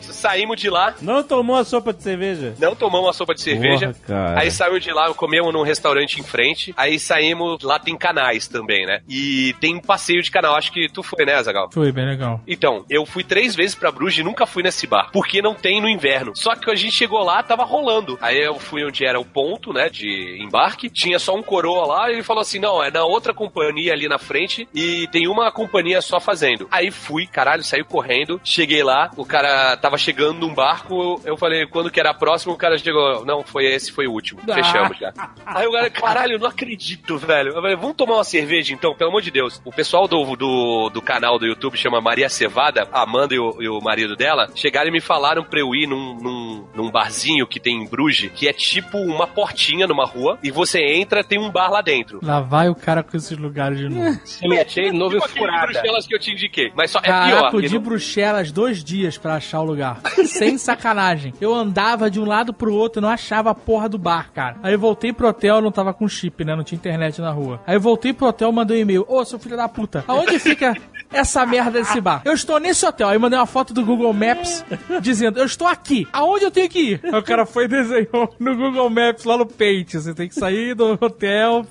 Saímos 0.00 0.60
de 0.60 0.70
lá, 0.70 0.94
Não 1.00 1.22
tomou 1.22 1.56
a 1.56 1.64
sopa 1.64 1.92
de 1.92 2.02
cerveja? 2.02 2.54
não 2.58 2.74
tomamos 2.74 3.06
uma 3.06 3.12
sopa 3.12 3.34
de 3.34 3.40
cerveja. 3.42 3.88
Porra, 3.92 4.06
cara. 4.06 4.40
Aí 4.40 4.50
saímos 4.50 4.82
de 4.82 4.90
lá, 4.92 5.12
comemos 5.14 5.52
num 5.52 5.62
restaurante 5.62 6.20
em 6.20 6.22
frente. 6.22 6.72
Aí 6.76 6.98
saímos, 6.98 7.62
lá 7.62 7.78
tem 7.78 7.96
canais 7.96 8.46
também, 8.48 8.86
né? 8.86 9.00
E 9.08 9.25
tem 9.60 9.76
um 9.76 9.80
passeio 9.80 10.22
de 10.22 10.30
canal. 10.30 10.54
Acho 10.56 10.72
que 10.72 10.88
tu 10.88 11.02
foi, 11.02 11.24
né, 11.24 11.42
Zagal? 11.42 11.70
Foi 11.72 11.92
bem 11.92 12.06
legal. 12.06 12.40
Então, 12.46 12.84
eu 12.88 13.04
fui 13.06 13.24
três 13.24 13.54
vezes 13.54 13.74
pra 13.74 13.90
Bruges 13.90 14.18
e 14.18 14.22
nunca 14.22 14.46
fui 14.46 14.62
nesse 14.62 14.86
bar, 14.86 15.10
porque 15.12 15.42
não 15.42 15.54
tem 15.54 15.80
no 15.80 15.88
inverno. 15.88 16.32
Só 16.34 16.54
que 16.54 16.70
a 16.70 16.74
gente 16.74 16.94
chegou 16.94 17.22
lá, 17.22 17.42
tava 17.42 17.64
rolando. 17.64 18.18
Aí 18.20 18.38
eu 18.38 18.58
fui 18.58 18.84
onde 18.84 19.04
era 19.04 19.18
o 19.18 19.24
ponto, 19.24 19.72
né, 19.72 19.88
de 19.88 20.38
embarque. 20.40 20.90
Tinha 20.90 21.18
só 21.18 21.34
um 21.34 21.42
coroa 21.42 21.86
lá 21.86 22.10
e 22.10 22.14
ele 22.14 22.22
falou 22.22 22.42
assim: 22.42 22.58
não, 22.58 22.82
é 22.82 22.90
na 22.90 23.04
outra 23.04 23.32
companhia 23.32 23.92
ali 23.92 24.08
na 24.08 24.18
frente 24.18 24.68
e 24.74 25.06
tem 25.08 25.28
uma 25.28 25.50
companhia 25.50 26.00
só 26.00 26.20
fazendo. 26.20 26.68
Aí 26.70 26.90
fui, 26.90 27.26
caralho, 27.26 27.64
saí 27.64 27.84
correndo. 27.84 28.40
Cheguei 28.44 28.82
lá, 28.82 29.10
o 29.16 29.24
cara 29.24 29.76
tava 29.76 29.98
chegando 29.98 30.40
num 30.40 30.54
barco. 30.54 31.20
Eu 31.24 31.36
falei, 31.36 31.66
quando 31.66 31.90
que 31.90 32.00
era 32.00 32.14
próximo, 32.14 32.52
o 32.52 32.56
cara 32.56 32.78
chegou: 32.78 33.24
não, 33.24 33.42
foi 33.42 33.66
esse, 33.66 33.92
foi 33.92 34.06
o 34.06 34.12
último. 34.12 34.40
Fechamos 34.42 34.98
já. 34.98 35.12
Aí 35.46 35.66
o 35.66 35.72
cara, 35.72 35.90
caralho, 35.90 36.32
eu 36.34 36.38
não 36.38 36.48
acredito, 36.48 37.18
velho. 37.18 37.50
Eu 37.50 37.62
falei, 37.62 37.76
vamos 37.76 37.96
tomar 37.96 38.14
uma 38.16 38.24
cerveja 38.24 38.74
então, 38.74 38.94
pelo 38.94 39.05
amor 39.08 39.22
de 39.22 39.30
Deus. 39.30 39.60
O 39.64 39.72
pessoal 39.72 40.06
do, 40.08 40.36
do, 40.36 40.90
do 40.90 41.02
canal 41.02 41.38
do 41.38 41.46
YouTube 41.46 41.76
chama 41.76 42.00
Maria 42.00 42.28
Cevada, 42.28 42.88
a 42.92 43.02
Amanda 43.02 43.34
e 43.34 43.38
o, 43.38 43.56
e 43.62 43.68
o 43.68 43.80
marido 43.80 44.16
dela, 44.16 44.48
chegaram 44.54 44.88
e 44.88 44.92
me 44.92 45.00
falaram 45.00 45.42
pra 45.44 45.60
eu 45.60 45.74
ir 45.74 45.86
num, 45.86 46.14
num, 46.14 46.64
num 46.74 46.90
barzinho 46.90 47.46
que 47.46 47.60
tem 47.60 47.82
em 47.82 47.86
Bruges, 47.88 48.30
que 48.34 48.48
é 48.48 48.52
tipo 48.52 48.98
uma 48.98 49.26
portinha 49.26 49.86
numa 49.86 50.04
rua, 50.04 50.38
e 50.42 50.50
você 50.50 50.80
entra, 50.80 51.22
tem 51.24 51.38
um 51.38 51.50
bar 51.50 51.70
lá 51.70 51.80
dentro. 51.82 52.20
Lá 52.22 52.40
vai 52.40 52.68
o 52.68 52.74
cara 52.74 53.02
com 53.02 53.16
esses 53.16 53.36
lugares 53.36 53.78
de 53.78 53.88
novo. 53.88 54.18
Se 54.24 54.46
meti 54.48 54.90
novo 54.90 55.16
Tipo 55.20 55.26
e 55.26 55.38
furada. 55.38 55.66
Bruxelas 55.72 56.06
que 56.06 56.14
eu 56.14 56.18
te 56.18 56.32
indiquei. 56.32 56.72
Mas 56.74 56.90
só 56.90 56.98
é 56.98 57.02
Caraca, 57.02 57.50
pior. 57.50 57.54
eu 57.64 57.68
de 57.68 57.74
não- 57.74 57.82
Bruxelas 57.82 58.50
dois 58.52 58.82
dias 58.82 59.16
pra 59.18 59.34
achar 59.34 59.60
o 59.60 59.64
lugar. 59.64 60.00
Sem 60.26 60.58
sacanagem. 60.58 61.32
Eu 61.40 61.54
andava 61.54 62.10
de 62.10 62.20
um 62.20 62.24
lado 62.24 62.52
pro 62.52 62.72
outro 62.74 63.00
e 63.00 63.02
não 63.02 63.08
achava 63.08 63.50
a 63.50 63.54
porra 63.54 63.88
do 63.88 63.98
bar, 63.98 64.30
cara. 64.32 64.56
Aí 64.62 64.72
eu 64.72 64.78
voltei 64.78 65.12
pro 65.12 65.28
hotel, 65.28 65.60
não 65.60 65.70
tava 65.72 65.92
com 65.94 66.06
chip, 66.08 66.44
né? 66.44 66.54
Não 66.54 66.64
tinha 66.64 66.76
internet 66.76 67.20
na 67.20 67.30
rua. 67.30 67.60
Aí 67.66 67.76
eu 67.76 67.80
voltei 67.80 68.12
pro 68.12 68.26
hotel, 68.26 68.50
mandei 68.52 68.78
um 68.78 68.80
e-mail. 68.82 68.95
Ô, 69.06 69.24
seu 69.24 69.38
filho 69.38 69.56
da 69.56 69.68
puta, 69.68 70.04
aonde 70.06 70.38
fica 70.38 70.76
essa 71.12 71.44
merda 71.46 71.70
desse 71.70 72.00
bar? 72.00 72.22
Eu 72.24 72.32
estou 72.32 72.58
nesse 72.58 72.84
hotel. 72.84 73.08
Aí 73.08 73.16
eu 73.16 73.20
mandei 73.20 73.38
uma 73.38 73.46
foto 73.46 73.72
do 73.72 73.84
Google 73.84 74.12
Maps 74.12 74.64
dizendo, 75.00 75.38
eu 75.38 75.46
estou 75.46 75.66
aqui. 75.66 76.06
Aonde 76.12 76.44
eu 76.44 76.50
tenho 76.50 76.68
que 76.68 76.78
ir? 76.78 77.00
Aí 77.04 77.18
o 77.18 77.22
cara 77.22 77.44
foi 77.46 77.64
e 77.64 77.68
desenhou 77.68 78.34
no 78.38 78.56
Google 78.56 78.88
Maps 78.90 79.24
lá 79.24 79.36
no 79.36 79.46
Paint. 79.46 79.94
Você 79.94 80.14
tem 80.14 80.28
que 80.28 80.34
sair 80.34 80.74
do 80.74 80.98
hotel, 81.00 81.66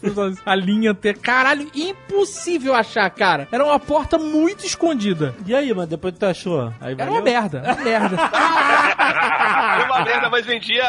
a 0.46 0.56
linha 0.56 0.94
ter. 0.94 1.18
Caralho, 1.18 1.70
impossível 1.74 2.74
achar, 2.74 3.10
cara. 3.10 3.48
Era 3.52 3.64
uma 3.64 3.80
porta 3.80 4.18
muito 4.18 4.66
escondida. 4.66 5.36
E 5.46 5.54
aí, 5.56 5.74
mano, 5.74 5.88
depois 5.88 6.14
tu 6.18 6.26
achou? 6.26 6.74
Aí 6.80 6.96
Era 6.98 7.12
uma 7.12 7.22
merda, 7.22 7.62
uma 7.66 7.84
merda. 7.84 8.18
Foi 8.18 9.86
uma 9.86 10.04
merda, 10.04 10.30
mas 10.30 10.46
vendia 10.46 10.84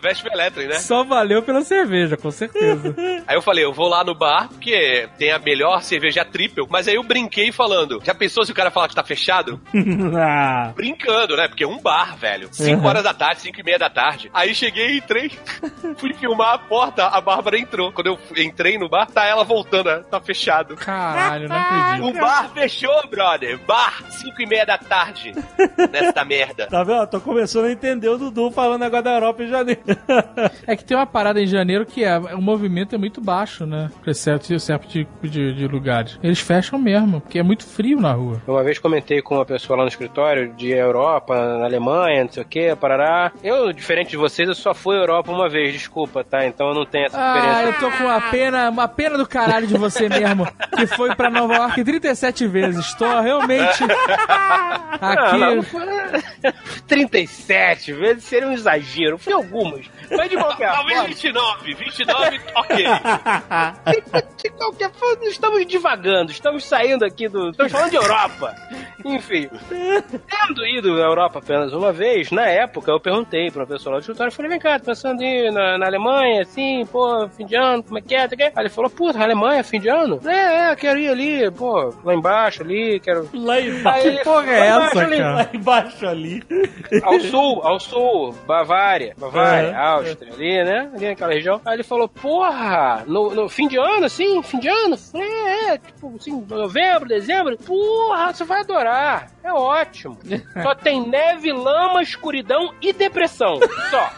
Vespa 0.00 0.28
Electric, 0.32 0.68
né? 0.68 0.78
Só 0.78 1.04
valeu 1.04 1.42
pela 1.42 1.62
cerveja, 1.62 2.16
com 2.16 2.30
certeza. 2.30 2.94
Aí 3.26 3.36
eu 3.36 3.42
falei, 3.42 3.64
eu 3.64 3.72
vou 3.72 3.88
lá 3.88 4.02
no 4.04 4.14
bar, 4.14 4.48
porque 4.48 5.08
tem 5.18 5.30
a 5.32 5.38
melhor 5.38 5.82
cerveja 5.82 6.24
triple. 6.24 6.66
Mas 6.68 6.88
aí 6.88 6.94
eu 6.96 7.02
brinquei 7.02 7.52
falando, 7.52 7.91
já 8.02 8.14
pensou 8.14 8.44
se 8.44 8.52
o 8.52 8.54
cara 8.54 8.70
falar 8.70 8.88
que 8.88 8.94
tá 8.94 9.02
fechado? 9.04 9.60
ah, 10.16 10.72
Brincando, 10.74 11.36
né? 11.36 11.48
Porque 11.48 11.64
é 11.64 11.68
um 11.68 11.78
bar, 11.80 12.16
velho. 12.16 12.48
5 12.50 12.80
Uhum. 12.80 12.86
horas 12.86 13.02
da 13.02 13.12
tarde, 13.14 13.40
5 13.42 13.60
e 13.60 13.62
meia 13.62 13.78
da 13.78 13.90
tarde. 13.90 14.30
Aí 14.32 14.54
cheguei, 14.54 14.98
entrei, 14.98 15.30
fui 15.98 16.12
filmar 16.14 16.54
a 16.54 16.58
porta, 16.58 17.06
a 17.06 17.20
Bárbara 17.20 17.58
entrou. 17.58 17.92
Quando 17.92 18.06
eu 18.08 18.18
entrei 18.36 18.78
no 18.78 18.88
bar, 18.88 19.06
tá 19.06 19.24
ela 19.24 19.44
voltando, 19.44 19.86
né? 19.90 20.02
tá 20.10 20.20
fechado. 20.20 20.76
Caralho, 20.76 21.48
não 21.48 21.56
acredito. 21.56 22.08
O 22.08 22.20
bar 22.20 22.50
fechou, 22.52 23.08
brother. 23.08 23.58
Bar, 23.66 24.02
5 24.10 24.42
e 24.42 24.46
meia 24.46 24.64
da 24.64 24.78
tarde. 24.78 25.32
Nesta 25.90 26.24
merda. 26.24 26.66
tá 26.66 26.82
vendo? 26.82 27.06
Tô 27.06 27.20
começando 27.20 27.66
a 27.66 27.72
entender 27.72 28.08
o 28.08 28.18
Dudu 28.18 28.50
falando 28.50 28.82
agora 28.82 29.02
da 29.02 29.10
Europa 29.14 29.42
em 29.42 29.48
janeiro. 29.48 29.80
É 30.66 30.76
que 30.76 30.84
tem 30.84 30.96
uma 30.96 31.06
parada 31.06 31.40
em 31.40 31.46
janeiro 31.46 31.84
que 31.86 32.04
é, 32.04 32.16
o 32.18 32.40
movimento 32.40 32.94
é 32.94 32.98
muito 32.98 33.20
baixo, 33.20 33.66
né? 33.66 33.90
Pra 34.02 34.14
certo, 34.14 34.58
certo 34.58 34.88
tipo 34.88 35.28
de, 35.28 35.54
de 35.54 35.66
lugares. 35.66 36.18
Eles 36.22 36.40
fecham 36.40 36.78
mesmo, 36.78 37.20
porque 37.20 37.38
é 37.38 37.42
muito 37.42 37.64
frio 37.66 37.81
na 38.00 38.12
rua. 38.12 38.40
Uma 38.46 38.62
vez 38.62 38.78
comentei 38.78 39.20
com 39.20 39.34
uma 39.36 39.44
pessoa 39.44 39.76
lá 39.76 39.82
no 39.82 39.88
escritório 39.88 40.52
de 40.54 40.70
Europa, 40.70 41.34
na 41.58 41.64
Alemanha, 41.64 42.24
não 42.24 42.32
sei 42.32 42.42
o 42.42 42.46
que, 42.46 42.74
parará. 42.76 43.32
Eu, 43.42 43.72
diferente 43.72 44.10
de 44.10 44.16
vocês, 44.16 44.48
eu 44.48 44.54
só 44.54 44.72
fui 44.72 44.96
à 44.96 45.00
Europa 45.00 45.30
uma 45.32 45.48
vez, 45.48 45.72
desculpa, 45.72 46.22
tá? 46.24 46.46
Então 46.46 46.68
eu 46.68 46.74
não 46.74 46.86
tenho 46.86 47.06
essa 47.06 47.18
Ah, 47.20 47.36
experiência. 47.36 47.64
eu 47.66 47.90
tô 47.90 47.96
com 47.98 48.04
uma 48.04 48.20
pena, 48.30 48.70
uma 48.70 48.88
pena 48.88 49.18
do 49.18 49.26
caralho 49.26 49.66
de 49.66 49.76
você 49.76 50.08
mesmo, 50.08 50.46
que 50.76 50.86
foi 50.86 51.14
pra 51.14 51.28
Nova 51.30 51.54
York 51.54 51.84
37 51.84 52.46
vezes. 52.46 52.94
Tô 52.94 53.20
realmente 53.20 53.78
Ah, 55.00 55.36
não, 55.36 55.58
aqui. 55.60 55.62
foi- 55.70 55.82
37 56.86 57.92
vezes 57.92 58.24
seria 58.24 58.48
um 58.48 58.52
exagero. 58.52 59.18
Fui 59.18 59.32
algumas. 59.32 59.86
Mas 60.10 60.28
de 60.30 60.36
qualquer 60.36 60.72
Talvez 60.72 60.98
forma. 60.98 61.08
29. 61.08 61.74
29, 61.74 62.40
ok. 62.56 62.86
De 64.42 64.50
qualquer 64.50 64.90
forma, 64.92 65.24
estamos 65.26 65.66
divagando, 65.66 66.30
estamos 66.32 66.64
saindo 66.64 67.04
aqui 67.04 67.28
do. 67.28 67.50
Estamos 67.50 67.71
falando 67.72 67.90
de 67.90 67.96
Europa. 67.96 68.54
Enfim. 69.04 69.48
Tendo 69.68 70.66
ido 70.66 70.94
à 71.02 71.06
Europa 71.06 71.38
apenas 71.40 71.72
uma 71.72 71.92
vez, 71.92 72.30
na 72.30 72.46
época 72.46 72.90
eu 72.90 73.00
perguntei 73.00 73.48
uma 73.50 73.66
pessoa 73.66 73.94
lá 73.94 73.98
do 73.98 74.02
escritório, 74.02 74.30
eu 74.30 74.34
falei, 74.36 74.50
vem 74.50 74.60
cá, 74.60 74.78
tô 74.78 74.86
pensando 74.86 75.20
em 75.22 75.46
ir 75.46 75.52
na, 75.52 75.76
na 75.78 75.86
Alemanha, 75.86 76.42
assim, 76.42 76.86
pô, 76.86 77.28
fim 77.36 77.44
de 77.46 77.56
ano, 77.56 77.82
como 77.82 77.98
é 77.98 78.02
que 78.02 78.14
é? 78.14 78.28
Tá? 78.28 78.36
Aí 78.38 78.52
ele 78.58 78.68
falou, 78.68 78.90
puta, 78.90 79.20
Alemanha, 79.22 79.64
fim 79.64 79.80
de 79.80 79.88
ano? 79.88 80.20
É, 80.24 80.70
é, 80.70 80.76
quero 80.76 80.98
ir 80.98 81.08
ali, 81.08 81.50
pô, 81.50 81.92
lá 82.04 82.14
embaixo 82.14 82.62
ali, 82.62 83.00
quero. 83.00 83.28
Lá 83.34 83.60
embaixo. 83.60 84.06
Aí, 84.08 84.16
Que 84.18 84.24
porra 84.24 84.50
é 84.52 84.66
essa, 84.66 85.00
ali. 85.00 85.18
cara? 85.18 85.34
Lá 85.34 85.48
embaixo 85.52 86.06
ali. 86.06 86.42
Ao 87.02 87.20
sul, 87.20 87.60
ao 87.64 87.80
sul, 87.80 88.34
Bavária, 88.46 89.14
Bavária, 89.18 89.70
Uhum. 89.72 89.76
Áustria, 89.78 90.32
ali, 90.32 90.64
né? 90.64 90.90
Ali 90.94 91.08
naquela 91.08 91.32
região. 91.32 91.60
Aí 91.64 91.74
ele 91.74 91.82
falou, 91.82 92.08
porra, 92.08 93.02
no, 93.06 93.34
no 93.34 93.48
fim 93.48 93.66
de 93.68 93.76
ano, 93.78 94.06
assim, 94.06 94.42
fim 94.42 94.58
de 94.58 94.68
ano? 94.68 94.96
É, 95.14 95.72
é, 95.74 95.78
tipo, 95.78 96.14
assim, 96.16 96.44
novembro, 96.48 97.08
dezembro. 97.08 97.56
Porra, 97.64 98.32
você 98.32 98.44
vai 98.44 98.60
adorar. 98.60 99.30
É 99.42 99.52
ótimo. 99.52 100.18
Só 100.62 100.74
tem 100.74 101.06
neve, 101.08 101.52
lama, 101.52 102.02
escuridão 102.02 102.74
e 102.80 102.92
depressão. 102.92 103.58
Só. 103.90 104.10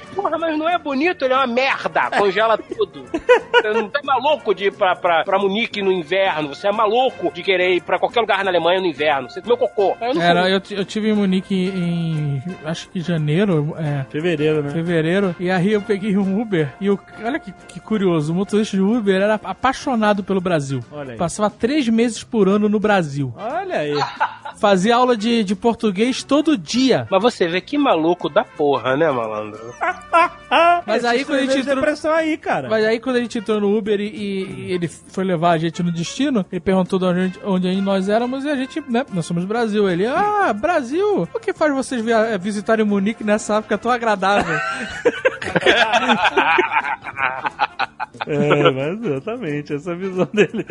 Porra, 0.26 0.38
mas 0.38 0.58
não 0.58 0.68
é 0.68 0.76
bonito, 0.76 1.24
ele 1.24 1.34
é 1.34 1.36
uma 1.36 1.46
merda, 1.46 2.10
congela 2.18 2.58
tudo. 2.58 3.04
Você 3.52 3.70
não 3.72 3.88
tá 3.88 4.00
maluco 4.02 4.52
de 4.52 4.64
ir 4.66 4.72
pra, 4.72 4.96
pra, 4.96 5.22
pra 5.22 5.38
Munique 5.38 5.80
no 5.80 5.92
inverno, 5.92 6.48
você 6.48 6.66
é 6.66 6.72
maluco 6.72 7.32
de 7.32 7.44
querer 7.44 7.76
ir 7.76 7.80
pra 7.80 7.96
qualquer 7.96 8.20
lugar 8.22 8.42
na 8.42 8.50
Alemanha 8.50 8.80
no 8.80 8.86
inverno. 8.86 9.30
Você 9.30 9.40
comeu 9.40 9.56
cocô. 9.56 9.96
Eu 10.00 10.14
não 10.14 10.20
Era, 10.22 10.50
eu, 10.50 10.60
eu 10.70 10.84
tive 10.84 11.10
em 11.10 11.12
Munique 11.12 11.54
em, 11.54 12.42
acho 12.64 12.88
que 12.88 13.00
janeiro, 13.00 13.76
é, 13.78 14.04
Fevereiro, 14.10 14.62
né? 14.64 14.70
fevereiro, 14.70 15.36
e 15.38 15.48
aí 15.48 15.72
eu 15.72 15.82
peguei 15.82 16.16
um 16.16 16.40
Uber, 16.40 16.72
e 16.80 16.86
eu, 16.86 16.98
olha 17.24 17.38
que, 17.38 17.52
que 17.68 17.78
curioso, 17.78 18.32
o 18.32 18.34
motorista 18.34 18.76
de 18.76 18.82
Uber 18.82 19.14
era 19.14 19.34
apaixonado 19.44 20.24
pelo 20.24 20.40
Brasil. 20.40 20.80
Olha 20.90 21.12
aí. 21.12 21.18
Passava 21.18 21.48
três 21.50 21.88
meses 21.88 22.24
por 22.24 22.48
ano 22.48 22.68
no 22.68 22.80
Brasil. 22.80 23.32
Olha 23.36 23.78
aí. 23.78 23.94
Fazia 24.58 24.96
aula 24.96 25.16
de, 25.16 25.44
de 25.44 25.54
português 25.54 26.22
todo 26.22 26.56
dia. 26.56 27.06
Mas 27.10 27.22
você 27.22 27.46
vê 27.46 27.60
que 27.60 27.76
maluco 27.76 28.28
da 28.28 28.44
porra, 28.44 28.96
né, 28.96 29.10
malandro? 29.10 29.60
Mas 30.86 31.04
aí 31.04 31.24
quando 31.24 31.40
a 31.40 31.42
gente 31.42 31.58
entrou- 31.60 31.74
depressão 31.76 32.12
aí, 32.12 32.36
cara. 32.36 32.68
Mas 32.68 32.84
aí 32.84 32.98
quando 33.00 33.16
a 33.16 33.20
gente 33.20 33.38
entrou 33.38 33.60
no 33.60 33.76
Uber 33.76 34.00
e, 34.00 34.08
e 34.08 34.72
ele 34.72 34.88
foi 34.88 35.24
levar 35.24 35.50
a 35.52 35.58
gente 35.58 35.82
no 35.82 35.90
destino, 35.92 36.46
ele 36.50 36.60
perguntou 36.60 36.98
de 36.98 37.04
onde, 37.04 37.20
a 37.20 37.24
gente- 37.24 37.40
onde 37.44 37.80
nós 37.82 38.08
éramos 38.08 38.44
e 38.44 38.48
a 38.48 38.56
gente, 38.56 38.82
né, 38.88 39.04
nós 39.12 39.26
somos 39.26 39.44
do 39.44 39.48
Brasil. 39.48 39.88
Ele, 39.90 40.06
ah, 40.06 40.52
Brasil, 40.52 41.28
o 41.34 41.40
que 41.40 41.52
faz 41.52 41.74
vocês 41.74 42.02
via- 42.02 42.38
visitarem 42.38 42.84
Munique 42.86 43.24
nessa 43.24 43.56
época 43.56 43.76
tão 43.76 43.90
agradável? 43.90 44.56
É, 48.26 48.70
mas 48.70 49.04
exatamente, 49.04 49.74
essa 49.74 49.94
visão 49.94 50.28
dele. 50.32 50.66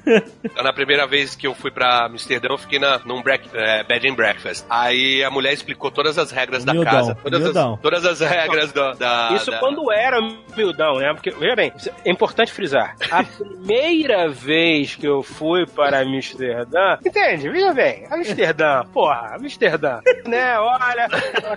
Na 0.62 0.72
primeira 0.72 1.06
vez 1.06 1.34
que 1.36 1.46
eu 1.46 1.54
fui 1.54 1.70
pra 1.70 2.06
Amsterdã, 2.06 2.48
eu 2.50 2.58
fiquei 2.58 2.78
na, 2.78 2.98
num 3.04 3.22
break, 3.22 3.48
é, 3.52 3.82
bed 3.84 4.08
and 4.08 4.14
breakfast. 4.14 4.64
Aí 4.68 5.22
a 5.22 5.30
mulher 5.30 5.52
explicou 5.52 5.90
todas 5.90 6.18
as 6.18 6.30
regras 6.30 6.64
da 6.64 6.72
casa. 6.84 7.14
Todas 7.14 7.56
as, 7.56 7.80
todas 7.80 8.04
as 8.06 8.20
regras 8.20 8.72
da, 8.72 8.92
da- 8.94 9.30
Isso 9.34 9.50
da- 9.50 9.58
quando 9.58 9.90
era 9.92 10.18
humildão, 10.20 10.98
né? 10.98 11.12
Porque, 11.12 11.30
veja 11.30 11.54
bem, 11.56 11.72
é 12.04 12.10
importante 12.10 12.52
frisar. 12.52 12.96
A 13.10 13.22
primeira 13.24 14.28
vez 14.28 14.94
que 14.94 15.06
eu 15.06 15.22
fui 15.22 15.66
para 15.66 16.00
Amsterdã, 16.00 16.98
entende? 17.04 17.48
Veja 17.48 17.72
bem, 17.72 18.06
Amsterdã, 18.10 18.84
porra, 18.92 19.34
Amsterdã. 19.36 20.00
Né, 20.26 20.58
olha, 20.58 21.08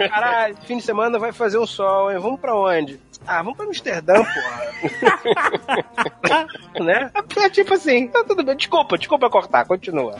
caralho, 0.10 0.56
fim 0.66 0.78
de 0.78 0.84
semana 0.84 1.18
vai 1.20 1.32
fazer 1.32 1.58
um 1.58 1.66
sol, 1.68 2.12
hein? 2.12 2.20
Vamos 2.20 2.40
pra 2.40 2.56
onde? 2.56 3.00
Ah, 3.26 3.42
vamos 3.42 3.58
pra 3.58 3.66
Amsterdã, 3.66 4.14
porra. 4.24 4.68
né? 6.80 7.12
É 7.38 7.50
tipo 7.50 7.74
assim, 7.74 8.08
tá 8.08 8.24
tudo 8.24 8.44
bem. 8.44 8.56
Desculpa, 8.56 8.98
desculpa 8.98 9.30
cortar, 9.30 9.66
continua. 9.66 10.16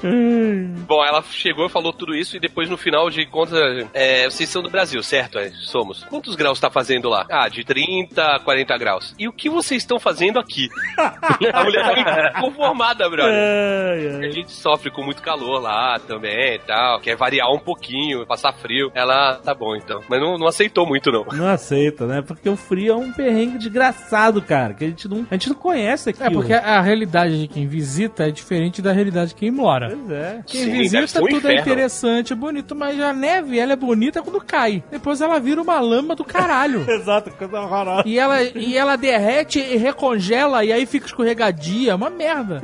Bom, 0.88 1.04
ela 1.04 1.22
chegou 1.24 1.66
e 1.66 1.70
falou 1.70 1.94
tudo 1.94 2.16
isso 2.16 2.38
e 2.38 2.40
depois 2.40 2.70
no 2.70 2.78
final 2.78 3.10
de 3.10 3.26
contas, 3.26 3.88
é, 3.94 4.26
vocês 4.26 4.50
são 4.50 4.62
do 4.62 4.70
Brasil, 4.70 5.02
certo? 5.04 5.40
É, 5.40 5.50
somos. 5.52 6.04
Quantos 6.06 6.36
graus 6.36 6.60
tá 6.60 6.70
fazendo 6.70 7.10
lá? 7.10 7.26
Ah, 7.30 7.50
de 7.50 7.64
30 7.64 8.24
a 8.24 8.40
40 8.40 8.78
graus. 8.78 9.16
E 9.18 9.28
o 9.28 9.34
que 9.34 9.50
vocês 9.50 9.82
estão 9.84 10.00
fazendo 10.00 10.40
aqui? 10.40 10.70
a 10.98 11.64
mulher 11.64 11.84
tá 11.84 12.42
conformada, 12.42 13.10
brother. 13.10 13.34
Ai, 13.34 14.28
A 14.28 14.32
gente 14.32 14.52
sofre 14.52 14.92
com 14.92 15.04
muito 15.04 15.22
calor 15.22 15.62
lá 15.62 16.00
também 16.00 16.56
e 16.56 16.60
tal. 16.60 17.00
Quer 17.00 17.16
variar 17.16 17.52
um 17.52 17.60
pouquinho, 17.60 18.26
passar 18.26 18.54
frio. 18.54 18.92
Ela, 18.94 19.36
tá 19.36 19.54
bom 19.54 19.76
então. 19.76 20.02
Mas 20.10 20.20
não, 20.20 20.38
não 20.38 20.48
aceitou 20.48 20.86
muito, 20.86 21.12
não. 21.12 21.26
Não 21.26 21.48
aceita, 21.48 22.06
né? 22.06 22.22
Porque 22.22 22.50
o 22.50 22.56
frio 22.56 22.94
é 22.94 22.96
um 22.96 23.12
perrengue 23.12 23.58
desgraçado, 23.58 24.42
cara. 24.42 24.74
Que 24.74 24.87
a 24.88 24.90
gente 24.90 25.08
não, 25.08 25.28
a 25.30 25.34
gente 25.36 25.50
não 25.50 25.56
conhece 25.56 26.10
aqui. 26.10 26.24
É 26.24 26.30
porque 26.30 26.54
a 26.54 26.82
realidade 26.82 27.42
de 27.42 27.48
quem 27.48 27.68
visita 27.68 28.28
é 28.28 28.32
diferente 28.32 28.82
da 28.82 28.92
realidade 28.92 29.30
de 29.30 29.36
quem 29.36 29.52
mora. 29.52 29.90
Pois 29.90 30.12
é. 30.12 30.44
Quem 30.46 30.64
Sim, 30.64 30.72
visita 30.72 31.20
tudo 31.20 31.48
é 31.48 31.56
interessante, 31.56 32.34
é 32.34 32.36
bonito, 32.36 32.76
mas 32.76 33.00
a 33.00 33.14
neve 33.14 33.60
ela 33.60 33.74
é 33.74 33.76
bonita 33.76 34.22
quando 34.22 34.42
cai. 34.42 34.84
Depois 34.90 35.22
ela 35.22 35.40
vira 35.40 35.62
uma 35.62 35.80
lama 35.80 36.16
do 36.16 36.24
caralho. 36.24 36.86
Exato, 36.90 37.32
coisa 37.32 37.60
horrorosa. 37.60 38.04
E 38.06 38.18
ela, 38.18 38.42
e 38.44 38.78
ela 38.78 38.96
derrete 38.96 39.60
e 39.60 39.78
recongela 39.78 40.64
e 40.64 40.72
aí 40.72 40.86
fica 40.86 41.06
escorregadia, 41.06 41.96
uma 41.96 42.10
merda. 42.10 42.62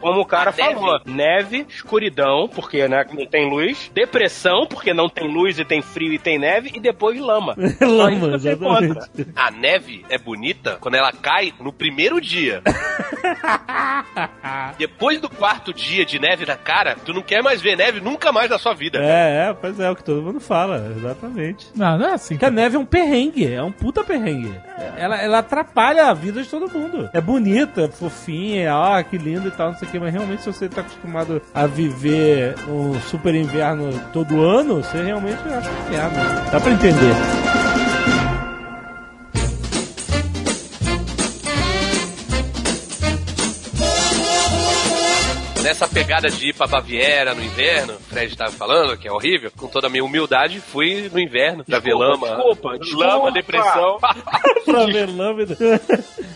Como 0.00 0.20
o 0.20 0.26
cara 0.26 0.52
falou, 0.52 1.00
neve, 1.06 1.66
escuridão, 1.68 2.48
porque 2.48 2.86
né, 2.88 3.04
não 3.12 3.26
tem 3.26 3.48
luz, 3.48 3.90
depressão, 3.94 4.66
porque 4.66 4.92
não 4.92 5.08
tem 5.08 5.32
luz 5.32 5.58
e 5.58 5.64
tem 5.64 5.82
frio 5.82 6.12
e 6.12 6.18
tem 6.18 6.38
neve, 6.38 6.70
e 6.74 6.80
depois 6.80 7.18
lama. 7.20 7.56
Lama, 7.80 8.34
exatamente. 8.34 9.28
A 9.34 9.50
neve 9.50 10.04
é 10.08 10.18
bonita 10.18 10.76
quando 10.80 10.94
ela 10.94 11.12
cai 11.12 11.52
no 11.62 11.72
primeiro 11.72 12.20
dia. 12.20 12.62
Depois 14.78 15.20
do 15.20 15.28
quarto 15.28 15.72
dia 15.72 16.04
de 16.04 16.18
neve 16.18 16.46
na 16.46 16.56
cara, 16.56 16.96
tu 17.04 17.12
não 17.12 17.22
quer 17.22 17.42
mais 17.42 17.60
ver 17.60 17.76
neve 17.76 18.00
nunca 18.00 18.32
mais 18.32 18.50
na 18.50 18.58
sua 18.58 18.74
vida. 18.74 18.98
É, 18.98 19.48
é, 19.48 19.54
pois 19.54 19.78
é, 19.78 19.90
o 19.90 19.96
que 19.96 20.04
todo 20.04 20.22
mundo 20.22 20.40
fala, 20.40 20.92
exatamente. 20.96 21.68
Não, 21.74 21.98
não 21.98 22.08
é 22.08 22.12
assim. 22.14 22.34
Porque 22.34 22.46
a 22.46 22.50
neve 22.50 22.76
é 22.76 22.78
um 22.78 22.84
perrengue, 22.84 23.52
é 23.52 23.62
um 23.62 23.72
puta 23.72 24.02
perrengue. 24.02 24.54
Ela, 24.96 25.20
ela 25.20 25.38
atrapalha 25.38 26.06
a 26.06 26.14
vida 26.14 26.42
de 26.42 26.48
todo 26.48 26.70
mundo. 26.70 27.08
É 27.12 27.20
bonita, 27.20 27.82
é 27.82 27.88
fofinha, 27.88 28.74
ó, 28.74 29.02
que 29.02 29.18
lindo 29.18 29.48
e 29.48 29.50
tal, 29.50 29.72
não 29.72 29.78
sei 29.78 29.88
o 29.88 29.90
que, 29.90 29.98
mas 29.98 30.12
realmente 30.12 30.42
se 30.42 30.52
você 30.52 30.68
tá 30.68 30.80
acostumado 30.80 31.42
a 31.54 31.66
viver 31.66 32.54
um 32.68 32.98
super 33.00 33.34
inverno 33.34 33.92
todo 34.12 34.42
ano, 34.42 34.82
você 34.82 35.02
realmente 35.02 35.40
acha 35.48 35.70
que 35.88 35.94
é, 35.94 36.50
Dá 36.50 36.60
pra 36.60 36.72
entender. 36.72 37.59
Nessa 45.70 45.86
pegada 45.86 46.28
de 46.28 46.48
ir 46.48 46.52
pra 46.52 46.66
Baviera 46.66 47.32
no 47.32 47.44
inverno, 47.44 47.92
o 47.94 48.00
Fred 48.00 48.36
tava 48.36 48.50
falando, 48.50 48.98
que 48.98 49.06
é 49.06 49.12
horrível, 49.12 49.52
com 49.56 49.68
toda 49.68 49.86
a 49.86 49.90
minha 49.90 50.04
humildade, 50.04 50.60
fui 50.60 51.08
no 51.12 51.20
inverno 51.20 51.64
pra 51.64 51.78
ver 51.78 51.94
lama. 51.94 52.26
Desculpa, 52.26 52.76
desculpa. 52.76 53.06
Lama, 53.06 53.30
depressão. 53.30 53.98
pra 54.66 54.86
ver 54.86 55.08
lâmina. 55.08 55.56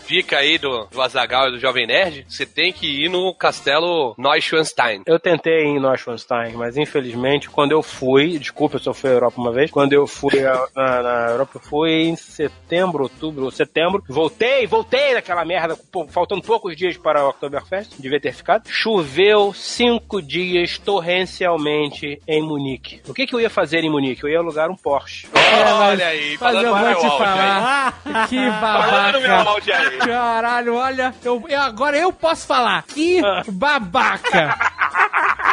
Dica 0.07 0.37
aí 0.39 0.57
do, 0.57 0.85
do 0.89 1.01
Azagal 1.01 1.49
e 1.49 1.51
do 1.51 1.59
Jovem 1.59 1.85
Nerd, 1.85 2.25
você 2.29 2.45
tem 2.45 2.71
que 2.71 2.87
ir 3.03 3.09
no 3.09 3.35
castelo 3.35 4.15
Neuschwanstein. 4.17 5.01
Eu 5.05 5.19
tentei 5.19 5.65
ir 5.65 5.67
em 5.67 5.81
Neuschwanstein, 5.81 6.53
mas 6.53 6.77
infelizmente, 6.77 7.49
quando 7.49 7.73
eu 7.73 7.83
fui, 7.83 8.39
desculpa, 8.39 8.77
eu 8.77 8.81
só 8.81 8.93
fui 8.93 9.09
à 9.09 9.13
Europa 9.15 9.41
uma 9.41 9.51
vez, 9.51 9.69
quando 9.69 9.91
eu 9.91 10.07
fui 10.07 10.45
a- 10.45 10.65
na, 10.73 11.03
na 11.03 11.27
Europa, 11.31 11.51
eu 11.55 11.61
fui 11.69 11.91
em 12.03 12.15
setembro, 12.15 13.03
outubro, 13.03 13.51
setembro, 13.51 14.01
voltei, 14.07 14.65
voltei 14.65 15.13
daquela 15.13 15.43
merda, 15.43 15.77
pô, 15.91 16.07
faltando 16.07 16.41
poucos 16.41 16.73
dias 16.77 16.95
para 16.95 17.25
o 17.25 17.29
Oktoberfest, 17.31 17.95
devia 17.99 18.21
ter 18.21 18.33
ficado, 18.33 18.69
choveu 18.69 19.24
cinco 19.53 20.21
dias 20.21 20.77
torrencialmente 20.77 22.19
em 22.27 22.41
Munique. 22.41 23.01
O 23.07 23.13
que 23.13 23.25
que 23.27 23.33
eu 23.35 23.41
ia 23.41 23.49
fazer 23.49 23.83
em 23.83 23.89
Munique? 23.89 24.23
Eu 24.23 24.29
ia 24.29 24.39
alugar 24.39 24.69
um 24.69 24.75
Porsche. 24.75 25.27
Olha 25.33 26.07
aí, 26.07 26.37
Mas 26.39 26.55
eu 26.63 26.75
vou 26.75 26.95
te 26.95 27.05
aí. 27.05 27.17
falar. 27.17 28.01
Que 28.29 28.49
Falando 28.51 29.19
meu 29.21 29.29
babaca. 29.29 29.77
aí. 29.77 29.97
Caralho, 29.99 30.75
olha, 30.75 31.13
eu, 31.23 31.43
eu- 31.47 31.61
agora 31.61 31.97
eu 31.97 32.11
posso 32.11 32.45
falar. 32.47 32.83
Que 32.83 33.21
babaca. 33.47 34.55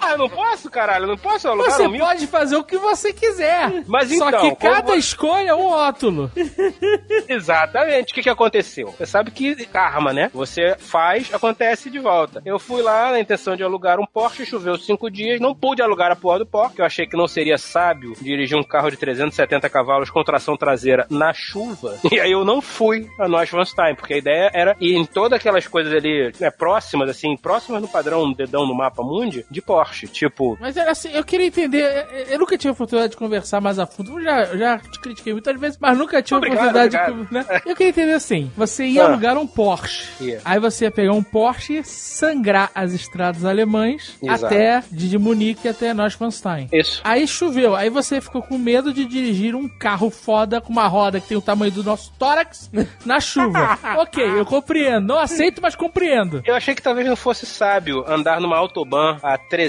Ah, 0.00 0.12
eu 0.12 0.18
não 0.18 0.28
posso, 0.28 0.70
caralho, 0.70 1.04
eu 1.04 1.08
não 1.08 1.16
posso 1.16 1.48
alugar 1.48 1.72
Você 1.72 1.86
um 1.86 1.98
pode 1.98 2.26
fazer 2.26 2.56
o 2.56 2.64
que 2.64 2.76
você 2.76 3.12
quiser. 3.12 3.84
Mas 3.86 4.08
Só 4.16 4.28
então, 4.28 4.40
que 4.40 4.56
cada 4.56 4.96
escolha 4.96 5.50
é 5.50 5.54
um 5.54 5.68
rótulo. 5.68 6.30
Exatamente. 7.28 8.12
O 8.12 8.14
que, 8.14 8.22
que 8.22 8.30
aconteceu? 8.30 8.94
Você 8.96 9.06
sabe 9.06 9.30
que 9.30 9.54
karma, 9.66 10.12
né? 10.12 10.30
Você 10.32 10.76
faz, 10.78 11.32
acontece 11.32 11.90
de 11.90 11.98
volta. 11.98 12.42
Eu 12.44 12.58
fui 12.58 12.82
lá 12.82 13.12
na 13.12 13.20
intenção 13.20 13.56
de 13.56 13.62
alugar 13.62 14.00
um 14.00 14.06
Porsche, 14.06 14.46
choveu 14.46 14.76
cinco 14.76 15.10
dias, 15.10 15.40
não 15.40 15.54
pude 15.54 15.82
alugar 15.82 16.10
a 16.10 16.16
porra 16.16 16.40
do 16.40 16.46
Porsche, 16.46 16.78
eu 16.78 16.84
achei 16.84 17.06
que 17.06 17.16
não 17.16 17.28
seria 17.28 17.58
sábio 17.58 18.14
dirigir 18.20 18.56
um 18.56 18.62
carro 18.62 18.90
de 18.90 18.96
370 18.96 19.68
cavalos 19.68 20.10
com 20.10 20.22
tração 20.22 20.56
traseira 20.56 21.06
na 21.10 21.32
chuva. 21.32 21.98
E 22.10 22.18
aí 22.18 22.32
eu 22.32 22.44
não 22.44 22.60
fui 22.62 23.06
a 23.18 23.28
Neuschwanstein, 23.28 23.94
porque 23.94 24.14
a 24.14 24.18
ideia 24.18 24.50
era 24.52 24.76
ir 24.80 24.96
em 24.96 25.04
todas 25.04 25.38
aquelas 25.38 25.66
coisas 25.66 25.92
ali, 25.92 26.32
né, 26.40 26.50
próximas, 26.50 27.08
assim, 27.10 27.36
próximas 27.36 27.82
no 27.82 27.86
padrão, 27.86 28.32
dedão 28.32 28.66
no 28.66 28.74
mapa 28.74 29.02
mundi, 29.02 29.44
de 29.50 29.60
Porsche. 29.60 29.77
Tipo, 30.12 30.56
Mas 30.60 30.76
era 30.76 30.90
assim, 30.92 31.10
eu 31.12 31.24
queria 31.24 31.46
entender. 31.46 32.06
eu- 32.12 32.18
Eu 32.28 32.38
nunca 32.38 32.56
tive 32.58 32.68
a 32.70 32.72
oportunidade 32.72 33.12
de 33.12 33.16
conversar 33.16 33.60
mais 33.60 33.78
a 33.78 33.86
fundo. 33.86 34.18
Eu 34.18 34.22
já, 34.22 34.42
eu 34.44 34.58
já 34.58 34.78
te 34.78 35.00
critiquei 35.00 35.32
muitas 35.32 35.58
vezes, 35.58 35.78
mas 35.80 35.96
nunca 35.96 36.22
tive 36.22 36.34
a 36.36 36.38
oportunidade 36.38 36.96
obrigado. 36.96 37.26
de. 37.26 37.34
Né? 37.34 37.44
Eu 37.66 37.74
queria 37.76 37.88
entender 37.90 38.12
assim: 38.12 38.50
você 38.56 38.84
ia 38.86 39.02
Ah. 39.04 39.06
alugar 39.08 39.36
um 39.38 39.46
Porsche. 39.46 40.06
Ia. 40.20 40.40
Aí 40.44 40.58
você 40.60 40.84
ia 40.84 40.90
pegar 40.90 41.12
um 41.12 41.22
Porsche 41.22 41.78
e 41.78 41.84
sangrar 41.84 42.70
as 42.74 42.92
estradas 42.92 43.44
alemães 43.44 44.16
Exato. 44.22 44.46
até 44.46 44.82
de, 44.90 45.08
de 45.08 45.18
Munique 45.18 45.68
até 45.68 45.92
Neuschwanstein. 45.94 46.68
isso. 46.72 47.00
Aí 47.04 47.26
choveu, 47.26 47.74
aí 47.74 47.90
você 47.90 48.20
ficou 48.20 48.42
com 48.42 48.58
medo 48.58 48.92
de 48.92 49.04
dirigir 49.04 49.54
um 49.54 49.68
carro 49.68 50.10
foda 50.10 50.60
com 50.60 50.72
uma 50.72 50.86
roda 50.86 51.20
que 51.20 51.28
tem 51.28 51.36
o 51.36 51.42
tamanho 51.42 51.72
do 51.72 51.82
nosso 51.84 52.12
tórax 52.18 52.70
na 53.04 53.20
chuva. 53.20 53.78
ok, 53.98 54.24
eu 54.24 54.44
compreendo. 54.46 55.06
Não 55.06 55.18
aceito, 55.18 55.60
mas 55.62 55.74
compreendo. 55.74 56.42
Eu 56.44 56.54
achei 56.54 56.74
que 56.74 56.82
talvez 56.82 57.06
não 57.06 57.16
fosse 57.16 57.46
sábio 57.46 58.04
andar 58.06 58.40
numa 58.40 58.56
autobahn 58.56 59.16
a 59.22 59.36
300 59.38 59.67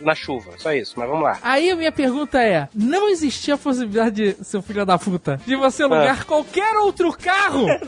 na 0.00 0.14
chuva. 0.14 0.52
Só 0.58 0.72
isso, 0.72 0.94
mas 0.96 1.08
vamos 1.08 1.24
lá. 1.24 1.38
Aí 1.42 1.70
a 1.70 1.76
minha 1.76 1.92
pergunta 1.92 2.42
é: 2.42 2.68
não 2.74 3.08
existia 3.08 3.54
a 3.54 3.58
possibilidade, 3.58 4.36
seu 4.42 4.62
filho 4.62 4.84
da 4.84 4.98
puta, 4.98 5.40
de 5.46 5.56
você 5.56 5.82
alugar 5.82 6.24
qualquer 6.24 6.76
outro 6.76 7.12
carro? 7.12 7.66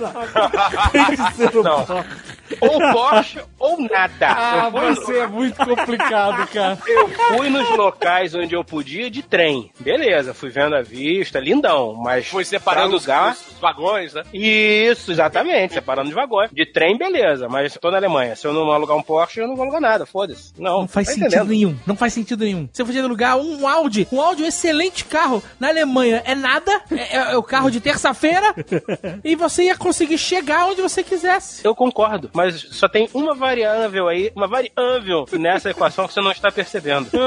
Não. 1.62 2.05
Ou 2.61 2.78
Porsche 2.92 3.40
ou 3.59 3.80
nada. 3.80 4.28
Ah, 4.28 4.68
você 4.70 5.18
é 5.20 5.26
muito 5.26 5.57
complicado, 5.64 6.46
cara. 6.49 6.78
eu 6.86 7.09
fui 7.09 7.49
nos 7.51 7.68
locais 7.76 8.34
onde 8.34 8.55
eu 8.55 8.64
podia 8.64 9.11
de 9.11 9.22
trem. 9.22 9.70
Beleza, 9.80 10.32
fui 10.34 10.51
vendo 10.51 10.74
a 10.76 10.82
vista, 10.82 11.38
lindão. 11.38 11.94
Mas 11.94 12.26
Foi 12.28 12.44
separando 12.44 12.96
os, 12.96 13.05
pra 13.05 13.14
alugar... 13.16 13.32
os 13.34 13.59
vagões, 13.61 14.14
né? 14.14 14.22
Isso, 14.32 15.11
exatamente, 15.12 15.74
separando 15.74 16.09
de 16.09 16.14
vagões. 16.14 16.51
De 16.53 16.64
trem, 16.66 16.96
beleza, 16.96 17.49
mas 17.49 17.74
eu 17.74 17.80
tô 17.80 17.90
na 17.90 17.96
Alemanha. 17.99 18.34
Se 18.36 18.46
eu 18.46 18.53
não 18.53 18.70
alugar 18.72 18.96
um 18.96 19.03
Porsche, 19.03 19.40
eu 19.40 19.49
não 19.49 19.55
vou 19.57 19.64
alugar 19.64 19.80
nada, 19.80 20.07
foda-se. 20.07 20.53
Não, 20.59 20.80
Não 20.80 20.88
faz 20.88 21.07
tá 21.09 21.12
sentido 21.14 21.26
entendendo? 21.28 21.49
nenhum. 21.51 21.76
Não 21.86 21.96
faz 21.96 22.12
sentido 22.12 22.44
nenhum. 22.44 22.68
Você 22.72 22.84
podia 22.84 23.03
alugar 23.03 23.36
um 23.36 23.66
Audi, 23.66 24.07
um 24.12 24.20
Audi, 24.20 24.42
um 24.42 24.46
excelente 24.46 25.05
carro 25.05 25.42
na 25.59 25.68
Alemanha. 25.68 26.22
É 26.24 26.34
nada, 26.34 26.80
é, 26.90 27.16
é- 27.16 27.32
é 27.32 27.36
o 27.36 27.42
carro 27.42 27.70
de 27.70 27.80
terça-feira, 27.80 28.55
e 29.24 29.34
você 29.36 29.64
ia 29.64 29.76
conseguir 29.76 30.18
chegar 30.18 30.66
onde 30.66 30.80
você 30.82 31.03
quisesse. 31.03 31.64
Eu 31.64 31.74
concordo, 31.74 32.30
mas 32.39 32.68
só 32.70 32.89
tem 32.89 33.09
uma 33.12 33.34
variável 33.34 34.07
aí, 34.07 34.30
uma 34.32 34.47
variável 34.47 35.26
nessa 35.32 35.70
equação 35.70 36.07
que 36.07 36.14
você 36.14 36.20
não 36.20 36.30
está 36.30 36.53
percebendo. 36.53 37.09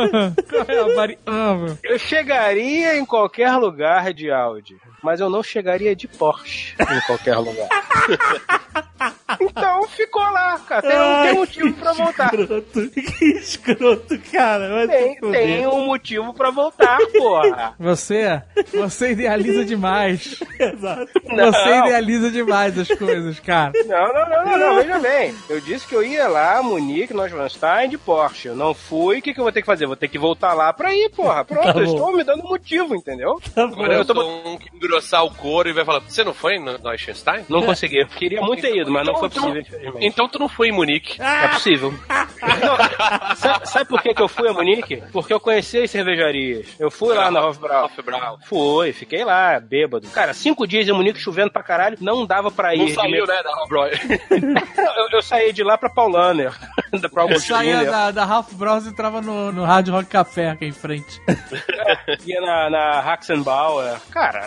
É 0.67 0.79
a 0.79 0.95
variável. 0.95 1.77
Eu 1.83 1.97
chegaria 1.97 2.97
em 2.97 3.05
qualquer 3.05 3.51
lugar 3.55 4.13
de 4.13 4.29
Audi, 4.31 4.77
mas 5.03 5.19
eu 5.19 5.29
não 5.29 5.41
chegaria 5.43 5.95
de 5.95 6.07
Porsche 6.07 6.75
em 6.79 7.01
qualquer 7.07 7.37
lugar. 7.37 7.67
então 9.39 9.87
ficou 9.87 10.21
lá, 10.21 10.59
cara. 10.59 10.81
Tem, 10.81 10.99
um- 10.99 11.21
tem 11.23 11.31
um 11.33 11.35
motivo 11.39 11.73
pra 11.73 11.93
voltar. 11.93 12.33
Escroto. 12.33 12.91
Que 13.21 13.25
escroto, 13.37 14.19
cara. 14.31 14.87
Tem, 14.87 15.15
tem 15.19 15.67
um 15.67 15.85
motivo 15.85 16.33
pra 16.33 16.49
voltar, 16.51 16.97
porra. 17.17 17.75
Você, 17.79 18.41
você 18.73 19.11
idealiza 19.11 19.63
demais. 19.65 20.39
Exato. 20.59 21.11
Não. 21.25 21.51
Você 21.51 21.69
idealiza 21.79 22.31
demais 22.31 22.77
as 22.77 22.87
coisas, 22.87 23.39
cara. 23.39 23.71
Não, 23.85 24.13
não, 24.13 24.29
não, 24.29 24.45
não, 24.45 24.57
não, 24.57 24.75
veja 24.75 24.99
bem. 24.99 25.35
Eu 25.49 25.59
disse 25.61 25.87
que 25.87 25.95
eu 25.95 26.03
ia 26.03 26.27
lá, 26.27 26.61
Munique, 26.63 27.13
Neuschwanstein, 27.13 27.89
de 27.89 27.97
Porsche. 27.97 28.49
Eu 28.49 28.55
não 28.55 28.73
fui, 28.73 29.19
o 29.19 29.21
que, 29.21 29.33
que 29.33 29.39
eu 29.39 29.43
vou 29.43 29.51
ter 29.51 29.61
que 29.61 29.67
fazer? 29.67 29.85
Vou 29.85 29.95
ter 29.95 30.07
que 30.07 30.17
voltar 30.19 30.53
lá 30.53 30.71
pra 30.73 30.93
ir, 30.93 31.09
porra. 31.09 31.43
Pronto, 31.45 31.63
Tá 31.73 31.79
eu 31.79 31.85
bom. 31.85 31.93
estou 31.93 32.15
me 32.17 32.23
dando 32.23 32.43
motivo, 32.43 32.95
entendeu? 32.95 33.39
Agora 33.55 33.93
eu 33.93 33.99
Eu 33.99 34.05
tô- 34.05 34.21
um 34.21 34.57
engrossar 34.91 35.23
o 35.23 35.33
couro 35.33 35.69
e 35.69 35.73
vai 35.73 35.85
falar, 35.85 35.99
você 36.01 36.23
não 36.23 36.33
foi 36.33 36.59
no 36.59 36.77
Neuschwanstein? 36.77 37.45
Não 37.47 37.61
consegui. 37.63 38.05
Queria 38.07 38.41
muito 38.41 38.61
ter 38.61 38.75
ido, 38.75 38.91
mas 38.91 39.05
não 39.05 39.13
Então- 39.13 39.19
foi 39.19 39.29
então- 39.29 39.43
possível, 39.43 39.61
infelizmente. 39.61 40.05
Então 40.05 40.27
tu 40.27 40.37
não 40.39 40.49
foi 40.49 40.67
em 40.67 40.71
Munique. 40.71 41.21
É 41.21 41.47
possível. 41.47 41.93
Não, 42.41 43.35
sabe, 43.35 43.69
sabe 43.69 43.85
por 43.85 44.01
que, 44.01 44.13
que 44.15 44.21
eu 44.21 44.27
fui 44.27 44.49
a 44.49 44.53
Munique? 44.53 45.01
Porque 45.11 45.31
eu 45.31 45.39
conheci 45.39 45.77
as 45.79 45.91
cervejarias. 45.91 46.67
Eu 46.79 46.89
fui 46.89 47.13
lá 47.15 47.29
na 47.29 47.45
Hofbrau. 47.45 47.85
Hofbrau. 47.85 48.39
Fui, 48.45 48.91
fiquei 48.93 49.23
lá, 49.23 49.59
bêbado. 49.59 50.07
Cara, 50.09 50.33
cinco 50.33 50.65
dias 50.67 50.87
em 50.87 50.91
Munique 50.91 51.19
chovendo 51.19 51.51
pra 51.51 51.61
caralho, 51.63 51.97
não 52.01 52.25
dava 52.25 52.49
pra 52.51 52.73
ir. 52.75 52.79
Não 52.79 52.87
saiu, 52.89 53.25
né, 53.27 53.43
da 53.43 53.51
Hofbräu. 53.61 53.91
Não, 54.75 54.95
eu, 55.03 55.09
eu 55.11 55.21
saí 55.21 55.53
de 55.53 55.63
lá 55.63 55.77
pra 55.77 55.89
Paulaner. 55.89 56.51
da 56.99 57.07
pra 57.09 57.25
Eu 57.25 57.39
saía 57.39 57.85
da, 57.85 58.11
da 58.11 58.25
Ralph 58.25 58.51
Bros 58.53 58.85
e 58.85 58.89
entrava 58.89 59.21
no, 59.21 59.51
no 59.51 59.63
Rádio 59.63 59.93
Rock 59.93 60.07
Café 60.09 60.49
aqui 60.49 60.65
em 60.65 60.71
frente. 60.71 61.21
Ia 62.25 62.41
na, 62.41 62.69
na 62.69 62.99
Haxenbauer. 63.01 63.99
Cara, 64.11 64.41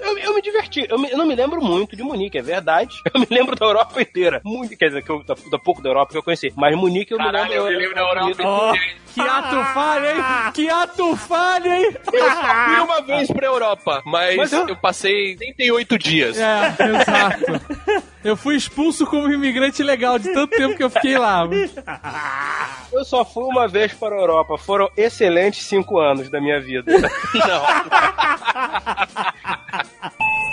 eu, 0.00 0.06
eu, 0.06 0.18
eu 0.18 0.34
me 0.34 0.42
diverti. 0.42 0.86
Eu, 0.88 0.98
me- 0.98 1.10
eu 1.10 1.18
não 1.18 1.26
me 1.26 1.34
lembro 1.34 1.60
muito 1.62 1.96
de 1.96 2.02
Munique, 2.02 2.38
é 2.38 2.42
verdade. 2.42 2.94
Eu 3.14 3.20
me 3.20 3.26
lembro 3.30 3.56
da 3.56 3.66
Europa 3.66 4.00
inteira. 4.00 4.40
Muito, 4.44 4.76
quer 4.76 4.88
dizer, 4.88 5.02
que 5.02 5.10
eu, 5.10 5.22
da, 5.24 5.34
da 5.50 5.58
pouco 5.58 5.82
da 5.82 5.88
Europa 5.88 6.12
que 6.12 6.18
eu 6.18 6.22
conheci. 6.22 6.52
Mas 6.56 6.76
Munique 6.76 7.12
eu 7.12 7.18
Caralho, 7.18 7.48
me 7.48 7.54
eu 7.56 7.64
lembro. 7.64 7.78
me 7.78 7.82
lembro 7.88 7.94
da 7.94 8.00
Europa. 8.02 8.42
Ó. 8.44 8.72
Que 9.14 9.20
ato 9.20 9.64
falha, 9.74 10.12
hein? 10.12 10.52
Que 10.54 10.68
ato 10.70 11.16
falha, 11.16 11.76
hein? 11.78 11.96
Eu 12.12 12.30
só 12.30 12.54
fui 12.66 12.80
uma 12.80 13.02
vez 13.02 13.30
pra 13.30 13.46
Europa, 13.46 14.02
mas, 14.04 14.36
Mas 14.36 14.52
eu- 14.52 14.68
eu... 14.68 14.76
passei 14.76 15.34
38 15.36 15.98
dias. 15.98 16.38
É, 16.38 16.74
exato. 17.00 18.08
Eu 18.24 18.36
fui 18.36 18.56
expulso 18.56 19.06
como 19.06 19.32
imigrante 19.32 19.82
legal 19.82 20.18
de 20.18 20.32
tanto 20.32 20.56
tempo 20.56 20.76
que 20.76 20.82
eu 20.82 20.90
fiquei 20.90 21.16
lá. 21.16 21.44
Eu 22.92 23.04
só 23.04 23.24
fui 23.24 23.44
uma 23.44 23.68
vez 23.68 23.92
para 23.92 24.16
a 24.16 24.18
Europa. 24.18 24.56
Foram 24.58 24.90
excelentes 24.96 25.64
cinco 25.66 25.98
anos 25.98 26.28
da 26.30 26.40
minha 26.40 26.60
vida. 26.60 26.90
Não. 26.92 27.08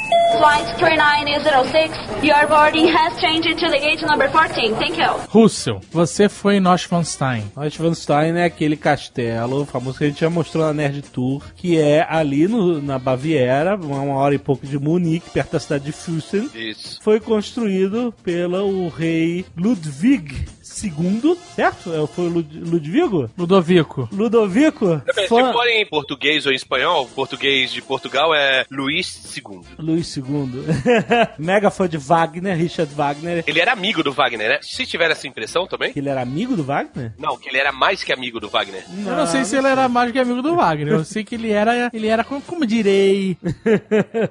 Flight 0.38 0.68
3906, 0.78 2.24
your 2.24 2.48
boarding 2.48 2.88
has 2.88 3.18
changed 3.22 3.58
to 3.58 3.70
the 3.70 3.80
gate 3.80 4.02
number 4.06 4.28
14. 4.30 4.76
Thank 4.76 4.98
you. 5.00 5.10
Russell, 5.30 5.80
você 5.92 6.28
foi 6.28 6.56
em 6.58 6.60
Neuschwanstein. 6.60 7.44
Neuschwanstein 7.56 8.36
é 8.38 8.46
aquele 8.46 8.76
castelo 8.76 9.66
famoso 9.66 9.98
que 9.98 10.04
a 10.04 10.08
gente 10.08 10.20
já 10.20 10.30
mostrou 10.30 10.66
na 10.66 10.74
Nerd 10.74 11.02
Tour, 11.04 11.42
que 11.56 11.80
é 11.80 12.06
ali 12.10 12.48
no- 12.48 12.82
na 12.82 13.00
Baviera, 13.00 13.76
uma 13.76 14.16
hora 14.16 14.36
e 14.36 14.38
pouco 14.38 14.66
de 14.68 14.78
Munique, 14.78 15.30
perto 15.30 15.54
da 15.54 15.60
cidade 15.60 15.86
de 15.86 15.92
Füssen. 15.92 16.50
Isso. 16.54 17.00
Foi 17.02 17.20
construído 17.20 18.14
pelo 18.24 18.90
rei 18.90 19.46
Ludwig 19.58 20.46
II, 20.84 21.38
certo? 21.56 21.94
É, 21.94 22.06
Foi 22.08 22.26
o 22.26 22.30
Lud- 22.30 22.60
Ludvigo? 22.60 23.30
Ludovico. 23.38 24.10
Ludovico? 24.12 25.02
Se 25.14 25.28
Fã- 25.28 25.54
for 25.54 25.68
em 25.68 25.86
português 25.88 26.46
ou 26.46 26.52
em 26.52 26.56
espanhol, 26.56 27.08
português 27.16 27.72
de 27.72 27.82
Portugal 27.82 28.34
é 28.36 28.66
Luís 28.70 29.36
II. 29.38 29.62
Luís 29.80 30.16
II. 30.18 30.25
Mega 31.38 31.70
fã 31.70 31.88
de 31.88 31.98
Wagner, 31.98 32.56
Richard 32.58 32.94
Wagner. 32.94 33.44
Ele 33.48 33.60
era 33.60 33.72
amigo 33.72 34.04
do 34.04 34.12
Wagner, 34.12 34.50
né? 34.50 34.60
Se 34.62 34.86
tiver 34.86 35.10
essa 35.12 35.28
impressão 35.28 35.68
também? 35.68 35.92
Que 35.94 36.00
ele 36.00 36.10
era 36.10 36.22
amigo 36.22 36.56
do 36.56 36.64
Wagner? 36.64 37.14
Não, 37.18 37.38
que 37.38 37.50
ele 37.50 37.58
era 37.58 37.72
mais 37.72 38.04
que 38.04 38.12
amigo 38.14 38.40
do 38.40 38.50
Wagner. 38.50 38.84
Eu 39.06 39.16
não 39.16 39.28
sei 39.28 39.44
se 39.46 39.56
ele 39.58 39.68
era 39.68 39.88
mais 39.88 40.12
que 40.12 40.20
amigo 40.20 40.42
do 40.42 40.56
Wagner. 40.56 40.94
Eu 40.94 41.04
sei 41.04 41.24
que 41.24 41.36
ele 41.36 41.52
era, 41.52 41.90
ele 41.94 42.08
era 42.08 42.24
como, 42.24 42.42
como 42.42 42.66
direi. 42.66 43.38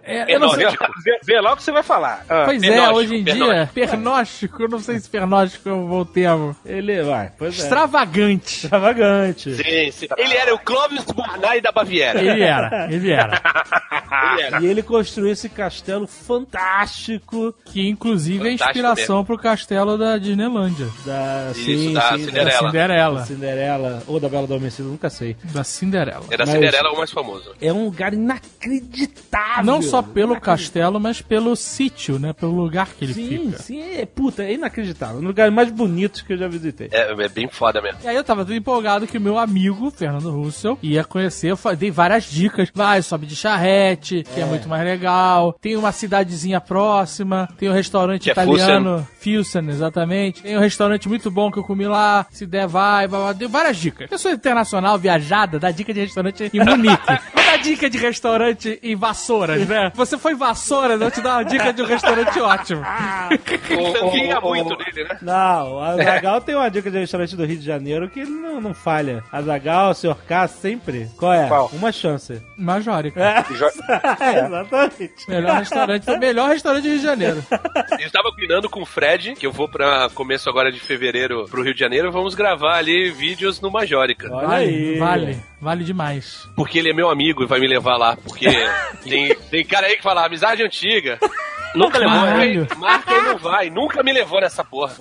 É, 0.05 0.35
eu 0.35 0.39
não 0.41 0.51
sei. 0.51 0.67
Vê, 0.67 1.19
vê 1.25 1.41
lá 1.41 1.53
o 1.53 1.57
que 1.57 1.63
você 1.63 1.73
vai 1.73 1.83
falar. 1.83 2.25
Ah, 2.29 2.45
Pois 2.47 2.63
é, 2.63 2.91
hoje 2.91 3.17
em 3.17 3.25
dia, 3.25 3.69
pernóstico. 3.73 4.63
eu 4.63 4.69
não 4.69 4.79
sei 4.79 4.99
se 4.99 5.09
pernóstico 5.09 5.69
é 5.69 5.73
um 5.73 5.87
bom 5.87 6.05
termo. 6.05 6.57
Ele, 6.65 7.03
vai, 7.03 7.31
pois 7.39 7.59
é. 7.59 7.63
Extravagante. 7.63 8.65
Extravagante. 8.65 9.55
Sim, 9.55 9.91
sim. 9.91 10.07
Ele 10.17 10.35
era 10.35 10.55
o 10.55 10.59
Clovis 10.59 11.05
Bornai 11.05 11.61
da 11.61 11.73
Baviera. 11.73 12.21
Ele 12.21 12.43
era, 12.43 12.89
ele 12.91 13.11
era. 13.13 13.41
Ele 14.35 14.43
era. 14.43 14.61
E 14.61 14.67
ele 14.67 14.83
construiu 14.83 15.33
esse 15.33 15.49
castelo 15.49 15.84
fantástico 16.07 17.55
Que 17.67 17.89
inclusive 17.89 18.39
é 18.49 18.53
Fantástico 18.53 18.71
inspiração 18.87 19.25
pro 19.25 19.39
castelo 19.39 19.97
da 19.99 20.17
Disneylândia. 20.19 20.89
da, 21.05 21.51
Isso, 21.53 21.65
sim, 21.65 21.93
da 21.93 22.11
sim, 22.19 22.25
Cinderela. 22.25 22.51
Da 22.51 22.67
Cinderela. 22.67 23.19
da 23.21 23.27
Cinderela 23.27 24.03
ou 24.07 24.21
da 24.21 24.29
Bela 24.29 24.45
Adormecida, 24.45 24.89
nunca 24.89 25.11
sei. 25.11 25.37
Da 25.53 25.65
Cinderela. 25.65 26.25
Era 26.31 26.45
a 26.45 26.47
Mas- 26.47 26.55
Cinderela 26.55 26.93
o 26.93 26.97
mais 26.97 27.11
famoso. 27.11 27.53
É 27.61 27.73
um 27.73 27.85
lugar 27.85 28.13
inacreditável. 28.15 29.65
Não 29.65 29.83
só 29.83 30.03
pelo 30.03 30.41
castelo, 30.41 30.99
mas 31.01 31.21
pelo 31.21 31.55
sítio, 31.57 32.19
né? 32.19 32.33
Pelo 32.33 32.53
lugar 32.53 32.89
que 32.89 33.05
ele 33.05 33.15
Sim, 33.15 33.29
fica. 33.51 33.59
sim, 33.63 33.81
é, 33.81 34.07
puta, 34.07 34.43
é 34.43 34.53
inacreditável. 34.55 35.17
Um 35.17 35.21
dos 35.21 35.29
lugares 35.29 35.53
mais 35.53 35.71
bonitos 35.71 36.23
que 36.23 36.33
eu 36.33 36.39
já 36.39 36.49
visitei. 36.49 36.89
É, 36.93 37.13
é 37.13 37.29
bem 37.29 37.49
foda 37.49 37.81
mesmo. 37.81 37.99
E 38.05 38.09
aí 38.09 38.17
eu 38.17 38.25
tava 38.25 38.45
empolgado 38.55 39.07
que 39.07 39.19
o 39.19 39.21
meu 39.21 39.39
amigo, 39.39 39.91
Fernando 39.91 40.31
Russell, 40.31 40.79
ia 40.83 41.05
conhecer. 41.05 41.51
Eu 41.51 41.59
dei 41.77 41.91
várias 41.91 42.25
dicas. 42.25 42.69
Vai, 42.75 43.03
sobe 43.03 43.27
de 43.27 43.37
charrete, 43.37 44.23
que 44.35 44.41
é, 44.41 44.45
muito 44.45 44.69
mais 44.69 44.85
legal. 44.85 45.53
Tem 45.61 45.74
uma 45.77 45.93
cidadezinha 45.93 46.61
próxima. 46.61 47.49
Tem 47.59 47.69
um 47.69 47.73
restaurante 47.73 48.23
Que 48.25 48.31
é 48.31 48.33
italiano. 48.33 49.07
Fusen, 49.21 49.69
exatamente. 49.69 50.43
Tem 50.43 50.57
um 50.57 50.61
restaurante 50.61 51.09
muito 51.09 51.31
bom 51.31 51.51
que 51.51 51.59
eu 51.59 51.65
comi 51.65 51.87
lá. 51.87 52.27
Se 52.31 52.47
der, 52.47 52.67
vai. 52.67 53.07
blá, 53.09 53.19
blá. 53.19 53.33
Dei 53.33 53.49
várias 53.49 53.77
dicas. 53.77 54.11
Eu 54.11 54.19
sou 54.19 54.31
internacional, 54.31 54.99
viajada, 54.99 55.59
dá 55.59 55.71
dica 55.71 55.93
de 55.95 56.01
restaurante 56.01 56.51
em 56.53 56.59
Munique. 56.65 57.03
Não 57.35 57.45
dá 57.45 57.57
dica 57.57 57.89
de 57.91 57.99
restaurante 57.99 58.79
em 58.83 58.97
Vassouras, 58.97 59.67
né? 59.67 59.93
Você 59.95 60.19
foi 60.19 60.33
em 60.33 60.37
Vassouras, 60.37 61.01
eu 61.01 61.11
te 61.11 61.21
dar 61.21 61.37
uma 61.39 61.45
dica 61.45 61.73
de 61.73 61.83
um 61.83 61.87
restaurante 61.87 62.39
ótimo. 62.41 62.83
Confia 63.69 64.41
muito 64.41 64.77
nele, 64.77 65.09
né? 65.09 65.19
Não, 65.23 65.79
a 65.81 65.97
Zagal 65.97 66.41
tem 66.41 66.55
uma 66.55 66.71
dica 66.71 66.91
de 66.91 66.99
restaurante 66.99 67.37
do 67.37 67.45
Rio 67.45 67.59
de 67.59 67.65
Janeiro 67.65 68.09
que 68.09 68.25
não, 68.25 68.61
não 68.61 68.75
falha. 68.75 69.23
A 69.33 69.41
Zagal, 69.43 69.91
o 69.91 69.95
Sr. 69.95 70.17
K, 70.27 70.49
sempre. 70.49 71.09
Qual 71.17 71.33
é? 71.33 71.47
Qual? 71.49 71.71
Uma 71.73 71.93
chance. 71.93 72.41
Majórica. 72.57 73.21
É, 73.21 73.43
Jo- 73.55 73.67
exatamente. 74.47 75.29
Melhor 75.29 75.54
restaurante, 75.59 76.05
foi 76.05 76.17
o 76.17 76.21
melhor 76.21 76.49
restaurante 76.51 76.83
do 76.83 76.89
Rio 76.89 76.99
de 76.99 77.05
Janeiro. 77.05 77.45
Eu 77.99 78.07
estava 78.07 78.31
combinando 78.31 78.69
com 78.69 78.83
o 78.83 78.87
Fred, 78.87 79.35
que 79.35 79.47
eu 79.47 79.53
vou 79.53 79.69
pra 79.69 80.09
começo 80.15 80.49
agora 80.51 80.71
de 80.71 80.79
fevereiro 80.81 81.45
pro 81.49 81.63
Rio 81.63 81.73
de 81.75 81.81
Janeiro, 81.81 82.11
vamos 82.13 82.35
gravar 82.35 82.77
ali 82.77 83.11
vídeos 83.11 83.61
no 83.61 83.71
Majórica. 83.71 84.29
Olha 84.33 84.47
Vale, 84.49 84.65
aí. 84.65 84.99
vale, 84.99 85.39
vale 85.61 85.85
demais. 85.85 86.49
Porque 86.57 86.79
ele 86.79 86.91
é 86.91 86.95
meu 86.95 87.09
amigo 87.11 87.43
e 87.43 87.47
vai 87.47 87.61
me 87.61 87.67
levar 87.69 87.97
lá. 87.97 88.17
Porque 88.17 88.47
tem, 89.03 89.35
tem 89.51 89.65
cara 89.65 89.87
aí 89.87 89.97
que 89.97 90.03
fala, 90.03 90.27
amizade 90.27 90.63
antiga. 90.63 91.19
Nunca 91.75 91.99
levou? 91.99 92.21
Caralho. 92.21 92.67
Marca 92.79 93.13
e 93.13 93.23
não 93.23 93.37
vai. 93.39 93.69
Nunca 93.71 94.01
me 94.05 94.13
levou 94.13 94.41
nessa 94.41 94.63
porra. 94.63 94.95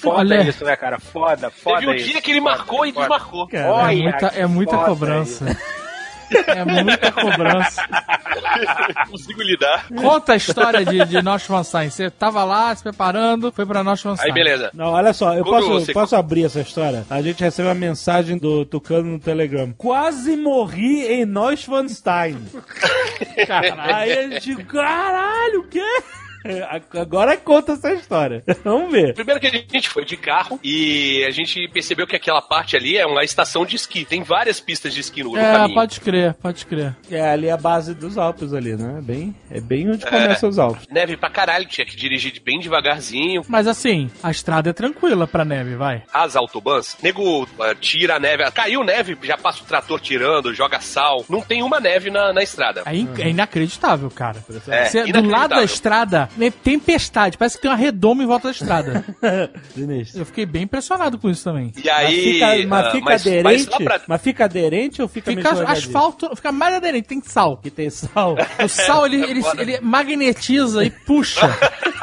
Foda 0.00 0.18
Olha. 0.18 0.42
isso, 0.48 0.64
né, 0.64 0.74
cara? 0.74 0.98
Foda, 0.98 1.48
foda 1.48 1.78
Teve 1.78 1.92
um 1.92 1.94
isso. 1.94 2.08
dia 2.08 2.20
que 2.20 2.30
ele 2.32 2.40
marcou 2.40 2.84
e 2.84 2.92
Foda. 2.92 3.06
desmarcou. 3.06 3.46
Cara, 3.46 3.64
É 3.64 3.70
Olha, 3.70 4.02
muita, 4.02 4.26
é 4.26 4.46
muita 4.46 4.76
cobrança. 4.78 5.56
É 6.46 6.64
muita 6.82 7.12
cobrança. 7.12 7.82
Não 8.98 9.06
consigo 9.10 9.42
lidar. 9.42 9.86
Conta 9.88 10.32
a 10.32 10.36
história 10.36 10.84
de, 10.84 11.04
de 11.04 11.22
Neuschwanstein. 11.22 11.90
Você 11.90 12.10
tava 12.10 12.44
lá 12.44 12.74
se 12.74 12.82
preparando, 12.82 13.52
foi 13.52 13.66
pra 13.66 13.82
Neuschwanstein. 13.84 14.28
Aí 14.30 14.34
beleza. 14.34 14.70
Não, 14.74 14.86
olha 14.92 15.12
só, 15.12 15.34
eu 15.34 15.44
Como 15.44 15.56
posso, 15.56 15.68
você- 15.70 15.92
posso 15.92 16.16
abrir 16.16 16.44
essa 16.44 16.60
história? 16.60 17.04
A 17.10 17.20
gente 17.22 17.42
recebe 17.42 17.68
uma 17.68 17.74
mensagem 17.74 18.36
do 18.38 18.64
Tucano 18.64 19.12
no 19.12 19.18
Telegram. 19.18 19.72
Quase 19.76 20.36
morri 20.36 21.06
em 21.06 21.24
Neuschwanstein. 21.26 22.38
Aí 23.78 24.12
a 24.12 24.28
gente, 24.28 24.56
caralho, 24.64 25.60
o 25.60 25.68
quê? 25.68 25.80
Agora 27.00 27.36
conta 27.36 27.72
essa 27.72 27.92
história. 27.92 28.42
Vamos 28.64 28.90
ver. 28.92 29.14
Primeiro 29.14 29.40
que 29.40 29.46
a 29.46 29.50
gente 29.50 29.88
foi 29.88 30.04
de 30.04 30.16
carro 30.16 30.58
e 30.62 31.24
a 31.26 31.30
gente 31.30 31.68
percebeu 31.68 32.06
que 32.06 32.16
aquela 32.16 32.40
parte 32.42 32.76
ali 32.76 32.96
é 32.96 33.06
uma 33.06 33.24
estação 33.24 33.64
de 33.64 33.76
esqui. 33.76 34.04
Tem 34.04 34.22
várias 34.22 34.60
pistas 34.60 34.92
de 34.94 35.00
esqui 35.00 35.22
no, 35.22 35.36
É, 35.36 35.52
caminho. 35.52 35.74
pode 35.74 36.00
crer, 36.00 36.34
pode 36.34 36.66
crer. 36.66 36.94
É 37.10 37.20
ali 37.30 37.50
a 37.50 37.56
base 37.56 37.94
dos 37.94 38.18
Alpes 38.18 38.52
ali, 38.52 38.76
né? 38.76 38.96
É 38.98 39.00
bem, 39.02 39.34
é 39.50 39.60
bem 39.60 39.90
onde 39.90 40.04
começam 40.04 40.48
os 40.48 40.58
Alpes. 40.58 40.86
Neve 40.90 41.16
pra 41.16 41.30
caralho, 41.30 41.66
tinha 41.66 41.86
que 41.86 41.96
dirigir 41.96 42.40
bem 42.44 42.58
devagarzinho. 42.60 43.42
Mas 43.48 43.66
assim, 43.66 44.10
a 44.22 44.30
estrada 44.30 44.70
é 44.70 44.72
tranquila 44.72 45.26
pra 45.26 45.44
neve, 45.44 45.74
vai. 45.76 46.02
As 46.12 46.36
autobans, 46.36 46.96
nego 47.02 47.46
ah, 47.60 47.74
tira 47.74 48.16
a 48.16 48.20
neve, 48.20 48.50
caiu 48.52 48.82
neve, 48.84 49.16
já 49.22 49.36
passa 49.36 49.62
o 49.62 49.66
trator 49.66 50.00
tirando, 50.00 50.52
joga 50.54 50.80
sal. 50.80 51.24
Não 51.28 51.40
tem 51.40 51.62
uma 51.62 51.80
neve 51.80 52.10
na, 52.10 52.32
na 52.32 52.42
estrada. 52.42 52.82
É, 52.86 52.94
in- 52.96 53.08
é 53.18 53.28
inacreditável, 53.30 54.10
cara. 54.10 54.42
É, 54.68 54.84
Você- 54.86 55.02
do 55.02 55.08
inacreditável. 55.08 55.30
lado 55.30 55.54
da 55.56 55.64
estrada, 55.64 56.28
tempestade, 56.62 57.36
parece 57.36 57.56
que 57.56 57.62
tem 57.62 57.70
uma 57.70 57.76
redoma 57.76 58.22
em 58.22 58.26
volta 58.26 58.48
da 58.48 58.52
estrada. 58.52 59.04
Eu 60.14 60.24
fiquei 60.26 60.46
bem 60.46 60.62
impressionado 60.62 61.18
com 61.18 61.28
isso 61.30 61.44
também. 61.44 61.72
E 61.82 61.88
aí. 61.90 62.04
mas 62.06 62.14
fica, 62.22 62.66
mas 62.68 62.86
ah, 62.86 62.90
fica 62.90 63.04
mas- 63.04 63.24
mas 63.24 63.26
aderente? 63.26 63.70
lá 63.70 63.78
pra- 63.78 64.00
Mas 64.06 64.22
fica 64.22 64.44
aderente 64.44 65.02
ou 65.02 65.08
fica, 65.08 65.30
Fica 65.30 65.50
asfalto, 65.70 66.30
fica 66.36 66.52
mais 66.52 66.74
aderente, 66.74 67.08
tem 67.08 67.20
sal. 67.22 67.56
Que 67.56 67.70
tem 67.70 67.88
sal. 67.90 68.36
O 68.62 68.68
sal, 68.68 69.06
ele, 69.06 69.22
ele, 69.24 69.42
foda. 69.42 69.62
ele 69.62 69.80
magnetiza 69.80 70.84
e 70.84 70.90
puxa 70.90 71.48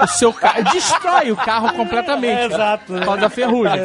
o 0.01 0.07
seu 0.07 0.31
carro, 0.33 0.63
destrói 0.71 1.31
o 1.31 1.35
carro 1.35 1.73
completamente. 1.73 2.39
É, 2.39 2.45
exato. 2.45 2.93
Por 2.93 3.03
causa 3.05 3.21
da 3.21 3.29
ferrugem. 3.29 3.79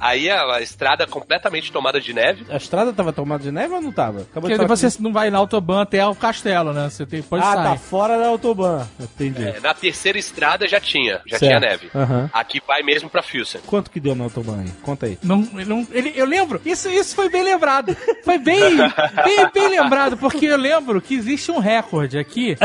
Aí 0.00 0.28
a, 0.30 0.42
a 0.56 0.60
estrada 0.62 1.06
completamente 1.06 1.70
tomada 1.72 2.00
de 2.00 2.12
neve. 2.12 2.44
A 2.50 2.56
estrada 2.56 2.92
tava 2.92 3.12
tomada 3.12 3.42
de 3.42 3.52
neve 3.52 3.74
ou 3.74 3.80
não 3.80 3.92
tava? 3.92 4.22
Acabou 4.22 4.50
Porque 4.50 4.66
você 4.66 4.90
que- 4.90 5.02
não 5.02 5.12
vai 5.12 5.30
na 5.30 5.38
autobahn 5.38 5.80
até 5.82 6.04
o 6.06 6.14
castelo, 6.14 6.72
né? 6.72 6.88
Você 6.90 7.06
tem, 7.06 7.24
Ah, 7.32 7.54
sai. 7.54 7.64
tá 7.64 7.76
fora 7.76 8.18
da 8.18 8.26
autobahn. 8.28 8.75
Entendi. 9.00 9.42
É, 9.42 9.60
na 9.60 9.72
terceira 9.74 10.18
estrada 10.18 10.66
já 10.66 10.80
tinha, 10.80 11.20
já 11.26 11.38
Certo. 11.38 11.44
tinha 11.46 11.60
neve. 11.60 11.90
Aham. 11.94 12.30
Aqui 12.32 12.60
vai 12.66 12.82
mesmo 12.82 13.08
pra 13.08 13.22
Fusen. 13.22 13.60
Quanto 13.66 13.90
que 13.90 14.00
deu 14.00 14.14
na 14.14 14.24
autobahn 14.24 14.60
aí? 14.60 14.70
Conta 14.82 15.06
aí. 15.06 15.18
Não, 15.22 15.38
não, 15.66 15.86
ele, 15.92 16.12
eu 16.16 16.26
lembro, 16.26 16.60
isso, 16.64 16.88
isso 16.88 17.14
foi 17.14 17.28
bem 17.28 17.42
lembrado. 17.42 17.96
Foi 18.24 18.38
bem, 18.38 18.76
bem, 18.76 19.50
bem 19.54 19.68
lembrado, 19.68 20.16
porque 20.16 20.46
eu 20.46 20.56
lembro 20.56 21.00
que 21.00 21.14
existe 21.14 21.50
um 21.50 21.58
recorde 21.58 22.18
aqui. 22.18 22.56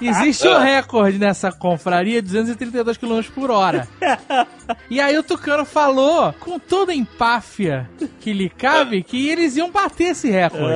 Existe 0.00 0.46
um 0.48 0.58
recorde 0.58 1.18
nessa 1.18 1.52
confraria, 1.52 2.20
232 2.20 2.96
km 2.96 3.20
por 3.34 3.50
hora. 3.50 3.86
E 4.90 5.00
aí 5.00 5.16
o 5.16 5.22
Tucano 5.22 5.64
falou, 5.64 6.32
com 6.34 6.58
toda 6.58 6.92
a 6.92 6.94
empáfia 6.94 7.88
que 8.20 8.32
lhe 8.32 8.48
cabe, 8.50 9.02
que 9.02 9.28
eles 9.28 9.56
iam 9.56 9.70
bater 9.70 10.08
esse 10.10 10.28
recorde. 10.28 10.74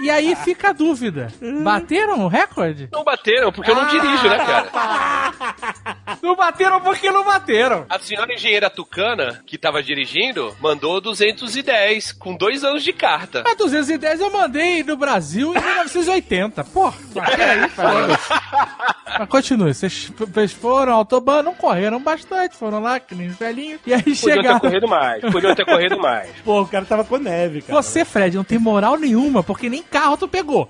Ah, 0.00 0.02
E 0.04 0.10
aí 0.10 0.36
fica 0.36 0.70
a 0.70 0.72
dúvida. 0.72 1.32
Bateram 1.62 2.24
o 2.24 2.28
recorde? 2.28 2.88
Não 2.92 3.02
bateram, 3.04 3.50
porque 3.52 3.70
eu 3.70 3.74
não 3.74 3.86
dirijo, 3.88 4.28
né, 4.28 4.38
cara? 4.38 4.68
Não 6.22 6.34
bateram 6.34 6.80
porque 6.80 7.10
não 7.10 7.22
bateram. 7.24 7.86
A 7.88 7.98
senhora 7.98 8.32
engenheira 8.32 8.68
tucana, 8.70 9.42
que 9.46 9.56
tava 9.58 9.82
dirigindo, 9.82 10.54
mandou 10.60 11.00
210, 11.00 12.12
com 12.12 12.34
dois 12.34 12.64
anos 12.64 12.82
de 12.82 12.92
carta. 12.92 13.44
A 13.46 13.54
210 13.54 14.20
eu 14.20 14.32
mandei 14.32 14.82
no 14.82 14.96
Brasil 14.96 15.54
em 15.54 15.60
1980. 15.60 16.64
Porra, 16.64 16.96
mas 17.14 17.36
peraí, 17.36 17.68
foda-se. 17.70 18.28
Mas 19.18 19.28
continue, 19.28 19.74
vocês 19.74 20.52
foram 20.52 20.92
ao 20.92 20.98
Autobahn, 21.00 21.42
não 21.42 21.54
correram 21.54 22.00
bastante, 22.00 22.56
foram 22.56 22.80
lá, 22.80 22.98
que 22.98 23.14
nem 23.14 23.28
os 23.28 23.36
velhinhos, 23.36 23.80
e 23.86 23.92
aí 23.94 24.02
Podiam 24.02 24.16
ter 24.16 24.34
chegaram. 24.34 24.60
corrido 24.60 24.88
mais, 24.88 25.20
podiam 25.32 25.54
ter 25.54 25.64
corrido 25.64 25.98
mais. 25.98 26.30
pô, 26.44 26.62
o 26.62 26.66
cara 26.66 26.84
tava 26.84 27.04
com 27.04 27.16
neve, 27.18 27.62
cara. 27.62 27.80
Você, 27.80 28.04
Fred, 28.04 28.36
não 28.36 28.44
tem 28.44 28.58
moral 28.58 28.96
nenhuma, 28.98 29.42
porque 29.42 29.68
nem 29.68 29.82
carro 29.90 30.16
tu 30.16 30.28
pegou. 30.28 30.68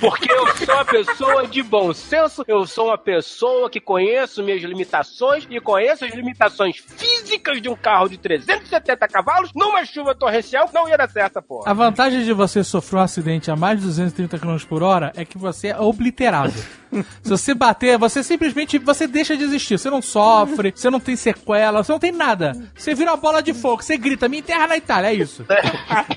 Porque 0.00 0.32
eu 0.32 0.46
sou 0.56 0.74
uma 0.74 0.84
pessoa 0.84 1.46
de 1.46 1.62
bom 1.62 1.92
senso, 1.92 2.44
eu 2.46 2.66
sou 2.66 2.86
uma 2.86 2.98
pessoa 2.98 3.68
que 3.68 3.80
conheço 3.80 4.42
minhas 4.42 4.62
limitações 4.62 5.46
e 5.50 5.60
conheço 5.60 6.04
as 6.04 6.14
limitações 6.14 6.76
físicas 6.76 7.60
de 7.60 7.68
um 7.68 7.76
carro 7.76 8.08
de 8.08 8.16
370 8.16 9.08
cavalos 9.08 9.50
numa 9.54 9.84
chuva 9.84 10.14
torrencial 10.14 10.70
não 10.72 10.88
ia 10.88 10.96
dar 10.96 11.10
certo, 11.10 11.42
porra. 11.42 11.70
A 11.70 11.74
vantagem 11.74 12.24
de 12.24 12.32
você 12.32 12.64
sofrer 12.64 12.98
um 12.98 13.02
acidente 13.02 13.50
a 13.50 13.56
mais 13.56 13.78
de 13.78 13.86
230 13.86 14.38
km 14.38 14.56
por 14.68 14.82
hora 14.82 15.12
é 15.16 15.24
que 15.24 15.36
você 15.36 15.68
é 15.68 15.78
obliterado. 15.78 16.54
Se 17.22 17.30
você 17.30 17.54
bater, 17.54 17.98
você 17.98 18.22
simplesmente 18.22 18.78
você 18.78 19.06
deixa 19.06 19.36
de 19.36 19.44
existir. 19.44 19.78
Você 19.78 19.90
não 19.90 20.02
sofre, 20.02 20.72
você 20.74 20.90
não 20.90 21.00
tem 21.00 21.16
sequela, 21.16 21.82
você 21.82 21.92
não 21.92 21.98
tem 21.98 22.12
nada. 22.12 22.52
Você 22.74 22.94
vira 22.94 23.10
uma 23.10 23.16
bola 23.16 23.42
de 23.42 23.52
fogo, 23.54 23.82
você 23.82 23.96
grita, 23.96 24.28
me 24.28 24.38
enterra 24.38 24.66
na 24.66 24.76
Itália, 24.76 25.08
é 25.08 25.14
isso. 25.14 25.44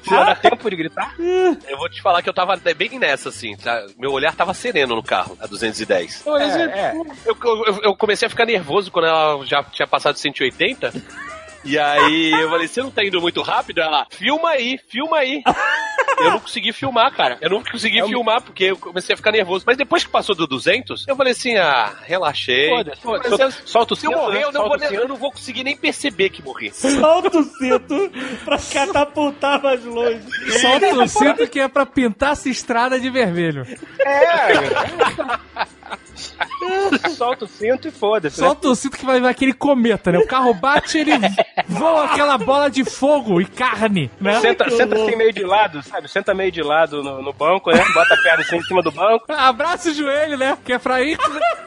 Não 0.09 0.26
dá 0.26 0.36
tempo 0.36 0.69
de 0.69 0.76
gritar? 0.76 1.15
Eu 1.67 1.78
vou 1.78 1.89
te 1.89 2.01
falar 2.01 2.21
que 2.21 2.30
eu 2.30 2.34
tava 2.34 2.55
bem 2.76 2.99
nessa, 2.99 3.30
assim. 3.30 3.55
tá? 3.55 3.86
Meu 3.97 4.11
olhar 4.11 4.36
tava 4.36 4.53
sereno 4.53 4.95
no 4.95 5.03
carro, 5.03 5.38
a 5.39 5.47
210. 5.47 6.24
É, 6.28 6.63
é. 6.63 6.93
Eu, 7.26 7.36
eu, 7.43 7.82
eu 7.84 7.95
comecei 7.95 8.26
a 8.26 8.30
ficar 8.30 8.45
nervoso 8.45 8.91
quando 8.91 9.05
ela 9.05 9.45
já 9.45 9.63
tinha 9.63 9.88
passado 9.88 10.17
180. 10.17 10.93
E 11.66 11.78
aí 11.80 12.32
eu 12.32 12.49
falei, 12.49 12.68
você 12.68 12.82
não 12.82 12.91
tá 12.91 13.03
indo 13.03 13.22
muito 13.22 13.41
rápido? 13.41 13.80
Ela, 13.82 14.05
filma 14.09 14.49
aí, 14.49 14.78
filma 14.89 15.18
aí. 15.18 15.41
Eu 16.20 16.32
não 16.32 16.39
consegui 16.39 16.72
filmar, 16.74 17.11
cara. 17.16 17.38
Eu 17.41 17.49
não 17.49 17.64
consegui 17.64 18.01
filmar 18.05 18.41
porque 18.41 18.66
eu 18.66 18.78
comecei 18.78 19.14
a 19.14 19.18
ficar 19.18 19.32
nervoso. 19.32 19.64
Mas 19.66 19.78
depois 19.78 20.03
que 20.03 20.09
passou 20.11 20.36
do 20.36 20.45
200, 20.45 21.07
eu 21.07 21.16
falei 21.16 21.32
assim, 21.32 21.55
ah, 21.57 21.91
relaxei. 22.03 22.70
Foda-se, 22.70 22.99
Mas 23.05 23.28
foda-se. 23.28 23.59
eu- 23.61 23.68
Solta 23.68 23.93
o 23.93 23.97
Se 23.97 24.05
eu 24.05 24.11
cinto, 24.11 24.22
morrer, 24.22 24.39
né? 24.39 24.43
eu 24.43 24.51
não, 24.51 24.61
Solta 24.61 24.78
vou, 24.78 24.88
cinto. 24.88 25.01
eu 25.01 25.07
não 25.07 25.16
vou 25.16 25.32
conseguir 25.32 25.64
nem 25.64 25.76
perceber 25.78 26.30
que 26.30 26.43
morri. 26.43 26.72
Solta 26.74 27.38
o 27.38 27.43
cinto 27.43 28.11
pra 28.45 28.57
catapultar 28.57 29.61
mais 29.64 29.84
longe. 29.84 30.22
Solta 30.59 30.95
o 30.95 31.07
cinto 31.07 31.47
que 31.47 31.59
é 31.59 31.68
pra 31.68 31.86
pintar 31.86 32.34
essa 32.34 32.49
estrada 32.49 32.99
de 32.99 33.09
vermelho. 33.09 33.66
É, 33.99 34.53
solta 37.17 37.45
o 37.45 37.47
cinto 37.47 37.88
e 37.88 37.91
foda-se. 37.91 38.39
né? 38.39 38.47
Solta 38.47 38.67
o 38.69 38.76
cinto 38.76 38.97
que 38.97 39.05
vai 39.05 39.19
vai 39.19 39.32
aquele 39.32 39.53
cometa, 39.53 40.11
né? 40.11 40.17
O 40.19 40.28
carro 40.28 40.53
bate, 40.53 40.97
ele 40.97 41.11
voa 41.67 42.05
aquela 42.05 42.38
bola 42.38 42.69
de 42.69 42.84
fogo 42.84 43.41
e 43.41 43.45
carne, 43.45 44.09
né? 44.19 44.39
Senta, 44.39 44.69
senta 44.69 44.95
assim 44.95 45.15
meio 45.15 45.34
de 45.34 45.43
lado, 45.43 45.82
sabe? 45.84 46.07
Senta 46.09 46.34
meio 46.34 46.51
de 46.51 46.61
lado 46.61 47.03
no, 47.03 47.21
no 47.21 47.34
banco, 47.34 47.71
né? 47.71 47.84
Bota 47.93 48.13
a 48.13 48.17
perna 48.17 48.43
assim 48.43 48.57
em 48.57 48.63
cima 48.63 48.82
do 48.82 48.91
banco. 48.91 49.26
Abraça 49.30 49.89
o 49.89 49.93
joelho, 49.93 50.38
né? 50.38 50.57
Que 50.63 50.74
é 50.74 50.80
pra 50.80 51.01
ir 51.01 51.17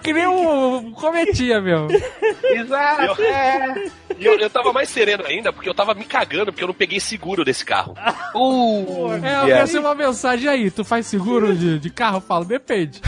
que 0.02 0.12
nem 0.12 0.26
um 0.26 0.92
cometinha 0.92 1.60
mesmo. 1.60 1.88
Exato. 2.44 3.22
É. 3.22 3.90
E 4.18 4.24
eu, 4.24 4.38
eu 4.38 4.48
tava 4.48 4.72
mais 4.72 4.88
sereno 4.88 5.24
ainda 5.26 5.52
porque 5.52 5.68
eu 5.68 5.74
tava 5.74 5.92
me 5.94 6.04
cagando 6.04 6.46
porque 6.52 6.62
eu 6.64 6.68
não 6.68 6.74
peguei 6.74 6.98
seguro 7.00 7.44
desse 7.44 7.64
carro. 7.64 7.94
Uh, 8.34 9.10
É, 9.22 9.42
eu 9.42 9.46
quero 9.46 9.66
ser 9.66 9.78
uma 9.78 9.94
mensagem 9.94 10.48
aí. 10.48 10.70
Tu 10.70 10.84
faz 10.84 11.06
seguro 11.06 11.54
de, 11.54 11.78
de 11.78 11.90
carro? 11.90 12.16
Eu 12.18 12.20
falo, 12.22 12.44
depende. 12.44 13.00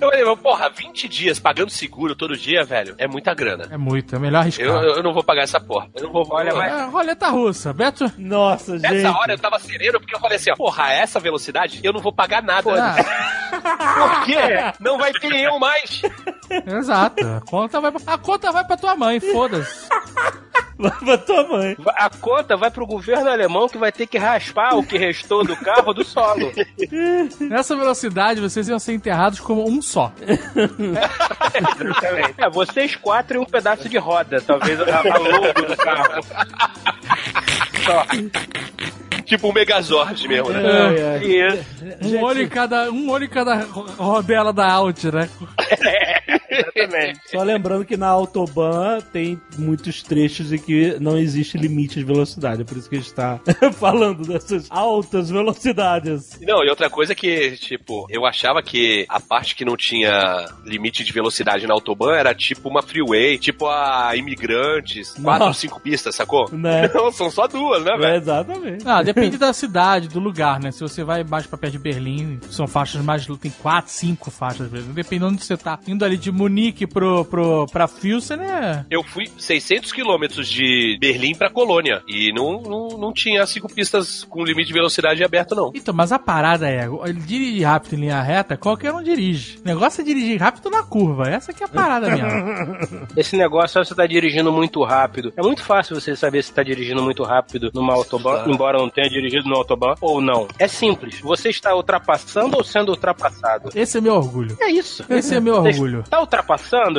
Eu 0.00 0.10
falei, 0.10 0.36
porra, 0.36 0.68
20 0.70 1.08
dias 1.08 1.38
pagando 1.38 1.70
seguro 1.70 2.14
todo 2.14 2.36
dia, 2.36 2.64
velho, 2.64 2.94
é 2.98 3.06
muita 3.06 3.32
grana. 3.34 3.66
É 3.70 3.76
muito, 3.76 4.14
é 4.14 4.18
melhor 4.18 4.40
arriscar. 4.40 4.66
Eu, 4.66 4.74
eu 4.96 5.02
não 5.02 5.12
vou 5.14 5.22
pagar 5.24 5.42
essa 5.42 5.60
porra. 5.60 5.88
Eu 5.94 6.04
não 6.04 6.12
vou. 6.12 6.26
Olha, 6.30 6.54
mas- 6.54 6.72
É, 6.72 6.84
roleta 6.86 7.28
russa. 7.28 7.72
Beto, 7.72 8.10
Nossa, 8.18 8.78
gente. 8.78 8.92
Nessa 8.92 9.16
hora 9.16 9.32
eu 9.32 9.38
tava 9.38 9.58
sereno 9.58 9.98
porque 10.00 10.14
eu 10.14 10.20
falei 10.20 10.36
assim, 10.36 10.50
ó, 10.50 10.56
porra, 10.56 10.84
a 10.84 10.92
essa 10.92 11.18
velocidade 11.20 11.80
eu 11.82 11.92
não 11.92 12.00
vou 12.00 12.12
pagar 12.12 12.42
nada. 12.42 12.70
ah, 12.72 12.96
Por 13.96 14.24
quê? 14.24 14.36
Não 14.80 14.98
vai 14.98 15.12
ter 15.12 15.32
eu 15.34 15.58
mais. 15.58 16.02
exato. 16.66 17.26
A 17.26 17.40
conta 17.40 17.80
vai 17.80 17.90
pra, 17.92 18.00
a 18.14 18.18
conta 18.18 18.52
vai 18.52 18.64
pra 18.64 18.76
tua 18.76 18.94
mãe, 18.96 19.18
foda-se. 19.20 19.88
Vai 20.78 20.90
pra 20.90 21.18
tua 21.18 21.48
mãe. 21.48 21.76
A 21.96 22.10
conta 22.10 22.56
vai 22.56 22.70
pro 22.70 22.86
governo 22.86 23.30
alemão 23.30 23.68
que 23.68 23.78
vai 23.78 23.90
ter 23.90 24.06
que 24.06 24.18
raspar 24.18 24.74
o 24.76 24.84
que 24.84 24.98
restou 24.98 25.42
do 25.44 25.56
carro 25.56 25.94
do 25.94 26.04
solo. 26.04 26.52
Nessa 27.40 27.74
velocidade, 27.74 28.40
vocês 28.40 28.68
iam 28.68 28.78
ser 28.78 28.92
enterrados 28.92 29.40
como 29.40 29.66
um 29.68 29.80
só. 29.80 30.12
É, 32.38 32.50
vocês 32.50 32.94
quatro 32.96 33.36
e 33.36 33.40
um 33.40 33.44
pedaço 33.46 33.88
de 33.88 33.98
roda, 33.98 34.40
talvez 34.40 34.78
a, 34.80 34.98
a 35.00 35.18
logo 35.18 35.62
do 35.66 35.76
carro. 35.76 36.22
Só. 37.84 38.06
Tipo 39.24 39.48
um 39.48 39.52
Megazord 39.52 40.28
mesmo, 40.28 40.50
né? 40.50 40.60
Ai, 40.68 41.02
ai. 41.02 41.24
Isso. 41.24 42.16
Um 42.16 42.22
olho 42.22 42.42
em 42.42 42.48
cada, 42.48 42.90
um 42.92 43.10
olho 43.10 43.24
em 43.24 43.28
cada 43.28 43.56
ro- 43.64 43.86
rodela 43.98 44.52
da 44.52 44.70
Alt, 44.70 45.04
né? 45.04 45.28
Exatamente. 46.58 47.20
Só 47.30 47.42
lembrando 47.42 47.84
que 47.84 47.96
na 47.96 48.08
Autobahn 48.08 49.00
tem 49.12 49.40
muitos 49.58 50.02
trechos 50.02 50.52
em 50.52 50.58
que 50.58 50.96
não 51.00 51.16
existe 51.18 51.56
limite 51.58 51.96
de 51.96 52.04
velocidade. 52.04 52.62
É 52.62 52.64
por 52.64 52.76
isso 52.76 52.88
que 52.88 52.96
a 52.96 52.98
gente 53.00 53.14
tá 53.14 53.40
falando 53.78 54.26
dessas 54.26 54.66
altas 54.70 55.30
velocidades. 55.30 56.38
Não, 56.40 56.64
e 56.64 56.68
outra 56.70 56.88
coisa 56.90 57.14
que, 57.14 57.52
tipo, 57.56 58.06
eu 58.10 58.24
achava 58.26 58.62
que 58.62 59.04
a 59.08 59.20
parte 59.20 59.54
que 59.54 59.64
não 59.64 59.76
tinha 59.76 60.46
limite 60.64 61.04
de 61.04 61.12
velocidade 61.12 61.66
na 61.66 61.74
Autobahn 61.74 62.14
era 62.14 62.34
tipo 62.34 62.68
uma 62.68 62.82
freeway, 62.82 63.38
tipo 63.38 63.66
a 63.66 64.14
Imigrantes, 64.16 65.14
quatro 65.22 65.46
ou 65.48 65.54
cinco 65.54 65.80
pistas, 65.80 66.14
sacou? 66.14 66.48
Né? 66.52 66.88
Não, 66.94 67.10
são 67.12 67.30
só 67.30 67.46
duas, 67.46 67.84
né, 67.84 67.92
É, 67.92 67.98
velho? 67.98 68.16
exatamente. 68.16 68.84
Ah, 68.86 69.02
depende 69.02 69.36
da 69.36 69.52
cidade, 69.52 70.08
do 70.08 70.18
lugar, 70.20 70.60
né? 70.60 70.70
Se 70.70 70.80
você 70.80 71.04
vai 71.04 71.22
mais 71.24 71.46
pra 71.46 71.58
perto 71.58 71.72
de 71.72 71.78
Berlim, 71.78 72.38
são 72.50 72.66
faixas 72.66 73.02
mais. 73.02 73.26
Tem 73.40 73.50
quatro, 73.50 73.90
cinco 73.92 74.30
faixas. 74.30 74.70
Dependendo 74.70 75.28
de 75.30 75.34
onde 75.36 75.44
você 75.44 75.56
tá. 75.56 75.78
Indo 75.86 76.04
ali 76.04 76.16
de 76.16 76.30
Munique 76.46 76.86
pro, 76.86 77.24
pro, 77.24 77.66
pra 77.66 77.88
Pilsen, 77.88 78.36
né? 78.36 78.86
Eu 78.88 79.02
fui 79.02 79.26
600 79.36 79.90
quilômetros 79.92 80.48
de 80.48 80.96
Berlim 81.00 81.34
pra 81.34 81.50
Colônia 81.50 82.02
e 82.06 82.32
não, 82.32 82.62
não, 82.62 82.88
não 82.98 83.12
tinha 83.12 83.44
cinco 83.46 83.72
pistas 83.72 84.24
com 84.24 84.44
limite 84.44 84.68
de 84.68 84.72
velocidade 84.72 85.24
aberto, 85.24 85.54
não. 85.56 85.72
Então, 85.74 85.92
mas 85.92 86.12
a 86.12 86.18
parada 86.18 86.68
é, 86.68 86.88
ele 87.04 87.20
dirige 87.20 87.64
rápido 87.64 87.94
em 87.94 88.00
linha 88.02 88.22
reta, 88.22 88.56
qualquer 88.56 88.92
um 88.92 89.02
dirige. 89.02 89.58
O 89.64 89.66
negócio 89.66 90.00
é 90.00 90.04
dirigir 90.04 90.40
rápido 90.40 90.70
na 90.70 90.84
curva. 90.84 91.28
Essa 91.28 91.52
que 91.52 91.62
é 91.62 91.66
a 91.66 91.68
parada 91.68 92.08
mesmo. 92.08 93.06
Esse 93.16 93.36
negócio, 93.36 93.82
se 93.84 93.90
você 93.90 93.94
tá 93.94 94.06
dirigindo 94.06 94.52
muito 94.52 94.82
rápido, 94.84 95.32
é 95.36 95.42
muito 95.42 95.64
fácil 95.64 96.00
você 96.00 96.14
saber 96.14 96.44
se 96.44 96.52
tá 96.52 96.62
dirigindo 96.62 97.02
muito 97.02 97.24
rápido 97.24 97.70
numa 97.74 97.92
autobahn, 97.92 98.44
embora 98.46 98.78
não 98.78 98.88
tenha 98.88 99.08
dirigido 99.08 99.48
no 99.48 99.56
autobahn, 99.56 99.94
ou 100.00 100.20
não. 100.20 100.46
É 100.58 100.68
simples. 100.68 101.20
Você 101.20 101.48
está 101.48 101.74
ultrapassando 101.74 102.56
ou 102.56 102.62
sendo 102.62 102.90
ultrapassado? 102.90 103.70
Esse 103.74 103.98
é 103.98 104.00
meu 104.00 104.14
orgulho. 104.14 104.56
É 104.60 104.70
isso. 104.70 105.04
Esse 105.08 105.34
é 105.34 105.40
meu 105.40 105.56
orgulho. 105.56 106.04
Tá 106.08 106.20
ultrapassando, 106.20 106.35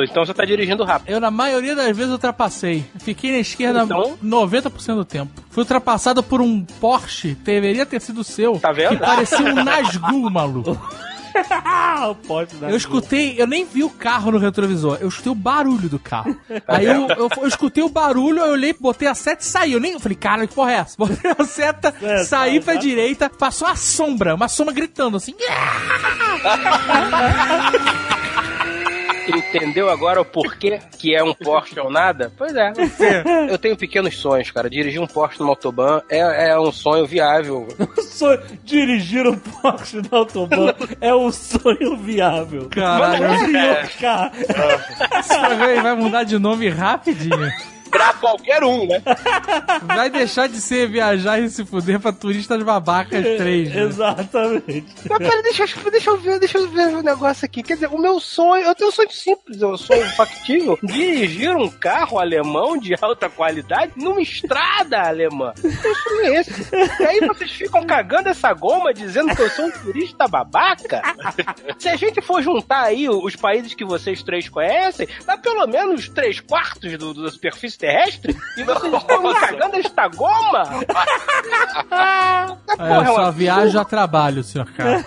então 0.04 0.24
você 0.24 0.34
tá 0.34 0.44
dirigindo 0.44 0.84
rápido. 0.84 1.10
Eu, 1.10 1.20
na 1.20 1.30
maioria 1.30 1.74
das 1.74 1.96
vezes, 1.96 2.12
ultrapassei. 2.12 2.84
Fiquei 3.00 3.32
na 3.32 3.38
esquerda 3.38 3.84
Então? 3.84 4.18
90% 4.24 4.94
do 4.94 5.04
tempo. 5.04 5.42
Fui 5.50 5.62
ultrapassado 5.62 6.22
por 6.22 6.40
um 6.40 6.64
Porsche, 6.80 7.34
deveria 7.34 7.86
ter 7.86 8.00
sido 8.00 8.24
seu. 8.24 8.58
Tá 8.58 8.72
vendo? 8.72 8.90
Que 8.90 8.96
parecia 8.98 9.38
um 9.38 9.64
Nazgûl, 9.64 10.30
maluco. 10.30 10.78
Eu 12.68 12.76
escutei, 12.76 13.40
eu 13.40 13.46
nem 13.46 13.64
vi 13.64 13.84
o 13.84 13.90
carro 13.90 14.32
no 14.32 14.38
retrovisor, 14.38 14.98
eu 15.00 15.08
escutei 15.08 15.30
o 15.30 15.34
barulho 15.34 15.88
do 15.88 15.98
carro. 15.98 16.36
Aí 16.66 16.86
eu, 16.86 17.06
eu, 17.08 17.28
eu 17.36 17.46
escutei 17.46 17.82
o 17.82 17.88
barulho, 17.88 18.40
eu 18.40 18.52
olhei, 18.52 18.72
botei 18.72 19.06
a 19.06 19.14
seta 19.14 19.42
e 19.42 19.46
saí. 19.46 19.72
Eu 19.72 19.80
nem 19.80 19.92
eu 19.92 20.00
falei, 20.00 20.16
cara, 20.16 20.46
que 20.46 20.54
porra 20.54 20.72
é 20.72 20.76
essa? 20.76 20.96
Botei 20.98 21.30
a 21.38 21.44
seta, 21.44 21.94
É, 22.02 22.24
saí 22.24 22.58
tá, 22.58 22.64
pra 22.64 22.74
tá. 22.74 22.80
direita, 22.80 23.30
passou 23.30 23.68
a 23.68 23.76
sombra, 23.76 24.34
uma 24.34 24.48
sombra 24.48 24.74
gritando 24.74 25.16
assim. 25.16 25.34
Entendeu 29.30 29.88
agora 29.90 30.20
o 30.20 30.24
porquê 30.24 30.78
que 30.98 31.14
é 31.14 31.22
um 31.22 31.34
Porsche 31.34 31.78
ou 31.80 31.90
nada? 31.90 32.32
Pois 32.36 32.54
é. 32.54 32.72
Eu 33.48 33.58
tenho 33.58 33.76
pequenos 33.76 34.16
sonhos, 34.16 34.50
cara. 34.50 34.68
Dirigir 34.70 35.00
um 35.00 35.06
Porsche 35.06 35.40
numa 35.40 35.50
autobahn 35.52 36.00
é, 36.08 36.50
é 36.50 36.58
um 36.58 36.72
sonho 36.72 37.06
viável. 37.06 37.68
Sonho- 38.08 38.40
Dirigir 38.64 39.26
um 39.26 39.36
Porsche 39.38 39.96
na 40.10 40.18
Autobahn 40.18 40.72
é 41.00 41.14
um 41.14 41.30
sonho 41.30 41.96
viável. 41.96 42.68
Caralho, 44.00 44.44
esse 45.18 45.28
programa 45.38 45.66
aí 45.66 45.80
vai 45.80 45.94
mudar 45.94 46.24
de 46.24 46.38
nome 46.38 46.68
rapidinho. 46.68 47.50
Pra 47.90 48.12
qualquer 48.14 48.62
um, 48.64 48.86
né? 48.86 49.02
Vai 49.84 50.10
deixar 50.10 50.48
de 50.48 50.60
ser 50.60 50.88
viajar 50.88 51.38
e 51.40 51.48
se 51.48 51.64
fuder 51.64 51.98
pra 52.00 52.12
turistas 52.12 52.62
babacas 52.62 53.22
3. 53.24 53.74
Né? 53.74 53.82
Exatamente. 53.82 54.86
Mas 55.08 55.18
pera, 55.18 55.42
deixa, 55.42 55.64
eu- 55.64 55.90
deixa 55.90 56.10
eu 56.10 56.16
ver, 56.18 56.38
deixa 56.38 56.58
eu 56.58 56.68
ver 56.68 56.88
o 56.88 57.02
negócio 57.02 57.44
aqui. 57.44 57.62
Quer 57.62 57.74
dizer, 57.74 57.88
o 57.88 57.98
meu 57.98 58.20
sonho, 58.20 58.64
eu 58.64 58.74
tenho 58.74 58.90
um 58.90 58.92
sonho 58.92 59.10
simples, 59.10 59.60
eu 59.60 59.76
sonho 59.76 60.04
factível. 60.16 60.78
Dirigir 60.84 61.56
um 61.56 61.68
carro 61.68 62.18
alemão 62.18 62.76
de 62.78 62.94
alta 63.00 63.28
qualidade 63.28 63.92
numa 63.96 64.20
estrada 64.20 65.00
alemã. 65.02 65.52
Que 65.54 65.70
sonho 65.94 66.20
é 66.24 66.40
esse? 66.40 66.68
E 67.00 67.04
aí 67.06 67.20
vocês 67.26 67.50
ficam 67.50 67.84
cagando 67.84 68.28
essa 68.28 68.52
goma 68.52 68.92
dizendo 68.92 69.34
que 69.34 69.42
eu 69.42 69.50
sou 69.50 69.66
um 69.66 69.70
turista 69.70 70.26
babaca? 70.28 71.02
Se 71.78 71.88
a 71.88 71.96
gente 71.96 72.20
for 72.20 72.42
juntar 72.42 72.82
aí 72.82 73.08
os 73.08 73.36
países 73.36 73.74
que 73.74 73.84
vocês 73.84 74.22
três 74.22 74.48
conhecem, 74.48 75.06
dá 75.26 75.36
pelo 75.36 75.66
menos 75.66 76.08
três 76.08 76.40
quartos 76.40 76.96
do, 76.98 77.14
da 77.14 77.30
superfície 77.30 77.77
terrestre 77.78 78.36
e 78.56 78.64
vocês 78.64 78.92
estão 78.92 79.22
me 79.22 79.34
cagando 79.34 79.72
desta 79.72 80.08
goma? 80.08 80.62
É, 82.68 82.76
Porra, 82.76 82.88
eu 82.88 83.00
é 83.00 83.06
só 83.06 83.28
um 83.28 83.32
viajo 83.32 83.78
a 83.78 83.84
trabalho, 83.84 84.42
senhor 84.42 84.66
cara. 84.72 85.04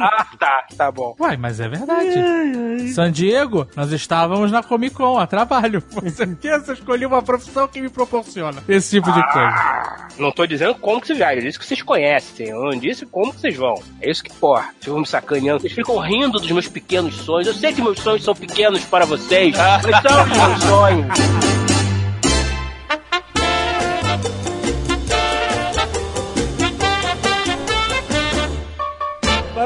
Ah, 0.00 0.26
tá, 0.38 0.64
tá 0.76 0.92
bom. 0.92 1.16
Uai, 1.18 1.36
mas 1.36 1.58
é 1.58 1.68
verdade. 1.68 2.92
San 2.94 3.10
Diego, 3.10 3.66
nós 3.74 3.90
estávamos 3.92 4.52
na 4.52 4.62
Comic 4.62 4.94
Con 4.94 5.18
a 5.18 5.26
trabalho. 5.26 5.82
Com 5.82 6.08
certeza 6.08 6.72
eu 6.72 6.74
escolhi 6.74 7.06
uma 7.06 7.22
profissão 7.22 7.66
que 7.66 7.80
me 7.80 7.88
proporciona 7.88 8.62
esse 8.68 8.90
tipo 8.90 9.10
de 9.12 9.22
coisa. 9.32 10.08
Não 10.18 10.30
tô 10.30 10.46
dizendo 10.46 10.74
como 10.74 11.00
que 11.00 11.06
vocês 11.06 11.18
viajam, 11.18 11.38
eu 11.38 11.42
disse 11.44 11.58
que 11.58 11.66
vocês 11.66 11.82
conhecem. 11.82 12.48
Eu 12.48 12.62
não 12.62 12.78
disse 12.78 13.06
como 13.06 13.32
que 13.32 13.40
vocês 13.40 13.56
vão. 13.56 13.74
É 14.00 14.10
isso 14.10 14.22
que, 14.22 14.32
porra, 14.34 14.68
vocês 14.78 14.92
vão 14.92 15.00
me 15.00 15.06
sacaneando. 15.06 15.60
Vocês 15.60 15.72
ficam 15.72 15.98
rindo 15.98 16.38
dos 16.38 16.50
meus 16.50 16.68
pequenos 16.68 17.14
sonhos. 17.16 17.46
Eu 17.46 17.54
sei 17.54 17.72
que 17.72 17.82
meus 17.82 17.98
sonhos 17.98 18.22
são 18.22 18.34
pequenos 18.34 18.84
para 18.84 19.04
vocês, 19.04 19.56
mas 19.56 20.02
são 20.02 20.22
os 20.22 20.28
meus 20.28 20.62
sonhos. 20.62 21.51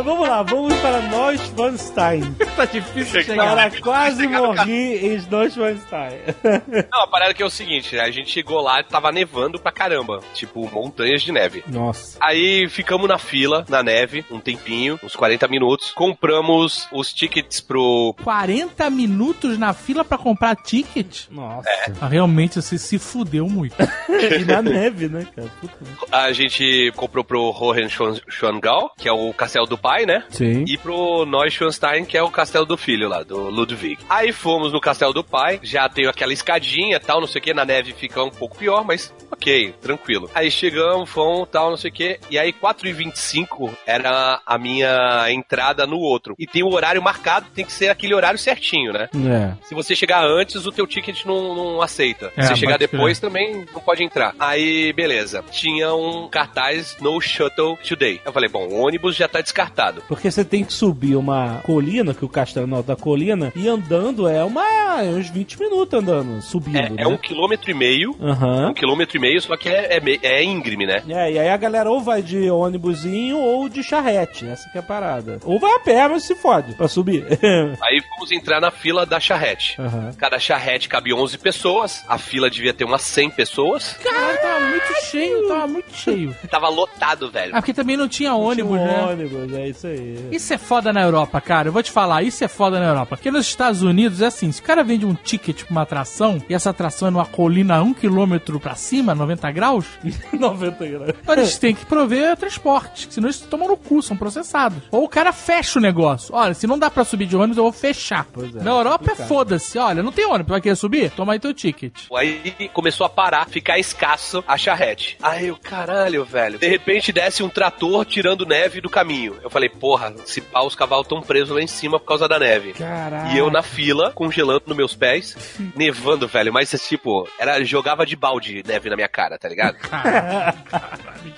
Vamos 0.07 0.29
lá, 0.29 0.43
vamos 0.43 0.73
para 0.79 1.03
Neuschwanstein. 1.03 2.37
Tá 2.57 2.65
difícil 2.65 3.37
Para 3.37 3.71
quase 3.83 4.23
chegar 4.23 4.41
no 4.41 4.47
morrer 4.47 5.05
em 5.05 5.21
Neuschwanstein. 5.31 6.21
Não, 6.91 7.03
a 7.03 7.07
parada 7.07 7.35
que 7.35 7.43
é 7.43 7.47
o 7.47 7.51
seguinte, 7.51 7.99
a 7.99 8.11
gente 8.11 8.31
chegou 8.31 8.63
lá 8.63 8.81
e 8.81 8.85
tava 8.85 9.13
nevando 9.13 9.59
pra 9.59 9.71
caramba. 9.71 10.21
Tipo, 10.33 10.67
montanhas 10.73 11.21
de 11.21 11.33
neve. 11.33 11.63
Nossa. 11.67 12.17
Aí 12.19 12.67
ficamos 12.71 13.07
na 13.07 13.19
fila, 13.19 13.67
na 13.69 13.83
neve, 13.83 14.25
um 14.31 14.41
tempinho, 14.41 14.99
uns 15.03 15.15
40 15.15 15.47
minutos. 15.49 15.91
Compramos 15.91 16.89
os 16.91 17.13
tickets 17.13 17.61
pro. 17.61 18.15
40 18.25 18.89
minutos 18.89 19.59
na 19.59 19.75
fila 19.75 20.03
pra 20.03 20.17
comprar 20.17 20.57
ticket? 20.57 21.25
Nossa. 21.31 21.69
Ah, 22.01 22.09
realmente 22.09 22.55
você 22.63 22.79
se 22.79 22.99
fudeu 22.99 23.49
muito. 23.49 23.77
E 24.17 24.45
na 24.45 24.63
neve, 24.63 25.09
né, 25.09 25.27
cara? 25.37 25.49
Puta. 25.61 25.75
A 26.11 26.33
gente 26.33 26.93
comprou 26.97 27.23
pro 27.23 27.53
Hohenschwangau, 27.53 28.91
que 28.97 29.09
é 29.09 29.13
o 29.13 29.33
castelo 29.33 29.67
do 29.67 29.77
pai, 29.77 29.96
né? 30.05 30.25
Sim. 30.31 30.65
E 30.67 30.77
pro 30.77 31.25
Neuschwanstein, 31.25 32.05
que 32.05 32.19
é 32.19 32.23
o 32.23 32.31
castelo 32.31 32.67
do 32.67 32.77
filho 32.77 33.09
lá, 33.09 33.23
do 33.23 33.49
Ludwig. 33.49 33.99
Aí 34.11 34.33
fomos 34.33 34.73
no 34.73 34.81
castelo 34.81 35.13
do 35.13 35.25
pai, 35.25 35.61
já 35.63 35.89
tem 35.89 36.07
aquela 36.07 36.33
escadinha 36.33 37.01
tal, 37.01 37.21
não 37.21 37.29
sei 37.29 37.41
o 37.41 37.43
que, 37.43 37.55
na 37.55 37.65
neve 37.65 37.93
fica 37.93 38.23
um 38.23 38.31
pouco 38.31 38.59
pior, 38.59 38.85
mas 38.85 39.15
ok, 39.31 39.75
tranquilo. 39.81 40.31
Aí 40.35 40.51
chegamos, 40.51 41.09
fomos 41.09 41.49
tal, 41.51 41.71
não 41.71 41.77
sei 41.77 41.91
o 41.91 41.95
que, 41.95 42.19
e 42.31 42.39
aí 42.39 42.53
4h25 42.53 43.73
era 43.87 44.41
a 44.45 44.59
minha 44.59 45.27
entrada 45.31 45.87
no 45.87 45.99
outro. 45.99 46.35
E 46.39 46.47
tem 46.47 46.63
o 46.63 46.73
horário 46.73 47.03
marcado, 47.03 47.47
tem 47.55 47.65
que 47.65 47.73
ser 47.73 47.89
aquele 47.89 48.15
horário 48.15 48.39
certinho, 48.39 48.93
né? 48.93 49.09
É. 49.15 49.67
Se 49.67 49.75
você 49.75 49.95
chegar 49.95 50.25
antes, 50.25 50.67
o 50.67 50.73
teu 50.73 50.87
ticket 50.87 51.25
não, 51.25 51.55
não 51.55 51.83
aceita. 51.83 52.33
É, 52.37 52.43
Se 52.43 52.49
você 52.49 52.57
chegar 52.57 52.79
depois, 52.79 53.19
também 53.21 53.65
não 53.73 53.81
pode 53.81 54.03
entrar. 54.03 54.35
Aí, 54.39 54.93
beleza. 54.93 55.45
Tinha 55.51 55.95
um 55.95 56.29
cartaz 56.29 56.97
no 57.01 57.21
Shuttle 57.21 57.79
Today. 57.87 58.21
Eu 58.25 58.33
falei, 58.33 58.49
bom, 58.49 58.67
o 58.67 58.81
ônibus 58.81 59.15
já 59.17 59.29
tá 59.29 59.41
descartado. 59.41 59.86
Porque 60.09 60.31
você 60.31 60.45
tem 60.45 60.65
que 60.65 60.73
subir 60.73 61.17
uma 61.17 61.61
colina, 61.65 62.15
que 62.15 62.25
o 62.25 62.29
castelo 62.29 62.67
é 62.67 62.69
no 62.69 62.77
alto 62.77 62.87
da 62.87 62.97
colina, 62.97 63.53
e 63.55 63.69
andando 63.69 64.29
é 64.29 64.43
uma. 64.45 64.63
é 65.03 65.09
uns 65.11 65.29
20 65.31 65.59
minutos 65.61 65.99
andando, 65.99 66.43
subindo. 66.43 66.77
É, 66.77 66.91
né? 66.91 66.97
é 66.99 67.07
um 67.07 67.17
quilômetro 67.17 67.71
e 67.71 67.75
meio. 67.75 68.17
Aham. 68.21 68.71
Um 68.71 68.75
quilômetro 68.75 69.17
e 69.17 69.21
meio, 69.21 69.41
só 69.41 69.57
que 69.57 69.69
é, 69.69 69.97
é, 69.99 70.19
é 70.23 70.45
íngreme, 70.45 70.87
né? 70.87 71.03
É, 71.09 71.33
e 71.33 71.39
aí 71.39 71.49
a 71.49 71.57
galera 71.57 71.91
ou 71.91 72.01
vai 72.01 72.23
de 72.23 72.51
ônibusinho 72.51 73.39
ou 73.39 73.69
de 73.69 73.83
charrete, 73.83 74.47
essa 74.47 74.69
que 74.71 74.77
é 74.77 74.81
a 74.81 74.85
parada. 74.85 75.39
Ou 75.45 75.59
vai 75.59 75.73
a 75.73 75.81
pé, 75.81 76.09
mas 76.09 76.25
se 76.25 76.35
fode 76.35 76.75
pra 76.75 76.89
subir. 76.89 77.25
Aí 77.83 78.03
fomos 78.15 78.33
entrar 78.33 78.61
na 78.61 78.71
fila 78.71 79.05
da 79.07 79.21
charrete. 79.21 79.81
Aham. 79.81 80.13
Cada 80.19 80.39
charrete 80.39 80.89
cabe 80.89 81.13
11 81.13 81.39
pessoas. 81.39 82.05
A 82.09 82.19
fila 82.19 82.51
devia 82.51 82.73
ter 82.75 82.85
umas 82.85 83.03
100 83.03 83.31
pessoas. 83.31 83.95
Caralho, 84.03 84.41
tava 84.41 84.61
muito 84.61 85.05
cheio, 85.05 85.49
tava 85.49 85.67
muito 85.67 85.95
cheio. 85.95 86.37
Tava 86.51 86.69
lotado, 86.69 87.31
velho. 87.31 87.53
Ah, 87.55 87.61
porque 87.61 87.75
também 87.75 87.97
não 87.97 88.09
tinha 88.09 88.35
ônibus, 88.35 88.79
Tinha 88.79 88.83
um 88.83 88.87
né? 88.87 89.13
ônibus, 89.13 89.53
é 89.53 89.66
isso 89.69 89.87
aí. 89.87 90.29
Isso 90.31 90.53
é 90.53 90.59
foda 90.59 90.93
na 90.93 91.03
Europa, 91.03 91.41
cara. 91.41 91.69
Eu 91.69 91.73
vou 91.73 91.83
te 91.83 91.91
falar, 91.91 92.23
isso 92.23 92.43
é 92.45 92.49
foda 92.49 92.79
na 92.79 92.87
Europa. 92.87 93.17
Porque 93.17 93.31
nos 93.31 93.47
Estados 93.47 93.83
Unidos 93.83 94.21
é 94.23 94.27
assim: 94.27 94.51
se 94.53 94.61
o 94.61 94.65
cara 94.65 94.83
vende 94.83 95.07
um 95.07 95.15
ticket 95.15 95.65
pra 95.65 95.71
uma 95.73 95.83
atração 95.83 96.43
e 96.49 96.55
essa 96.55 96.71
atração 96.71 97.09
é 97.09 97.11
numa 97.11 97.27
colina 97.27 97.77
a 97.77 97.83
um 97.83 97.95
quilômetro 97.95 98.59
pra 98.61 98.75
cima, 98.75 99.15
90 99.15 99.51
graus, 99.53 99.87
90 100.33 100.87
graus. 100.87 101.11
eles 101.29 101.59
têm 101.59 101.75
que 101.75 101.87
prover 101.87 102.37
transporte. 102.37 103.09
Senão 103.11 103.29
eles 103.29 103.41
tomam 103.41 103.69
no 103.69 103.77
cu, 103.77 104.03
são 104.03 104.17
processados. 104.17 104.83
Ou 104.91 105.05
o 105.05 105.09
cara 105.09 105.33
fecha 105.33 105.79
o 105.79 105.83
negócio. 105.83 106.35
Olha, 106.35 106.55
se 106.55 106.67
não 106.67 106.79
dá 106.79 106.91
pra 106.91 107.05
subir 107.05 107.27
de 107.27 107.37
ônibus, 107.37 107.57
eu 107.57 107.63
vou 107.65 107.73
fechar. 107.73 108.27
Pois 108.33 108.55
é, 108.55 108.63
na 108.63 108.71
Europa 108.71 109.13
é 109.13 109.15
foda-se. 109.15 109.79
Olha, 109.79 110.03
não 110.03 110.13
tem 110.13 110.27
ônibus, 110.27 110.51
vai 110.51 110.61
querer 110.61 110.77
subir? 110.77 111.11
Toma 111.11 111.33
aí 111.33 111.39
teu 111.39 111.55
ticket. 111.55 111.93
Aí 112.15 112.55
começou 112.73 113.07
a 113.07 113.09
parar, 113.09 113.47
ficar 113.49 113.79
escasso 113.79 114.43
a 114.47 114.57
charrete. 114.57 115.17
Aí 115.23 115.49
eu, 115.49 115.57
caralho, 115.57 116.25
velho. 116.25 116.59
De 116.59 116.69
repente 116.69 117.13
desce 117.13 117.43
um 117.43 117.49
trator 117.49 118.05
tirando 118.05 118.47
neve 118.47 118.81
do 118.81 118.89
caminho. 118.91 119.37
Eu 119.43 119.51
falei, 119.57 119.71
porra, 119.71 120.15
se 120.27 120.43
pá, 120.43 120.61
os 120.61 120.75
cavalos 120.75 121.07
tão 121.07 121.23
presos 121.23 121.49
lá 121.49 121.63
em 121.63 121.67
cima 121.67 121.99
por 121.99 122.07
causa 122.07 122.29
da 122.29 122.39
neve. 122.39 122.75
Caralho. 122.75 123.33
E 123.35 123.39
eu 123.39 123.51
na 123.51 123.63
fila, 123.63 124.13
congelando 124.13 124.63
nos 124.67 124.77
meus 124.77 124.95
pés, 124.95 125.59
nevando, 125.75 126.29
velho. 126.29 126.53
Mas 126.53 126.71
tipo, 126.87 127.27
era, 127.39 127.63
jogava 127.65 128.05
de 128.05 128.15
balde 128.15 128.63
neve 128.67 128.91
na 128.91 128.97
minha 128.97 129.09
cara, 129.09 129.39
tá 129.39 129.49
ligado? 129.49 129.77
Caralho, 129.81 130.59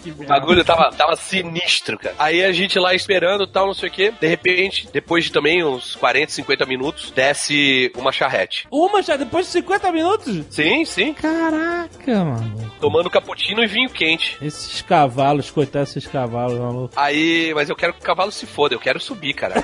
que 0.03 0.11
O 0.11 0.27
bagulho 0.27 0.65
tava, 0.65 0.91
tava 0.91 1.15
sinistro, 1.15 1.97
cara. 1.97 2.17
Aí 2.19 2.45
a 2.45 2.51
gente 2.51 2.77
lá 2.79 2.93
esperando 2.93 3.47
tal, 3.47 3.67
não 3.67 3.75
sei 3.75 3.89
o 3.89 3.93
que. 3.93 4.11
De 4.11 4.27
repente, 4.27 4.89
depois 4.93 5.25
de 5.25 5.33
também 5.33 5.63
uns 5.63 5.95
40, 5.95 6.33
50 6.33 6.67
minutos, 6.67 7.11
desce 7.13 7.93
uma 7.97 8.11
charrete. 8.11 8.67
Uma 8.71 9.01
já 9.01 9.17
depois 9.17 9.47
de 9.47 9.53
50 9.53 9.93
minutos? 9.93 10.45
Sim, 10.51 10.85
sim. 10.85 11.15
Caraca, 11.15 12.25
mano. 12.25 12.73
Tomando 12.81 13.09
cappuccino 13.09 13.63
e 13.63 13.67
vinho 13.67 13.91
quente. 13.91 14.37
Esses 14.43 14.83
cavalos, 14.83 15.51
coitados 15.51 15.95
desses 15.95 16.11
cavalos, 16.11 16.59
maluco. 16.59 16.93
Aí, 16.97 17.53
mas 17.55 17.69
eu 17.69 17.77
quero 17.77 17.95
cavalo 18.09 18.33
se 18.33 18.47
foda, 18.47 18.75
eu 18.75 18.81
quero 18.81 18.99
subir, 18.99 19.35
cara. 19.35 19.53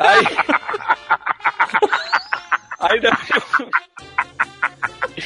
Aí. 0.00 0.24
Ainda. 2.80 3.10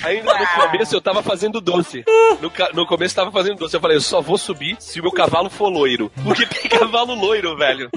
Ainda 0.02 0.38
no 0.38 0.46
começo 0.46 0.94
eu 0.94 1.00
tava 1.00 1.22
fazendo 1.22 1.60
doce. 1.60 2.04
No, 2.40 2.52
no 2.74 2.86
começo 2.86 3.12
eu 3.12 3.24
tava 3.24 3.32
fazendo 3.32 3.58
doce. 3.58 3.76
Eu 3.76 3.80
falei, 3.80 3.96
eu 3.96 4.00
só 4.00 4.20
vou 4.20 4.36
subir 4.38 4.76
se 4.80 5.00
o 5.00 5.02
meu 5.02 5.12
cavalo 5.12 5.48
for 5.50 5.68
loiro. 5.68 6.10
Porque 6.22 6.46
tem 6.46 6.70
cavalo 6.70 7.14
loiro, 7.14 7.56
velho. 7.56 7.90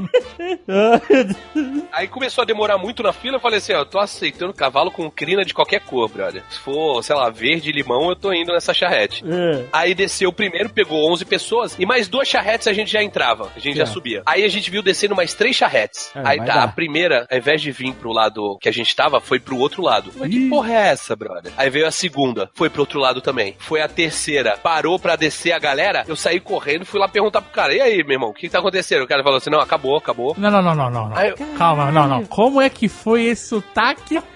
Aí 1.92 2.08
começou 2.08 2.42
a 2.42 2.46
demorar 2.46 2.78
muito 2.78 3.02
na 3.02 3.14
fila. 3.14 3.38
Eu 3.38 3.42
falei 3.42 3.58
assim: 3.58 3.74
ó, 3.74 3.80
eu 3.80 3.86
tô 3.86 4.00
aceitando 4.00 4.54
cavalo 4.54 4.92
com 4.92 5.10
crina 5.10 5.44
de 5.44 5.54
qualquer 5.54 5.82
cor, 5.82 6.08
brother. 6.10 6.44
Se 6.50 6.60
for, 6.60 7.04
sei 7.04 7.16
lá, 7.16 7.30
verde, 7.30 7.72
limão, 7.72 8.10
eu 8.10 8.16
tô 8.16 8.32
indo 8.34 8.54
nessa 8.54 8.74
charrete. 8.74 9.24
É. 9.28 9.66
Aí 9.72 9.96
desceu 9.96 10.30
o 10.30 10.34
primeiro, 10.34 10.70
pegou 10.70 11.12
11 11.12 11.26
pessoas 11.26 11.76
e 11.80 11.86
mais 11.86 12.08
duas 12.08 12.28
charretes 12.28 12.68
a 12.68 12.74
gente 12.74 12.92
já 12.92 13.02
entrava, 13.02 13.52
a 13.56 13.60
gente 13.60 13.78
já 13.78 13.86
subia. 13.86 14.22
Aí 14.26 14.44
a 14.44 14.48
gente 14.48 14.70
viu 14.70 14.82
descendo 14.82 15.16
mais 15.16 15.34
três 15.34 15.56
charretes. 15.56 16.12
É, 16.16 16.22
Aí 16.24 16.38
tá, 16.40 16.46
dar. 16.46 16.64
a 16.64 16.68
primeira, 16.68 17.28
ao 17.30 17.38
invés 17.38 17.62
de 17.62 17.72
vir 17.72 17.94
pro 17.94 18.12
lado 18.12 18.58
que 18.60 18.70
a 18.70 18.72
gente 18.72 18.96
tava, 18.96 19.20
foi 19.20 19.40
pro 19.40 19.58
outro 19.58 19.82
lado. 19.82 20.12
Mas 20.16 20.30
que 20.30 20.50
porra 20.50 20.74
é 20.74 20.88
essa, 20.90 21.16
brother? 21.16 21.47
Aí 21.56 21.70
veio 21.70 21.88
a 21.88 21.92
segunda, 21.92 22.50
foi 22.54 22.70
pro 22.70 22.82
outro 22.82 23.00
lado 23.00 23.22
também. 23.22 23.56
Foi 23.60 23.82
a 23.82 23.88
terceira, 23.88 24.58
parou 24.58 24.98
pra 25.00 25.16
descer 25.16 25.52
a 25.52 25.60
galera, 25.60 26.04
eu 26.08 26.16
saí 26.16 26.40
correndo, 26.40 26.86
fui 26.86 27.00
lá 27.00 27.08
perguntar 27.08 27.42
pro 27.42 27.52
cara, 27.52 27.74
e 27.74 27.82
aí, 27.82 28.04
meu 28.04 28.14
irmão, 28.14 28.30
o 28.30 28.34
que, 28.34 28.42
que 28.42 28.50
tá 28.50 28.60
acontecendo? 28.60 29.04
O 29.04 29.08
cara 29.08 29.24
falou 29.24 29.38
assim, 29.38 29.50
não, 29.50 29.60
acabou, 29.60 29.96
acabou. 29.98 30.36
Não, 30.38 30.50
não, 30.52 30.62
não, 30.62 30.76
não, 30.76 30.90
não. 30.90 31.10
não. 31.10 31.18
Aí 31.18 31.30
eu- 31.30 31.38
Calma, 31.58 31.92
não, 31.92 32.08
não. 32.08 32.26
Como 32.26 32.62
é 32.62 32.70
que 32.70 32.88
foi 32.90 33.24
esse 33.26 33.48
sotaque? 33.48 34.20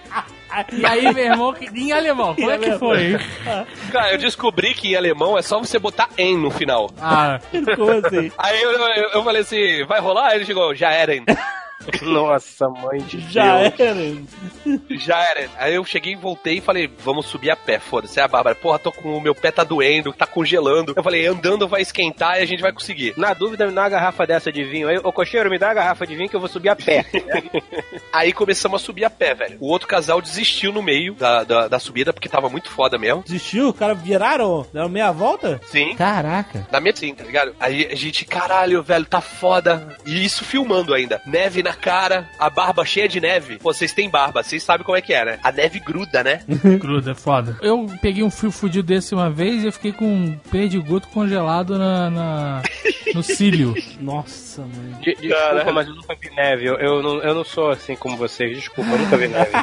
E 0.70 0.84
aí, 0.84 1.10
meu 1.14 1.24
irmão, 1.24 1.54
que- 1.54 1.64
em 1.64 1.92
alemão, 1.92 2.34
como 2.34 2.50
é 2.50 2.58
que 2.58 2.72
foi? 2.78 3.18
Cara, 3.90 4.12
eu 4.12 4.18
descobri 4.18 4.74
que 4.74 4.92
em 4.92 4.96
alemão 4.96 5.38
é 5.38 5.40
só 5.40 5.58
você 5.58 5.78
botar 5.78 6.10
em 6.18 6.36
no 6.36 6.50
final. 6.50 6.90
Ah, 7.00 7.40
Como 7.74 7.90
assim? 8.06 8.30
Aí 8.36 8.60
eu, 8.60 8.70
eu, 8.72 9.08
eu 9.14 9.24
falei 9.24 9.40
assim, 9.40 9.82
vai 9.86 9.98
rolar? 9.98 10.26
Aí 10.28 10.36
ele 10.36 10.44
chegou, 10.44 10.74
já 10.74 10.90
era, 10.92 11.14
hein? 11.14 11.24
Nossa, 12.02 12.68
mãe 12.68 13.00
de 13.02 13.20
Já 13.32 13.58
Deus. 13.68 13.80
era. 13.80 14.98
Já 14.98 15.22
era. 15.22 15.48
Aí 15.58 15.74
eu 15.74 15.84
cheguei 15.84 16.12
e 16.12 16.16
voltei 16.16 16.58
e 16.58 16.60
falei, 16.60 16.90
vamos 16.98 17.26
subir 17.26 17.50
a 17.50 17.56
pé, 17.56 17.78
foda-se. 17.78 18.18
Aí 18.20 18.24
a 18.24 18.28
Bárbara, 18.28 18.54
porra, 18.56 18.78
tô 18.78 18.92
com 18.92 19.16
o 19.16 19.20
meu 19.20 19.34
pé 19.34 19.50
tá 19.50 19.64
doendo, 19.64 20.12
tá 20.12 20.26
congelando. 20.26 20.92
Eu 20.96 21.02
falei, 21.02 21.26
andando 21.26 21.66
vai 21.68 21.82
esquentar 21.82 22.38
e 22.38 22.42
a 22.42 22.46
gente 22.46 22.60
vai 22.62 22.72
conseguir. 22.72 23.14
Na 23.16 23.34
dúvida, 23.34 23.66
me 23.66 23.72
dá 23.72 23.82
uma 23.82 23.88
garrafa 23.88 24.26
dessa 24.26 24.52
de 24.52 24.64
vinho 24.64 24.88
aí. 24.88 24.98
Ô, 24.98 25.12
cocheiro, 25.12 25.50
me 25.50 25.58
dá 25.58 25.68
uma 25.68 25.74
garrafa 25.74 26.06
de 26.06 26.14
vinho 26.14 26.28
que 26.28 26.36
eu 26.36 26.40
vou 26.40 26.48
subir 26.48 26.68
a 26.68 26.76
pé. 26.76 27.04
Aí 28.12 28.32
começamos 28.32 28.82
a 28.82 28.84
subir 28.84 29.04
a 29.06 29.10
pé, 29.10 29.34
velho. 29.34 29.56
O 29.58 29.68
outro 29.68 29.88
casal 29.88 30.20
desistiu 30.20 30.70
no 30.70 30.82
meio 30.82 31.14
da, 31.14 31.44
da, 31.44 31.68
da 31.68 31.78
subida 31.78 32.12
porque 32.12 32.28
tava 32.28 32.48
muito 32.50 32.68
foda 32.70 32.98
mesmo. 32.98 33.22
Desistiu? 33.22 33.70
Os 33.70 33.78
caras 33.78 33.98
viraram? 34.00 34.66
Deram 34.72 34.88
meia 34.88 35.10
volta? 35.10 35.58
Sim. 35.64 35.94
Caraca. 35.96 36.66
Na 36.70 36.78
minha 36.78 36.94
sim, 36.94 37.14
tá 37.14 37.24
ligado? 37.24 37.54
Aí 37.58 37.88
a 37.90 37.94
gente, 37.94 38.24
caralho, 38.26 38.82
velho, 38.82 39.06
tá 39.06 39.20
foda. 39.22 39.96
E 40.04 40.24
isso 40.24 40.44
filmando 40.44 40.92
ainda. 40.92 41.22
Neve 41.26 41.62
na 41.62 41.71
cara, 41.72 42.28
a 42.38 42.48
barba 42.50 42.84
cheia 42.84 43.08
de 43.08 43.20
neve. 43.20 43.58
Pô, 43.58 43.72
vocês 43.72 43.92
têm 43.92 44.08
barba, 44.10 44.42
vocês 44.42 44.62
sabem 44.62 44.84
como 44.84 44.96
é 44.96 45.00
que 45.02 45.12
é, 45.14 45.24
né? 45.24 45.38
A 45.42 45.50
neve 45.52 45.78
gruda, 45.80 46.22
né? 46.22 46.40
gruda, 46.80 47.12
é 47.12 47.14
foda. 47.14 47.56
Eu 47.62 47.86
peguei 48.00 48.22
um 48.22 48.30
fio 48.30 48.50
fudido 48.50 48.86
desse 48.86 49.14
uma 49.14 49.30
vez 49.30 49.62
e 49.62 49.66
eu 49.66 49.72
fiquei 49.72 49.92
com 49.92 50.04
um 50.06 50.38
perdigoto 50.50 51.08
congelado 51.08 51.78
na, 51.78 52.10
na, 52.10 52.62
no 53.14 53.22
cílio. 53.22 53.74
Nossa, 54.00 54.62
mãe. 54.62 55.00
De- 55.00 55.14
desculpa, 55.14 55.34
Cara. 55.36 55.72
mas 55.72 55.86
eu 55.88 55.94
nunca 55.94 56.14
vi 56.20 56.30
neve. 56.30 56.66
Eu, 56.66 56.74
eu 56.76 57.02
não, 57.02 57.18
eu 57.22 57.34
não 57.34 57.44
sou 57.44 57.70
assim 57.70 57.94
como 57.96 58.16
vocês. 58.16 58.56
Desculpa, 58.56 58.90
eu 58.90 58.98
nunca 58.98 59.16
vi 59.16 59.28
neve. 59.28 59.50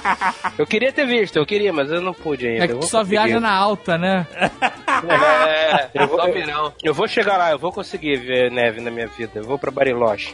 Eu 0.57 0.67
queria 0.67 0.91
ter 0.91 1.05
visto, 1.05 1.37
eu 1.37 1.45
queria, 1.45 1.71
mas 1.71 1.89
eu 1.89 2.01
não 2.01 2.13
pude 2.13 2.45
ainda. 2.45 2.65
É 2.65 2.67
que 2.67 2.73
tu 2.75 2.85
só 2.85 2.99
conseguir. 2.99 3.09
viaja 3.11 3.39
na 3.39 3.51
alta, 3.51 3.97
né? 3.97 4.27
É, 4.37 5.89
Eu 5.93 6.07
vou, 6.07 6.19
eu, 6.27 6.73
eu 6.83 6.93
vou 6.93 7.07
chegar 7.07 7.37
lá, 7.37 7.51
eu 7.51 7.57
vou 7.57 7.71
conseguir 7.71 8.17
ver 8.17 8.51
neve 8.51 8.81
na 8.81 8.91
minha 8.91 9.07
vida. 9.07 9.31
Eu 9.35 9.43
vou 9.45 9.57
pra 9.57 9.71
Bariloche. 9.71 10.33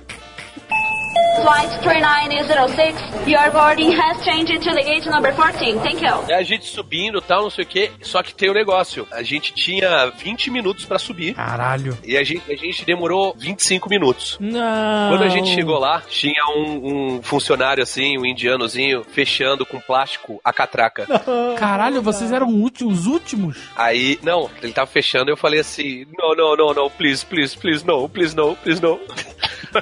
Flight 1.41 1.71
3906, 1.81 3.27
your 3.27 3.51
boarding 3.51 3.91
has 3.91 4.23
changed 4.23 4.61
to 4.61 4.73
the 4.73 4.83
gate 4.83 5.05
number 5.09 5.33
14. 5.33 5.79
Thank 5.79 6.01
you. 6.03 6.13
É 6.29 6.35
a 6.35 6.43
gente 6.43 6.65
subindo 6.65 7.17
e 7.17 7.21
tal, 7.21 7.43
não 7.43 7.49
sei 7.49 7.63
o 7.63 7.67
que. 7.67 7.91
Só 8.01 8.21
que 8.21 8.33
tem 8.33 8.49
o 8.49 8.51
um 8.51 8.55
negócio. 8.55 9.07
A 9.11 9.23
gente 9.23 9.53
tinha 9.53 10.07
20 10.07 10.51
minutos 10.51 10.85
pra 10.85 10.99
subir. 10.99 11.33
Caralho. 11.33 11.97
E 12.03 12.17
a 12.17 12.23
gente, 12.23 12.51
a 12.51 12.55
gente 12.55 12.85
demorou 12.85 13.33
25 13.37 13.89
minutos. 13.89 14.37
Não. 14.39 15.09
Quando 15.09 15.23
a 15.23 15.29
gente 15.29 15.49
chegou 15.53 15.79
lá, 15.79 16.01
tinha 16.07 16.45
um, 16.55 17.15
um 17.17 17.21
funcionário 17.23 17.81
assim, 17.81 18.17
um 18.17 18.25
indianozinho, 18.25 19.03
fechando 19.03 19.65
com 19.65 19.79
plástico 19.79 20.39
a 20.43 20.53
catraca. 20.53 21.07
Caralho, 21.57 22.01
vocês 22.01 22.31
eram 22.31 22.47
os 22.47 23.07
últimos? 23.07 23.57
Aí, 23.75 24.19
não, 24.21 24.49
ele 24.61 24.73
tava 24.73 24.87
fechando 24.87 25.31
eu 25.31 25.37
falei 25.37 25.59
assim: 25.59 26.05
não, 26.17 26.35
não, 26.35 26.55
não, 26.55 26.73
não, 26.73 26.89
please, 26.89 27.25
please, 27.25 27.57
please, 27.57 27.85
no, 27.85 28.07
please, 28.07 28.35
no, 28.35 28.55
please, 28.57 28.81
no. 28.81 28.99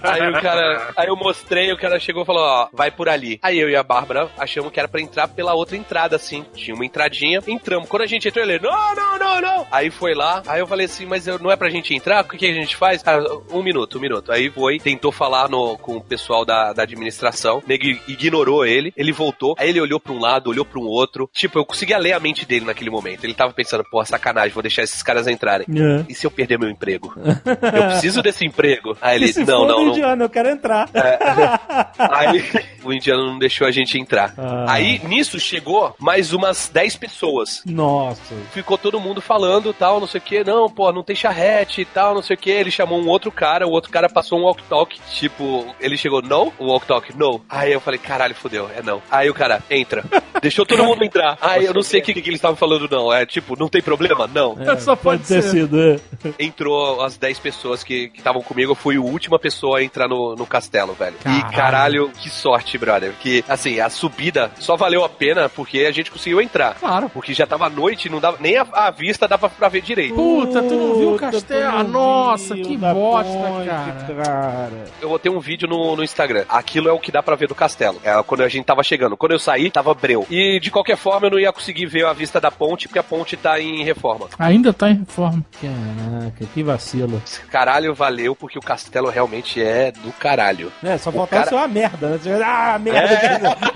Aí 0.03 0.29
o 0.29 0.41
cara, 0.41 0.91
aí 0.95 1.07
eu 1.07 1.15
mostrei, 1.15 1.71
o 1.71 1.77
cara 1.77 1.99
chegou 1.99 2.23
e 2.23 2.25
falou: 2.25 2.43
ó, 2.43 2.67
vai 2.73 2.91
por 2.91 3.09
ali. 3.09 3.39
Aí 3.41 3.59
eu 3.59 3.69
e 3.69 3.75
a 3.75 3.83
Bárbara 3.83 4.29
achamos 4.37 4.71
que 4.71 4.79
era 4.79 4.87
pra 4.87 5.01
entrar 5.01 5.27
pela 5.27 5.53
outra 5.53 5.75
entrada, 5.77 6.15
assim. 6.15 6.45
Tinha 6.53 6.75
uma 6.75 6.85
entradinha, 6.85 7.41
entramos. 7.47 7.87
Quando 7.89 8.03
a 8.03 8.07
gente 8.07 8.27
entrou, 8.27 8.43
ele: 8.45 8.59
não, 8.59 8.95
não, 8.95 9.17
não, 9.19 9.41
não. 9.41 9.67
Aí 9.71 9.89
foi 9.89 10.13
lá, 10.13 10.41
aí 10.47 10.59
eu 10.59 10.67
falei 10.67 10.85
assim: 10.85 11.05
mas 11.05 11.27
eu- 11.27 11.39
não 11.39 11.51
é 11.51 11.55
pra 11.55 11.69
gente 11.69 11.93
entrar? 11.93 12.23
O 12.23 12.27
que, 12.27 12.37
que 12.37 12.45
a 12.45 12.53
gente 12.53 12.75
faz? 12.75 13.01
Cara, 13.03 13.23
um 13.51 13.61
minuto, 13.63 13.97
um 13.97 14.01
minuto. 14.01 14.31
Aí 14.31 14.49
foi, 14.49 14.79
tentou 14.79 15.11
falar 15.11 15.49
no, 15.49 15.77
com 15.77 15.97
o 15.97 16.01
pessoal 16.01 16.43
da, 16.45 16.73
da 16.73 16.83
administração, 16.83 17.61
nego 17.67 17.85
ignorou 18.07 18.65
ele, 18.65 18.93
ele 18.95 19.11
voltou, 19.11 19.55
aí 19.57 19.69
ele 19.69 19.81
olhou 19.81 19.99
pra 19.99 20.13
um 20.13 20.19
lado, 20.19 20.49
olhou 20.49 20.65
pra 20.65 20.79
um 20.79 20.85
outro. 20.85 21.29
Tipo, 21.33 21.59
eu 21.59 21.65
conseguia 21.65 21.97
ler 21.97 22.13
a 22.13 22.19
mente 22.19 22.45
dele 22.45 22.65
naquele 22.65 22.89
momento. 22.89 23.23
Ele 23.23 23.33
tava 23.33 23.53
pensando, 23.53 23.83
pô, 23.89 24.03
sacanagem, 24.03 24.51
vou 24.53 24.61
deixar 24.63 24.83
esses 24.83 25.01
caras 25.03 25.27
entrarem. 25.27 25.65
É. 25.69 26.05
E 26.09 26.13
se 26.15 26.25
eu 26.25 26.31
perder 26.31 26.57
meu 26.59 26.69
emprego? 26.69 27.13
Eu 27.15 27.87
preciso 27.89 28.21
desse 28.21 28.45
emprego. 28.45 28.97
Aí 29.01 29.21
ele, 29.21 29.33
não, 29.39 29.45
for 29.45 29.67
não, 29.67 29.78
não. 29.85 29.91
indiano, 29.91 30.23
eu 30.23 30.29
quero 30.29 30.49
entrar. 30.49 30.89
Aí 31.97 32.43
o 32.83 32.93
indiano 32.93 33.25
não 33.25 33.39
deixou 33.39 33.67
a 33.67 33.71
gente 33.71 33.97
entrar. 33.97 34.33
Ah. 34.37 34.65
Aí 34.67 34.99
nisso 35.05 35.39
chegou 35.39 35.95
mais 35.99 36.33
umas 36.33 36.69
10 36.71 36.95
pessoas. 36.97 37.61
Nossa. 37.65 38.35
Ficou 38.51 38.77
todo 38.77 38.99
mundo 38.99 39.21
falando 39.21 39.73
tal, 39.73 39.99
não 39.99 40.07
sei 40.07 40.19
o 40.19 40.23
que, 40.23 40.43
não, 40.43 40.69
pô, 40.69 40.91
não 40.91 41.03
tem 41.03 41.15
charrete 41.15 41.81
e 41.81 41.85
tal, 41.85 42.13
não 42.13 42.21
sei 42.21 42.35
o 42.35 42.39
que. 42.39 42.49
Ele 42.49 42.71
chamou 42.71 42.99
um 42.99 43.07
outro 43.07 43.31
cara, 43.31 43.67
o 43.67 43.71
outro 43.71 43.91
cara 43.91 44.09
passou 44.09 44.39
um 44.39 44.43
walk-talk, 44.43 44.99
tipo, 45.11 45.65
ele 45.79 45.97
chegou, 45.97 46.21
não? 46.21 46.51
O 46.57 46.67
walk-talk, 46.67 47.17
não. 47.17 47.41
Aí 47.49 47.71
eu 47.71 47.81
falei, 47.81 47.99
caralho, 47.99 48.35
fodeu, 48.35 48.69
é 48.75 48.81
não. 48.81 49.01
Aí 49.09 49.29
o 49.29 49.33
cara, 49.33 49.61
entra. 49.69 50.03
Deixou 50.41 50.65
todo 50.65 50.83
mundo 50.83 51.03
entrar. 51.03 51.37
Aí 51.41 51.65
eu 51.65 51.73
não 51.73 51.81
sei 51.81 51.99
o 51.99 52.03
que, 52.03 52.13
que 52.13 52.19
eles 52.19 52.35
estavam 52.35 52.55
falando, 52.55 52.87
não. 52.89 53.11
É 53.11 53.25
tipo, 53.25 53.57
não 53.57 53.67
tem 53.67 53.81
problema? 53.81 54.27
Não. 54.27 54.57
Só 54.79 54.95
pode 54.95 55.23
ter 55.23 55.41
ser. 55.41 55.49
sido. 55.49 55.79
é. 55.79 55.99
entrou 56.39 57.01
as 57.01 57.17
10 57.17 57.39
pessoas 57.39 57.83
que 57.83 58.11
estavam 58.15 58.41
comigo, 58.41 58.71
eu 58.71 58.75
fui 58.75 58.95
a 58.95 59.01
última 59.01 59.37
pessoa 59.37 59.68
a 59.75 59.83
entrar 59.83 60.07
no, 60.07 60.35
no 60.35 60.45
castelo, 60.45 60.93
velho. 60.93 61.15
Caralho. 61.23 61.39
E 61.39 61.55
caralho, 61.55 62.09
que 62.09 62.29
sorte, 62.29 62.77
brother. 62.77 63.13
Que, 63.19 63.43
assim, 63.47 63.79
a 63.79 63.89
subida 63.89 64.51
só 64.59 64.75
valeu 64.75 65.03
a 65.03 65.09
pena 65.09 65.49
porque 65.49 65.79
a 65.79 65.91
gente 65.91 66.11
conseguiu 66.11 66.41
entrar. 66.41 66.75
Claro. 66.75 67.09
Porque 67.09 67.33
já 67.33 67.45
tava 67.45 67.69
noite, 67.69 68.09
não 68.09 68.19
dava, 68.19 68.37
nem 68.39 68.57
a, 68.57 68.65
a 68.71 68.91
vista 68.91 69.27
dava 69.27 69.49
pra 69.49 69.69
ver 69.69 69.81
direito. 69.81 70.15
Puta, 70.15 70.61
tu 70.61 70.73
não 70.73 70.95
viu 70.95 71.15
o 71.15 71.17
castelo? 71.17 71.83
não 71.83 71.89
Nossa, 71.89 72.55
que 72.55 72.77
bosta, 72.77 73.31
ponte, 73.31 73.67
cara. 73.67 74.23
cara. 74.23 74.83
Eu 75.01 75.09
botei 75.09 75.31
um 75.31 75.39
vídeo 75.39 75.67
no, 75.67 75.95
no 75.95 76.03
Instagram. 76.03 76.45
Aquilo 76.49 76.89
é 76.89 76.91
o 76.91 76.99
que 76.99 77.11
dá 77.11 77.21
pra 77.21 77.35
ver 77.35 77.47
do 77.47 77.55
castelo. 77.55 77.99
É 78.03 78.21
quando 78.23 78.41
a 78.41 78.49
gente 78.49 78.65
tava 78.65 78.83
chegando. 78.83 79.17
Quando 79.17 79.31
eu 79.33 79.39
saí, 79.39 79.69
tava 79.71 79.93
breu. 79.93 80.25
E 80.29 80.59
de 80.59 80.71
qualquer 80.71 80.97
forma, 80.97 81.27
eu 81.27 81.31
não 81.31 81.39
ia 81.39 81.51
conseguir 81.51 81.85
ver 81.85 82.05
a 82.05 82.13
vista 82.13 82.39
da 82.39 82.51
ponte, 82.51 82.87
porque 82.87 82.99
a 82.99 83.03
ponte 83.03 83.35
tá 83.37 83.59
em 83.59 83.83
reforma. 83.83 84.27
Ainda 84.37 84.73
tá 84.73 84.89
em 84.89 84.99
reforma. 84.99 85.43
Caraca, 85.61 86.45
que 86.53 86.63
vacilo. 86.63 87.21
Caralho, 87.49 87.93
valeu, 87.93 88.35
porque 88.35 88.57
o 88.57 88.61
castelo 88.61 89.09
realmente 89.09 89.58
é 89.61 89.91
do 89.91 90.11
caralho. 90.13 90.71
É, 90.83 90.97
só 90.97 91.11
faltava 91.11 91.43
cara- 91.43 91.49
ser 91.49 91.55
uma 91.55 91.67
merda, 91.67 92.09
né? 92.09 92.19
Ah, 92.43 92.79
merda. 92.79 93.55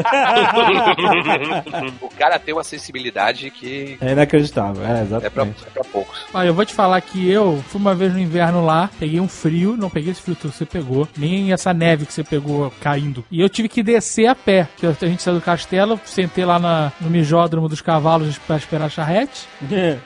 o 2.01 2.09
cara 2.09 2.39
tem 2.39 2.53
uma 2.53 2.63
sensibilidade 2.63 3.49
que 3.49 3.97
É 4.01 4.11
inacreditável, 4.11 4.83
é, 4.85 4.85
é 4.85 4.93
pra, 4.93 5.01
exatamente. 5.03 5.63
é 5.65 5.69
pra 5.69 5.83
poucos. 5.83 6.19
Olha, 6.33 6.47
eu 6.47 6.53
vou 6.53 6.65
te 6.65 6.73
falar 6.73 6.99
que 7.01 7.29
eu 7.29 7.63
fui 7.67 7.79
uma 7.79 7.95
vez 7.95 8.13
no 8.13 8.19
inverno 8.19 8.65
lá, 8.65 8.89
peguei 8.99 9.19
um 9.19 9.27
frio, 9.27 9.75
não 9.77 9.89
peguei 9.89 10.11
esse 10.11 10.21
frio 10.21 10.35
que 10.35 10.47
você 10.47 10.65
pegou, 10.65 11.07
nem 11.17 11.51
essa 11.53 11.73
neve 11.73 12.05
que 12.05 12.13
você 12.13 12.23
pegou 12.23 12.71
caindo. 12.81 13.23
E 13.31 13.41
eu 13.41 13.49
tive 13.49 13.69
que 13.69 13.83
descer 13.83 14.27
a 14.27 14.35
pé, 14.35 14.67
que 14.77 14.85
a 14.85 14.91
gente 14.93 15.21
saiu 15.21 15.35
do 15.35 15.41
castelo, 15.41 15.99
sentei 16.05 16.45
lá 16.45 16.59
na- 16.59 16.91
no 16.99 17.09
mijódromo 17.09 17.67
dos 17.69 17.81
cavalos 17.81 18.37
pra 18.39 18.57
esperar 18.57 18.85
a 18.85 18.89
charrete, 18.89 19.47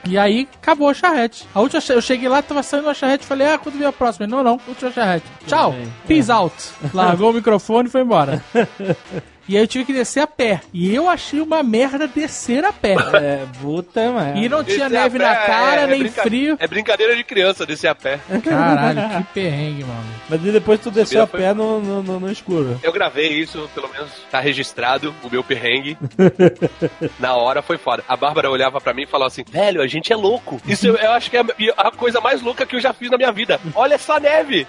e 0.06 0.18
aí 0.18 0.48
acabou 0.60 0.88
a 0.88 0.94
charrete. 0.94 1.46
A 1.54 1.60
última, 1.60 1.82
eu 1.90 2.02
cheguei 2.02 2.28
lá, 2.28 2.42
tava 2.42 2.62
saindo 2.62 2.88
a 2.88 2.94
charrete, 2.94 3.24
falei, 3.24 3.46
ah, 3.46 3.58
quando 3.58 3.78
vem 3.78 3.86
a 3.86 3.92
próxima? 3.92 4.24
Ele, 4.26 4.32
Não, 4.32 4.42
não, 4.42 4.60
última 4.68 4.90
charrete. 4.92 5.24
Tchau, 5.46 5.67
bem. 5.72 5.92
peace 6.06 6.30
out. 6.30 6.54
Largou 6.92 7.30
o 7.30 7.34
microfone 7.34 7.88
e 7.88 7.90
foi 7.90 8.02
embora. 8.02 8.42
E 9.48 9.56
aí 9.56 9.62
eu 9.62 9.66
tive 9.66 9.84
que 9.86 9.92
descer 9.92 10.20
a 10.20 10.26
pé. 10.26 10.60
E 10.72 10.94
eu 10.94 11.08
achei 11.08 11.40
uma 11.40 11.62
merda 11.62 12.06
descer 12.06 12.64
a 12.64 12.72
pé. 12.72 12.94
É, 13.18 13.44
puta, 13.60 14.12
mano. 14.12 14.36
E 14.38 14.48
não 14.48 14.62
tinha 14.62 14.88
Descer 14.88 14.96
a 14.98 15.02
neve 15.02 15.18
na 15.18 15.32
é- 15.32 15.46
cara, 15.46 15.80
é 15.82 15.86
nem 15.86 15.98
brinca- 16.00 16.22
frio. 16.22 16.56
É 16.60 16.66
brincadeira 16.68 17.16
de 17.16 17.24
criança 17.24 17.64
descer 17.66 17.88
a 17.88 17.94
pé. 17.94 18.20
Caralho, 18.44 19.00
que 19.18 19.32
perrengue, 19.34 19.84
mano. 19.84 20.04
Mas 20.28 20.40
depois 20.40 20.78
tu 20.80 20.90
desceu 20.90 21.22
a 21.22 21.26
foi- 21.26 21.40
pé 21.40 21.52
no, 21.54 21.80
no, 21.80 22.02
no- 22.02 22.20
no 22.20 22.30
escuro. 22.30 22.78
Eu 22.82 22.92
gravei 22.92 23.28
isso, 23.40 23.68
pelo 23.74 23.88
menos 23.88 24.10
tá 24.30 24.38
registrado, 24.40 25.14
o 25.22 25.30
meu 25.30 25.42
perrengue. 25.42 25.96
Na 27.18 27.34
hora 27.36 27.62
foi 27.62 27.78
foda. 27.78 28.04
A 28.08 28.16
Bárbara 28.16 28.50
olhava 28.50 28.80
pra 28.80 28.92
mim 28.94 29.02
e 29.02 29.06
falava 29.06 29.28
assim: 29.28 29.44
velho, 29.48 29.80
a 29.82 29.86
gente 29.86 30.12
é 30.12 30.16
louco. 30.16 30.60
Isso 30.66 30.86
eu, 30.86 30.96
eu 30.96 31.12
acho 31.12 31.30
que 31.30 31.36
é 31.36 31.44
a, 31.76 31.90
coisa 31.90 32.20
mais 32.20 32.42
louca 32.42 32.66
que 32.66 32.76
eu 32.76 32.80
já 32.80 32.92
fiz 32.92 33.10
na 33.10 33.16
minha 33.16 33.32
vida. 33.32 33.60
Olha 33.74 33.94
essa 33.94 34.18
neve. 34.20 34.66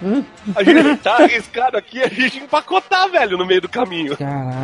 A 0.54 0.62
gente 0.62 0.96
tá 0.96 1.16
arriscado 1.16 1.76
aqui, 1.76 2.02
a 2.02 2.08
gente 2.08 2.38
empacotar, 2.38 3.08
velho, 3.10 3.36
no 3.36 3.46
meio 3.46 3.60
do 3.60 3.68
caminho. 3.68 4.16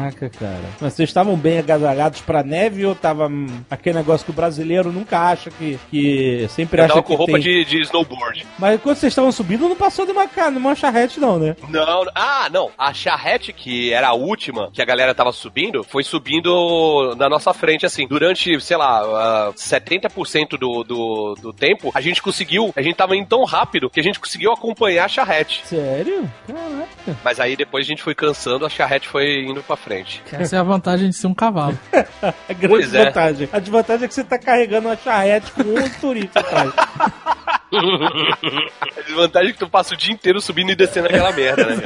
Caraca, 0.07 0.31
cara. 0.31 0.65
Mas 0.81 0.95
vocês 0.95 1.09
estavam 1.09 1.37
bem 1.37 1.59
agasalhados 1.59 2.21
pra 2.21 2.43
neve 2.43 2.85
ou 2.85 2.95
tava 2.95 3.31
aquele 3.71 3.99
negócio 3.99 4.25
que 4.25 4.31
o 4.31 4.35
brasileiro 4.35 4.93
nunca 4.93 5.19
acha 5.19 5.51
que. 5.51 5.79
que 5.91 6.47
sempre 6.51 6.81
Eu 6.81 6.85
acha 6.85 6.95
tava 6.95 7.03
que 7.03 7.09
com 7.09 7.17
roupa 7.17 7.33
tem... 7.33 7.41
de, 7.43 7.65
de 7.65 7.81
snowboard. 7.83 8.47
Mas 8.59 8.81
quando 8.81 8.97
vocês 8.97 9.13
estavam 9.13 9.33
subindo, 9.33 9.69
não 9.69 9.77
passou 9.77 10.07
de 10.07 10.13
uma, 10.13 10.27
de 10.27 10.59
uma 10.59 10.75
charrete, 10.75 11.19
não, 11.19 11.39
né? 11.39 11.57
Não, 11.69 12.05
ah, 12.15 12.49
não. 12.51 12.71
A 12.77 12.93
charrete, 12.93 13.53
que 13.53 13.93
era 13.93 14.09
a 14.09 14.15
última 14.15 14.71
que 14.73 14.83
a 14.83 14.85
galera 14.85 15.15
tava 15.15 15.33
subindo, 15.33 15.83
foi 15.83 16.05
subindo 16.05 17.15
na 17.17 17.29
nossa 17.29 17.53
frente, 17.53 17.87
assim. 17.87 18.07
Durante, 18.07 18.61
sei 18.61 18.77
lá, 18.77 19.01
ah, 19.49 19.53
70% 19.55 20.59
do, 20.59 20.85
do, 20.85 21.35
do 21.41 21.53
tempo, 21.53 21.91
a 21.95 22.01
gente 22.01 22.23
conseguiu. 22.23 22.73
A 22.77 22.83
gente 22.83 22.97
tava 22.97 23.17
indo 23.17 23.29
tão 23.29 23.45
rápido 23.45 23.91
que 23.91 24.01
a 24.01 24.03
gente 24.03 24.21
conseguiu 24.21 24.53
acompanhar 24.53 25.07
a 25.07 25.09
charrete. 25.09 25.63
Sério? 25.67 26.31
Caraca. 26.47 27.19
Mas 27.25 27.41
aí 27.41 27.57
depois 27.57 27.87
a 27.87 27.89
gente 27.89 28.03
foi 28.03 28.15
cansando, 28.15 28.65
a 28.65 28.69
charrete 28.69 29.09
foi 29.09 29.45
indo 29.45 29.63
pra 29.63 29.77
frente. 29.77 29.96
Essa 30.33 30.57
é 30.57 30.59
a 30.59 30.63
vantagem 30.63 31.09
de 31.11 31.17
ser 31.17 31.27
um 31.27 31.35
cavalo. 31.35 31.79
A 32.23 32.53
grande 32.53 32.69
Pois 32.69 32.95
é. 32.95 33.05
vantagem. 33.07 33.49
A 33.53 33.59
desvantagem 33.59 34.05
é 34.05 34.09
que 34.09 34.15
você 34.15 34.25
tá 34.25 34.39
carregando 34.39 34.89
uma 34.89 34.97
charrete 34.97 35.51
com 35.53 35.63
um 35.63 35.89
turista 36.01 36.41
atrás. 36.41 36.73
A 37.77 39.01
desvantagem 39.03 39.51
é 39.51 39.53
que 39.53 39.59
tu 39.59 39.69
passa 39.69 39.93
o 39.93 39.97
dia 39.97 40.13
inteiro 40.15 40.41
subindo 40.41 40.71
e 40.71 40.75
descendo 40.77 41.09
aquela 41.09 41.33
merda, 41.33 41.65
né? 41.67 41.83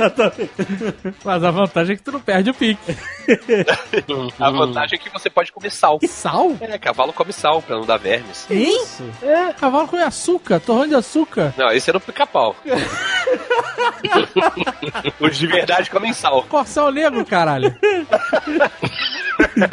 Mas 1.25 1.43
a 1.43 1.51
vantagem 1.51 1.95
é 1.95 1.97
que 1.97 2.03
tu 2.03 2.13
não 2.13 2.21
perde 2.21 2.51
o 2.51 2.55
pique. 2.55 2.97
A 4.39 4.51
vantagem 4.51 4.99
é 4.99 5.03
que 5.03 5.11
você 5.11 5.31
pode 5.31 5.51
comer 5.51 5.71
sal. 5.71 5.99
Sal? 6.07 6.53
É, 6.61 6.79
cavalo 6.79 7.13
come 7.13 7.33
sal 7.33 7.63
pra 7.63 7.77
não 7.77 7.87
dar 7.87 7.97
vermes. 7.97 8.47
Isso. 8.51 9.05
É, 9.23 9.53
cavalo 9.55 9.89
com 9.89 9.97
açúcar, 9.97 10.61
torrão 10.61 10.87
de 10.87 10.95
açúcar. 10.95 11.53
Não, 11.57 11.71
esse 11.73 11.89
é 11.91 11.93
no 11.93 12.01
pica-pau. 12.01 12.55
Os 15.21 15.37
de 15.39 15.47
verdade 15.47 15.91
comem 15.91 16.13
sal. 16.13 16.43
Corcel 16.45 16.91
negro, 16.93 17.25
caralho. 17.25 17.75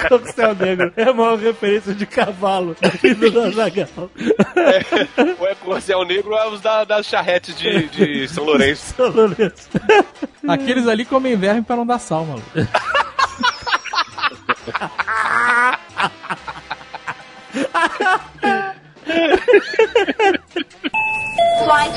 Coquetel 0.10 0.56
negro 0.56 0.94
é 0.96 1.04
a 1.04 1.14
maior 1.14 1.38
referência 1.38 1.94
de 1.94 2.06
cavalo 2.06 2.76
do 3.20 3.42
Azaghal. 3.42 4.10
Ou 5.40 5.48
é 5.48 5.56
corcel 5.56 6.04
negro 6.06 6.32
ou 6.32 6.38
é 6.40 6.48
os 6.48 6.62
da- 6.62 6.84
das 6.86 7.06
charretes 7.06 7.56
de, 7.58 7.88
de 7.90 8.28
São 8.28 8.44
Lourenço. 8.46 8.94
São 8.98 9.10
Lourenço. 9.10 9.70
Aqueles 10.48 10.88
ali 10.88 11.06
comem 11.06 11.36
verme 11.36 11.62
pra 11.62 11.76
não 11.76 11.86
dar 11.86 12.00
sal, 12.00 12.26
maluco. 12.26 12.50
Flight 21.64 21.92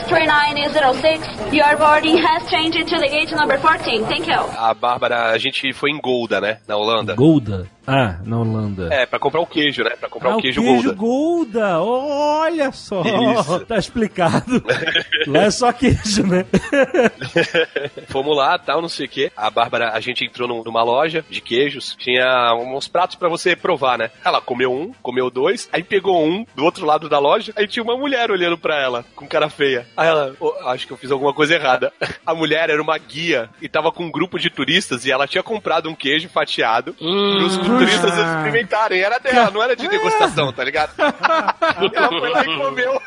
is 0.58 0.72
06. 0.72 1.52
Your 1.52 1.76
boarding 1.76 2.16
has 2.18 2.48
changed 2.50 2.78
to 2.88 2.98
the 2.98 3.08
gate 3.08 3.30
number 3.32 3.58
14. 3.58 4.04
Thank 4.06 4.26
you. 4.26 4.40
A 4.56 4.74
Bárbara, 4.74 5.30
a 5.30 5.38
gente 5.38 5.72
foi 5.72 5.90
em 5.90 6.00
Golda, 6.00 6.40
né? 6.40 6.58
Na 6.66 6.76
Holanda. 6.76 7.14
Golda. 7.14 7.68
Ah, 7.90 8.16
na 8.24 8.38
Holanda. 8.38 8.88
É, 8.92 9.04
pra 9.06 9.18
comprar 9.18 9.40
o 9.40 9.46
queijo, 9.46 9.82
né? 9.82 9.90
Pra 9.98 10.08
comprar 10.08 10.30
Ah, 10.32 10.36
o 10.36 10.40
queijo, 10.40 10.60
queijo 10.62 10.94
Golda. 10.94 11.70
Golda. 11.74 11.80
Olha 11.82 12.70
só. 12.72 13.02
Isso. 13.02 13.60
Tá 13.70 13.76
explicado. 13.76 14.62
Lá 15.26 15.42
é 15.42 15.50
só 15.50 15.72
queijo, 15.72 16.26
né? 16.26 16.44
Fomos 18.08 18.36
lá, 18.36 18.58
tal, 18.58 18.80
não 18.80 18.88
sei 18.88 19.06
o 19.06 19.08
quê. 19.08 19.32
A 19.36 19.50
Bárbara, 19.50 19.90
a 19.92 20.00
gente 20.00 20.24
entrou 20.24 20.48
num- 20.48 20.62
numa 20.62 20.82
loja 20.82 21.24
de 21.28 21.40
queijos, 21.40 21.94
tinha 21.98 22.54
uns 22.54 22.88
pratos 22.88 23.16
pra 23.16 23.28
você 23.28 23.54
provar, 23.54 23.98
né? 23.98 24.10
Ela 24.24 24.40
comeu 24.40 24.72
um, 24.72 24.92
comeu 25.02 25.30
dois, 25.30 25.68
aí 25.72 25.82
pegou 25.82 26.24
um 26.24 26.44
do 26.54 26.64
outro 26.64 26.84
lado 26.86 27.08
da 27.08 27.18
loja, 27.18 27.52
aí 27.56 27.66
tinha 27.66 27.82
uma 27.82 27.96
mulher 27.96 28.30
olhando 28.30 28.56
pra 28.58 28.76
ela, 28.80 29.04
com 29.14 29.26
cara 29.26 29.48
feia. 29.48 29.86
Aí 29.96 30.08
ela, 30.08 30.34
"Ô, 30.40 30.52
acho 30.68 30.86
que 30.86 30.92
eu 30.92 30.96
fiz 30.96 31.10
alguma 31.10 31.32
coisa 31.34 31.54
errada. 31.54 31.92
A 32.24 32.34
mulher 32.34 32.70
era 32.70 32.82
uma 32.82 32.96
guia 32.98 33.48
e 33.60 33.68
tava 33.68 33.92
com 33.92 34.04
um 34.04 34.10
grupo 34.10 34.38
de 34.38 34.50
turistas 34.50 35.04
e 35.04 35.12
ela 35.12 35.26
tinha 35.26 35.42
comprado 35.42 35.88
um 35.88 35.94
queijo 35.94 36.28
fatiado 36.28 36.94
pros 36.94 37.56
turistas 37.86 38.12
experimentarem. 38.18 39.00
Era 39.00 39.18
dela, 39.18 39.50
não 39.50 39.62
era 39.62 39.74
de 39.76 39.88
degustação, 39.88 40.52
tá 40.52 40.64
ligado? 40.64 40.92
ela 40.98 42.08
foi 42.08 42.30
lá 42.30 42.44
e 42.44 42.56
comeu. 42.58 43.00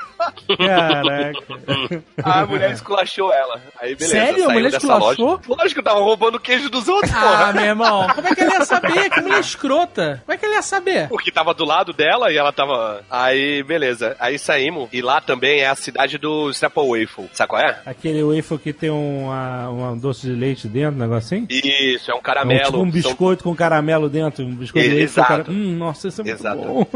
Caraca. 0.58 2.04
A 2.24 2.46
mulher 2.46 2.72
esculachou 2.72 3.32
ela. 3.34 3.62
Aí 3.80 3.96
beleza. 3.96 4.12
Sério? 4.14 4.50
A 4.50 4.54
mulher 4.54 4.70
esculachou? 4.74 5.32
loja. 5.32 5.42
Lógico 5.48 5.82
que 5.82 5.84
tava 5.84 6.00
roubando 6.00 6.36
o 6.36 6.40
queijo 6.40 6.70
dos 6.70 6.88
outros, 6.88 7.12
Ah, 7.14 7.20
porra. 7.20 7.54
meu 7.54 7.64
irmão, 7.66 8.08
como 8.14 8.28
é 8.28 8.36
que 8.36 8.42
ele 8.42 8.52
ia 8.54 8.66
saber? 8.66 9.10
Que 9.10 9.22
mulher 9.22 9.40
escrota. 9.42 10.22
Como 10.26 10.34
é 10.34 10.38
que 10.38 10.46
ele 10.46 10.56
ia 10.56 10.62
saber? 10.62 11.10
Porque 11.10 11.32
tava 11.32 11.54
do 11.54 11.66
lado 11.66 11.92
dela 11.94 12.32
e 12.32 12.38
ela 12.38 12.52
tava. 12.52 13.04
Aí, 13.10 13.64
beleza. 13.64 14.16
Aí 14.20 14.38
saímos. 14.40 14.88
E 14.94 15.02
lá 15.02 15.20
também 15.22 15.60
é 15.62 15.68
a 15.68 15.76
cidade 15.76 16.18
do 16.18 16.52
Waffle. 16.52 17.30
Sabe 17.34 17.50
qual 17.50 17.62
é? 17.62 17.80
Aquele 17.86 18.24
waffle 18.24 18.58
que 18.58 18.72
tem 18.74 18.90
uma, 18.90 19.70
uma 19.70 19.96
doce 19.96 20.28
de 20.28 20.34
leite 20.34 20.68
dentro, 20.68 20.96
um 20.96 21.00
negócio 21.00 21.38
assim? 21.38 21.48
Isso, 21.50 22.10
é 22.12 22.14
um 22.14 22.18
É 22.18 22.20
um, 22.20 22.24
caramelo. 22.24 22.64
tipo 22.66 22.78
um 22.78 22.82
São- 22.84 22.92
biscoito 22.92 23.44
com 23.44 23.56
caramelo 23.56 24.10
dentro, 24.10 24.46
um 24.54 24.58
biscoito 24.58 24.88
de 24.90 24.96
leite 24.96 25.14
caramelo. 25.14 25.52
Hum, 25.52 25.76
nossa, 25.78 26.08
isso 26.08 26.22
é 26.22 26.24
muito 26.24 26.40
Exato. 26.40 26.62
bom. 26.62 26.88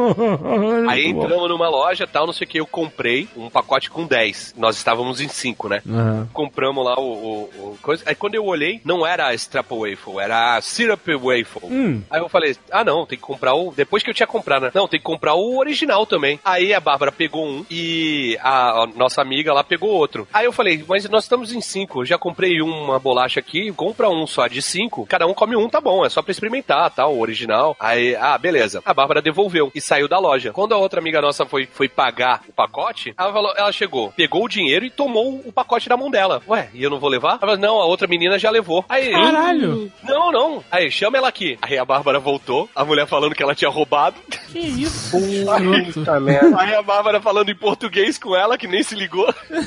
Aí 0.89 1.03
Muito 1.13 1.17
bom. 1.19 1.23
entramos 1.25 1.49
numa 1.49 1.69
loja 1.69 2.07
tal, 2.07 2.25
não 2.25 2.33
sei 2.33 2.45
o 2.45 2.49
que. 2.49 2.59
Eu 2.59 2.65
comprei 2.67 3.27
um 3.35 3.49
pacote 3.49 3.89
com 3.89 4.05
10. 4.05 4.55
Nós 4.57 4.77
estávamos 4.77 5.21
em 5.21 5.27
5, 5.27 5.69
né? 5.69 5.81
Aham. 5.87 6.27
Compramos 6.33 6.83
lá 6.85 6.99
o, 6.99 7.03
o- 7.03 7.49
o 7.73 7.77
coisa. 7.81 8.03
Aí 8.05 8.15
quando 8.15 8.35
eu 8.35 8.45
olhei, 8.45 8.81
não 8.83 9.05
era 9.05 9.27
a 9.29 9.31
Waffle, 9.69 10.19
era 10.19 10.57
a 10.57 10.61
Syrup 10.61 11.07
Waffle. 11.07 11.63
Hum. 11.69 12.01
Aí 12.09 12.19
eu 12.19 12.29
falei, 12.29 12.55
ah 12.71 12.83
não, 12.83 13.05
tem 13.05 13.17
que 13.17 13.23
comprar 13.23 13.53
o. 13.53 13.73
Depois 13.75 14.03
que 14.03 14.09
eu 14.09 14.13
tinha 14.13 14.27
comprado, 14.27 14.63
né? 14.63 14.71
Não, 14.73 14.87
tem 14.87 14.99
que 14.99 15.05
comprar 15.05 15.33
o 15.35 15.57
original 15.57 16.05
também. 16.05 16.39
Aí 16.43 16.73
a 16.73 16.79
Bárbara 16.79 17.11
pegou 17.11 17.45
um 17.45 17.65
e 17.69 18.37
a, 18.41 18.83
a 18.83 18.87
nossa 18.95 19.21
amiga 19.21 19.53
lá 19.53 19.63
pegou 19.63 19.89
outro. 19.89 20.27
Aí 20.33 20.45
eu 20.45 20.51
falei, 20.51 20.83
mas 20.87 21.07
nós 21.09 21.23
estamos 21.23 21.51
em 21.53 21.61
cinco. 21.61 22.01
Eu 22.01 22.05
já 22.05 22.17
comprei 22.17 22.61
uma 22.61 22.99
bolacha 22.99 23.39
aqui, 23.39 23.71
compra 23.73 24.09
um 24.09 24.25
só 24.27 24.47
de 24.47 24.61
cinco. 24.61 25.05
Cada 25.07 25.25
um 25.27 25.33
come 25.33 25.55
um, 25.55 25.69
tá 25.69 25.79
bom, 25.81 26.05
é 26.05 26.09
só 26.09 26.21
pra 26.21 26.31
experimentar, 26.31 26.89
tá? 26.91 27.07
O 27.07 27.19
original. 27.19 27.46
Aí, 27.79 28.15
ah, 28.15 28.37
beleza. 28.37 28.81
A 28.85 28.93
Bárbara 28.93 29.21
devolveu 29.21 29.71
e 29.73 29.81
saiu 29.81 30.07
da 30.07 30.19
loja. 30.19 30.51
Quando 30.51 30.73
a 30.73 30.77
outra 30.77 30.99
amiga 30.99 31.21
nossa 31.21 31.45
foi, 31.45 31.67
foi 31.71 31.87
pagar 31.87 32.41
o 32.47 32.53
pacote, 32.53 33.13
ela 33.17 33.31
falou, 33.31 33.53
ela 33.55 33.71
chegou, 33.71 34.11
pegou 34.15 34.45
o 34.45 34.49
dinheiro 34.49 34.85
e 34.85 34.89
tomou 34.89 35.41
o 35.45 35.51
pacote 35.51 35.89
da 35.89 35.97
mão 35.97 36.09
dela. 36.09 36.41
Ué, 36.47 36.69
e 36.73 36.83
eu 36.83 36.89
não 36.89 36.99
vou 36.99 37.09
levar? 37.09 37.31
Ela 37.31 37.39
falou, 37.39 37.57
não, 37.57 37.79
a 37.79 37.85
outra 37.85 38.07
menina 38.07 38.37
já 38.39 38.49
levou. 38.49 38.83
Aí, 38.89 39.11
Caralho. 39.11 39.91
não, 40.03 40.31
não. 40.31 40.63
Aí, 40.71 40.89
chama 40.91 41.17
ela 41.17 41.27
aqui. 41.27 41.57
Aí 41.61 41.77
a 41.77 41.85
Bárbara 41.85 42.19
voltou, 42.19 42.69
a 42.75 42.83
mulher 42.85 43.07
falando 43.07 43.35
que 43.35 43.43
ela 43.43 43.55
tinha 43.55 43.69
roubado. 43.69 44.15
Que 44.51 44.59
isso? 44.59 45.17
Merda. 46.21 46.59
Aí 46.59 46.75
a 46.75 46.81
Bárbara 46.81 47.21
falando 47.21 47.49
em 47.49 47.55
português 47.55 48.17
com 48.17 48.35
ela, 48.35 48.57
que 48.57 48.67
nem 48.67 48.83
se 48.83 48.95
ligou. 48.95 49.33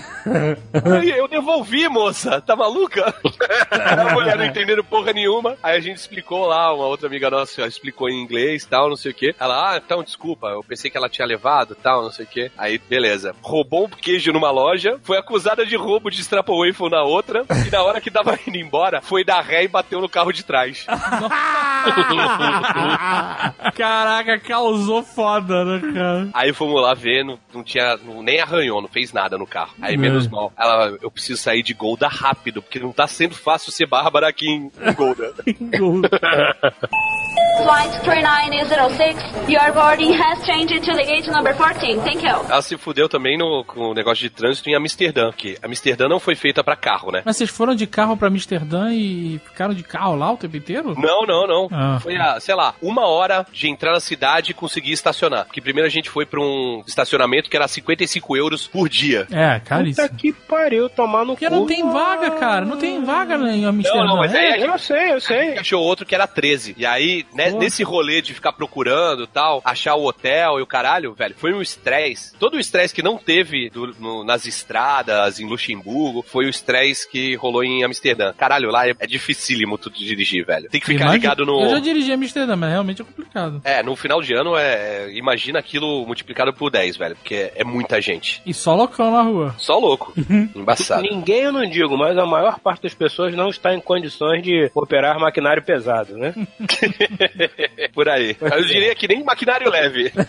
Aí 0.98 1.11
eu 1.11 1.28
devolvi, 1.28 1.89
moça. 1.89 2.40
Tá 2.40 2.57
maluca? 2.57 3.15
a 3.70 4.12
mulher 4.15 4.36
não 4.36 4.44
entendendo 4.44 4.85
porra 4.85 5.12
nenhuma. 5.12 5.57
Aí 5.62 5.77
a 5.77 5.81
gente 5.81 5.98
explicou 5.98 6.47
lá, 6.47 6.73
uma 6.74 6.86
outra 6.86 7.07
amiga 7.07 7.31
nossa 7.31 7.69
explicou 7.70 8.09
em 8.09 8.20
inglês 8.22 8.64
tal, 8.66 8.88
não 8.88 8.97
sei 8.97 9.12
o 9.12 9.14
quê. 9.14 9.34
Ela, 9.38 9.74
ah, 9.74 9.80
então 9.84 10.02
desculpa, 10.02 10.48
eu 10.48 10.62
pensei 10.62 10.90
que 10.90 10.97
ela 10.97 11.09
tinha 11.09 11.26
levado 11.26 11.74
tal, 11.74 12.02
não 12.02 12.10
sei 12.10 12.24
o 12.24 12.28
quê. 12.28 12.51
Aí, 12.59 12.78
beleza. 12.78 13.34
Roubou 13.42 13.84
um 13.86 13.88
queijo 13.88 14.32
numa 14.32 14.51
loja, 14.51 14.98
foi 15.02 15.16
acusada 15.18 15.64
de 15.64 15.76
roubo 15.76 16.10
de 16.10 16.20
Strap 16.20 16.48
Waffle 16.48 16.90
na 16.90 17.02
outra, 17.02 17.44
e 17.66 17.70
na 17.70 17.82
hora 17.82 18.01
que 18.01 18.10
tava 18.10 18.38
indo 18.47 18.56
embora, 18.56 19.01
foi 19.01 19.24
dar 19.24 19.40
ré 19.40 19.64
e 19.64 19.68
bateu 19.68 20.01
no 20.01 20.09
carro 20.09 20.32
de 20.32 20.44
trás. 20.44 20.86
Caraca, 23.76 24.38
causou 24.38 25.02
foda, 25.02 25.64
né, 25.64 25.92
cara? 25.92 26.28
Aí 26.34 26.52
fomos 26.52 26.80
lá 26.82 26.94
ver, 26.94 27.24
não, 27.24 27.38
não 27.55 27.62
tinha, 27.62 27.97
não- 27.98 28.22
nem 28.22 28.40
arranhou, 28.40 28.80
não 28.82 28.88
fez 28.88 29.12
nada 29.12 29.38
no 29.38 29.47
carro. 29.47 29.72
Aí 29.80 29.94
É. 29.94 29.97
menos 29.97 30.26
mal. 30.28 30.52
Ela, 30.59 30.97
eu 31.02 31.10
preciso 31.10 31.40
sair 31.40 31.62
de 31.62 31.74
Golda 31.74 32.09
rápido, 32.09 32.62
porque 32.62 32.78
não 32.78 32.92
tá 32.92 33.06
sendo 33.06 33.34
fácil 33.34 33.72
ser 33.72 33.86
Bárbara 33.86 34.28
aqui 34.28 34.48
em, 34.48 34.70
em 34.82 34.92
Golda. 34.94 35.32
Flight 37.62 37.93
3906. 38.05 39.49
Your 39.49 39.73
boarding 39.73 40.12
has 40.12 40.45
changed 40.47 40.82
to 40.85 40.93
the 40.95 41.05
gate 41.05 41.27
number 41.31 41.55
14. 41.55 42.01
Thank 42.03 42.23
you. 42.24 42.31
Ela 42.49 42.62
se 42.62 42.77
fudeu 42.77 43.09
também 43.09 43.37
no, 43.37 43.65
com 43.65 43.91
o 43.91 43.95
negócio 43.95 44.23
de 44.23 44.31
trânsito 44.31 44.70
em 44.70 44.74
Amsterdã, 44.74 45.31
que 45.32 45.59
Amsterdã 45.62 46.09
não 46.09 46.19
foi 46.19 46.35
feita 46.35 46.65
pra 46.65 46.74
carro, 46.77 47.11
né? 47.12 47.23
Mas 47.24 47.37
vocês 47.37 47.51
foram 47.51 47.74
de 47.74 47.87
carro 47.87 48.16
pra 48.16 48.28
Amsterdã 48.28 48.91
e 48.93 49.41
ficaram 49.45 49.74
de 49.74 49.82
carro 49.82 50.16
lá 50.16 50.32
o 50.32 50.37
tempo 50.37 50.57
inteiro? 50.57 50.95
Não, 50.99 51.27
não, 51.27 51.47
não. 51.47 51.69
Ah. 51.70 51.99
Foi 52.01 52.16
a, 52.16 52.41
sei 52.41 52.55
lá, 52.55 52.74
uma 52.81 53.07
hora 53.07 53.47
de 53.53 53.69
entrar 53.69 53.93
na 53.93 54.01
cidade 54.01 54.53
e 54.53 54.55
conseguir 54.55 54.93
estacionar. 54.93 55.45
Porque 55.45 55.61
primeiro 55.61 55.87
a 55.87 55.91
gente 55.91 56.09
foi 56.09 56.24
pra 56.24 56.41
um 56.41 56.82
estacionamento 56.87 57.51
que 57.51 57.57
era 57.57 57.69
55 57.69 58.37
euros 58.37 58.66
por 58.66 58.89
dia. 58.89 59.27
É, 59.31 59.61
cara, 59.61 59.89
isso. 59.89 60.01
Puta 60.01 60.15
que 60.15 60.32
pariu, 60.32 60.89
tomar 60.89 61.24
no 61.24 61.32
Porque 61.35 61.49
não 61.51 61.66
tem 61.66 61.89
vaga, 61.91 62.31
cara. 62.32 62.65
Não 62.65 62.78
tem 62.78 63.05
vaga 63.05 63.35
em 63.37 63.65
Amsterdã. 63.65 63.99
Não, 64.01 64.07
não, 64.09 64.16
mas 64.16 64.35
É, 64.35 64.53
gente 64.53 64.65
eu 64.65 64.78
sei, 64.78 65.12
eu 65.12 65.20
sei. 65.20 65.59
achou 65.59 65.82
outro 65.82 66.07
que 66.07 66.15
era 66.15 66.27
13. 66.27 66.74
E 66.78 66.87
aí, 66.87 67.27
né, 67.35 67.49
nesse 67.59 67.82
rolê 67.82 68.20
de 68.22 68.35
ficar 68.35 68.52
procurando 68.52 69.27
tal, 69.27 69.60
achar 69.64 69.94
o 69.94 70.05
hotel 70.05 70.59
e 70.59 70.62
o 70.62 70.66
caralho, 70.66 71.12
velho, 71.14 71.35
foi 71.36 71.52
um 71.52 71.60
estresse. 71.62 72.35
Todo 72.39 72.55
o 72.56 72.60
estresse 72.60 72.94
que 72.94 73.02
não 73.02 73.16
teve 73.16 73.70
do- 73.70 73.94
no- 73.98 74.24
nas 74.24 74.47
estradas, 74.47 75.40
em 75.40 75.47
Luxemburgo, 75.47 76.22
foi 76.27 76.47
o 76.47 76.48
estresse 76.51 77.09
que 77.09 77.35
rolou 77.36 77.62
em 77.64 77.85
Amsterdã. 77.85 78.32
Caralho, 78.32 78.70
lá 78.70 78.89
é, 78.89 78.94
é 78.98 79.06
dificílimo 79.06 79.77
tudo 79.78 79.97
dirigir, 79.97 80.44
velho. 80.44 80.68
Tem 80.70 80.81
que 80.81 80.86
ficar 80.86 81.05
Imagina- 81.05 81.22
ligado 81.22 81.47
no. 81.47 81.60
Eu 81.62 81.70
já 81.70 81.78
dirigi 81.78 82.12
Amsterdã, 82.12 82.56
mas 82.56 82.70
realmente 82.70 83.02
é 83.02 83.05
complicado. 83.05 83.60
É, 83.64 83.82
no 83.82 83.94
final 83.97 84.20
de 84.22 84.32
ano, 84.35 84.56
é, 84.56 85.10
imagina 85.12 85.59
aquilo 85.59 86.05
multiplicado 86.06 86.52
por 86.52 86.70
10, 86.70 86.97
velho, 86.97 87.16
porque 87.16 87.52
é 87.55 87.64
muita 87.64 88.01
gente. 88.01 88.40
E 88.47 88.52
só 88.55 88.74
loucão 88.74 89.10
na 89.10 89.22
rua. 89.22 89.55
Só 89.59 89.78
louco. 89.78 90.12
Embaçado. 90.55 91.02
Ninguém 91.02 91.40
eu 91.43 91.52
não 91.52 91.68
digo, 91.68 91.97
mas 91.97 92.16
a 92.16 92.27
maior 92.27 92.59
parte 92.60 92.82
das 92.82 92.94
pessoas 92.94 93.35
não 93.35 93.48
está 93.48 93.74
em 93.74 93.81
condições 93.81 94.43
de 94.43 94.70
operar 94.74 95.18
maquinário 95.18 95.62
pesado, 95.62 96.16
né? 96.16 96.35
Por 97.92 98.08
aí. 98.08 98.36
Eu 98.40 98.64
diria 98.64 98.94
que 98.94 99.08
nem 99.08 99.22
maquinário 99.24 99.70
leve. 99.70 100.12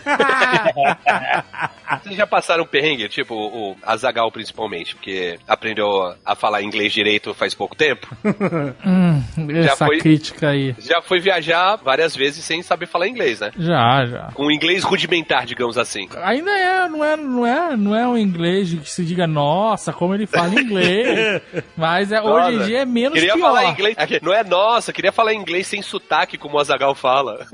Vocês 2.02 2.16
já 2.16 2.26
passaram 2.26 2.66
perrengue? 2.66 3.08
Tipo, 3.08 3.34
o 3.34 3.76
Azagal 3.82 4.30
principalmente, 4.32 4.94
porque 4.94 5.38
aprendeu 5.46 6.14
a 6.24 6.34
falar 6.34 6.62
inglês 6.62 6.92
direito 6.92 7.34
faz 7.34 7.54
pouco 7.54 7.74
tempo. 7.76 8.08
Hum, 8.84 9.22
essa 9.64 9.86
foi? 9.86 9.98
crítica 9.98 10.48
aí. 10.50 10.74
Já 10.78 11.00
foi 11.00 11.20
viajar 11.20 11.76
várias 11.76 12.16
vezes 12.16 12.44
sem 12.44 12.62
saber 12.62 12.86
falar 12.86 13.06
inglês, 13.06 13.40
né? 13.40 13.52
Já, 13.56 14.04
já. 14.06 14.30
Com 14.34 14.50
inglês 14.50 14.82
rudimentar, 14.82 15.44
digamos 15.46 15.78
assim. 15.78 16.08
Ainda 16.22 16.50
é, 16.50 16.88
não 16.88 17.04
é, 17.04 17.16
não 17.16 17.46
é, 17.46 17.76
não 17.76 17.94
é 17.94 18.08
um 18.08 18.16
inglês 18.16 18.72
que 18.72 18.88
se 18.88 19.04
diga, 19.04 19.26
nossa, 19.26 19.92
como 19.92 20.14
ele 20.14 20.26
fala 20.26 20.60
inglês. 20.60 21.42
Mas 21.76 22.10
é, 22.12 22.20
hoje 22.20 22.56
em 22.56 22.64
dia 22.64 22.78
é 22.80 22.84
menos 22.84 23.14
Queria 23.14 23.34
pior. 23.34 23.46
falar 23.46 23.70
inglês. 23.70 23.94
é 23.98 24.06
que 24.06 24.24
Não 24.24 24.32
é 24.32 24.42
nossa, 24.42 24.92
queria 24.92 25.12
falar 25.12 25.34
inglês 25.34 25.66
sem 25.66 25.82
sotaque, 25.82 26.38
como 26.38 26.56
o 26.56 26.60
Azagal 26.60 26.94
fala. 27.02 27.44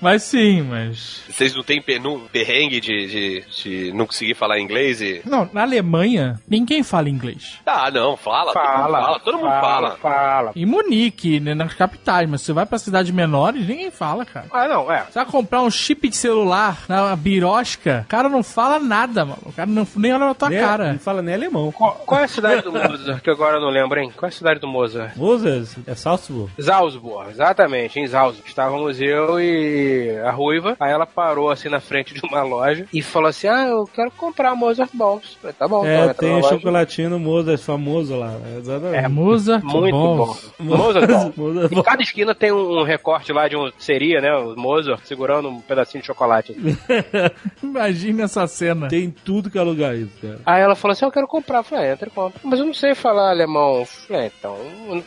Mas 0.00 0.22
sim, 0.22 0.62
mas. 0.62 1.22
Vocês 1.28 1.54
não 1.54 1.62
têm 1.62 1.82
perrengue 1.82 2.80
de, 2.80 3.06
de, 3.06 3.44
de 3.62 3.92
não 3.92 4.06
conseguir 4.06 4.34
falar 4.34 4.60
inglês 4.60 5.00
e. 5.00 5.22
Não, 5.24 5.48
na 5.52 5.62
Alemanha, 5.62 6.40
ninguém 6.48 6.82
fala 6.84 7.08
inglês. 7.08 7.58
Ah, 7.66 7.90
não, 7.90 8.16
fala. 8.16 8.52
todo 8.52 8.62
mundo 8.62 8.90
fala. 8.92 9.20
Todo 9.20 9.38
mundo 9.38 9.50
fala. 9.60 9.96
Fala. 9.96 10.52
Em 10.54 10.64
Munique, 10.64 11.40
né, 11.40 11.54
nas 11.54 11.74
capitais, 11.74 12.28
mas 12.28 12.42
você 12.42 12.52
vai 12.52 12.64
pra 12.64 12.78
cidades 12.78 13.10
menores, 13.10 13.66
ninguém 13.66 13.90
fala, 13.90 14.24
cara. 14.24 14.46
Ah, 14.52 14.68
não, 14.68 14.90
é. 14.90 15.04
Você 15.04 15.18
vai 15.18 15.26
comprar 15.26 15.62
um 15.62 15.70
chip 15.70 16.08
de 16.08 16.16
celular 16.16 16.84
na 16.88 17.14
birosca, 17.16 18.02
o 18.06 18.08
cara 18.08 18.28
não 18.28 18.42
fala 18.42 18.78
nada, 18.78 19.24
mano. 19.24 19.42
O 19.46 19.52
cara 19.52 19.68
não, 19.68 19.86
nem 19.96 20.12
olha 20.12 20.26
na 20.26 20.34
tua 20.34 20.48
Nem- 20.48 20.60
cara. 20.60 20.92
Não 20.92 20.98
fala 21.00 21.22
nem 21.22 21.34
alemão. 21.34 21.72
Qual, 21.72 21.92
qual 22.06 22.20
é 22.20 22.24
a 22.24 22.28
cidade 22.28 22.62
do 22.62 22.72
Mozart? 22.72 23.20
Que 23.22 23.30
agora 23.30 23.56
eu 23.56 23.60
não 23.60 23.70
lembro, 23.70 23.98
hein? 23.98 24.12
Qual 24.16 24.28
é 24.28 24.32
a 24.32 24.36
cidade 24.36 24.60
do 24.60 24.68
Mozart? 24.68 25.16
Moses, 25.16 25.76
é 25.86 25.94
Salzburg. 25.94 26.47
Salzburg, 26.58 27.30
exatamente, 27.30 27.98
em 27.98 28.06
Salzburg. 28.06 28.48
Estávamos 28.48 29.00
eu 29.00 29.40
e 29.40 30.18
a 30.24 30.30
Ruiva, 30.30 30.76
aí 30.80 30.90
ela 30.92 31.06
parou 31.06 31.50
assim 31.50 31.68
na 31.68 31.80
frente 31.80 32.14
de 32.14 32.20
uma 32.24 32.42
loja 32.42 32.86
e 32.92 33.02
falou 33.02 33.28
assim: 33.28 33.46
Ah, 33.48 33.66
eu 33.66 33.86
quero 33.92 34.10
comprar 34.12 34.54
Mozart 34.54 34.90
Balls. 34.94 35.36
Falei, 35.40 35.54
tá 35.58 35.66
bom, 35.68 35.80
então 35.80 35.90
É, 35.90 36.02
entra 36.02 36.14
tem 36.14 36.28
na 36.30 36.36
o 36.36 36.40
loja. 36.40 36.54
chocolatinho 36.54 37.18
Moses 37.18 37.64
famoso 37.64 38.16
lá. 38.16 38.34
Exatamente. 38.56 39.04
É, 39.04 39.08
Mozart 39.08 39.62
Muito 39.64 39.92
Balls. 39.96 40.52
bom. 40.58 40.64
Mozart 40.64 41.06
Balls. 41.06 41.32
Mozart 41.36 41.72
Em 41.72 41.82
cada 41.82 42.02
esquina 42.02 42.34
tem 42.34 42.52
um, 42.52 42.82
recorte 42.82 43.32
lá 43.32 43.48
de 43.48 43.56
um 43.56 43.70
seria, 43.78 44.20
né? 44.20 44.32
O 44.36 44.54
Mozart 44.56 45.00
segurando 45.04 45.48
um 45.48 45.60
pedacinho 45.60 46.00
de 46.02 46.06
chocolate. 46.06 46.56
Imagina 47.62 48.24
essa 48.24 48.46
cena. 48.46 48.88
Tem 48.88 49.10
tudo 49.10 49.50
que 49.50 49.58
é 49.58 49.62
lugar 49.62 49.96
isso, 49.96 50.12
cara. 50.20 50.38
Aí 50.44 50.62
ela 50.62 50.74
falou 50.74 50.92
assim: 50.92 51.04
Eu 51.04 51.10
quero 51.12 51.26
comprar. 51.26 51.58
Eu 51.58 51.64
falei: 51.64 51.88
ah, 51.88 51.92
entra 51.92 52.08
e 52.08 52.10
compra. 52.12 52.40
Mas 52.44 52.58
eu 52.58 52.66
não 52.66 52.74
sei 52.74 52.94
falar 52.94 53.30
alemão. 53.30 53.80
Eu 53.80 53.84
falei: 53.86 54.22
"Ah, 54.26 54.30
então, 54.38 54.56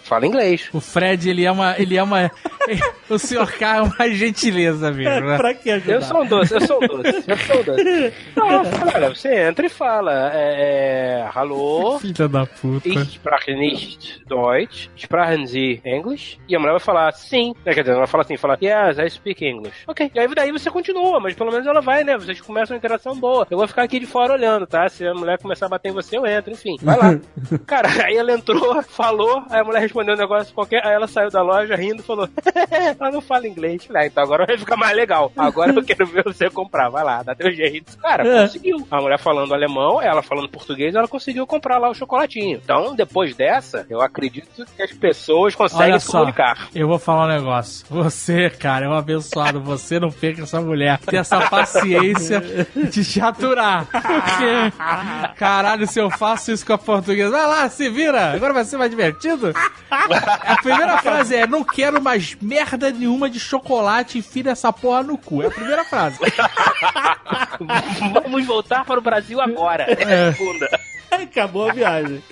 fala 0.04 0.26
inglês. 0.28 0.70
O 0.74 0.80
Fred, 0.80 1.21
ele 1.30 1.46
é 1.46 1.52
uma. 1.52 1.76
Ele 1.80 1.98
é 1.98 2.04
uma. 2.04 2.32
o 3.10 3.18
senhor 3.18 3.52
K 3.52 3.78
é 3.78 3.82
uma 3.82 4.10
gentileza, 4.10 4.92
mesmo, 4.92 5.28
né? 5.28 5.38
pra 5.38 5.54
que 5.54 5.70
ajudar? 5.72 5.94
Eu 5.94 6.02
sou 6.02 6.22
um 6.22 6.26
doce, 6.26 6.54
eu 6.54 6.62
sou 6.62 6.78
um 6.78 6.88
doce, 6.88 7.24
eu 7.28 7.38
sou 7.38 7.60
um 7.60 7.64
doce. 7.64 8.14
Não, 8.36 8.48
olha, 8.96 9.10
você 9.10 9.48
entra 9.48 9.66
e 9.66 9.70
fala, 9.70 10.32
é, 10.34 11.22
é, 11.24 11.30
hallo, 11.34 12.00
Filha 12.00 12.28
da 12.28 12.46
puta. 12.46 12.88
ich 12.88 13.14
spreche 13.14 13.54
nicht 13.54 14.24
Deutsch, 14.28 14.90
sprechen 14.98 15.46
Sie 15.48 15.82
English? 15.86 16.40
E 16.48 16.56
a 16.56 16.60
mulher 16.60 16.72
vai 16.72 16.80
falar, 16.80 17.12
sim. 17.14 17.54
Quer 17.64 17.82
dizer, 17.82 17.90
ela 17.90 18.00
vai 18.00 18.08
falar 18.08 18.24
assim, 18.24 18.38
fala, 18.38 18.58
yes, 18.62 18.98
I 18.98 19.10
speak 19.10 19.46
English. 19.46 19.84
Ok, 19.88 20.12
e 20.14 20.20
aí 20.20 20.28
daí 20.34 20.52
você 20.52 20.70
continua, 20.70 21.20
mas 21.20 21.36
pelo 21.36 21.52
menos 21.52 21.68
ela 21.68 21.82
vai, 21.82 22.04
né, 22.04 22.18
vocês 22.18 22.40
começam 22.42 22.76
uma 22.76 22.78
interação 22.78 23.16
boa. 23.16 23.48
Eu 23.50 23.58
vou 23.58 23.68
ficar 23.68 23.84
aqui 23.84 24.00
de 24.00 24.06
fora 24.06 24.34
olhando, 24.34 24.66
tá? 24.66 24.88
Se 24.90 25.06
a 25.06 25.14
mulher 25.14 25.38
começar 25.40 25.66
a 25.66 25.70
bater 25.70 25.90
em 25.90 25.94
você, 25.94 26.18
eu 26.18 26.26
entro, 26.26 26.52
enfim, 26.52 26.76
vai 26.82 26.98
lá. 26.98 27.20
Cara, 27.66 27.90
aí 28.06 28.16
ela 28.16 28.32
entrou, 28.34 28.82
falou, 28.84 29.44
aí 29.50 29.60
a 29.60 29.64
mulher 29.64 29.82
respondeu 29.82 30.16
um 30.16 30.18
negócio 30.18 30.54
qualquer, 30.54 30.86
aí 30.86 30.94
ela 30.94 31.08
saiu 31.12 31.30
da 31.30 31.42
loja 31.42 31.76
rindo 31.76 32.02
e 32.02 32.06
falou, 32.06 32.28
ela 33.00 33.12
não 33.12 33.22
fala 33.22 33.48
inglês. 33.48 33.86
Falei, 33.86 34.04
ah, 34.04 34.06
então 34.08 34.24
agora 34.24 34.46
vai 34.46 34.58
ficar 34.58 34.76
mais 34.78 34.96
legal. 34.96 35.32
Agora 35.38 35.72
eu 35.74 35.84
quero 35.84 36.06
ver 36.08 36.24
você 36.24 36.50
comprar, 36.50 36.90
vai 36.90 37.04
lá, 37.04 37.22
dá 37.24 37.36
teu 37.36 37.52
jeito. 37.52 37.98
Cara, 37.98 38.28
É. 38.28 38.42
conseguiu. 38.44 38.88
A 38.90 39.02
mulher 39.02 39.20
falando 39.20 39.54
alemão, 39.54 40.02
ela 40.02 40.22
falando 40.22 40.50
português, 40.50 40.96
ela 40.96 41.08
conseguiu 41.08 41.46
comprar 41.46 41.78
lá 41.78 41.90
o 41.90 41.94
chocolatinho. 41.94 42.60
Então, 42.64 42.96
depois 42.96 43.36
dessa, 43.36 43.86
eu 43.90 44.02
acredito 44.02 44.66
que 44.76 44.82
as 44.82 44.92
pessoas 44.92 45.54
conseguem 45.56 46.00
se 46.00 46.08
comunicar. 46.12 46.68
eu 46.74 46.88
vou 46.88 46.98
falar 47.00 47.26
um 47.26 47.30
negócio. 47.30 47.86
Você, 47.90 48.50
cara, 48.50 48.86
é 48.86 48.90
um 48.90 48.94
abençoado. 48.94 49.62
Você 49.62 50.00
não 50.00 50.10
perca 50.12 50.44
essa 50.44 50.62
mulher. 50.62 50.98
Tem 51.00 51.20
essa 51.20 51.42
paciência 51.50 52.42
de 52.90 53.04
te 53.06 53.20
aturar. 53.22 53.86
Porque, 53.86 55.34
caralho, 55.36 55.88
se 55.88 56.00
eu 56.00 56.10
faço 56.10 56.52
isso 56.52 56.66
com 56.66 56.74
a 56.74 56.78
portuguesa, 56.78 57.32
vai 57.32 57.46
lá, 57.48 57.70
se 57.70 57.90
vira. 57.90 58.34
Agora 58.34 58.54
vai 58.54 58.64
ser 58.64 58.78
mais 58.78 58.90
divertido. 58.90 59.54
A 59.90 60.56
primeira 60.62 60.98
frase 61.02 61.36
é: 61.36 61.48
Não 61.48 61.64
quero 61.64 62.02
mais 62.02 62.36
merda 62.42 62.92
nenhuma 62.92 63.30
de 63.30 63.40
chocolate. 63.40 64.20
Enfia 64.20 64.52
essa 64.52 64.72
porra 64.72 65.04
no 65.04 65.18
cu. 65.18 65.42
É 65.42 65.48
a 65.48 65.52
primeira 65.52 65.84
frase. 65.84 66.18
Vamos 68.14 68.46
voltar 68.46 68.86
para 68.86 69.00
o 69.00 69.04
Brasil 69.04 69.42
agora. 69.42 69.84
É. 69.84 70.30
a 70.30 70.34
segunda. 70.34 70.70
Acabou 71.12 71.70
a 71.70 71.74
viagem. 71.74 72.24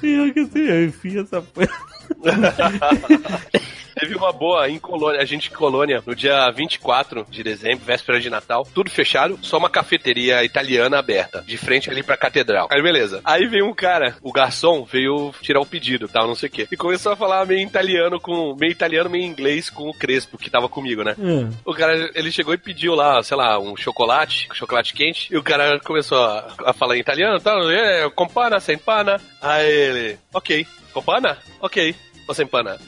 Pior 0.00 0.32
que 0.32 0.40
assim, 0.40 0.60
eu 0.60 0.84
enfio 0.86 1.22
essa 1.22 1.42
porra. 1.42 1.68
Teve 4.00 4.16
uma 4.16 4.32
boa 4.32 4.66
em 4.66 4.78
Colônia, 4.78 5.20
a 5.20 5.26
gente 5.26 5.50
em 5.50 5.54
Colônia, 5.54 6.02
no 6.06 6.14
dia 6.14 6.50
24 6.50 7.26
de 7.28 7.42
dezembro, 7.42 7.84
véspera 7.84 8.18
de 8.18 8.30
Natal, 8.30 8.66
tudo 8.74 8.90
fechado, 8.90 9.38
só 9.42 9.58
uma 9.58 9.68
cafeteria 9.68 10.42
italiana 10.42 10.98
aberta, 10.98 11.42
de 11.46 11.58
frente 11.58 11.90
ali 11.90 12.02
pra 12.02 12.16
catedral. 12.16 12.66
Aí 12.70 12.82
beleza. 12.82 13.20
Aí 13.22 13.46
veio 13.46 13.66
um 13.66 13.74
cara, 13.74 14.16
o 14.22 14.32
garçom, 14.32 14.84
veio 14.84 15.34
tirar 15.42 15.60
o 15.60 15.66
pedido, 15.66 16.08
tal, 16.08 16.26
não 16.26 16.34
sei 16.34 16.48
o 16.48 16.52
quê. 16.52 16.66
E 16.72 16.78
começou 16.78 17.12
a 17.12 17.16
falar 17.16 17.44
meio 17.44 17.60
italiano 17.60 18.18
com, 18.18 18.56
meio 18.58 18.72
italiano, 18.72 19.10
meio 19.10 19.24
inglês 19.24 19.68
com 19.68 19.90
o 19.90 19.94
Crespo, 19.94 20.38
que 20.38 20.48
tava 20.48 20.66
comigo, 20.66 21.04
né? 21.04 21.14
Hum. 21.18 21.50
O 21.62 21.74
cara, 21.74 22.10
ele 22.14 22.32
chegou 22.32 22.54
e 22.54 22.58
pediu 22.58 22.94
lá, 22.94 23.22
sei 23.22 23.36
lá, 23.36 23.58
um 23.58 23.76
chocolate, 23.76 24.48
chocolate 24.54 24.94
quente, 24.94 25.28
e 25.30 25.36
o 25.36 25.42
cara 25.42 25.78
começou 25.80 26.24
a, 26.24 26.54
a 26.64 26.72
falar 26.72 26.96
em 26.96 27.00
italiano, 27.00 27.38
tal, 27.38 27.70
é, 27.70 28.08
compana, 28.08 28.58
sem 28.60 28.78
pana. 28.78 29.20
Aí 29.42 29.70
ele, 29.70 30.18
ok, 30.32 30.66
compana? 30.94 31.36
Ok. 31.60 31.94
Ou 32.30 32.34
sem 32.34 32.46
pana? 32.46 32.78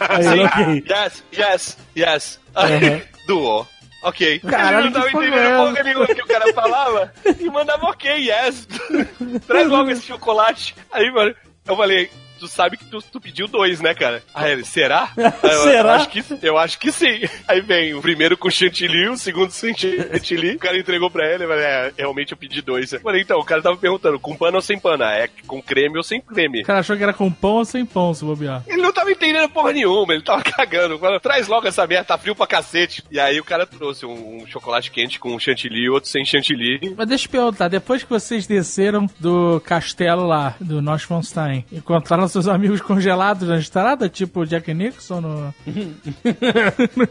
Aí, 0.00 0.22
Sim. 0.24 0.40
ok. 0.40 0.84
Yes, 0.90 1.24
yes, 1.32 1.78
yes. 1.96 2.40
Aí, 2.56 3.04
Duo. 3.24 3.64
Ok. 4.02 4.40
Caralho, 4.40 4.78
ele 4.78 4.84
não 4.86 4.92
tava 4.94 5.06
é 5.06 5.10
entendendo 5.10 5.38
essa? 5.38 5.56
porra 5.56 5.82
nenhuma 5.84 6.06
que 6.08 6.22
o 6.22 6.26
cara 6.26 6.52
falava 6.52 7.12
e 7.38 7.44
mandava 7.50 7.86
ok, 7.86 8.16
yes. 8.16 8.66
Traz 9.46 9.68
logo 9.68 9.90
esse 9.90 10.02
chocolate. 10.02 10.74
Aí, 10.90 11.08
mano, 11.12 11.32
eu 11.68 11.76
falei, 11.76 12.10
tu 12.38 12.48
sabe 12.48 12.76
que 12.76 12.84
tu, 12.84 13.02
tu 13.02 13.20
pediu 13.20 13.46
dois, 13.46 13.80
né, 13.80 13.94
cara? 13.94 14.22
Aí 14.34 14.52
ele, 14.52 14.64
será? 14.64 15.08
Será? 15.16 15.72
Eu 15.72 15.88
acho, 15.90 16.08
que, 16.08 16.24
eu 16.42 16.58
acho 16.58 16.78
que 16.78 16.92
sim. 16.92 17.20
Aí 17.46 17.60
vem 17.60 17.94
o 17.94 18.00
primeiro 18.00 18.36
com 18.36 18.50
chantilly, 18.50 19.08
o 19.08 19.16
segundo 19.16 19.50
sem 19.50 19.74
chantilly. 19.76 20.56
O 20.56 20.58
cara 20.58 20.78
entregou 20.78 21.10
pra 21.10 21.26
ele, 21.26 21.46
falei, 21.46 21.64
é, 21.64 21.92
realmente 21.96 22.32
eu 22.32 22.38
pedi 22.38 22.62
dois. 22.62 22.92
Eu 22.92 23.00
falei, 23.00 23.22
então, 23.22 23.38
o 23.38 23.44
cara 23.44 23.62
tava 23.62 23.76
perguntando, 23.76 24.18
com 24.18 24.36
pano 24.36 24.56
ou 24.56 24.62
sem 24.62 24.78
pana? 24.78 25.12
É 25.12 25.28
com 25.46 25.60
creme 25.60 25.96
ou 25.96 26.02
sem 26.02 26.20
creme? 26.20 26.62
O 26.62 26.64
cara 26.64 26.80
achou 26.80 26.96
que 26.96 27.02
era 27.02 27.12
com 27.12 27.30
pão 27.30 27.56
ou 27.56 27.64
sem 27.64 27.84
pão, 27.84 28.14
se 28.14 28.24
bobear. 28.24 28.62
Ele 28.66 28.82
não 28.82 28.92
tava 28.92 29.10
entendendo 29.10 29.48
porra 29.50 29.72
nenhuma, 29.72 30.14
ele 30.14 30.22
tava 30.22 30.42
cagando. 30.44 30.98
Falando, 30.98 31.20
traz 31.20 31.48
logo 31.48 31.66
essa 31.66 31.86
merda, 31.86 32.04
tá 32.04 32.18
frio 32.18 32.34
pra 32.34 32.46
cacete. 32.46 33.02
E 33.10 33.18
aí 33.18 33.40
o 33.40 33.44
cara 33.44 33.66
trouxe 33.66 34.06
um, 34.06 34.42
um 34.42 34.46
chocolate 34.46 34.90
quente 34.90 35.18
com 35.18 35.38
chantilly 35.38 35.84
e 35.84 35.90
outro 35.90 36.08
sem 36.08 36.24
chantilly. 36.24 36.94
Mas 36.96 37.08
deixa 37.08 37.26
eu 37.26 37.30
perguntar, 37.30 37.68
depois 37.68 38.02
que 38.02 38.10
vocês 38.10 38.46
desceram 38.46 39.08
do 39.18 39.60
castelo 39.60 40.26
lá, 40.26 40.54
do 40.60 40.80
Neuschwanstein, 40.82 41.64
encontraram 41.72 42.27
seus 42.32 42.48
amigos 42.48 42.80
congelados 42.80 43.48
na 43.48 43.58
estrada, 43.58 44.08
tipo 44.08 44.40
o 44.40 44.46
Jack 44.46 44.72
Nixon? 44.74 45.20
No... 45.20 45.54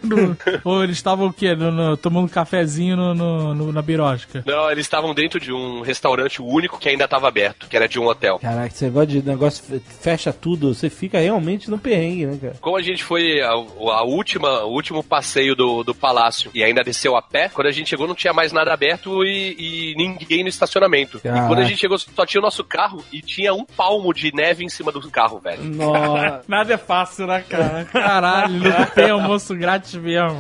no- 0.04 0.38
Ou 0.64 0.84
eles 0.84 0.98
estavam 0.98 1.28
o 1.28 1.34
quê? 1.34 1.56
No- 1.56 1.72
no- 1.72 1.98
tomando 1.98 2.26
um 2.26 2.30
cafezinho 2.30 2.96
no, 2.96 3.14
no- 3.14 3.54
no- 3.56 3.72
na 3.72 3.82
birosca? 3.82 4.44
Não, 4.46 4.70
eles 4.72 4.86
estavam 4.86 5.14
dentro 5.14 5.40
de 5.40 5.52
um 5.52 5.82
restaurante 5.82 6.42
único 6.42 6.78
que 6.80 6.90
ainda 6.90 7.08
tava 7.08 7.28
aberto, 7.28 7.68
que 7.68 7.76
era 7.76 7.88
de 7.88 8.00
um 8.00 8.08
hotel. 8.08 8.40
Caraca, 8.40 8.68
esse 8.74 8.84
negócio 8.86 9.08
de 9.08 9.22
negócio 9.28 9.64
fe- 9.64 9.82
fecha 10.02 10.32
tudo, 10.34 10.74
você 10.74 10.90
fica 10.90 11.20
realmente 11.20 11.70
no 11.70 11.78
perrengue, 11.78 12.26
né, 12.26 12.38
cara? 12.42 12.56
Como 12.62 12.78
a 12.78 12.82
gente 12.82 13.04
foi 13.04 13.42
a, 13.42 13.50
a 13.52 14.04
última, 14.04 14.64
o 14.64 14.72
último 14.74 15.04
passeio 15.04 15.56
do, 15.56 15.84
do 15.84 15.94
palácio 15.96 16.52
e 16.54 16.64
ainda 16.64 16.84
desceu 16.84 17.16
a 17.16 17.22
pé, 17.22 17.50
quando 17.50 17.68
a 17.68 17.72
gente 17.72 17.90
chegou 17.90 18.08
não 18.08 18.16
tinha 18.16 18.34
mais 18.34 18.52
nada 18.52 18.74
aberto 18.74 19.24
e, 19.24 19.56
e 19.58 19.96
ninguém 19.96 20.44
no 20.44 20.50
estacionamento. 20.50 21.20
Caraca. 21.20 21.44
E 21.46 21.48
quando 21.48 21.60
a 21.60 21.64
gente 21.64 21.80
chegou 21.80 21.98
só 21.98 22.26
tinha 22.26 22.40
o 22.42 22.44
nosso 22.44 22.64
carro 22.64 23.04
e 23.12 23.22
tinha 23.22 23.54
um 23.54 23.66
palmo 23.66 24.14
de 24.14 24.32
neve 24.34 24.64
em 24.64 24.70
cima 24.70 24.92
do 24.92 25.07
carro, 25.12 25.40
velho. 25.40 25.64
Nossa. 25.64 26.42
Nada 26.48 26.74
é 26.74 26.78
fácil, 26.78 27.28
né, 27.28 27.44
cara? 27.48 27.86
Caralho, 27.86 28.60
não 28.60 28.86
tem 28.94 29.10
almoço 29.10 29.56
grátis 29.56 29.94
mesmo. 29.96 30.38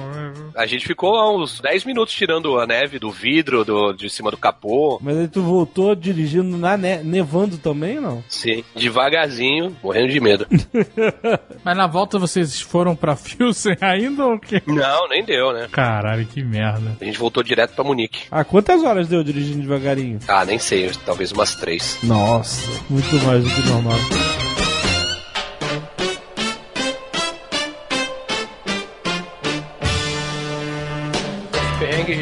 A 0.55 0.65
gente 0.65 0.85
ficou 0.85 1.41
uns 1.41 1.59
10 1.61 1.85
minutos 1.85 2.13
tirando 2.13 2.59
a 2.59 2.65
neve 2.65 2.97
do 2.99 3.11
vidro, 3.11 3.63
do, 3.63 3.93
de 3.93 4.09
cima 4.09 4.31
do 4.31 4.37
capô. 4.37 4.99
Mas 5.01 5.17
aí 5.17 5.27
tu 5.27 5.41
voltou 5.41 5.95
dirigindo 5.95 6.57
na 6.57 6.75
ne- 6.77 7.03
nevando 7.03 7.57
também, 7.57 7.99
não? 7.99 8.23
Sim, 8.27 8.63
devagarzinho, 8.75 9.75
morrendo 9.83 10.11
de 10.11 10.19
medo. 10.19 10.47
Mas 11.63 11.77
na 11.77 11.87
volta 11.87 12.17
vocês 12.19 12.59
foram 12.61 12.95
pra 12.95 13.15
Pilsen 13.15 13.77
ainda 13.81 14.25
ou 14.25 14.33
o 14.35 14.39
quê? 14.39 14.61
Não, 14.65 15.07
nem 15.09 15.23
deu, 15.23 15.53
né? 15.53 15.67
Caralho, 15.71 16.25
que 16.25 16.43
merda. 16.43 16.95
A 16.99 17.05
gente 17.05 17.19
voltou 17.19 17.43
direto 17.43 17.73
pra 17.75 17.83
Munique. 17.83 18.21
Ah, 18.31 18.43
quantas 18.43 18.83
horas 18.83 19.07
deu 19.07 19.23
dirigindo 19.23 19.61
devagarinho? 19.61 20.19
Ah, 20.27 20.43
nem 20.45 20.57
sei, 20.59 20.89
talvez 21.05 21.31
umas 21.31 21.55
três. 21.55 21.99
Nossa, 22.03 22.69
muito 22.89 23.15
mais 23.25 23.43
do 23.43 23.49
que 23.49 23.69
normal. 23.69 23.97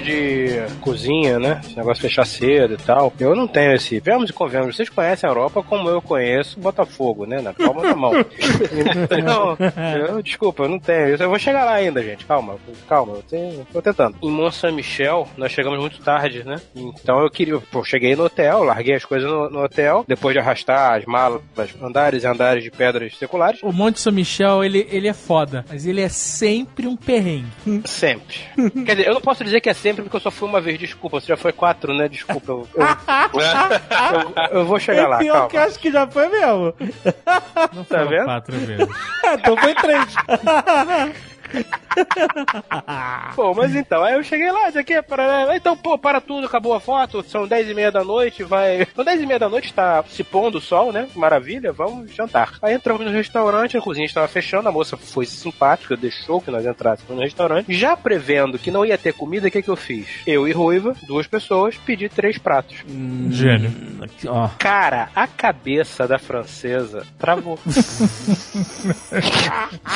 De 0.02 0.45
cozinha, 0.82 1.40
né? 1.40 1.62
Esse 1.64 1.76
negócio 1.76 2.02
de 2.02 2.10
fechar 2.10 2.26
cedo 2.26 2.74
e 2.74 2.78
tal. 2.78 3.14
Eu 3.20 3.36
não 3.36 3.48
tenho 3.48 3.74
esse. 3.74 4.00
Vemos 4.00 4.30
e 4.30 4.34
convenhamos. 4.34 4.76
Vocês 4.76 4.90
conhecem 4.90 5.28
a 5.28 5.32
Europa 5.32 5.64
como 5.64 5.90
eu 5.90 6.02
conheço 6.02 6.60
Botafogo, 6.60 7.26
né? 7.26 7.42
Na 7.42 7.54
palma 7.54 7.82
da 7.82 7.96
mão. 7.96 8.14
Então, 9.18 9.58
eu, 10.08 10.22
desculpa, 10.22 10.64
eu 10.64 10.70
não 10.70 10.80
tenho. 10.80 11.16
Eu 11.16 11.30
vou 11.30 11.40
chegar 11.40 11.66
lá 11.66 11.74
ainda, 11.74 12.04
gente. 12.04 12.26
Calma, 12.26 12.56
calma. 12.88 13.14
Eu 13.14 13.24
tenho, 13.24 13.68
tô 13.72 13.82
tentando. 13.82 14.18
Em 14.22 14.30
Mont 14.30 14.56
Saint-Michel, 14.56 15.28
nós 15.38 15.52
chegamos 15.52 15.80
muito 15.80 16.00
tarde, 16.02 16.44
né? 16.44 16.62
Então 16.76 17.22
eu 17.22 17.30
queria. 17.30 17.60
Pô, 17.60 17.84
cheguei 17.84 18.16
no 18.16 18.26
hotel, 18.26 18.64
larguei 18.64 18.96
as 18.96 19.06
coisas 19.06 19.30
no, 19.30 19.50
no 19.50 19.64
hotel. 19.64 20.04
Depois 20.08 20.34
de 20.34 20.40
arrastar 20.40 20.98
as 20.98 21.06
malas, 21.06 21.42
andares 21.82 22.24
e 22.24 22.28
andares 22.28 22.64
de 22.64 22.72
pedras 22.72 23.18
seculares. 23.18 23.60
O 23.64 23.72
Monte 23.72 24.00
São 24.00 24.14
Michel, 24.14 24.64
ele, 24.64 24.88
ele 24.90 25.08
é 25.08 25.14
foda, 25.14 25.66
mas 25.70 25.86
ele 25.86 26.02
é 26.02 26.10
sempre 26.10 26.88
um 26.88 26.96
perrengue. 26.96 27.46
Sempre. 27.86 28.38
Quer 28.86 28.96
dizer, 28.96 29.08
eu 29.08 29.14
não 29.14 29.22
posso 29.22 29.44
dizer 29.44 29.62
que 29.62 29.70
é 29.70 29.74
sempre 29.74 30.04
porque 30.04 30.18
eu 30.18 30.22
só 30.22 30.32
fui 30.32 30.48
uma 30.48 30.55
vez, 30.62 30.80
desculpa. 30.80 31.20
Você 31.20 31.28
já 31.28 31.38
foi 31.38 31.52
quatro, 31.52 31.94
né? 31.94 32.08
Desculpa. 32.08 32.52
Eu, 32.52 32.68
eu, 32.76 34.34
eu- 34.52 34.60
eu 34.60 34.66
vou 34.66 34.80
chegar 34.80 35.08
lá, 35.08 35.16
é 35.18 35.20
pior 35.20 35.34
calma. 35.34 35.50
que 35.50 35.58
eu 35.58 35.62
acho 35.62 35.80
que 35.80 35.92
já 35.92 36.08
foi 36.08 36.28
mesmo. 36.30 36.74
Não 37.74 37.84
Tá 37.84 38.04
vendo? 38.04 38.26
quatro 38.26 38.58
vezes. 38.58 38.88
então 39.34 39.58
foi 39.58 39.76
três. 39.76 40.06
Pô, 43.36 43.54
mas 43.54 43.76
então, 43.76 44.04
aí 44.04 44.14
eu 44.16 44.24
cheguei 44.24 44.52
lá, 44.52 44.70
isso 44.70 44.80
aqui 44.80 44.94
é 44.94 45.02
para. 45.02 45.56
Então, 45.56 45.76
pô, 45.78 45.98
para 45.98 46.22
tudo, 46.22 46.48
acabou 46.48 46.74
a 46.74 46.80
foto, 46.80 47.24
são 47.24 47.48
10 47.48 47.70
e 47.70 47.74
meia 47.74 47.92
da 47.92 48.04
noite, 48.04 48.44
vai. 48.44 48.86
São 48.96 49.04
10 49.04 49.22
e 49.22 49.26
meia 49.26 49.40
da 49.40 49.50
noite, 49.50 49.74
tá 49.74 50.04
se 50.08 50.24
pondo 50.24 50.58
o 50.58 50.62
sol, 50.62 50.92
né? 50.92 51.08
Maravilha, 51.16 51.72
vamos 51.72 52.14
jantar. 52.14 52.54
Aí 52.62 52.74
entramos 52.74 53.06
no 53.06 53.12
restaurante, 53.12 53.78
a 53.78 53.82
cozinha 53.82 54.06
estava 54.06 54.28
fechando, 54.28 54.70
a 54.70 54.72
moça 54.72 54.96
foi 54.98 55.26
simpática, 55.26 55.98
deixou 55.98 56.42
que 56.42 56.52
nós 56.52 56.66
entrássemos 56.66 57.16
no 57.16 57.22
restaurante. 57.22 57.74
Já 57.74 57.96
prevendo 57.98 58.60
que 58.60 58.72
não 58.72 58.86
ia 58.86 58.98
ter 58.98 59.14
comida, 59.14 59.48
o 59.48 59.52
que, 59.52 59.62
que 59.62 59.70
eu 59.70 59.76
fiz? 59.76 60.08
Eu 60.26 60.48
e 60.48 60.52
Ruiva, 60.52 60.96
duas 61.08 61.28
pessoas, 61.28 61.76
pedi 61.78 62.10
três 62.10 62.38
pratos. 62.38 62.78
Gênio. 63.30 63.72
Aqui, 64.02 64.28
ó. 64.28 64.50
Cara, 64.58 65.10
a 65.16 65.28
cabeça 65.28 66.08
da 66.08 66.18
francesa 66.18 67.06
travou. 67.18 67.60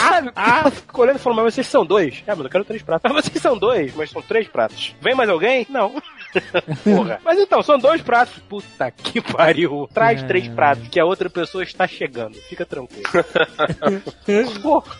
Sabe? 0.09 0.31
Ela 0.35 0.71
ficou 0.71 1.03
olhando 1.03 1.17
e 1.17 1.19
falou, 1.19 1.48
Mas 1.49 1.55
vocês 1.55 1.67
são 1.67 1.83
dois. 1.83 2.23
É, 2.27 2.35
mas 2.35 2.43
eu 2.45 2.49
quero 2.49 2.63
três 2.63 2.83
pratos. 2.83 3.09
Mas 3.11 3.25
vocês 3.25 3.41
são 3.41 3.57
dois, 3.57 3.95
mas 3.95 4.11
são 4.11 4.21
três 4.21 4.47
pratos. 4.47 4.93
Vem 5.01 5.15
mais 5.15 5.29
alguém? 5.29 5.65
Não. 5.69 5.95
Porra. 6.83 7.19
Mas 7.25 7.39
então, 7.39 7.63
são 7.63 7.79
dois 7.79 8.01
pratos. 8.01 8.35
Puta 8.47 8.91
que 8.91 9.19
pariu. 9.33 9.89
Traz 9.93 10.21
É. 10.21 10.27
três 10.27 10.47
pratos, 10.47 10.87
que 10.89 10.99
a 10.99 11.05
outra 11.05 11.29
pessoa 11.29 11.63
está 11.63 11.87
chegando. 11.87 12.35
Fica 12.47 12.65
tranquilo. 12.65 13.03
Porra. 14.61 14.95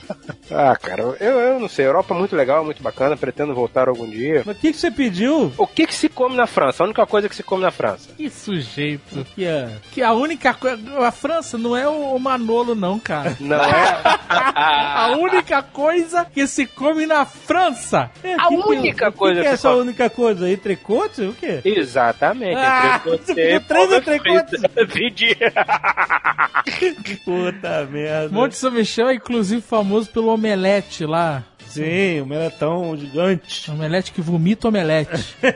Ah, 0.51 0.75
cara, 0.75 1.03
eu, 1.19 1.39
eu 1.39 1.59
não 1.59 1.69
sei. 1.69 1.85
Europa 1.85 2.13
é 2.13 2.17
muito 2.17 2.35
legal, 2.35 2.65
muito 2.65 2.81
bacana. 2.81 3.15
Pretendo 3.15 3.53
voltar 3.53 3.87
algum 3.87 4.09
dia. 4.09 4.41
Mas 4.45 4.57
o 4.57 4.59
que, 4.59 4.71
que 4.71 4.77
você 4.77 4.89
pediu? 4.91 5.53
O 5.57 5.67
que 5.67 5.85
que 5.85 5.93
se 5.95 6.09
come 6.09 6.35
na 6.35 6.47
França? 6.47 6.83
A 6.83 6.85
única 6.85 7.05
coisa 7.05 7.29
que 7.29 7.35
se 7.35 7.43
come 7.43 7.61
na 7.61 7.71
França. 7.71 8.09
Que 8.17 8.29
sujeito. 8.29 9.23
Que 9.35 9.45
é... 9.45 9.69
Que 9.91 10.01
a 10.01 10.13
única 10.13 10.53
coisa. 10.53 10.79
A 11.05 11.11
França 11.11 11.57
não 11.57 11.77
é 11.77 11.87
o 11.87 12.17
Manolo, 12.17 12.73
não, 12.75 12.99
cara. 12.99 13.37
Não 13.39 13.57
é? 13.63 14.01
A 14.29 15.15
única 15.17 15.61
coisa 15.61 16.25
que 16.33 16.47
se 16.47 16.65
come 16.65 17.05
na 17.05 17.25
França. 17.25 18.11
A 18.37 18.49
única 18.49 19.11
coisa 19.11 19.35
que, 19.35 19.41
que 19.41 19.47
é 19.47 19.51
essa 19.53 19.69
come. 19.69 19.81
única 19.81 20.09
coisa? 20.09 20.49
Entrecote? 20.49 21.21
O 21.23 21.33
quê? 21.33 21.61
Exatamente. 21.63 22.55
Ah, 22.57 23.01
você 23.03 23.33
pediu 23.33 23.61
três 23.67 23.91
entrecotes. 23.91 24.61
Pedi. 24.93 25.35
Puta 27.25 27.85
merda. 27.85 28.29
Monte 28.33 28.55
São 28.55 28.71
Michel 28.71 29.09
é 29.09 29.15
inclusive 29.15 29.61
famoso 29.61 30.09
pelo 30.09 30.27
omelete 30.27 31.05
lá. 31.05 31.43
Sim, 31.69 32.21
o 32.21 32.25
meletão 32.25 32.97
gigante. 32.97 33.69
Omelete 33.71 34.11
que 34.11 34.21
vomita 34.21 34.67
omelete. 34.67 35.35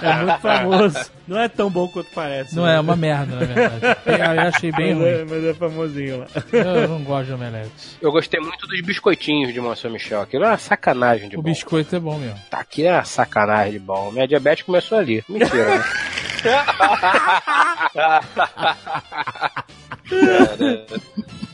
É 0.00 0.14
muito 0.24 0.40
famoso. 0.40 1.10
Não 1.26 1.38
é 1.38 1.48
tão 1.48 1.68
bom 1.68 1.88
quanto 1.88 2.08
parece. 2.14 2.54
Não 2.56 2.64
né? 2.64 2.76
é 2.76 2.80
uma 2.80 2.96
merda, 2.96 3.36
na 3.36 3.44
verdade. 3.44 3.96
Eu 4.06 4.40
achei 4.48 4.72
bem 4.72 4.94
mas, 4.94 5.06
é, 5.06 5.14
ruim. 5.16 5.26
mas 5.28 5.44
é 5.44 5.54
famosinho 5.54 6.18
lá. 6.20 6.26
Eu 6.52 6.88
não 6.88 7.02
gosto 7.02 7.26
de 7.26 7.32
omelete. 7.32 7.70
Eu 8.00 8.10
gostei 8.12 8.40
muito 8.40 8.66
dos 8.66 8.80
biscoitinhos 8.80 9.52
de 9.52 9.60
Monsenhor 9.60 9.92
Michel. 9.92 10.22
Aquilo 10.22 10.44
é 10.44 10.48
uma 10.48 10.58
sacanagem 10.58 11.28
de 11.28 11.36
O 11.36 11.42
bom. 11.42 11.50
biscoito 11.50 11.94
é 11.96 12.00
bom 12.00 12.16
mesmo. 12.18 12.38
Tá, 12.50 12.60
aqui 12.60 12.86
é 12.86 12.92
uma 12.94 13.04
sacanagem 13.04 13.72
de 13.72 13.78
bom. 13.78 14.10
Minha 14.10 14.26
diabetes 14.26 14.64
começou 14.64 14.96
ali. 14.98 15.22
Mentira, 15.28 15.78
né? 15.78 15.84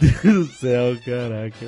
Deus 0.00 0.48
do 0.48 0.54
céu, 0.54 0.96
caraca. 1.04 1.66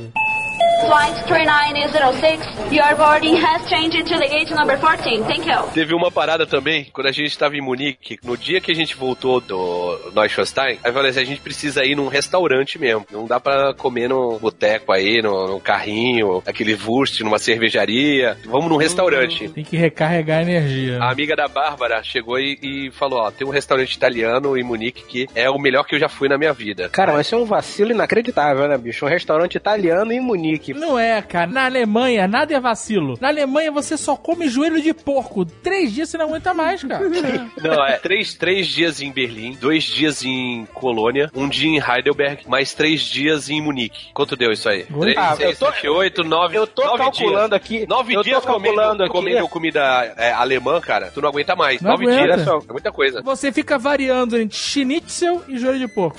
Flight 0.81 1.17
3906, 1.27 2.71
your 2.71 2.95
boarding 2.97 3.35
has 3.37 3.67
changed 3.67 3.97
to 4.07 4.19
the 4.19 4.29
gate 4.29 4.51
number 4.55 4.77
14. 4.77 5.25
Thank 5.25 5.47
you. 5.47 5.57
Teve 5.73 5.95
uma 5.95 6.11
parada 6.11 6.47
também, 6.47 6.85
quando 6.93 7.07
a 7.07 7.13
gente 7.13 7.29
estava 7.29 7.57
em 7.57 7.63
Munique, 7.63 8.19
no 8.23 8.37
dia 8.37 8.61
que 8.61 8.71
a 8.71 8.75
gente 8.75 8.95
voltou 8.95 9.41
do 9.41 10.13
Neuschwanstein, 10.15 10.79
aí 10.85 10.93
falei 10.93 11.11
assim, 11.11 11.21
a 11.21 11.25
gente 11.25 11.41
precisa 11.41 11.83
ir 11.83 11.97
num 11.97 12.09
restaurante 12.09 12.79
mesmo. 12.79 13.07
Não 13.11 13.27
dá 13.27 13.41
pra 13.41 13.73
comer 13.73 14.09
num 14.09 14.37
boteco 14.37 14.93
aí, 14.93 15.23
no, 15.23 15.49
num 15.49 15.61
carrinho, 15.61 16.43
aquele 16.47 16.75
Wurst, 16.75 17.21
numa 17.21 17.39
cervejaria. 17.39 18.37
Vamos 18.45 18.69
num 18.69 18.77
restaurante. 18.77 19.49
Tem 19.49 19.65
que 19.65 19.79
recarregar 19.79 20.41
a 20.41 20.43
energia. 20.43 20.99
A 21.01 21.11
amiga 21.11 21.35
da 21.35 21.49
Bárbara 21.49 22.03
chegou 22.03 22.39
e, 22.39 22.59
e 22.63 22.91
falou, 22.91 23.21
ó, 23.21 23.31
tem 23.31 23.47
um 23.47 23.51
restaurante 23.51 23.95
italiano 23.95 24.59
em 24.59 24.63
Munique 24.63 25.05
que 25.07 25.27
é 25.35 25.49
o 25.49 25.59
melhor 25.59 25.85
que 25.85 25.95
eu 25.95 25.99
já 25.99 26.09
fui 26.09 26.29
na 26.29 26.37
minha 26.37 26.53
vida. 26.53 26.91
Cara, 26.91 27.15
mas 27.15 27.27
isso 27.27 27.35
é 27.35 27.39
um 27.39 27.47
vacilo 27.47 27.93
inacreditável, 27.93 28.69
né, 28.69 28.77
bicho? 28.77 29.07
Um 29.07 29.09
restaurante 29.09 29.55
italiano 29.55 30.13
em 30.13 30.21
Munique. 30.21 30.66
Não 30.75 30.99
é, 30.99 31.21
cara. 31.23 31.47
Na 31.51 31.65
Alemanha, 31.67 32.27
nada 32.29 32.55
é 32.55 32.61
vacilo. 32.61 33.17
Na 33.21 33.29
Alemanha, 33.29 33.71
você 33.73 33.97
só 33.97 34.17
come 34.17 34.49
joelho 34.49 34.81
de 34.81 34.93
porco. 34.95 35.45
Três 35.45 35.93
dias 35.93 36.09
você 36.09 36.19
não 36.19 36.27
aguenta 36.27 36.53
mais, 36.55 36.83
cara. 36.83 37.07
Não, 37.63 37.85
é 37.85 37.97
três, 37.99 38.35
três 38.35 38.67
dias 38.67 39.01
em 39.01 39.11
Berlim, 39.11 39.53
dois 39.61 39.85
dias 39.85 40.23
em 40.25 40.67
Colônia, 40.75 41.31
um 41.35 41.49
dia 41.49 41.69
em 41.69 41.81
Heidelberg, 41.81 42.43
mais 42.49 42.75
três 42.75 43.01
dias 43.03 43.49
em 43.51 43.61
Munique. 43.61 44.13
Quanto 44.13 44.37
deu 44.37 44.53
isso 44.53 44.69
aí? 44.69 44.85
Três, 44.85 45.17
Ah, 45.17 45.35
seis, 45.37 45.61
eu 45.61 45.67
tô- 45.67 45.73
sete, 45.73 45.89
oito, 45.89 46.23
nove, 46.25 46.57
Eu 46.57 46.67
tô 46.67 46.85
nove 46.85 46.99
calculando 46.99 47.49
dias. 47.49 47.53
aqui. 47.53 47.87
Nove 47.89 48.15
eu 48.15 48.23
dias 48.23 48.41
tô 48.41 48.47
calculando 48.47 48.77
comendo, 48.83 49.03
aqui. 49.05 49.13
comendo 49.13 49.49
comida 49.49 50.15
é, 50.17 50.33
alemã, 50.33 50.81
cara. 50.81 51.11
Tu 51.13 51.21
não 51.21 51.29
aguenta 51.29 51.57
mais. 51.57 51.81
Não 51.81 51.93
Nove 51.93 52.05
aguenta. 52.07 52.23
dias 52.35 52.45
só. 52.45 52.59
É 52.69 52.73
muita 52.73 52.93
coisa. 52.93 53.23
Você 53.23 53.51
fica 53.53 53.79
variando 53.79 54.37
entre 54.39 54.57
schnitzel 54.57 55.43
e 55.49 55.59
joelho 55.59 55.79
de 55.79 55.89
porco. 55.89 56.19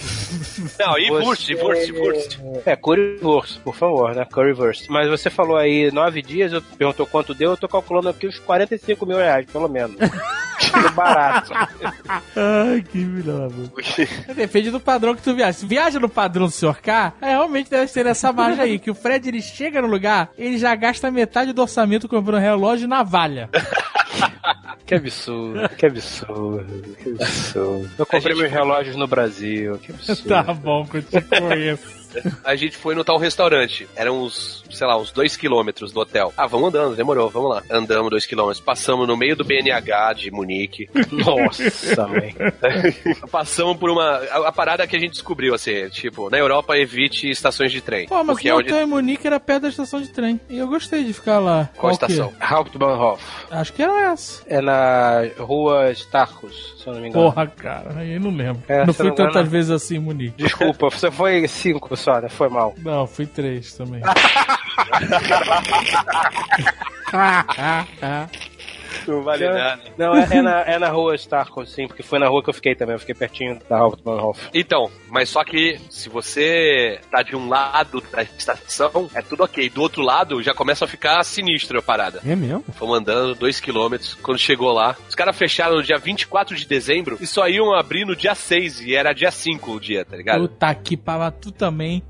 Não, 0.79 0.97
e 0.97 1.09
Wurst, 1.11 1.49
Wurst, 1.53 1.91
Wurst. 1.91 2.39
É, 2.65 2.75
currywurst, 2.75 3.59
por 3.59 3.75
favor, 3.75 4.13
né? 4.15 4.25
Currywurst. 4.37 4.87
Mas 4.89 5.09
você 5.09 5.31
falou 5.31 5.57
aí 5.57 5.91
nove 5.91 6.21
dias, 6.21 6.53
eu 6.53 6.61
perguntou 6.61 7.07
quanto 7.07 7.33
deu, 7.33 7.51
eu 7.51 7.57
tô 7.57 7.67
calculando 7.67 8.09
aqui 8.09 8.27
uns 8.27 8.37
45 8.37 9.03
mil 9.03 9.17
reais, 9.17 9.47
pelo 9.51 9.67
menos. 9.67 9.97
Tudo 10.71 10.91
barato. 10.91 11.53
Ai, 12.35 12.81
que 12.81 13.05
puta. 13.05 14.33
Depende 14.33 14.71
do 14.71 14.79
padrão 14.79 15.15
que 15.15 15.21
tu 15.21 15.35
viaja. 15.35 15.53
Se 15.53 15.65
viaja 15.65 15.99
no 15.99 16.09
padrão 16.09 16.45
do 16.45 16.51
Sr. 16.51 16.81
K, 16.81 17.13
é, 17.21 17.29
realmente 17.29 17.69
deve 17.69 17.87
ser 17.87 18.05
essa 18.05 18.31
margem 18.31 18.63
aí. 18.63 18.79
Que 18.79 18.91
o 18.91 18.95
Fred 18.95 19.27
ele 19.27 19.41
chega 19.41 19.81
no 19.81 19.87
lugar, 19.87 20.29
ele 20.37 20.57
já 20.57 20.75
gasta 20.75 21.11
metade 21.11 21.53
do 21.53 21.61
orçamento 21.61 22.07
comprando 22.07 22.41
relógio 22.41 22.85
e 22.85 22.87
navalha. 22.87 23.49
Que 24.85 24.95
absurdo, 24.95 25.67
que 25.75 25.85
absurdo, 25.85 26.95
que 27.03 27.09
absurdo. 27.09 27.89
Eu 27.97 28.05
comprei 28.05 28.33
meus 28.33 28.49
relógios 28.49 28.95
no 28.95 29.05
Brasil, 29.05 29.77
que 29.79 29.91
absurdo. 29.91 30.23
Tá 30.29 30.53
bom, 30.53 30.85
que 30.85 30.97
eu 30.97 31.03
te 31.03 31.21
conheço. 31.21 31.97
A 32.43 32.55
gente 32.55 32.77
foi 32.77 32.95
no 32.95 33.03
tal 33.03 33.17
restaurante. 33.17 33.87
Eram 33.95 34.23
uns, 34.23 34.63
sei 34.71 34.87
lá, 34.87 34.97
uns 34.97 35.11
dois 35.11 35.35
quilômetros 35.35 35.91
do 35.91 35.99
hotel. 35.99 36.33
Ah, 36.37 36.47
vamos 36.47 36.69
andando, 36.69 36.95
demorou, 36.95 37.29
vamos 37.29 37.49
lá. 37.49 37.63
Andamos 37.69 38.09
dois 38.09 38.25
quilômetros. 38.25 38.61
Passamos 38.63 39.05
no 39.07 39.17
meio 39.17 39.35
do 39.35 39.43
BNH 39.43 40.13
de 40.13 40.31
Munique. 40.31 40.56
Nossa, 41.11 42.07
mãe. 42.07 42.35
Passamos 43.31 43.77
por 43.77 43.89
uma. 43.89 44.03
A, 44.31 44.47
a 44.49 44.51
parada 44.51 44.85
que 44.87 44.95
a 44.95 44.99
gente 44.99 45.11
descobriu, 45.11 45.53
assim, 45.53 45.87
tipo, 45.89 46.29
na 46.29 46.37
Europa 46.37 46.77
evite 46.77 47.29
estações 47.29 47.71
de 47.71 47.81
trem. 47.81 48.07
Pô, 48.07 48.23
mas 48.23 48.35
porque 48.35 48.49
o 48.49 48.51
é 48.51 48.55
onde. 48.55 48.69
hotel 48.71 48.83
em 48.83 48.87
Munique 48.87 49.25
era 49.27 49.39
perto 49.39 49.63
da 49.63 49.69
estação 49.69 50.01
de 50.01 50.09
trem. 50.09 50.39
E 50.49 50.57
eu 50.57 50.67
gostei 50.67 51.03
de 51.03 51.13
ficar 51.13 51.39
lá. 51.39 51.69
Qual 51.77 51.95
que 51.97 52.05
é? 52.05 52.07
estação? 52.07 52.33
Hauptbahnhof. 52.41 53.23
Acho 53.51 53.73
que 53.73 53.81
era 53.83 54.11
essa. 54.11 54.43
É 54.47 54.61
na 54.61 55.21
rua 55.39 55.91
Starkus, 55.91 56.75
se 56.81 56.87
eu 56.87 56.93
não 56.93 57.01
me 57.01 57.09
engano. 57.09 57.25
Porra, 57.25 57.47
cara, 57.47 57.99
aí 57.99 58.13
eu 58.13 58.19
não 58.19 58.31
lembro. 58.31 58.63
É, 58.67 58.85
não 58.85 58.93
fui 58.93 59.05
não 59.05 59.11
me 59.15 59.19
engano- 59.19 59.33
tantas 59.33 59.49
vezes 59.51 59.71
assim 59.71 59.95
em 59.97 59.99
Munique. 59.99 60.43
Desculpa, 60.43 60.89
você 60.91 61.09
foi 61.11 61.47
cinco 61.47 61.95
só, 61.95 62.19
né? 62.21 62.29
Foi 62.29 62.49
mal. 62.49 62.73
Não, 62.77 63.05
fui 63.07 63.25
três 63.25 63.73
também. 63.73 64.01
Não 69.07 69.23
vale 69.23 69.47
nada. 69.47 69.81
Não, 69.97 70.15
é, 70.15 70.27
é 70.31 70.41
na, 70.41 70.61
é 70.61 70.79
na 70.79 70.89
rua 70.89 71.15
Starkus, 71.15 71.71
sim, 71.71 71.87
porque 71.87 72.03
foi 72.03 72.19
na 72.19 72.27
rua 72.27 72.43
que 72.43 72.49
eu 72.49 72.53
fiquei 72.53 72.75
também. 72.75 72.95
Eu 72.95 72.99
fiquei 72.99 73.15
pertinho 73.15 73.59
da 73.69 73.77
Hauptbahnhof. 73.77 74.49
Então, 74.53 74.89
mas 75.09 75.29
só 75.29 75.43
que 75.43 75.79
se 75.89 76.09
você 76.09 76.99
tá 77.11 77.21
de 77.21 77.35
um 77.35 77.47
lado 77.49 78.01
da 78.11 78.21
estação, 78.23 79.09
é 79.13 79.21
tudo 79.21 79.43
ok. 79.43 79.69
Do 79.69 79.81
outro 79.81 80.01
lado, 80.01 80.41
já 80.41 80.53
começa 80.53 80.85
a 80.85 80.87
ficar 80.87 81.23
sinistro 81.23 81.79
a 81.79 81.81
parada. 81.81 82.21
É 82.25 82.35
mesmo? 82.35 82.63
Fomos 82.73 82.99
andando 82.99 83.35
dois 83.35 83.59
quilômetros. 83.59 84.15
Quando 84.15 84.37
chegou 84.37 84.71
lá, 84.71 84.95
os 85.07 85.15
caras 85.15 85.37
fecharam 85.37 85.75
no 85.75 85.83
dia 85.83 85.97
24 85.97 86.55
de 86.55 86.65
dezembro 86.65 87.17
e 87.19 87.27
só 87.27 87.47
iam 87.47 87.73
abrir 87.73 88.05
no 88.05 88.15
dia 88.15 88.35
6. 88.35 88.81
E 88.81 88.95
era 88.95 89.13
dia 89.13 89.31
5 89.31 89.71
o 89.71 89.79
dia, 89.79 90.05
tá 90.05 90.15
ligado? 90.15 90.41
Puta 90.41 90.73
que 90.75 90.95
pariu, 90.95 91.31
tu 91.31 91.51
também. 91.51 92.03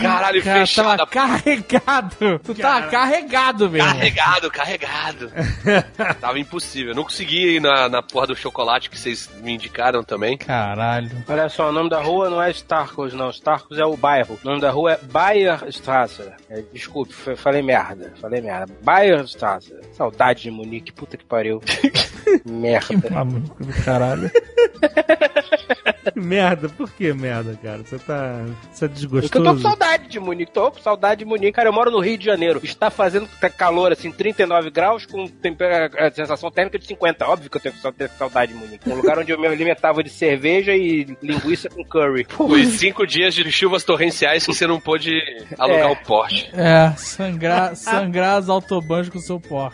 Caralho, 0.00 0.42
Cara, 0.42 0.60
fechado. 0.60 0.96
tava 0.98 1.06
carregado. 1.10 2.38
Tu 2.42 2.54
tava 2.54 2.86
carregado 2.88 3.70
mesmo. 3.70 3.88
Carregado, 3.88 4.50
carregado. 4.50 5.32
Tava 6.20 6.38
impossível. 6.38 6.94
Não 6.94 7.02
consegui 7.04 7.56
ir 7.56 7.60
na, 7.60 7.88
na 7.88 8.02
porra 8.02 8.28
do 8.28 8.36
chocolate 8.36 8.88
que 8.90 8.98
vocês 8.98 9.30
me 9.42 9.52
indicaram 9.54 10.02
também. 10.02 10.36
Caralho. 10.38 11.10
Olha 11.28 11.48
só, 11.48 11.68
o 11.68 11.72
nome 11.72 11.88
da 11.90 12.00
rua 12.00 12.28
não 12.30 12.42
é 12.42 12.50
Starkus, 12.50 13.12
não. 13.14 13.30
Starkus 13.30 13.78
é 13.78 13.84
o 13.84 13.96
bairro. 13.96 14.38
O 14.42 14.46
nome 14.46 14.60
da 14.60 14.70
rua 14.70 14.92
é 14.92 14.98
Bayerstraße. 15.02 16.22
É, 16.50 16.62
desculpe, 16.72 17.12
falei 17.36 17.62
merda. 17.62 18.12
Falei 18.20 18.40
merda. 18.40 18.72
Bayerstraße. 18.82 19.74
Saudade 19.92 20.42
de 20.42 20.50
Munique, 20.50 20.92
puta 20.92 21.16
que 21.16 21.24
pariu. 21.24 21.62
merda. 22.44 23.10
Maluco 23.10 23.64
do 23.64 23.72
caralho. 23.84 24.30
merda, 26.14 26.68
por 26.68 26.90
que 26.90 27.12
merda, 27.12 27.58
cara? 27.62 27.78
Você 27.84 27.98
tá. 27.98 28.44
Você 28.72 28.84
é 28.84 28.88
Porque 28.88 29.04
eu 29.06 29.08
tô 29.14 29.20
com 29.20 29.40
desgostoso? 29.54 29.62
saudade 29.62 30.08
de 30.08 30.20
Munique, 30.20 30.52
tô 30.52 30.70
com 30.70 30.80
saudade 30.80 31.18
de 31.20 31.24
Munique. 31.24 31.52
Cara, 31.52 31.68
eu 31.68 31.72
moro 31.72 31.90
no 31.90 32.00
Rio 32.00 32.18
de 32.18 32.24
Janeiro. 32.24 32.60
Está 32.62 32.90
fazendo 32.90 33.28
calor, 33.56 33.92
assim, 33.92 34.10
39 34.10 34.70
graus, 34.70 35.06
com 35.06 35.24
a 35.98 36.10
sensação 36.10 36.50
térmica 36.50 36.78
de 36.78 36.86
50. 36.86 37.26
Óbvio 37.26 37.50
que 37.50 37.56
eu 37.56 37.60
tenho 37.60 37.74
que 37.74 37.92
ter 37.92 38.08
saudade 38.10 38.52
de 38.52 38.58
Munique. 38.58 38.88
Um 38.90 38.94
lugar 38.96 39.18
onde 39.18 39.30
eu 39.32 39.38
me 39.40 39.46
alimentava 39.46 40.02
de 40.02 40.10
cerveja 40.10 40.74
e 40.74 41.16
linguiça 41.22 41.68
com 41.68 41.84
curry. 41.84 42.26
Foi 42.28 42.64
cinco 42.66 43.06
dias 43.06 43.34
de 43.34 43.50
chuvas 43.52 43.84
torrenciais 43.84 44.44
que 44.46 44.52
você 44.54 44.66
não 44.66 44.80
pôde 44.80 45.10
alugar 45.58 45.88
É. 45.88 45.92
o 45.92 45.96
Porsche. 45.96 46.48
É, 46.52 46.92
sangrar, 46.96 47.74
sangrar 47.76 48.38
as 48.38 48.48
autobans 48.48 49.08
com 49.08 49.18
seu 49.18 49.38
pó. 49.40 49.70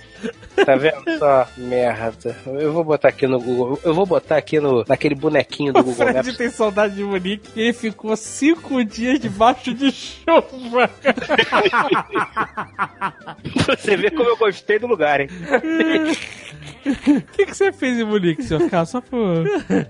Tá 0.64 0.76
vendo 0.76 1.02
só? 1.18 1.46
Merda. 1.56 2.36
Eu 2.46 2.72
vou 2.72 2.84
botar 2.84 3.08
aqui 3.08 3.26
no 3.26 3.40
Google. 3.40 3.78
Eu 3.82 3.94
vou 3.94 4.04
botar 4.06 4.36
aqui 4.36 4.60
no, 4.60 4.84
naquele 4.86 5.14
bonequinho 5.14 5.72
do 5.72 5.80
O 5.80 5.84
Google 5.90 6.06
Maps. 6.28 6.36
tem 6.36 6.50
saudade 6.50 6.94
de 6.94 7.02
Munique 7.02 7.50
e 7.56 7.62
ele 7.62 7.72
ficou 7.72 8.16
cinco 8.16 8.84
dias 8.84 9.18
debaixo 9.20 9.74
de 9.74 9.90
chuva. 9.90 10.88
Você 13.66 13.96
vê 13.96 14.10
como 14.10 14.28
eu 14.28 14.36
gostei 14.36 14.78
do 14.78 14.86
lugar, 14.86 15.20
hein? 15.20 15.28
O 16.86 17.20
que, 17.36 17.46
que 17.46 17.54
você 17.56 17.72
fez 17.72 17.98
em 17.98 18.04
Munique, 18.04 18.42
senhor 18.42 18.68
Carlos? 18.70 18.90
Só 18.90 19.00
por... 19.00 19.44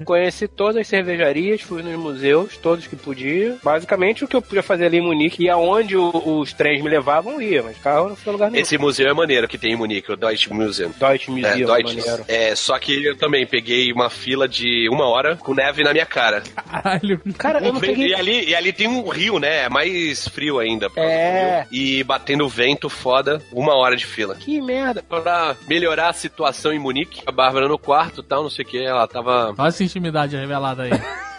Conheci 0.04 0.46
todas 0.48 0.76
as 0.76 0.86
cervejarias, 0.88 1.60
fui 1.62 1.82
nos 1.82 1.96
museus, 1.98 2.56
todos 2.56 2.86
que 2.86 2.96
podia. 2.96 3.56
Basicamente, 3.62 4.24
o 4.24 4.28
que 4.28 4.36
eu 4.36 4.42
podia 4.42 4.62
fazer 4.62 4.86
ali 4.86 4.98
em 4.98 5.02
Munique 5.02 5.44
e 5.44 5.48
aonde 5.50 5.96
o- 5.96 6.38
os 6.40 6.52
trens 6.52 6.82
me 6.82 6.88
levavam, 6.90 7.40
ia, 7.40 7.62
mas 7.62 7.76
carro 7.78 8.10
não 8.10 8.16
foi 8.16 8.32
lugar 8.32 8.50
nenhum. 8.50 8.62
Esse 8.62 8.76
museu 8.78 9.08
é 9.08 9.14
maneiro 9.14 9.48
que 9.48 9.58
tem 9.58 9.72
em 9.72 9.76
Munique, 9.76 10.12
o 10.12 10.16
Deutsche 10.16 10.52
Museum. 10.52 10.90
Deutsche 10.98 11.30
É, 11.30 11.34
Museum, 11.34 11.66
Deutsche. 11.66 11.96
maneiro. 11.96 12.24
É, 12.28 12.54
só 12.54 12.78
que 12.78 13.04
eu 13.04 13.16
também 13.16 13.46
peguei 13.46 13.92
uma 13.92 14.10
fila 14.10 14.48
de 14.48 14.88
uma 14.90 15.06
hora 15.06 15.36
com 15.36 15.54
neve 15.54 15.82
na 15.82 15.92
minha 15.92 16.06
cara. 16.06 16.42
Caralho. 16.54 17.20
Cara, 17.38 17.58
eu 17.64 17.72
não 17.72 17.80
peguei... 17.80 18.08
e, 18.08 18.14
ali, 18.14 18.48
e 18.50 18.54
ali 18.54 18.72
tem 18.72 18.86
um 18.88 19.08
rio, 19.08 19.38
né? 19.38 19.64
É 19.64 19.68
mais 19.68 20.26
frio 20.28 20.58
ainda. 20.58 20.88
por 20.88 20.96
causa 20.96 21.10
É. 21.10 21.64
do 21.64 21.70
rio. 21.70 21.82
E 21.82 22.04
batendo 22.04 22.48
vento 22.48 22.88
foda, 22.88 23.40
uma 23.52 23.74
hora 23.74 23.96
de 23.96 24.06
fila. 24.06 24.34
Que 24.34 24.60
merda. 24.60 25.02
Pra 25.08 25.56
melhorar 25.68 26.10
a 26.10 26.12
situação 26.12 26.69
em 26.72 26.78
Munique, 26.78 27.22
a 27.26 27.32
Bárbara 27.32 27.68
no 27.68 27.78
quarto 27.78 28.20
e 28.20 28.24
tal, 28.24 28.42
não 28.42 28.50
sei 28.50 28.64
o 28.64 28.68
que, 28.68 28.82
ela 28.82 29.06
tava. 29.06 29.54
Olha 29.56 29.68
essa 29.68 29.84
intimidade 29.84 30.36
revelada 30.36 30.84
aí. 30.84 30.90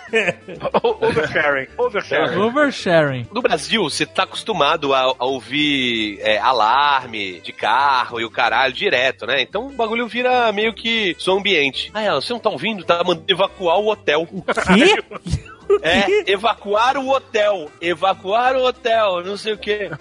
Oversharing, 0.84 1.68
oversharing. 1.78 2.38
Oversharing. 2.38 3.28
No 3.32 3.42
Brasil, 3.42 3.82
você 3.84 4.06
tá 4.06 4.24
acostumado 4.24 4.94
a, 4.94 5.16
a 5.18 5.26
ouvir 5.26 6.20
é, 6.20 6.38
alarme 6.38 7.40
de 7.40 7.54
carro 7.54 8.20
e 8.20 8.26
o 8.26 8.30
caralho 8.30 8.74
direto, 8.74 9.26
né? 9.26 9.42
Então 9.42 9.68
o 9.68 9.72
bagulho 9.72 10.08
vira 10.08 10.52
meio 10.52 10.74
que 10.74 11.16
som 11.18 11.38
ambiente. 11.38 11.90
Ah, 11.94 12.02
ela, 12.02 12.22
você 12.22 12.34
não 12.34 12.40
tá 12.40 12.50
ouvindo? 12.50 12.84
Tá 12.84 13.02
mandando 13.06 13.26
evacuar 13.32 13.78
o 13.78 13.90
hotel. 13.90 14.28
Que? 14.28 15.52
É, 15.82 16.24
evacuar 16.32 16.98
o 16.98 17.10
hotel. 17.10 17.72
Evacuar 17.82 18.56
o 18.56 18.64
hotel, 18.66 19.24
não 19.24 19.38
sei 19.38 19.54
o 19.54 19.58
quê. 19.58 19.92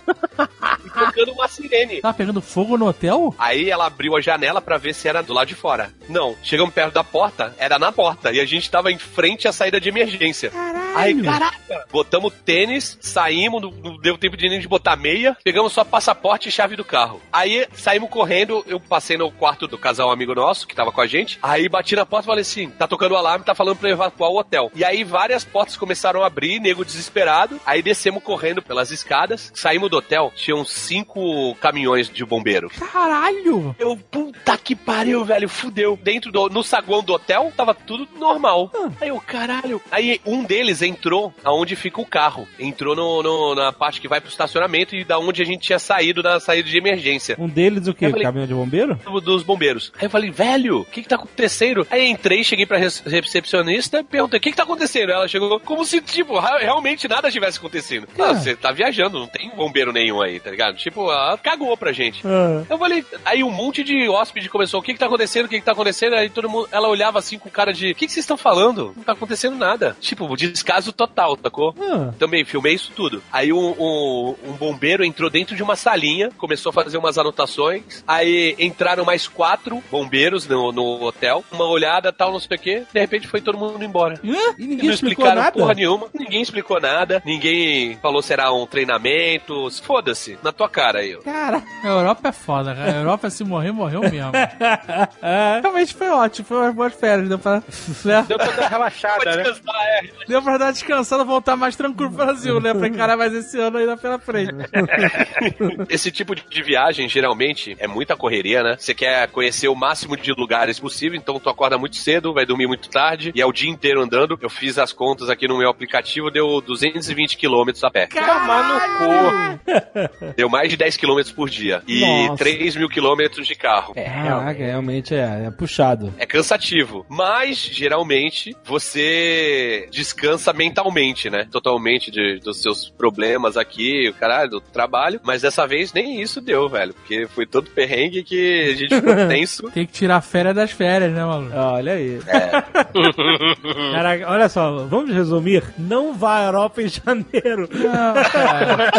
E 0.84 0.90
tocando 0.90 1.32
uma 1.32 1.48
sirene. 1.48 2.00
Tá 2.00 2.12
pegando 2.12 2.40
fogo 2.40 2.76
no 2.76 2.88
hotel? 2.88 3.34
Aí 3.38 3.70
ela 3.70 3.86
abriu 3.86 4.16
a 4.16 4.20
janela 4.20 4.60
pra 4.60 4.78
ver 4.78 4.94
se 4.94 5.08
era 5.08 5.22
do 5.22 5.32
lado 5.32 5.48
de 5.48 5.54
fora. 5.54 5.92
Não, 6.08 6.36
chegamos 6.42 6.74
perto 6.74 6.94
da 6.94 7.04
porta, 7.04 7.54
era 7.58 7.78
na 7.78 7.92
porta. 7.92 8.32
E 8.32 8.40
a 8.40 8.44
gente 8.44 8.70
tava 8.70 8.90
em 8.90 8.98
frente 8.98 9.46
à 9.46 9.52
saída 9.52 9.80
de 9.80 9.88
emergência. 9.88 10.50
Caralho. 10.50 10.80
Aí, 10.96 11.22
caraca! 11.22 11.86
Botamos 11.92 12.32
tênis, 12.44 12.98
saímos, 13.00 13.62
não, 13.62 13.70
não 13.70 13.96
deu 13.98 14.18
tempo 14.18 14.36
de 14.36 14.48
nem 14.48 14.60
de 14.60 14.68
botar 14.68 14.96
meia, 14.96 15.36
pegamos 15.44 15.72
só 15.72 15.84
passaporte 15.84 16.48
e 16.48 16.52
chave 16.52 16.76
do 16.76 16.84
carro. 16.84 17.20
Aí 17.32 17.66
saímos 17.72 18.10
correndo, 18.10 18.64
eu 18.66 18.80
passei 18.80 19.16
no 19.16 19.30
quarto 19.30 19.66
do 19.66 19.78
casal 19.78 20.10
amigo 20.10 20.34
nosso, 20.34 20.66
que 20.66 20.74
tava 20.74 20.92
com 20.92 21.00
a 21.00 21.06
gente. 21.06 21.38
Aí 21.42 21.68
bati 21.68 21.94
na 21.94 22.06
porta 22.06 22.26
e 22.26 22.26
falei 22.26 22.42
assim: 22.42 22.70
tá 22.70 22.86
tocando 22.86 23.12
o 23.12 23.16
alarme, 23.16 23.44
tá 23.44 23.54
falando 23.54 23.76
pra 23.76 23.90
evacuar 23.90 24.30
o 24.30 24.38
hotel. 24.38 24.70
E 24.74 24.84
aí 24.84 25.04
várias 25.04 25.44
portas 25.44 25.59
começaram 25.76 26.22
a 26.22 26.26
abrir, 26.26 26.60
nego 26.60 26.84
desesperado. 26.84 27.60
Aí 27.66 27.82
descemos 27.82 28.22
correndo 28.22 28.62
pelas 28.62 28.90
escadas, 28.90 29.50
saímos 29.54 29.90
do 29.90 29.96
hotel, 29.96 30.32
tinham 30.34 30.64
cinco 30.64 31.54
caminhões 31.56 32.08
de 32.08 32.24
bombeiro. 32.24 32.70
Caralho. 32.70 33.74
Eu, 33.78 33.96
puta 33.96 34.56
que 34.58 34.74
pariu, 34.76 35.24
velho, 35.24 35.48
fudeu. 35.48 35.98
Dentro 36.02 36.30
do, 36.30 36.48
no 36.48 36.62
saguão 36.62 37.02
do 37.02 37.12
hotel, 37.14 37.52
tava 37.56 37.74
tudo 37.74 38.08
normal. 38.18 38.70
Aí 39.00 39.08
eu, 39.08 39.20
caralho. 39.20 39.80
Aí 39.90 40.20
um 40.26 40.44
deles 40.44 40.82
entrou 40.82 41.32
aonde 41.44 41.74
fica 41.76 42.00
o 42.00 42.06
carro. 42.06 42.46
Entrou 42.58 42.94
no, 42.94 43.22
no- 43.22 43.54
na 43.54 43.72
parte 43.72 44.00
que 44.00 44.08
vai 44.08 44.20
pro 44.20 44.30
estacionamento 44.30 44.94
e 44.94 45.04
da 45.04 45.18
onde 45.18 45.42
a 45.42 45.44
gente 45.44 45.62
tinha 45.62 45.78
saído 45.78 46.22
na 46.22 46.38
saída 46.40 46.68
de 46.68 46.76
emergência. 46.78 47.36
Um 47.38 47.48
deles 47.48 47.86
o 47.86 47.94
quê? 47.94 48.08
Falei- 48.08 48.24
Caminhão 48.24 48.46
de 48.46 48.54
bombeiro? 48.54 48.98
Dos 49.22 49.42
bombeiros. 49.42 49.92
Aí 49.98 50.06
eu 50.06 50.10
falei, 50.10 50.30
velho, 50.30 50.80
o 50.80 50.84
que 50.84 51.02
que 51.02 51.08
tá 51.08 51.16
acontecendo? 51.16 51.86
Aí 51.90 52.06
entrei, 52.08 52.42
cheguei 52.44 52.66
pra 52.66 52.78
recepcionista, 52.78 54.02
perguntei, 54.04 54.38
o 54.38 54.40
que 54.42 54.50
que 54.50 54.56
tá 54.56 54.62
acontecendo? 54.62 55.10
Ela 55.12 55.28
chegou 55.28 55.39
como 55.60 55.84
se, 55.84 56.00
tipo, 56.00 56.38
realmente 56.38 57.08
nada 57.08 57.30
tivesse 57.30 57.58
acontecendo. 57.58 58.06
Ah, 58.18 58.34
você 58.34 58.54
tá 58.54 58.70
viajando, 58.72 59.18
não 59.18 59.26
tem 59.26 59.50
bombeiro 59.50 59.92
nenhum 59.92 60.20
aí, 60.20 60.38
tá 60.40 60.50
ligado? 60.50 60.76
Tipo, 60.76 61.10
ela 61.10 61.38
cagou 61.38 61.76
pra 61.76 61.92
gente. 61.92 62.22
Ah. 62.26 62.62
Eu 62.68 62.78
falei, 62.78 63.04
aí 63.24 63.42
um 63.42 63.50
monte 63.50 63.82
de 63.82 64.08
hóspede 64.08 64.48
começou, 64.48 64.80
o 64.80 64.82
que 64.82 64.92
que 64.92 64.98
tá 64.98 65.06
acontecendo, 65.06 65.46
o 65.46 65.48
que 65.48 65.58
que 65.58 65.64
tá 65.64 65.72
acontecendo? 65.72 66.14
Aí 66.14 66.28
todo 66.28 66.48
mundo, 66.48 66.68
ela 66.72 66.88
olhava 66.88 67.18
assim 67.18 67.38
com 67.38 67.48
cara 67.50 67.72
de, 67.72 67.92
o 67.92 67.94
que 67.94 68.06
que 68.06 68.12
vocês 68.12 68.24
estão 68.24 68.36
falando? 68.36 68.92
Não 68.96 69.02
tá 69.04 69.12
acontecendo 69.12 69.56
nada. 69.56 69.96
Tipo, 70.00 70.34
descaso 70.36 70.92
total, 70.92 71.38
sacou? 71.42 71.74
Ah. 71.80 72.12
Também 72.18 72.44
filmei 72.44 72.74
isso 72.74 72.92
tudo. 72.94 73.22
Aí 73.32 73.52
um, 73.52 73.74
um- 73.78 74.34
um 74.48 74.52
bombeiro 74.52 75.04
entrou 75.04 75.30
dentro 75.30 75.54
de 75.56 75.62
uma 75.62 75.76
salinha, 75.76 76.30
começou 76.36 76.70
a 76.70 76.72
fazer 76.72 76.98
umas 76.98 77.18
anotações. 77.18 78.02
Aí 78.06 78.54
entraram 78.58 79.04
mais 79.04 79.26
quatro 79.28 79.82
bombeiros 79.90 80.46
no, 80.46 80.72
no 80.72 81.02
hotel, 81.02 81.44
uma 81.50 81.64
olhada, 81.66 82.12
tal, 82.12 82.32
não 82.32 82.40
sei 82.40 82.56
o 82.56 82.60
quê. 82.60 82.82
De 82.92 83.00
repente 83.00 83.26
foi 83.28 83.40
todo 83.40 83.58
mundo 83.58 83.82
embora. 83.84 84.20
Hã? 84.24 84.54
E 84.58 84.66
ninguém 84.66 84.90
explicou 84.90 85.24
explicaram 85.30 85.42
nada? 85.42 85.52
porra 85.52 85.74
nenhuma, 85.74 86.06
ninguém 86.14 86.42
explicou 86.42 86.80
nada, 86.80 87.22
ninguém 87.24 87.96
falou 88.00 88.22
se 88.22 88.32
era 88.32 88.52
um 88.52 88.66
treinamento. 88.66 89.68
Foda-se, 89.82 90.38
na 90.42 90.52
tua 90.52 90.68
cara 90.68 91.00
aí. 91.00 91.16
Cara. 91.22 91.62
A 91.82 91.86
Europa 91.86 92.28
é 92.28 92.32
foda, 92.32 92.74
cara. 92.74 92.92
A 92.92 92.96
Europa, 92.96 93.30
se 93.30 93.44
morrer, 93.44 93.72
morreu 93.72 94.00
mesmo. 94.00 94.32
Realmente 95.62 95.94
foi 95.94 96.08
ótimo. 96.08 96.46
Foi 96.46 96.56
umas 96.58 96.74
boas 96.74 96.94
férias. 96.94 97.28
Deu 97.28 97.38
pra, 97.38 97.62
né? 98.04 98.24
Deu 98.28 98.38
pra 98.38 98.50
dar 98.50 98.68
relaxada, 98.68 99.36
né? 99.36 99.42
Descansar, 99.42 99.82
é. 99.82 100.00
Deu 100.26 100.42
pra 100.42 100.58
dar 100.58 100.72
descansada, 100.72 101.24
voltar 101.24 101.56
mais 101.56 101.76
tranquilo 101.76 102.10
pro 102.10 102.24
Brasil, 102.24 102.60
né? 102.60 102.74
Pra 102.74 102.88
encarar 102.88 103.16
mais 103.16 103.32
esse 103.32 103.58
ano 103.58 103.78
ainda 103.78 103.96
pela 103.96 104.18
frente. 104.18 104.50
Esse 105.88 106.10
tipo 106.10 106.34
de 106.34 106.62
viagem, 106.62 107.08
geralmente, 107.08 107.76
é 107.78 107.86
muita 107.86 108.16
correria, 108.16 108.62
né? 108.62 108.76
Você 108.78 108.94
quer 108.94 109.28
conhecer 109.28 109.68
o 109.68 109.74
máximo 109.74 110.16
de 110.16 110.32
lugares 110.32 110.78
possível, 110.78 111.18
então 111.18 111.38
tu 111.38 111.48
acorda 111.48 111.78
muito 111.78 111.96
cedo, 111.96 112.32
vai 112.32 112.46
dormir 112.46 112.66
muito 112.66 112.88
tarde, 112.88 113.32
e 113.34 113.40
é 113.40 113.46
o 113.46 113.52
dia 113.52 113.70
inteiro 113.70 114.00
andando. 114.02 114.38
Eu 114.40 114.50
fiz 114.50 114.78
as 114.78 114.92
contas 114.92 115.19
aqui 115.28 115.46
no 115.48 115.58
meu 115.58 115.68
aplicativo, 115.68 116.30
deu 116.30 116.60
220 116.60 117.36
quilômetros 117.36 117.82
a 117.84 117.90
pé. 117.90 118.06
Tomar 118.06 118.68
no 118.68 118.80
cu. 118.98 120.30
Deu 120.36 120.48
mais 120.48 120.70
de 120.70 120.76
10 120.76 120.96
quilômetros 120.96 121.32
por 121.34 121.48
dia. 121.50 121.82
E 121.86 122.00
Nossa. 122.00 122.36
3 122.44 122.76
mil 122.76 122.88
quilômetros 122.88 123.46
de 123.46 123.54
carro. 123.54 123.92
É, 123.96 124.04
Caraca, 124.04 124.64
realmente 124.64 125.14
é, 125.14 125.44
é 125.46 125.50
puxado. 125.50 126.12
É 126.18 126.24
cansativo, 126.26 127.04
mas 127.08 127.58
geralmente 127.58 128.56
você 128.64 129.88
descansa 129.90 130.52
mentalmente, 130.52 131.28
né? 131.28 131.46
Totalmente 131.50 132.10
de- 132.10 132.38
dos 132.40 132.60
seus 132.62 132.88
problemas 132.88 133.56
aqui, 133.56 134.08
o 134.08 134.14
caralho, 134.14 134.50
do 134.50 134.60
trabalho. 134.60 135.20
Mas 135.24 135.42
dessa 135.42 135.66
vez 135.66 135.92
nem 135.92 136.20
isso 136.20 136.40
deu, 136.40 136.68
velho. 136.68 136.94
Porque 136.94 137.26
foi 137.28 137.46
todo 137.46 137.70
perrengue 137.70 138.22
que 138.22 138.70
a 138.70 138.76
gente 138.76 138.94
ficou 138.94 139.14
tenso. 139.28 139.70
Tem 139.70 139.86
que 139.86 139.92
tirar 139.92 140.20
férias 140.20 140.54
das 140.54 140.70
férias, 140.70 141.12
né, 141.12 141.24
maluco? 141.24 141.54
Olha 141.56 141.92
aí. 141.94 142.20
Caraca, 143.92 144.30
olha 144.30 144.48
só, 144.48 144.84
vamos 144.86 145.09
resumir. 145.12 145.62
Não 145.78 146.14
vá 146.14 146.38
à 146.38 146.44
Europa 146.44 146.82
em 146.82 146.88
janeiro. 146.90 147.68
Não, 147.72 148.14
cara. 148.30 148.90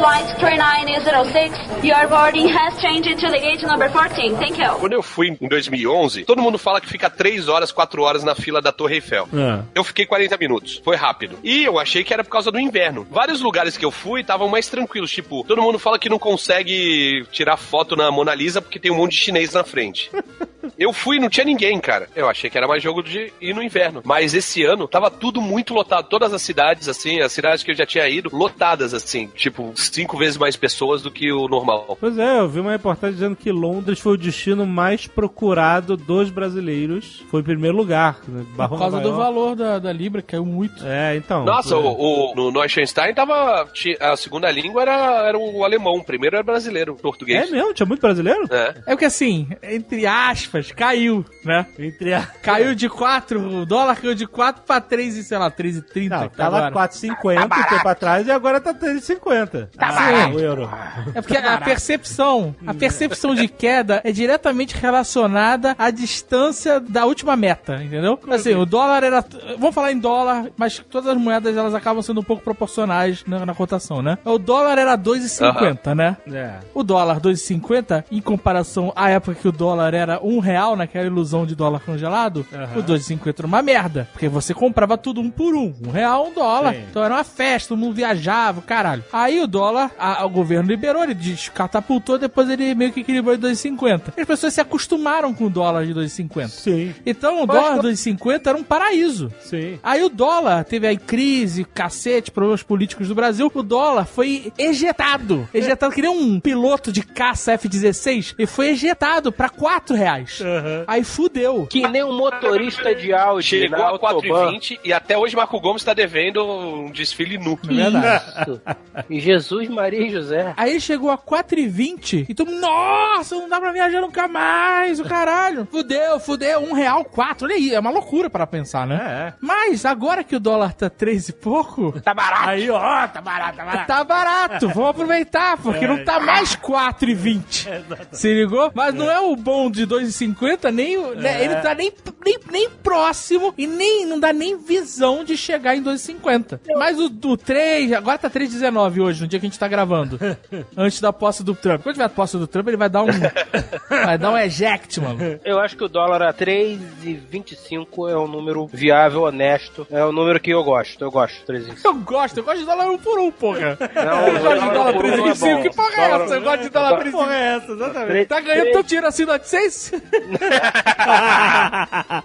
Flight 0.00 0.34
3906, 0.38 1.84
your 1.84 2.08
boarding 2.08 2.48
has 2.48 2.80
changed 2.80 3.20
to 3.20 3.26
the 3.28 3.38
gate 3.38 3.62
number 3.66 3.90
14. 3.90 4.34
Thank 4.36 4.58
you. 4.58 4.72
Quando 4.78 4.94
eu 4.94 5.02
fui 5.02 5.36
em 5.38 5.46
2011, 5.46 6.24
todo 6.24 6.40
mundo 6.40 6.56
fala 6.56 6.80
que 6.80 6.88
fica 6.88 7.10
3 7.10 7.48
horas, 7.48 7.70
4 7.70 8.02
horas 8.02 8.24
na 8.24 8.34
fila 8.34 8.62
da 8.62 8.72
Torre 8.72 8.94
Eiffel. 8.94 9.28
Ah. 9.34 9.62
Eu 9.74 9.84
fiquei 9.84 10.06
40 10.06 10.38
minutos. 10.38 10.80
Foi 10.82 10.96
rápido. 10.96 11.38
E 11.44 11.64
eu 11.64 11.78
achei 11.78 12.02
que 12.02 12.14
era 12.14 12.24
por 12.24 12.30
causa 12.30 12.50
do 12.50 12.58
inverno. 12.58 13.06
Vários 13.10 13.42
lugares 13.42 13.76
que 13.76 13.84
eu 13.84 13.90
fui 13.90 14.22
estavam 14.22 14.48
mais 14.48 14.70
tranquilos. 14.70 15.10
Tipo, 15.10 15.44
todo 15.44 15.60
mundo 15.60 15.78
fala 15.78 15.98
que 15.98 16.08
não 16.08 16.18
consegue 16.18 17.26
tirar 17.30 17.58
foto 17.58 17.94
na 17.94 18.10
Mona 18.10 18.34
Lisa 18.34 18.62
porque 18.62 18.78
tem 18.78 18.90
um 18.90 18.96
monte 18.96 19.12
de 19.12 19.18
chinês 19.18 19.52
na 19.52 19.64
frente. 19.64 20.10
Eu 20.78 20.92
fui 20.92 21.16
e 21.16 21.20
não 21.20 21.28
tinha 21.28 21.44
ninguém, 21.44 21.78
cara. 21.78 22.08
Eu 22.14 22.28
achei 22.28 22.48
que 22.48 22.56
era 22.56 22.66
mais 22.66 22.82
jogo 22.82 23.02
de 23.02 23.32
ir 23.40 23.54
no 23.54 23.62
inverno. 23.62 24.00
Mas 24.04 24.34
esse 24.34 24.62
ano 24.64 24.88
tava 24.88 25.10
tudo 25.10 25.40
muito 25.40 25.74
lotado. 25.74 26.08
Todas 26.08 26.32
as 26.32 26.42
cidades, 26.42 26.88
assim, 26.88 27.20
as 27.20 27.32
cidades 27.32 27.62
que 27.62 27.70
eu 27.70 27.74
já 27.74 27.84
tinha 27.84 28.08
ido, 28.08 28.30
lotadas, 28.32 28.94
assim. 28.94 29.26
Tipo, 29.34 29.72
cinco 29.90 30.16
vezes 30.16 30.36
mais 30.36 30.56
pessoas 30.56 31.02
do 31.02 31.10
que 31.10 31.32
o 31.32 31.48
normal. 31.48 31.96
Pois 32.00 32.16
é, 32.18 32.38
eu 32.40 32.48
vi 32.48 32.60
uma 32.60 32.72
reportagem 32.72 33.14
dizendo 33.14 33.36
que 33.36 33.50
Londres 33.50 33.98
foi 34.00 34.14
o 34.14 34.16
destino 34.16 34.66
mais 34.66 35.06
procurado 35.06 35.96
dos 35.96 36.30
brasileiros. 36.30 37.24
Foi 37.30 37.40
em 37.40 37.44
primeiro 37.44 37.76
lugar. 37.76 38.18
Né? 38.28 38.44
Por 38.56 38.78
causa 38.78 39.00
do 39.00 39.14
valor 39.14 39.54
da, 39.56 39.78
da 39.78 39.92
Libra, 39.92 40.22
caiu 40.22 40.44
muito. 40.46 40.84
É, 40.86 41.16
então. 41.16 41.44
Nossa, 41.44 41.74
é. 41.74 41.76
o, 41.78 41.82
o- 41.82 42.34
no 42.34 42.50
Neuschwanstein 42.50 43.14
tava. 43.14 43.68
A 44.00 44.16
segunda 44.16 44.50
língua 44.50 44.82
era, 44.82 45.28
era 45.28 45.38
o 45.38 45.64
alemão, 45.64 45.94
o 45.94 46.04
primeiro 46.04 46.36
era 46.36 46.42
brasileiro, 46.44 46.92
o 46.94 46.96
É 46.96 47.00
português. 47.00 47.50
mesmo? 47.50 47.72
Tinha 47.74 47.86
muito 47.86 48.00
brasileiro? 48.00 48.44
É. 48.50 48.74
É 48.86 48.90
porque 48.90 49.04
assim, 49.04 49.48
entre 49.62 50.06
aspas, 50.06 50.70
caiu, 50.72 51.24
né? 51.44 51.66
Entre 51.78 52.14
a... 52.14 52.22
Caiu 52.42 52.74
de 52.74 52.88
4, 52.88 53.40
o 53.62 53.66
dólar 53.66 53.96
caiu 54.00 54.14
de 54.14 54.26
4 54.26 54.62
pra 54.66 54.80
3 54.80 55.16
e, 55.16 55.24
sei 55.24 55.38
lá, 55.38 55.50
3,30. 55.50 56.08
Não, 56.08 56.28
tá 56.28 56.48
lá 56.48 56.66
agora. 56.68 56.88
4,50 56.88 57.44
um 57.44 57.68
tempo 57.68 57.88
atrás 57.88 58.26
e 58.26 58.30
agora 58.30 58.60
tá 58.60 58.72
3,50. 58.74 59.68
Tá 59.80 59.92
barato. 59.92 60.36
o 60.36 60.40
euro. 60.40 60.70
É 61.14 61.20
porque 61.20 61.36
a 61.36 61.58
percepção, 61.58 62.54
a 62.66 62.74
percepção 62.74 63.34
de 63.34 63.48
queda 63.48 64.00
é 64.04 64.12
diretamente 64.12 64.76
relacionada 64.76 65.74
à 65.78 65.90
distância 65.90 66.78
da 66.78 67.06
última 67.06 67.36
meta, 67.36 67.82
entendeu? 67.82 68.18
Assim, 68.30 68.54
o 68.54 68.66
dólar 68.66 69.02
era. 69.02 69.24
Vamos 69.58 69.74
falar 69.74 69.92
em 69.92 69.98
dólar, 69.98 70.46
mas 70.56 70.78
todas 70.90 71.08
as 71.08 71.16
moedas 71.16 71.56
elas 71.56 71.74
acabam 71.74 72.02
sendo 72.02 72.20
um 72.20 72.24
pouco 72.24 72.42
proporcionais 72.42 73.24
na, 73.26 73.46
na 73.46 73.54
cotação, 73.54 74.02
né? 74.02 74.18
O 74.24 74.38
dólar 74.38 74.78
era 74.78 74.96
2,50, 74.96 75.94
né? 75.94 76.16
É. 76.32 76.54
O 76.74 76.82
dólar 76.82 77.20
2,50, 77.20 78.04
em 78.10 78.20
comparação 78.20 78.92
à 78.94 79.10
época 79.10 79.34
que 79.40 79.48
o 79.48 79.52
dólar 79.52 79.94
era 79.94 80.20
um 80.22 80.38
real, 80.38 80.76
naquela 80.76 81.06
ilusão 81.06 81.46
de 81.46 81.54
dólar 81.54 81.80
congelado, 81.80 82.46
Aham. 82.52 82.78
o 82.78 82.82
2,50 82.82 83.34
era 83.38 83.46
uma 83.46 83.62
merda. 83.62 84.08
Porque 84.12 84.28
você 84.28 84.52
comprava 84.52 84.98
tudo 84.98 85.20
um 85.20 85.30
por 85.30 85.54
um. 85.54 85.72
Um 85.86 85.90
real, 85.90 86.26
um 86.26 86.34
dólar. 86.34 86.74
Sim. 86.74 86.84
Então 86.90 87.02
era 87.02 87.14
uma 87.14 87.24
festa, 87.24 87.70
todo 87.70 87.78
mundo 87.78 87.94
viajava, 87.94 88.60
caralho. 88.62 89.04
Aí 89.12 89.40
o 89.40 89.46
dólar, 89.46 89.69
a 89.78 89.90
a- 89.98 90.24
o 90.26 90.30
governo 90.30 90.68
liberou, 90.68 91.02
ele 91.02 91.14
descatapultou, 91.14 92.18
depois 92.18 92.48
ele 92.48 92.74
meio 92.74 92.92
que 92.92 93.00
equilibrou 93.00 93.34
em 93.34 93.38
2,50. 93.38 94.12
As 94.16 94.26
pessoas 94.26 94.54
se 94.54 94.60
acostumaram 94.60 95.32
com 95.34 95.44
o 95.44 95.50
dólar 95.50 95.86
de 95.86 95.94
2,50. 95.94 96.48
Sim, 96.48 96.94
Então 97.04 97.42
o 97.42 97.46
dólar 97.46 97.78
2,50 97.80 98.46
era 98.50 98.58
um 98.58 98.62
paraíso. 98.64 99.32
sim. 99.40 99.78
Aí 99.82 100.02
o 100.02 100.08
dólar 100.08 100.64
teve 100.64 100.86
aí 100.86 100.96
crise, 100.96 101.64
cacete, 101.64 102.30
problemas 102.30 102.62
políticos 102.62 103.08
do 103.08 103.14
Brasil. 103.14 103.50
O 103.54 103.62
dólar 103.62 104.04
foi 104.06 104.52
ejetado. 104.58 105.48
Ejetado, 105.52 105.92
que 105.94 106.02
nem 106.02 106.10
um 106.10 106.40
piloto 106.40 106.92
de 106.92 107.02
caça 107.02 107.52
F-16 107.52 108.34
e 108.38 108.46
foi 108.46 108.68
ejetado 108.70 109.30
pra 109.32 109.48
4 109.48 109.94
reais. 109.94 110.40
Aí 110.86 111.04
fudeu. 111.04 111.66
Que 111.66 111.86
nem 111.88 112.02
um 112.04 112.16
motorista 112.16 112.94
de 112.94 113.12
Audi 113.12 113.46
Chegou 113.46 113.78
na 113.78 113.84
a 113.84 113.88
Autobahn. 113.88 114.52
4,20 114.52 114.78
e 114.84 114.92
até 114.92 115.16
hoje 115.18 115.36
Marco 115.36 115.60
Gomes 115.60 115.82
tá 115.84 115.92
devendo 115.94 116.44
um 116.44 116.90
desfile 116.90 117.38
nu. 117.38 117.58
Não 117.64 117.78
é 117.78 117.90
verdade? 117.90 118.24
Isso. 118.42 118.60
E 119.08 119.20
Jesus, 119.20 119.59
Maria 119.68 120.06
e 120.06 120.10
José. 120.10 120.54
Aí 120.56 120.80
chegou 120.80 121.10
a 121.10 121.18
4,20 121.18 122.26
e 122.28 122.44
mundo, 122.44 122.60
nossa, 122.60 123.34
não 123.34 123.48
dá 123.48 123.60
pra 123.60 123.72
viajar 123.72 124.00
nunca 124.00 124.26
mais, 124.28 124.98
o 125.00 125.04
caralho. 125.04 125.66
Fudeu, 125.70 126.18
fudeu, 126.20 126.60
um 126.60 126.72
real, 126.72 127.04
quatro. 127.04 127.46
Olha 127.46 127.56
aí, 127.56 127.74
é 127.74 127.80
uma 127.80 127.90
loucura 127.90 128.28
para 128.30 128.46
pensar, 128.46 128.86
né? 128.86 129.00
É. 129.00 129.32
Mas 129.40 129.84
agora 129.84 130.22
que 130.24 130.34
o 130.36 130.40
dólar 130.40 130.72
tá 130.74 130.88
três 130.90 131.28
e 131.28 131.32
pouco, 131.32 131.92
Tá 132.00 132.14
barato. 132.14 132.48
Aí, 132.48 132.70
ó, 132.70 133.06
tá 133.08 133.20
barato, 133.20 133.56
tá 133.56 133.64
barato. 133.64 133.86
tá 133.86 134.04
barato. 134.04 134.68
Vamos 134.68 134.90
aproveitar, 134.90 135.56
porque 135.58 135.86
não 135.86 136.04
tá 136.04 136.20
mais 136.20 136.54
4,20. 136.56 137.82
Se 138.12 138.32
ligou? 138.32 138.70
Mas 138.74 138.94
não 138.94 139.10
é 139.10 139.20
o 139.20 139.34
bom 139.36 139.70
de 139.70 139.86
2,50, 139.86 140.70
nem, 140.72 140.96
o- 140.98 141.14
né, 141.14 141.44
ele 141.44 141.56
tá 141.56 141.74
nem, 141.74 141.92
nem, 142.24 142.38
nem 142.50 142.70
próximo 142.70 143.54
e 143.56 143.66
nem 143.66 144.06
não 144.06 144.18
dá 144.18 144.32
nem 144.32 144.56
visão 144.58 145.24
de 145.24 145.36
chegar 145.36 145.76
em 145.76 145.82
2,50. 145.82 146.60
Mas 146.76 146.98
o, 146.98 147.06
o 147.06 147.36
3, 147.36 147.92
agora 147.92 148.18
tá 148.18 148.30
3,19 148.30 149.00
hoje, 149.02 149.22
no 149.22 149.28
dia 149.28 149.38
que 149.40 149.46
a 149.46 149.49
gente 149.50 149.58
tá 149.58 149.68
gravando. 149.68 150.18
antes 150.76 151.00
da 151.00 151.12
posse 151.12 151.42
do 151.44 151.54
Trump. 151.54 151.82
Quando 151.82 151.94
tiver 151.94 152.04
a 152.04 152.08
posse 152.08 152.36
do 152.38 152.46
Trump, 152.46 152.68
ele 152.68 152.76
vai 152.76 152.88
dar 152.88 153.02
um. 153.02 153.06
vai 153.88 154.16
dar 154.18 154.30
um 154.30 154.38
eject, 154.38 155.00
mano. 155.00 155.40
Eu 155.44 155.58
acho 155.60 155.76
que 155.76 155.84
o 155.84 155.88
dólar 155.88 156.22
a 156.22 156.32
3,25 156.32 158.08
é 158.10 158.16
um 158.16 158.26
número 158.28 158.66
viável, 158.72 159.22
honesto. 159.22 159.86
É 159.90 160.04
um 160.04 160.12
número 160.12 160.40
que 160.40 160.50
eu 160.50 160.62
gosto. 160.64 161.02
Eu 161.02 161.10
gosto. 161.10 161.44
3,25. 161.52 161.76
Eu 161.84 161.94
gosto, 161.94 162.36
eu 162.38 162.44
gosto 162.44 162.58
de 162.60 162.66
dólar 162.66 162.86
um 162.90 162.98
por 162.98 163.18
um, 163.18 163.30
porra. 163.30 163.76
Não, 163.94 164.28
eu 164.28 164.40
gosto 164.40 164.60
de 164.62 164.70
dólar 164.74 164.92
por 164.94 165.04
um 165.04 165.08
é 165.08 165.16
3,25. 165.16 165.38
bom. 165.56 165.62
Que 165.62 165.70
porra 165.76 165.94
é 166.02 166.10
essa? 166.10 166.34
Eu 166.34 166.42
gosto 166.42 166.62
de 166.62 166.68
dólar 166.70 167.00
3,25. 167.04 167.10
Porra, 167.10 167.34
é 167.34 167.56
essa, 167.56 167.72
exatamente. 167.72 168.26
Tá 168.26 168.40
ganhando 168.40 168.72
teu 168.72 168.84
tiro 168.84 169.06
assim 169.06 169.24
no 169.24 169.32
800? 169.32 169.92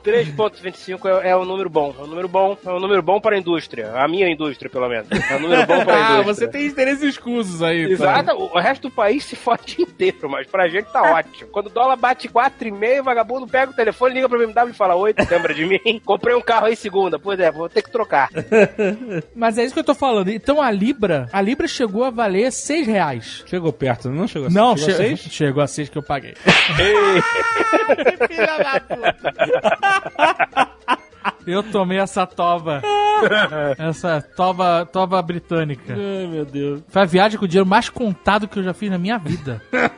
3,25 0.04 1.06
é, 1.24 1.30
é 1.30 1.36
um 1.38 1.46
número 1.46 1.70
bom. 1.70 1.94
É 1.98 2.02
um 2.04 2.08
número 2.08 2.28
bom. 2.28 2.58
É 2.66 2.70
um 2.72 2.80
número 2.80 3.02
bom 3.02 3.20
para 3.20 3.36
a 3.36 3.40
indústria. 3.40 3.92
A 3.96 4.08
minha 4.08 4.30
indústria, 4.30 4.70
pelo 4.70 4.88
menos. 4.88 5.08
É 5.12 5.36
um 5.36 5.40
número 5.40 5.66
bom 5.66 5.84
para 5.84 5.94
a 5.96 5.98
Ah, 5.98 6.12
indústria. 6.22 6.34
você 6.34 6.48
tem 6.48 6.66
interesses 6.68 7.15
escusos 7.16 7.62
aí. 7.62 7.92
Exato, 7.92 8.32
o 8.36 8.60
resto 8.60 8.84
do 8.84 8.92
país 8.92 9.24
se 9.26 9.36
fode 9.36 9.82
inteiro, 9.82 10.30
mas 10.30 10.48
pra 10.48 10.68
gente 10.68 10.92
tá 10.92 11.02
ótimo. 11.14 11.50
Quando 11.52 11.68
o 11.68 11.70
dólar 11.72 11.96
bate 11.96 12.28
4,5, 12.30 13.00
o 13.02 13.04
vagabundo 13.04 13.48
pega 13.48 13.72
o 13.72 13.76
telefone, 13.76 14.14
liga 14.16 14.30
pra 14.30 14.38
BMW 14.38 14.70
e 14.70 14.74
fala: 14.74 14.96
Oi, 14.96 15.14
tu 15.14 15.26
lembra 15.30 15.54
de 15.54 15.66
mim? 15.66 16.00
Comprei 16.06 16.36
um 16.36 16.42
carro 16.42 16.66
aí 16.68 16.76
segunda. 16.76 17.18
Pois 17.18 17.40
é, 17.40 17.52
vou 17.52 17.68
ter 17.70 17.82
que 17.82 17.92
trocar. 17.92 18.30
Mas 19.36 19.58
é 19.58 19.64
isso 19.64 19.74
que 19.74 19.80
eu 19.80 19.84
tô 19.84 19.96
falando. 19.96 20.30
Então 20.30 20.62
a 20.62 20.70
Libra, 20.72 21.28
a 21.32 21.42
Libra 21.42 21.68
chegou 21.68 22.04
a 22.04 22.10
valer 22.10 22.52
6 22.52 22.88
reais. 22.88 23.44
Chegou 23.46 23.72
perto, 23.74 24.10
não 24.10 24.28
chegou 24.28 24.50
Não, 24.50 24.76
chegou 24.78 24.94
a 24.94 24.98
che 24.98 25.18
seis? 25.18 25.20
chegou 25.32 25.64
a 25.64 25.68
6 25.68 25.90
que 25.90 25.98
eu 25.98 26.04
paguei. 26.04 26.36
Filha 28.28 28.58
da 28.58 28.80
puta. 28.82 29.36
Eu 31.48 31.64
tomei 31.64 31.98
essa 32.00 32.26
tova. 32.26 32.82
Essa 33.78 34.22
tova, 34.36 34.86
tova 34.92 35.22
britânica. 35.22 35.94
Ai, 35.94 36.28
meu 36.28 36.44
Deus. 36.46 36.82
Foi 36.90 37.02
a 37.02 37.06
viagem 37.06 37.40
com 37.40 37.46
o 37.46 37.48
dinheiro 37.48 37.68
mais 37.68 37.88
contado 37.88 38.46
que 38.48 38.60
eu 38.60 38.64
já 38.64 38.74
fiz 38.74 38.92
na 38.92 38.98
minha 38.98 39.18
vida. 39.18 39.62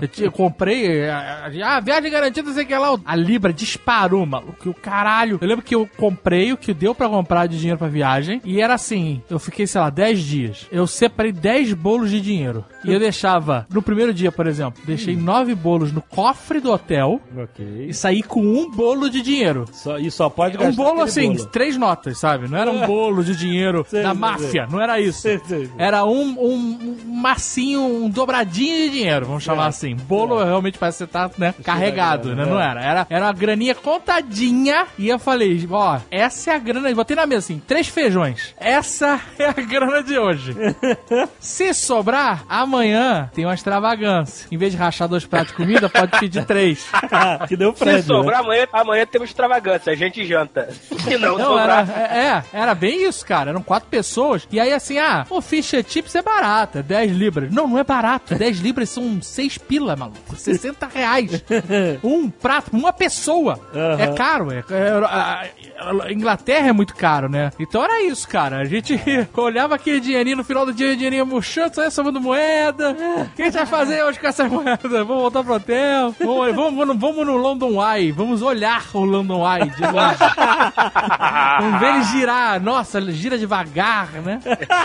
Eu, 0.00 0.08
ti- 0.08 0.22
eu 0.24 0.32
comprei, 0.32 1.06
ah, 1.10 1.50
ah, 1.64 1.80
viagem 1.80 2.10
garantida, 2.10 2.46
não 2.48 2.54
sei 2.54 2.64
o 2.64 2.66
que 2.66 2.74
lá. 2.74 2.96
A 3.04 3.14
Libra 3.14 3.52
disparou, 3.52 4.24
maluco. 4.24 4.70
O 4.70 4.74
caralho. 4.74 5.38
Eu 5.42 5.46
lembro 5.46 5.62
que 5.62 5.74
eu 5.74 5.86
comprei 5.98 6.50
o 6.52 6.56
que 6.56 6.72
deu 6.72 6.94
pra 6.94 7.06
comprar 7.08 7.46
de 7.46 7.58
dinheiro 7.58 7.76
pra 7.78 7.86
viagem. 7.88 8.40
E 8.42 8.62
era 8.62 8.72
assim: 8.72 9.20
eu 9.28 9.38
fiquei, 9.38 9.66
sei 9.66 9.78
lá, 9.78 9.90
10 9.90 10.18
dias. 10.20 10.66
Eu 10.72 10.86
separei 10.86 11.32
10 11.32 11.74
bolos 11.74 12.10
de 12.10 12.18
dinheiro. 12.22 12.64
E 12.82 12.90
eu 12.90 12.98
deixava, 12.98 13.66
no 13.70 13.82
primeiro 13.82 14.14
dia, 14.14 14.32
por 14.32 14.46
exemplo, 14.46 14.80
deixei 14.86 15.14
9 15.14 15.54
bolos 15.54 15.92
no 15.92 16.00
cofre 16.00 16.60
do 16.60 16.72
hotel 16.72 17.20
Ok. 17.36 17.86
e 17.88 17.92
saí 17.92 18.22
com 18.22 18.40
um 18.40 18.70
bolo 18.70 19.10
de 19.10 19.20
dinheiro. 19.20 19.66
Só, 19.72 19.98
e 19.98 20.10
só 20.10 20.30
pode 20.30 20.56
Um 20.56 20.60
gastar 20.60 20.82
bolo 20.94 21.02
assim, 21.02 21.32
bolo. 21.34 21.46
três 21.46 21.76
notas, 21.76 22.18
sabe? 22.18 22.48
Não 22.48 22.58
era 22.58 22.70
um 22.70 22.86
bolo 22.86 23.22
de 23.24 23.36
dinheiro 23.36 23.84
Sei, 23.88 24.02
da 24.02 24.10
sei, 24.10 24.18
máfia, 24.18 24.66
não 24.70 24.80
era 24.80 25.00
isso. 25.00 25.20
Sei. 25.20 25.40
Era 25.78 26.04
um, 26.04 26.30
um, 26.38 26.96
um 27.06 27.14
massinho, 27.20 27.80
um 27.82 28.08
dobradinho 28.08 28.76
de 28.76 28.90
dinheiro, 28.90 29.26
vamos 29.26 29.42
chamar 29.42 29.66
assim. 29.66 29.94
Bolo 29.96 30.42
realmente 30.42 30.78
parece 30.78 30.98
que 30.98 31.04
você 31.04 31.10
tá, 31.10 31.30
né, 31.38 31.54
carregado, 31.62 32.30
né? 32.30 32.36
grana, 32.36 32.50
Não 32.50 32.60
é. 32.60 32.64
era. 32.70 32.80
era. 32.84 33.06
Era 33.10 33.26
uma 33.26 33.32
graninha 33.32 33.74
contadinha 33.74 34.86
e 34.98 35.08
eu 35.08 35.18
falei, 35.18 35.66
ó, 35.70 35.98
essa 36.10 36.50
é 36.52 36.54
a 36.54 36.58
grana, 36.58 36.92
botei 36.94 37.16
na 37.16 37.26
mesa 37.26 37.38
assim, 37.40 37.62
três 37.66 37.88
feijões. 37.88 38.54
Essa 38.58 39.20
é 39.38 39.46
a 39.46 39.52
grana 39.52 40.02
de 40.02 40.18
hoje. 40.18 40.54
Se 41.38 41.72
sobrar, 41.74 42.44
amanhã 42.48 43.30
tem 43.34 43.44
uma 43.44 43.54
extravagância. 43.54 44.46
Em 44.50 44.56
vez 44.56 44.72
de 44.72 44.78
rachar 44.78 45.08
dois 45.08 45.24
pratos 45.24 45.48
de 45.48 45.54
comida, 45.54 45.88
pode 45.88 46.18
pedir 46.18 46.44
três. 46.44 46.86
que 47.48 47.56
deu 47.56 47.72
Se 47.72 47.78
Fred, 47.78 48.02
sobrar 48.02 48.40
amanhã, 48.40 48.66
amanhã 48.72 49.06
temos 49.06 49.28
extravagância. 49.30 49.92
A 49.92 49.96
gente 49.96 50.24
janta. 50.24 50.68
Se 51.00 51.16
não, 51.18 51.38
Não, 51.38 51.46
sobrar. 51.46 51.88
era, 51.88 52.14
é, 52.14 52.26
é, 52.26 52.44
era 52.52 52.74
bem 52.74 53.08
isso, 53.08 53.24
cara. 53.24 53.50
Eram 53.50 53.62
quatro 53.62 53.88
pessoas. 53.88 54.46
E 54.50 54.58
aí, 54.60 54.72
assim, 54.72 54.98
ah, 54.98 55.24
o 55.30 55.40
fish 55.40 55.74
and 55.74 55.84
chips 55.88 56.14
é 56.14 56.22
barato, 56.22 56.78
é 56.78 56.82
10 56.82 57.12
libras. 57.12 57.52
Não, 57.52 57.66
não 57.68 57.78
é 57.78 57.84
barato. 57.84 58.34
10 58.34 58.58
libras 58.60 58.90
são 58.90 59.20
6 59.22 59.58
pila, 59.58 59.96
maluco. 59.96 60.18
60 60.36 60.86
reais. 60.92 61.42
Um 62.02 62.28
prato, 62.28 62.70
uma 62.76 62.92
pessoa. 62.92 63.58
Aham. 63.74 64.00
É 64.02 64.06
caro. 64.14 64.50
É, 64.52 64.58
é- 64.70 65.04
a- 65.04 65.44
a 66.04 66.12
Inglaterra 66.12 66.68
é 66.68 66.72
muito 66.72 66.94
caro, 66.94 67.28
né? 67.28 67.50
Então 67.58 67.82
era 67.82 68.02
isso, 68.02 68.28
cara. 68.28 68.58
A 68.58 68.64
gente 68.64 69.00
olhava 69.36 69.74
aquele 69.76 70.00
dinheirinho 70.00 70.36
no 70.36 70.44
final 70.44 70.66
do 70.66 70.72
dia, 70.74 70.92
o 70.92 70.96
dinheirinho 70.96 71.24
murchando, 71.24 71.74
só 71.74 71.82
ia 71.82 71.90
somando 71.90 72.20
moeda. 72.20 72.90
O 72.90 73.28
que 73.34 73.42
a 73.42 73.44
gente 73.46 73.54
vai 73.54 73.66
fazer 73.66 74.02
hoje 74.04 74.18
com 74.18 74.26
essa 74.26 74.44
moeda? 74.48 74.78
Vamos 75.04 75.22
voltar 75.22 75.42
pro 75.42 75.54
hotel. 75.54 76.14
Vamos, 76.18 76.54
vamos, 76.54 76.86
no- 76.86 76.98
vamos 76.98 77.26
no 77.26 77.36
London 77.36 77.80
Eye. 77.82 78.12
Vamos 78.12 78.42
olhar 78.42 78.82
o 78.92 79.04
London 79.04 79.42
Eye 79.50 79.70
de 79.70 79.82
longe. 79.82 80.18
Vamos 81.60 81.80
ver 81.80 81.94
ele 81.94 82.02
girar. 82.04 82.60
Nossa, 82.60 82.98
ele 82.98 83.12
gira 83.12 83.38
devagar, 83.38 84.08
né? 84.22 84.40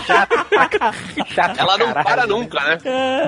Chato 0.06 1.58
Ela 1.58 1.78
não 1.78 1.86
caralho. 1.92 2.04
para 2.06 2.26
nunca, 2.26 2.60
né? 2.60 2.78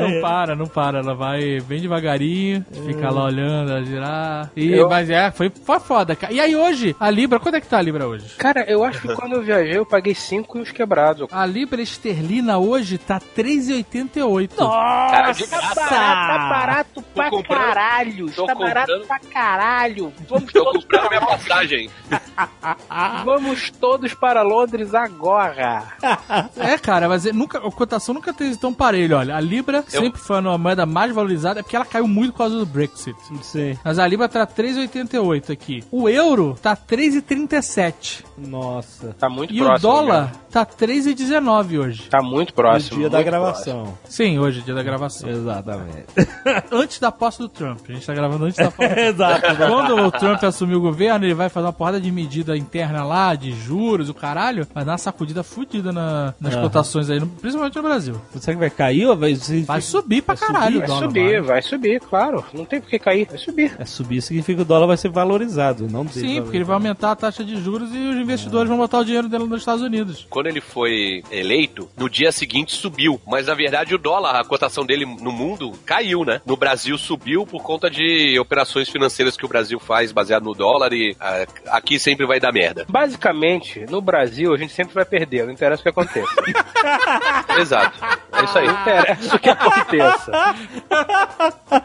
Não 0.01 0.20
para, 0.20 0.56
não 0.56 0.66
para. 0.66 0.98
Ela 0.98 1.14
vai 1.14 1.60
bem 1.60 1.80
devagarinho, 1.80 2.64
fica 2.86 3.10
lá 3.10 3.24
olhando, 3.24 3.70
ela 3.72 3.85
girar. 3.85 4.51
E, 4.56 4.72
Eu- 4.72 4.89
Mas 4.89 5.10
é, 5.10 5.30
foi, 5.30 5.51
foi 5.51 5.80
foda, 5.80 6.14
cara. 6.16 6.32
E 6.32 6.40
aí 6.40 6.55
hoje, 6.56 6.94
a 6.98 7.10
Libra, 7.10 7.39
quanto 7.39 7.56
é 7.56 7.60
que 7.60 7.66
tá 7.66 7.78
a 7.78 7.82
Libra 7.82 8.06
hoje? 8.06 8.35
Cara, 8.36 8.64
eu 8.68 8.82
acho 8.85 9.01
que 9.01 9.14
quando 9.14 9.35
eu 9.35 9.43
viajei, 9.43 9.76
eu 9.76 9.86
paguei 9.86 10.14
5 10.14 10.59
e 10.59 10.60
os 10.62 10.70
quebrados. 10.70 11.28
A 11.30 11.44
Libra 11.47 11.80
esterlina 11.82 12.59
hoje 12.59 12.98
tá 12.98 13.20
3,88. 13.36 14.56
Cara, 14.56 15.32
de 15.32 15.47
Tá 15.48 15.60
barato, 15.60 15.89
tá 15.89 16.48
barato 16.51 17.02
pra 17.14 17.30
comprando- 17.30 17.59
caralho. 17.64 18.30
tô 18.32 18.47
Tá 18.47 18.55
barato 18.55 19.01
pra 19.06 19.18
caralho. 19.18 20.12
Vamos 20.28 20.52
Tô 20.52 20.64
comprando 20.72 21.09
minha 21.09 21.20
passagem. 21.20 21.90
vamos 23.24 23.70
todos 23.70 24.15
para 24.15 24.43
Londres 24.43 24.94
agora. 24.94 25.85
É, 26.56 26.77
cara, 26.78 27.09
mas 27.09 27.24
é- 27.27 27.32
nunca, 27.32 27.59
a 27.59 27.70
cotação 27.70 28.15
nunca 28.15 28.32
teve 28.32 28.56
tão 28.56 28.73
parelho. 28.74 29.16
Olha, 29.16 29.36
a 29.36 29.40
Libra 29.40 29.85
Eu- 29.93 30.01
sempre 30.02 30.20
foi 30.20 30.36
a 30.39 30.59
moeda 30.59 30.85
mais 30.85 31.12
valorizada, 31.15 31.60
é 31.60 31.62
porque 31.62 31.77
ela 31.77 31.85
caiu 31.85 32.06
muito 32.06 32.32
por 32.32 32.39
causa 32.39 32.59
do 32.59 32.66
Brexit. 32.66 33.16
Sim. 33.43 33.78
Mas 33.85 33.98
a 33.98 34.06
Libra 34.06 34.28
tá 34.28 34.47
3,88 34.47 35.51
aqui. 35.52 35.85
O 35.90 36.09
euro 36.09 36.56
tá 36.60 36.77
3,37. 36.77 38.24
Nossa. 38.36 39.15
Tá 39.19 39.28
muito 39.28 39.52
E 39.55 39.59
próximo. 39.59 39.77
o 39.77 39.93
dólar 39.94 40.24
né? 40.27 40.32
tá 40.51 40.65
3,19 40.66 41.78
hoje. 41.78 42.09
Tá 42.09 42.20
muito 42.23 42.48
No 42.51 42.55
próximo. 42.55 42.98
dia 42.98 43.10
da 43.10 43.23
gravação. 43.23 43.97
Sim, 44.05 44.39
hoje, 44.39 44.62
dia 44.62 44.74
da 44.74 44.82
gravação. 44.82 45.28
Exatamente. 45.28 46.06
antes 46.70 46.98
da 46.98 47.10
posse 47.12 47.39
do 47.39 47.48
Trump. 47.48 47.81
A 47.89 47.93
gente 47.93 48.06
tá 48.06 48.15
gravando 48.15 48.44
antes 48.44 48.59
da 48.59 48.70
posse. 48.70 49.01
Exato. 49.01 49.56
Quando 49.56 49.97
o 50.06 50.10
Trump 50.10 50.43
assumir 50.44 50.74
o 50.77 50.81
governo, 50.81 51.24
ele 51.24 51.35
vai 51.35 51.48
fazer 51.48 51.66
uma 51.66 51.73
porrada 51.73 52.01
de 52.01 52.10
medida 52.28 52.56
interna 52.56 53.02
lá, 53.05 53.34
de 53.34 53.52
juros, 53.52 54.10
o 54.10 54.14
caralho, 54.14 54.66
vai 54.74 54.84
dar 54.84 54.92
uma 54.92 54.98
sacudida 54.98 55.42
fudida 55.42 55.90
na- 55.92 56.34
nas 56.38 56.52
Aham. 56.52 56.62
cotações 56.62 57.09
aí, 57.09 57.18
no- 57.18 57.26
principalmente 57.26 57.76
no 57.76 57.82
Brasil. 57.82 58.20
Será 58.38 58.55
que 58.55 58.60
vai 58.60 58.70
cair 58.70 59.06
ou 59.06 59.16
vai... 59.16 59.34
Vai 59.64 59.80
subir 59.80 60.22
pra 60.22 60.36
caralho 60.36 60.76
o 60.76 60.86
Vai 60.86 60.88
subir, 60.98 61.42
vai 61.42 61.62
subir, 61.62 62.00
claro. 62.00 62.44
Não 62.52 62.64
tem 62.66 62.80
por 62.80 62.90
que 62.90 62.98
cair, 62.98 63.26
vai 63.26 63.38
subir. 63.38 63.74
É 63.78 63.84
subir 63.86 64.20
significa 64.20 64.56
que 64.56 64.62
o 64.62 64.64
dólar 64.64 64.86
vai 64.86 64.96
ser 64.96 65.09
valorizado, 65.09 65.88
não 65.90 66.06
Sim, 66.09 66.42
porque 66.42 66.56
ele 66.56 66.64
vai 66.64 66.74
aumentar 66.74 67.12
a 67.12 67.16
taxa 67.16 67.42
de 67.44 67.56
juros 67.60 67.90
e 67.94 67.98
os 67.98 68.16
investidores 68.16 68.68
vão 68.68 68.76
botar 68.78 68.98
o 68.98 69.05
dinheiro 69.05 69.28
dele 69.28 69.44
nos 69.44 69.60
Estados 69.60 69.82
Unidos. 69.82 70.26
Quando 70.28 70.46
ele 70.48 70.60
foi 70.60 71.22
eleito, 71.30 71.88
no 71.96 72.10
dia 72.10 72.30
seguinte 72.30 72.72
subiu. 72.74 73.20
Mas 73.26 73.46
na 73.46 73.55
verdade 73.55 73.94
o 73.94 73.98
dólar, 73.98 74.38
a 74.38 74.44
cotação 74.44 74.84
dele 74.84 75.06
no 75.06 75.32
mundo 75.32 75.72
caiu, 75.86 76.24
né? 76.24 76.40
No 76.44 76.56
Brasil 76.56 76.98
subiu 76.98 77.46
por 77.46 77.62
conta 77.62 77.90
de 77.90 78.38
operações 78.38 78.88
financeiras 78.88 79.36
que 79.36 79.44
o 79.44 79.48
Brasil 79.48 79.78
faz 79.78 80.12
baseado 80.12 80.44
no 80.44 80.55
dólar 80.55 80.92
e 80.92 81.16
ah, 81.20 81.46
aqui 81.68 81.98
sempre 81.98 82.18
vai 82.27 82.40
dar 82.40 82.53
merda. 82.53 82.85
Basicamente, 82.89 83.85
no 83.89 84.01
Brasil, 84.01 84.53
a 84.55 84.57
gente 84.59 84.73
sempre 84.73 84.95
vai 84.95 85.05
perder, 85.05 85.45
não 85.45 85.53
interessa 85.53 85.81
o 85.81 85.82
que 85.82 85.89
aconteça. 85.89 86.28
Exato. 87.59 87.99
É 88.32 88.45
isso 88.45 88.59
aí. 88.59 88.69
É 88.69 89.16
isso 89.20 89.39
que 89.39 89.51
aconteça. 89.51 90.32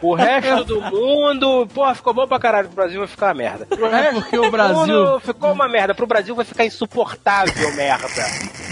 O 0.00 0.14
resto 0.14 0.64
do 0.64 0.80
mundo, 0.80 1.66
porra, 1.74 1.94
ficou 1.94 2.14
bom 2.14 2.26
pra 2.26 2.38
caralho. 2.38 2.68
Pro 2.68 2.76
Brasil 2.76 2.98
vai 3.00 3.08
ficar 3.08 3.26
uma 3.28 3.34
merda. 3.34 3.66
É 3.70 4.12
porque 4.12 4.38
o 4.38 4.46
O 4.46 4.50
Brasil. 4.50 4.76
mundo 4.76 5.20
ficou 5.20 5.52
uma 5.52 5.68
merda. 5.68 5.94
Pro 5.94 6.06
Brasil 6.06 6.34
vai 6.34 6.44
ficar 6.44 6.64
insuportável 6.64 7.74
merda. 7.74 8.06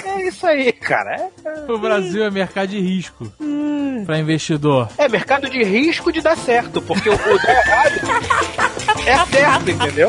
É 0.05 0.29
isso 0.29 0.47
aí, 0.47 0.73
cara. 0.73 1.31
É, 1.45 1.73
O 1.73 1.79
Brasil 1.79 2.25
é 2.25 2.31
mercado 2.31 2.69
de 2.69 2.81
risco 2.81 3.33
pra 4.07 4.19
investidor. 4.19 4.89
é 4.99 5.09
mercado 5.09 5.49
de 5.49 5.63
risco 5.63 6.13
de 6.13 6.21
dar 6.21 6.37
certo, 6.37 6.81
porque 6.83 7.09
o, 7.09 7.15
o 7.15 7.39
dar 7.39 7.55
errado 7.67 8.01
é 9.07 9.27
certo, 9.27 9.71
entendeu? 9.71 10.09